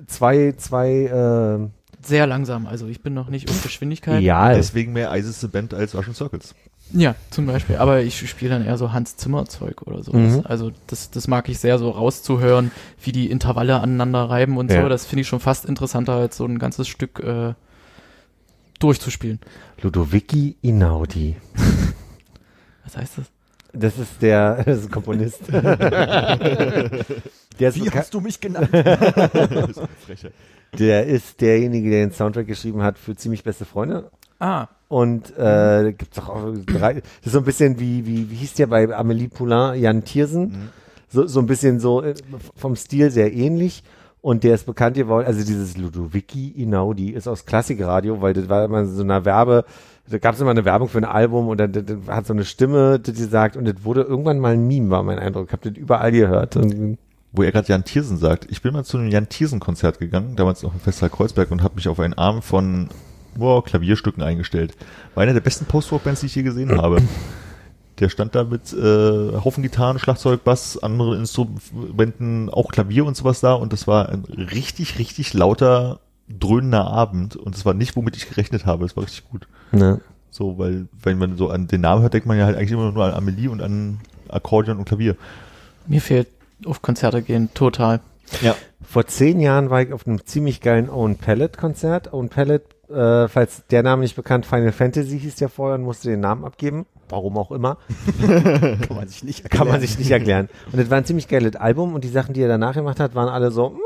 zwei, 0.07 0.53
zwei, 0.57 0.89
äh, 1.69 1.69
Sehr 2.05 2.27
langsam, 2.27 2.67
also 2.67 2.87
ich 2.87 3.01
bin 3.01 3.13
noch 3.13 3.29
nicht 3.29 3.49
um 3.49 3.55
Geschwindigkeit. 3.63 4.21
ja, 4.21 4.53
Deswegen 4.53 4.91
mehr 4.93 5.15
Isis 5.15 5.47
Band 5.47 5.73
als 5.73 5.95
Russian 5.95 6.13
Circles. 6.15 6.53
Ja, 6.91 7.15
zum 7.31 7.45
Beispiel. 7.47 7.77
Aber 7.77 8.01
ich 8.01 8.29
spiele 8.29 8.51
dann 8.51 8.65
eher 8.65 8.77
so 8.77 8.91
Hans 8.91 9.15
Zimmer 9.15 9.45
Zeug 9.45 9.81
oder 9.83 10.03
so. 10.03 10.11
Mhm. 10.13 10.41
Also 10.43 10.71
das, 10.87 11.09
das 11.09 11.27
mag 11.29 11.47
ich 11.49 11.57
sehr 11.57 11.79
so 11.79 11.89
rauszuhören, 11.89 12.71
wie 13.01 13.11
die 13.13 13.31
Intervalle 13.31 13.79
aneinander 13.79 14.29
reiben 14.29 14.57
und 14.57 14.69
Ja. 14.71 14.83
so. 14.83 14.89
Das 14.89 15.05
finde 15.05 15.21
ich 15.21 15.27
schon 15.27 15.39
fast 15.39 15.65
interessanter 15.65 16.13
als 16.13 16.35
so 16.37 16.45
ein 16.45 16.59
ganzes 16.59 16.87
Stück 16.89 17.19
äh, 17.21 17.53
durchzuspielen. 18.79 19.39
Ludovici 19.81 20.57
Inaudi. 20.61 21.37
Was 22.83 22.97
heißt 22.97 23.17
das? 23.17 23.25
Das 23.73 23.97
ist 23.97 24.21
der, 24.21 24.63
das 24.65 24.79
ist 24.79 24.85
ein 24.85 24.91
Komponist. 24.91 25.41
der, 25.51 26.89
ist 27.59 27.77
beka- 27.77 28.11
du 28.11 28.21
mich 28.21 28.39
genannt? 28.39 28.69
Der 30.79 31.05
ist 31.05 31.39
derjenige, 31.39 31.91
der 31.91 32.07
den 32.07 32.11
Soundtrack 32.11 32.47
geschrieben 32.47 32.81
hat 32.81 32.97
für 32.97 33.15
ziemlich 33.15 33.43
beste 33.43 33.63
Freunde. 33.63 34.09
Ah, 34.39 34.67
Und 34.87 35.37
äh, 35.37 35.93
gibt's 35.95 36.17
auch 36.17 36.29
auch 36.29 36.51
drei, 36.65 36.95
das 36.95 37.03
ist 37.25 37.31
so 37.33 37.37
ein 37.37 37.43
bisschen 37.45 37.79
wie, 37.79 38.07
wie, 38.07 38.31
wie 38.31 38.35
hieß 38.35 38.55
der 38.55 38.65
bei 38.65 38.91
Amelie 38.91 39.27
Poulain, 39.29 39.79
Jan 39.79 40.03
Thiersen. 40.03 40.41
Mhm. 40.45 40.69
So, 41.09 41.27
so 41.27 41.39
ein 41.41 41.45
bisschen 41.45 41.79
so 41.79 42.01
äh, 42.01 42.15
vom 42.55 42.75
Stil 42.75 43.11
sehr 43.11 43.31
ähnlich. 43.33 43.83
Und 44.21 44.43
der 44.43 44.55
ist 44.55 44.65
bekannt 44.65 44.95
geworden, 44.95 45.27
also 45.27 45.45
dieses 45.45 45.77
Ludovici 45.77 46.47
Inaudi 46.49 47.11
ist 47.11 47.27
aus 47.27 47.45
Klassikradio, 47.45 48.21
weil 48.23 48.33
das 48.33 48.49
war 48.49 48.65
immer 48.65 48.85
so 48.85 49.03
eine 49.03 49.25
Werbe, 49.25 49.65
da 50.09 50.17
gab 50.17 50.35
es 50.35 50.41
immer 50.41 50.51
eine 50.51 50.65
Werbung 50.65 50.89
für 50.89 50.97
ein 50.97 51.05
Album 51.05 51.47
und 51.47 51.57
dann, 51.57 51.71
dann, 51.71 52.07
hat 52.07 52.27
so 52.27 52.33
eine 52.33 52.43
Stimme, 52.43 52.99
die 52.99 53.13
sagt, 53.13 53.55
und 53.55 53.65
das 53.65 53.83
wurde 53.83 54.01
irgendwann 54.01 54.39
mal 54.39 54.53
ein 54.53 54.67
Meme, 54.67 54.89
war 54.89 55.03
mein 55.03 55.19
Eindruck. 55.19 55.47
Ich 55.47 55.53
habe 55.53 55.69
das 55.69 55.77
überall 55.77 56.11
gehört. 56.11 56.57
Und, 56.57 56.97
Wo 57.31 57.43
er 57.43 57.51
gerade 57.51 57.69
Jan 57.69 57.85
Thiersen 57.85 58.17
sagt. 58.17 58.47
Ich 58.51 58.61
bin 58.61 58.73
mal 58.73 58.83
zu 58.83 58.97
einem 58.97 59.09
Jan 59.09 59.29
Thiersen 59.29 59.59
Konzert 59.59 59.99
gegangen, 59.99 60.35
damals 60.35 60.61
noch 60.61 60.73
im 60.73 60.79
Festival 60.81 61.09
Kreuzberg 61.09 61.51
und 61.51 61.63
habe 61.63 61.75
mich 61.75 61.87
auf 61.87 61.99
einen 61.99 62.15
Arm 62.15 62.41
von 62.41 62.89
boah, 63.35 63.63
Klavierstücken 63.63 64.21
eingestellt. 64.21 64.75
War 65.15 65.23
einer 65.23 65.33
der 65.33 65.41
besten 65.41 65.65
Post-Rock-Bands, 65.65 66.19
die 66.19 66.27
ich 66.27 66.35
je 66.35 66.43
gesehen 66.43 66.77
habe. 66.77 67.01
Der 67.99 68.09
stand 68.09 68.35
da 68.35 68.43
mit 68.43 68.73
äh, 68.73 69.37
Haufen 69.43 69.63
Gitarren, 69.63 69.99
Schlagzeug, 69.99 70.43
Bass, 70.43 70.81
andere 70.81 71.15
Instrumenten, 71.15 72.49
auch 72.49 72.71
Klavier 72.71 73.05
und 73.05 73.15
sowas 73.15 73.39
da 73.39 73.53
und 73.53 73.71
das 73.71 73.87
war 73.87 74.09
ein 74.09 74.25
richtig, 74.25 74.97
richtig 74.99 75.33
lauter, 75.33 75.99
dröhnender 76.27 76.87
Abend 76.87 77.35
und 77.35 77.55
das 77.55 77.65
war 77.65 77.73
nicht, 77.73 77.95
womit 77.95 78.17
ich 78.17 78.27
gerechnet 78.27 78.65
habe. 78.65 78.83
Das 78.83 78.97
war 78.97 79.03
richtig 79.03 79.29
gut. 79.29 79.47
Ne. 79.73 79.99
So, 80.29 80.57
weil, 80.57 80.87
wenn 81.03 81.17
man 81.17 81.37
so 81.37 81.49
an 81.49 81.67
den 81.67 81.81
Namen 81.81 82.01
hört, 82.01 82.13
denkt 82.13 82.27
man 82.27 82.37
ja 82.37 82.45
halt 82.45 82.55
eigentlich 82.57 82.71
immer 82.71 82.91
nur 82.91 83.05
an 83.05 83.13
Amelie 83.13 83.49
und 83.49 83.61
an 83.61 83.99
Akkordeon 84.29 84.77
und 84.77 84.85
Klavier. 84.85 85.15
Mir 85.85 86.01
fehlt 86.01 86.27
auf 86.65 86.81
Konzerte 86.81 87.21
gehen 87.21 87.49
total. 87.53 87.99
Ja. 88.41 88.55
Vor 88.81 89.05
zehn 89.05 89.39
Jahren 89.39 89.69
war 89.69 89.81
ich 89.81 89.93
auf 89.93 90.07
einem 90.07 90.25
ziemlich 90.25 90.61
geilen 90.61 90.89
Own 90.89 91.17
Palette 91.17 91.59
Konzert. 91.59 92.13
Own 92.13 92.29
Palette, 92.29 92.65
äh, 92.89 93.27
falls 93.27 93.63
der 93.69 93.83
Name 93.83 94.01
nicht 94.01 94.15
bekannt, 94.15 94.45
Final 94.45 94.71
Fantasy 94.71 95.19
hieß 95.19 95.35
der 95.35 95.49
vorher 95.49 95.75
und 95.75 95.83
musste 95.83 96.09
den 96.09 96.21
Namen 96.21 96.45
abgeben. 96.45 96.85
Warum 97.09 97.37
auch 97.37 97.51
immer. 97.51 97.77
Kann 98.21 98.95
man 98.95 99.07
sich 99.07 99.23
nicht 99.23 99.49
Kann 99.49 99.67
man 99.67 99.81
sich 99.81 99.99
nicht 99.99 100.09
erklären. 100.09 100.49
Und 100.71 100.79
das 100.79 100.89
war 100.89 100.97
ein 100.97 101.05
ziemlich 101.05 101.27
geiles 101.27 101.55
Album 101.55 101.93
und 101.93 102.03
die 102.03 102.09
Sachen, 102.09 102.33
die 102.33 102.41
er 102.41 102.47
danach 102.47 102.73
gemacht 102.73 102.99
hat, 102.99 103.13
waren 103.13 103.29
alle 103.29 103.51
so. 103.51 103.71
"Mm." 103.71 103.79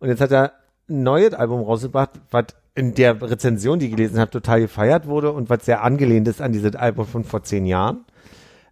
Und 0.00 0.08
jetzt 0.08 0.20
hat 0.20 0.32
er 0.32 0.52
ein 0.88 1.02
neues 1.04 1.32
Album 1.32 1.62
rausgebracht, 1.62 2.10
was 2.30 2.46
in 2.74 2.94
der 2.94 3.20
Rezension, 3.20 3.78
die 3.78 3.86
ich 3.86 3.92
gelesen 3.92 4.18
habe, 4.18 4.30
total 4.30 4.60
gefeiert 4.60 5.06
wurde 5.06 5.32
und 5.32 5.50
was 5.50 5.64
sehr 5.64 5.82
angelehnt 5.82 6.28
ist 6.28 6.40
an 6.40 6.52
dieses 6.52 6.74
Album 6.74 7.06
von 7.06 7.24
vor 7.24 7.42
zehn 7.42 7.66
Jahren. 7.66 8.04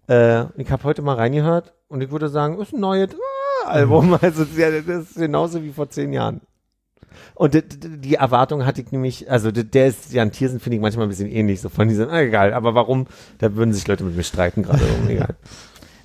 Äh, 0.09 0.45
ich 0.57 0.71
habe 0.71 0.85
heute 0.85 1.03
mal 1.03 1.17
reingehört 1.17 1.75
und 1.89 2.01
ich 2.01 2.11
würde 2.11 2.29
sagen, 2.29 2.59
ist 2.61 2.73
ein 2.73 2.81
neues 2.81 3.11
ah, 3.65 3.69
Album. 3.69 4.19
Also 4.23 4.45
ja, 4.57 4.71
das 4.71 5.11
ist 5.11 5.15
genauso 5.17 5.63
wie 5.63 5.71
vor 5.71 5.91
zehn 5.91 6.13
Jahren. 6.13 6.41
Und 7.35 7.63
die, 8.05 8.15
Erwartung 8.15 8.65
hatte 8.67 8.81
ich 8.81 8.93
nämlich, 8.93 9.31
also 9.31 9.51
der 9.51 9.87
ist 9.87 10.13
Jan 10.13 10.31
Thiersen, 10.31 10.61
finde 10.61 10.77
ich 10.77 10.83
manchmal 10.83 11.07
ein 11.07 11.09
bisschen 11.09 11.29
ähnlich, 11.29 11.61
so 11.61 11.69
von 11.69 11.89
diesem, 11.89 12.09
ah, 12.09 12.21
egal, 12.21 12.53
aber 12.53 12.75
warum, 12.75 13.07
da 13.39 13.55
würden 13.57 13.73
sich 13.73 13.87
Leute 13.89 14.05
mit 14.05 14.17
mir 14.17 14.23
streiten 14.23 14.63
gerade, 14.63 14.83
egal. 15.09 15.35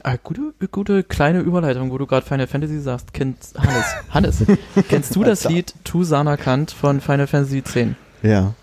Ah, 0.07 0.17
gute, 0.21 0.53
gute 0.71 1.03
kleine 1.03 1.39
Überleitung, 1.39 1.89
wo 1.89 1.97
du 1.97 2.05
gerade 2.05 2.23
Final 2.23 2.45
Fantasy 2.45 2.79
sagst. 2.79 3.11
Kennt 3.11 3.37
Hannes. 3.57 3.85
Hannes, 4.11 4.43
kennst 4.87 5.15
du 5.15 5.23
das 5.23 5.45
Lied 5.45 5.73
Tu 5.83 6.03
Sanakant 6.03 6.69
von 6.69 7.01
Final 7.01 7.25
Fantasy 7.25 7.57
X? 7.57 7.73
Ja. 8.21 8.53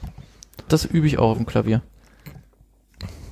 Das 0.69 0.85
übe 0.85 1.09
ich 1.09 1.19
auch 1.19 1.31
auf 1.32 1.36
dem 1.39 1.47
Klavier. 1.47 1.82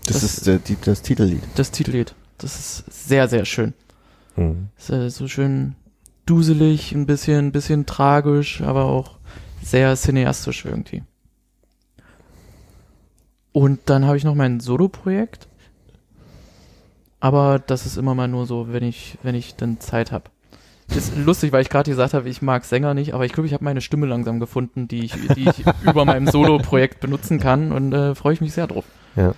Das, 0.06 0.22
Das- 0.22 0.24
ist 0.24 0.48
äh, 0.48 0.58
die, 0.58 0.76
das 0.84 1.02
Titellied. 1.02 1.42
Das 1.54 1.70
Titellied. 1.70 2.16
Das 2.38 2.58
ist 2.58 2.84
sehr, 3.08 3.28
sehr 3.28 3.44
schön. 3.44 3.74
Hm. 4.34 4.70
Ist 4.76 4.90
äh, 4.90 5.08
so 5.08 5.28
schön 5.28 5.76
duselig, 6.26 6.90
ein 6.92 7.06
bisschen, 7.06 7.46
ein 7.46 7.52
bisschen 7.52 7.86
tragisch, 7.86 8.60
aber 8.60 8.86
auch 8.86 9.18
sehr 9.62 9.94
cineastisch 9.94 10.64
irgendwie. 10.64 11.04
Und 13.52 13.78
dann 13.86 14.04
habe 14.06 14.16
ich 14.16 14.24
noch 14.24 14.34
mein 14.34 14.58
Solo-Projekt. 14.58 15.46
Aber 17.20 17.58
das 17.58 17.86
ist 17.86 17.96
immer 17.96 18.14
mal 18.14 18.28
nur 18.28 18.46
so, 18.46 18.72
wenn 18.72 18.82
ich, 18.82 19.18
wenn 19.22 19.34
ich 19.34 19.54
dann 19.54 19.78
Zeit 19.78 20.10
habe. 20.10 20.24
Ist 20.96 21.16
lustig, 21.16 21.52
weil 21.52 21.62
ich 21.62 21.68
gerade 21.68 21.88
gesagt 21.88 22.14
habe, 22.14 22.28
ich 22.28 22.42
mag 22.42 22.64
Sänger 22.64 22.94
nicht, 22.94 23.14
aber 23.14 23.24
ich 23.24 23.32
glaube, 23.32 23.46
ich 23.46 23.52
habe 23.52 23.62
meine 23.62 23.80
Stimme 23.80 24.06
langsam 24.06 24.40
gefunden, 24.40 24.88
die 24.88 25.04
ich, 25.04 25.12
die 25.36 25.48
ich 25.48 25.64
über 25.84 26.04
meinem 26.04 26.26
Solo-Projekt 26.26 26.98
benutzen 26.98 27.38
kann 27.38 27.70
und 27.70 27.92
äh, 27.92 28.14
freue 28.16 28.34
ich 28.34 28.40
mich 28.40 28.52
sehr 28.52 28.66
drauf. 28.66 28.84
Ja. 29.14 29.34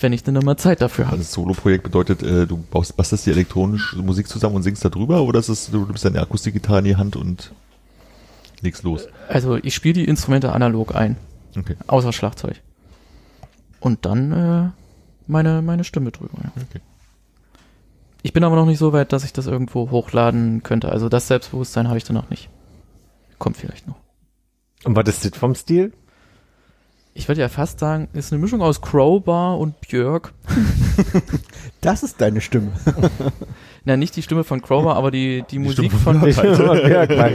Wenn 0.00 0.12
ich 0.12 0.22
dann 0.22 0.36
immer 0.36 0.56
Zeit 0.56 0.80
dafür 0.80 1.06
habe. 1.06 1.16
Also 1.16 1.24
das 1.24 1.32
Solo-Projekt 1.32 1.82
bedeutet, 1.82 2.22
äh, 2.22 2.46
du 2.46 2.58
baust, 2.58 2.96
bastelst 2.96 3.26
die 3.26 3.30
elektronische 3.30 3.96
Musik 3.96 4.28
zusammen 4.28 4.54
und 4.54 4.62
singst 4.62 4.84
da 4.84 4.88
drüber 4.88 5.22
oder 5.22 5.40
ist 5.40 5.48
es, 5.48 5.70
du 5.70 5.84
nimmst 5.84 6.04
deine 6.04 6.20
Akustikgitarre 6.20 6.78
in 6.78 6.84
die 6.84 6.96
Hand 6.96 7.16
und 7.16 7.52
legst 8.60 8.84
los? 8.84 9.08
Also 9.28 9.56
ich 9.56 9.74
spiele 9.74 9.94
die 9.94 10.04
Instrumente 10.04 10.52
analog 10.52 10.94
ein. 10.94 11.16
Okay. 11.58 11.74
Außer 11.88 12.12
Schlagzeug. 12.12 12.60
Und 13.80 14.06
dann 14.06 14.32
äh, 14.32 14.70
meine, 15.26 15.62
meine 15.62 15.82
Stimme 15.82 16.12
drüber. 16.12 16.38
Ja. 16.44 16.52
Okay. 16.70 16.80
Ich 18.22 18.32
bin 18.32 18.44
aber 18.44 18.56
noch 18.56 18.66
nicht 18.66 18.78
so 18.78 18.92
weit, 18.92 19.12
dass 19.12 19.24
ich 19.24 19.32
das 19.32 19.46
irgendwo 19.46 19.90
hochladen 19.90 20.62
könnte. 20.62 20.90
Also 20.90 21.08
das 21.08 21.28
Selbstbewusstsein 21.28 21.88
habe 21.88 21.98
ich 21.98 22.04
da 22.04 22.12
noch 22.12 22.30
nicht. 22.30 22.48
Kommt 23.38 23.56
vielleicht 23.56 23.86
noch. 23.86 23.96
Und 24.84 24.96
was 24.96 25.08
ist 25.08 25.24
das 25.24 25.38
vom 25.38 25.54
Stil? 25.54 25.92
Ich 27.14 27.26
würde 27.26 27.40
ja 27.40 27.48
fast 27.48 27.80
sagen, 27.80 28.08
ist 28.12 28.32
eine 28.32 28.40
Mischung 28.40 28.62
aus 28.62 28.80
Crowbar 28.80 29.58
und 29.58 29.80
Björk. 29.80 30.32
Das 31.80 32.02
ist 32.02 32.20
deine 32.20 32.40
Stimme. 32.40 32.72
Na, 33.84 33.96
nicht 33.96 34.16
die 34.16 34.22
Stimme 34.22 34.42
von 34.42 34.60
Crowbar, 34.60 34.96
aber 34.96 35.12
die, 35.12 35.44
die, 35.48 35.60
Musik 35.60 35.92
Stimme 35.92 36.02
von 36.02 36.32
von, 36.32 36.56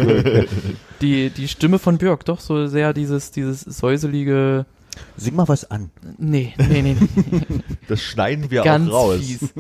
gut. 0.06 0.50
die, 1.02 1.30
die 1.30 1.48
Stimme 1.48 1.80
von 1.80 1.98
Björk. 1.98 2.26
Doch 2.26 2.42
so 2.42 2.68
sehr 2.68 2.94
dieses, 2.94 3.32
dieses 3.32 3.62
säuselige, 3.62 4.66
Sing 5.18 5.36
mal 5.36 5.48
was 5.48 5.70
an. 5.70 5.90
nee, 6.18 6.53
nee, 6.57 6.82
nee, 6.82 6.95
nee. 6.99 7.60
Das 7.88 8.02
schneiden 8.02 8.52
wir 8.52 8.61
ganz 8.64 8.90
auch 8.90 8.94
raus. 9.11 9.18
fies. 9.20 9.53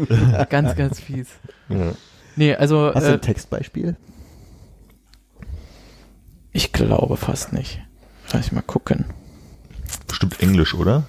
ganz, 0.49 0.75
ganz 0.75 0.99
fies. 0.99 1.27
Ja. 1.69 1.93
Nee, 2.35 2.55
also, 2.55 2.91
Hast 2.93 3.05
du 3.05 3.09
äh, 3.11 3.13
ein 3.13 3.21
Textbeispiel? 3.21 3.95
ich 6.51 6.71
glaube 6.71 7.17
fast 7.17 7.51
nicht. 7.53 7.81
Lass 8.31 8.45
ich 8.47 8.51
mal 8.51 8.61
gucken. 8.61 9.05
Bestimmt 10.07 10.39
Englisch, 10.41 10.73
oder? 10.73 11.03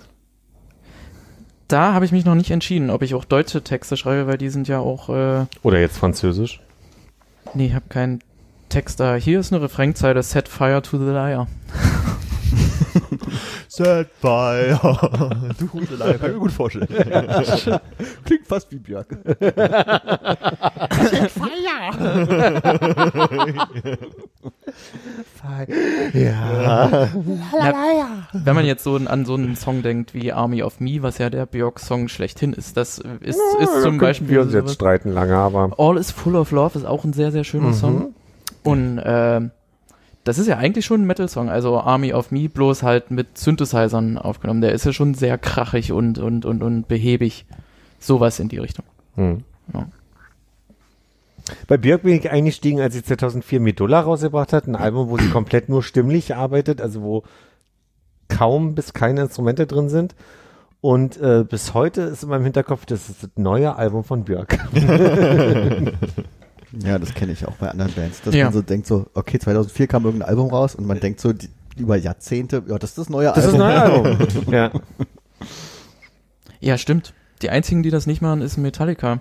Da 1.69 1.93
habe 1.95 2.05
ich 2.05 2.13
mich 2.13 2.25
noch 2.25 2.35
nicht 2.35 2.51
entschieden, 2.51 2.91
ob 2.91 3.03
ich 3.03 3.15
auch 3.15 3.25
deutsche 3.25 3.63
Texte 3.63 3.97
schreibe, 3.97 4.27
weil 4.27 4.39
die 4.39 4.49
sind 4.51 4.69
ja 4.69 4.79
auch, 4.79 5.09
äh, 5.09 5.47
Oder 5.63 5.81
jetzt 5.81 5.99
Französisch? 5.99 6.61
nee, 7.55 7.67
ich 7.67 7.75
habe 7.75 7.87
keinen 7.89 8.21
Text 8.69 9.01
da. 9.01 9.15
Hier 9.17 9.41
ist 9.41 9.53
eine 9.53 9.63
Refrainzeile, 9.63 10.23
Set 10.23 10.49
Fire 10.49 10.83
to 10.83 10.99
the 10.99 11.05
Liar. 11.13 11.47
Set 13.69 14.09
fire. 14.21 14.79
du 15.59 15.67
gute 15.67 15.97
Lage, 15.97 16.19
kann 16.19 16.31
ich 16.31 16.35
mir 16.35 16.41
gut 16.41 16.53
vorstellen. 16.53 16.87
Klingt 18.25 18.47
fast 18.47 18.71
wie 18.73 18.79
Björk. 18.79 19.17
Ja. 26.13 27.09
Na, 27.53 28.27
wenn 28.33 28.55
man 28.55 28.65
jetzt 28.65 28.85
so 28.85 28.97
an 28.97 29.25
so 29.25 29.35
einen 29.35 29.57
Song 29.57 29.83
denkt 29.83 30.15
wie 30.15 30.33
Army 30.33 30.63
of 30.63 30.81
Me, 30.81 31.03
was 31.03 31.19
ja 31.19 31.31
der 31.31 31.47
Björk-Song 31.47 32.09
schlechthin 32.09 32.53
ist, 32.53 32.77
das 32.77 32.99
ist, 33.21 33.39
ist 33.61 33.83
zum 33.83 33.99
Beispiel 33.99 34.29
Wir 34.29 34.41
uns 34.43 34.53
jetzt 34.53 34.75
streiten 34.75 35.11
lange, 35.13 35.37
aber. 35.37 35.73
All 35.79 35.97
is 35.97 36.11
Full 36.11 36.37
of 36.37 36.51
Love 36.51 36.79
ist 36.79 36.85
auch 36.85 37.05
ein 37.05 37.13
sehr, 37.13 37.33
sehr 37.33 37.45
schöner 37.45 37.69
Mhm. 37.69 37.75
Song. 37.75 38.15
Und 38.63 39.01
ähm, 39.05 39.51
das 40.25 40.39
ist 40.39 40.47
ja 40.47 40.57
eigentlich 40.57 40.87
schon 40.87 41.03
ein 41.03 41.07
Metal-Song, 41.07 41.51
also 41.51 41.79
Army 41.79 42.15
of 42.15 42.31
Me, 42.31 42.49
bloß 42.49 42.83
halt 42.83 43.11
mit 43.11 43.37
Synthesizern 43.37 44.17
aufgenommen. 44.19 44.63
Der 44.63 44.73
ist 44.73 44.87
ja 44.87 44.93
schon 44.93 45.15
sehr 45.15 45.37
krachig 45.37 45.93
und, 45.93 46.19
und, 46.19 46.47
und, 46.47 46.63
und 46.63 46.89
behäbig. 46.89 47.45
Sowas 47.99 48.41
in 48.41 48.49
die 48.49 48.59
Richtung. 48.59 48.85
Hm. 49.17 49.45
Ja. 49.73 49.87
Bei 51.69 51.77
Björk 51.77 52.03
bin 52.03 52.15
ich 52.15 52.31
eingestiegen, 52.31 52.81
als 52.81 52.95
sie 52.95 53.03
2004 53.03 53.61
Medulla 53.61 54.01
rausgebracht 54.01 54.55
hat, 54.55 54.67
ein 54.67 54.77
Album, 54.77 55.11
wo 55.11 55.19
sie 55.19 55.29
komplett 55.29 55.69
nur 55.69 55.83
stimmlich 55.83 56.35
arbeitet, 56.35 56.81
also 56.81 57.03
wo 57.03 57.23
kaum 58.29 58.75
bis 58.75 58.95
keine 58.95 59.23
Instrumente 59.23 59.67
drin 59.67 59.91
sind. 59.91 60.15
Und 60.81 61.19
äh, 61.19 61.45
bis 61.49 61.75
heute 61.75 62.03
ist 62.03 62.23
in 62.23 62.31
meinem 62.31 62.45
Hinterkopf, 62.45 62.87
das 62.87 63.09
ist 63.09 63.23
das 63.23 63.31
neue 63.37 63.77
Album 63.77 64.05
von 64.05 64.25
Björk. 64.25 64.59
Ja, 66.83 66.99
das 66.99 67.15
kenne 67.15 67.33
ich 67.33 67.47
auch 67.47 67.55
bei 67.57 67.69
anderen 67.71 67.93
Bands, 67.93 68.23
dass 68.23 68.35
Ja. 68.35 68.45
man 68.45 68.53
so 68.53 68.63
denkt 68.63 68.87
so, 68.87 69.07
okay, 69.15 69.39
2004 69.39 69.87
kam 69.87 70.05
irgendein 70.05 70.29
Album 70.29 70.49
raus 70.51 70.75
und 70.75 70.87
man 70.87 70.99
denkt 71.01 71.21
so 71.21 71.33
die, 71.33 71.49
über 71.77 71.97
Jahrzehnte, 71.97 72.63
ja, 72.69 72.79
das 72.79 72.91
ist 72.91 72.99
das 72.99 73.09
neue 73.09 73.27
Das 73.35 73.45
ist 73.45 73.55
Album. 73.55 73.61
ein 74.07 74.19
neues 74.19 74.37
Album. 74.37 74.53
ja. 74.53 74.71
ja, 76.61 76.79
stimmt. 76.79 77.13
Die 77.43 77.51
einzigen, 77.51 77.83
die 77.83 77.91
das 77.91 78.07
nicht 78.07 78.23
machen, 78.23 78.41
ist 78.43 78.57
Metallica. 78.57 79.21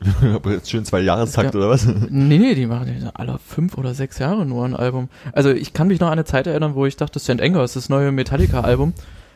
Aber 0.34 0.50
jetzt 0.52 0.70
schön 0.70 0.84
zwei 0.84 1.00
Jahrestakt 1.00 1.54
Ja. 1.54 1.60
oder 1.60 1.70
was? 1.70 1.86
Nee, 1.86 2.38
nee, 2.38 2.54
die 2.54 2.66
machen 2.66 3.10
alle 3.14 3.38
fünf 3.38 3.78
oder 3.78 3.94
sechs 3.94 4.18
Jahre 4.18 4.44
nur 4.44 4.64
ein 4.64 4.74
Album. 4.74 5.08
Also 5.32 5.50
ich 5.50 5.72
kann 5.72 5.86
mich 5.88 6.00
noch 6.00 6.08
an 6.08 6.14
eine 6.14 6.24
Zeit 6.24 6.46
erinnern, 6.46 6.74
wo 6.74 6.86
ich 6.86 6.96
dachte, 6.96 7.18
St. 7.20 7.40
Anger 7.40 7.62
ist 7.62 7.76
das 7.76 7.88
neue 7.88 8.10
Metallica-Album. 8.12 8.94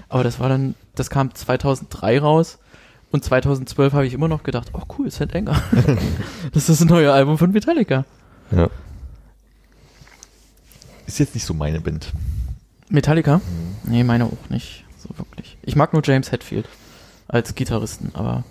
Aber 0.09 0.25
das 0.25 0.41
war 0.41 0.49
dann, 0.49 0.75
das 0.95 1.09
kam 1.11 1.35
2003 1.35 2.19
raus. 2.21 2.59
Und 3.17 3.25
2012 3.25 3.95
habe 3.95 4.07
ich 4.07 4.13
immer 4.13 4.29
noch 4.29 4.43
gedacht, 4.43 4.69
oh 4.75 4.83
cool, 4.99 5.11
St. 5.11 5.35
Anger. 5.35 5.59
das 6.53 6.69
ist 6.69 6.83
das 6.83 6.87
neue 6.87 7.11
Album 7.15 7.39
von 7.39 7.51
Metallica. 7.51 8.05
ja. 8.51 8.69
Ist 11.07 11.19
jetzt 11.19 11.35
nicht 11.35 11.47
so 11.47 11.55
meine 11.55 11.81
Band. 11.81 12.13
Metallica? 12.91 13.41
Nee, 13.85 14.05
meine 14.05 14.27
auch 14.27 14.51
nicht. 14.51 14.85
So 14.99 15.17
wirklich. 15.17 15.57
Ich 15.63 15.77
mag 15.77 15.95
nur 15.95 16.03
James 16.05 16.31
Hetfield 16.31 16.69
als 17.27 17.55
Gitarristen, 17.55 18.11
aber 18.13 18.45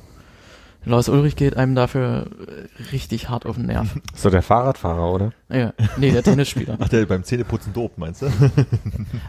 Lars 0.84 1.10
Ulrich 1.10 1.36
geht 1.36 1.56
einem 1.56 1.76
dafür 1.76 2.26
äh, 2.48 2.84
richtig 2.92 3.30
hart 3.30 3.46
auf 3.46 3.58
den 3.58 3.68
Nerv. 3.68 3.96
So 4.16 4.32
der 4.32 4.42
Fahrradfahrer, 4.42 5.12
oder? 5.12 5.32
Ja, 5.50 5.74
nee, 5.98 6.10
der 6.10 6.24
Tennisspieler. 6.24 6.78
Ach, 6.80 6.90
der 6.90 7.06
beim 7.06 7.24
Zähneputzen 7.24 7.72
dope, 7.72 8.00
meinst 8.00 8.24
du? 8.24 8.32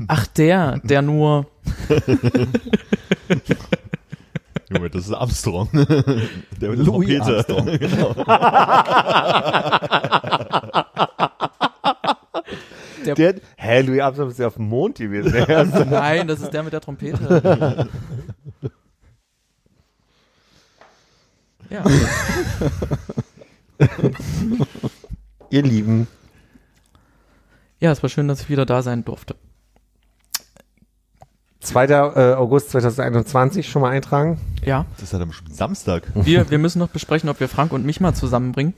Ach, 0.08 0.26
der, 0.28 0.78
der 0.82 1.02
nur 1.02 1.46
Junge, 4.76 4.90
das 4.90 5.06
ist 5.06 5.12
Armstrong. 5.12 5.68
der 5.72 5.84
mit 5.84 6.30
der 6.60 6.68
Louis 6.70 6.86
Trompete. 6.86 7.22
Armstrong. 7.22 7.78
genau. 7.78 8.14
Der, 13.16 13.34
hä, 13.56 13.80
Louis 13.82 14.00
Armstrong 14.00 14.30
ist 14.30 14.38
ja 14.38 14.48
auf 14.48 14.54
dem 14.54 14.68
Mond 14.68 14.96
gewesen. 14.98 15.32
Der. 15.32 15.64
Nein, 15.86 16.26
das 16.26 16.40
ist 16.40 16.50
der 16.52 16.62
mit 16.62 16.72
der 16.72 16.80
Trompete. 16.80 17.88
Ja. 21.70 21.84
Ihr 25.50 25.62
Lieben. 25.62 26.06
ja, 27.80 27.90
es 27.92 28.02
war 28.02 28.10
schön, 28.10 28.28
dass 28.28 28.40
ich 28.42 28.48
wieder 28.48 28.66
da 28.66 28.82
sein 28.82 29.04
durfte. 29.04 29.36
2. 31.66 31.84
äh, 31.86 32.34
August 32.34 32.70
2021 32.70 33.68
schon 33.68 33.82
mal 33.82 33.90
eintragen. 33.90 34.40
Ja, 34.64 34.86
Das 34.94 35.04
ist 35.04 35.12
ja 35.12 35.18
dann 35.18 35.28
bestimmt 35.28 35.54
Samstag. 35.54 36.04
wir, 36.14 36.50
wir 36.50 36.58
müssen 36.58 36.78
noch 36.78 36.88
besprechen, 36.88 37.28
ob 37.28 37.40
wir 37.40 37.48
Frank 37.48 37.72
und 37.72 37.84
mich 37.84 38.00
mal 38.00 38.14
zusammenbringen. 38.14 38.74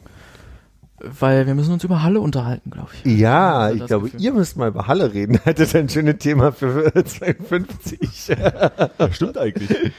Weil 1.01 1.47
wir 1.47 1.55
müssen 1.55 1.73
uns 1.73 1.85
über 1.85 2.03
Halle 2.03 2.21
unterhalten, 2.21 2.71
glaube 2.71 2.89
ich. 2.93 3.05
Ja, 3.19 3.57
Also 3.59 3.75
ich 3.75 3.81
das 3.83 3.87
glaube, 3.89 4.05
Gefühl. 4.07 4.21
ihr 4.21 4.33
müsst 4.33 4.57
mal 4.57 4.67
über 4.69 4.89
Halle 4.89 5.15
reden. 5.15 5.39
Hättet 5.45 5.73
ein 5.77 5.89
schönes 5.89 6.19
Thema 6.19 6.51
für 6.51 6.93
52. 7.05 8.29
Ja, 8.29 8.73
stimmt 9.13 9.39
eigentlich. 9.39 9.93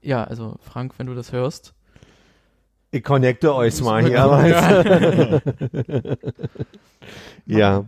Ja, 0.00 0.24
also 0.24 0.56
Frank, 0.62 0.94
wenn 0.96 1.06
du 1.06 1.14
das 1.14 1.32
hörst. 1.32 1.74
Ich 2.92 3.04
connecte 3.04 3.54
euch 3.54 3.80
mal 3.82 4.02
hier. 4.02 4.12
Ja. 4.12 5.40
ja. 7.46 7.84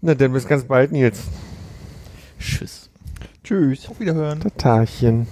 Na, 0.00 0.14
dann 0.14 0.32
bis 0.32 0.46
ganz 0.46 0.64
bald, 0.64 0.92
Nils. 0.92 1.24
Tschüss. 2.38 2.90
Tschüss. 3.44 3.88
Auf 3.88 4.00
Wiederhören. 4.00 4.40
Tatarchen. 4.40 5.26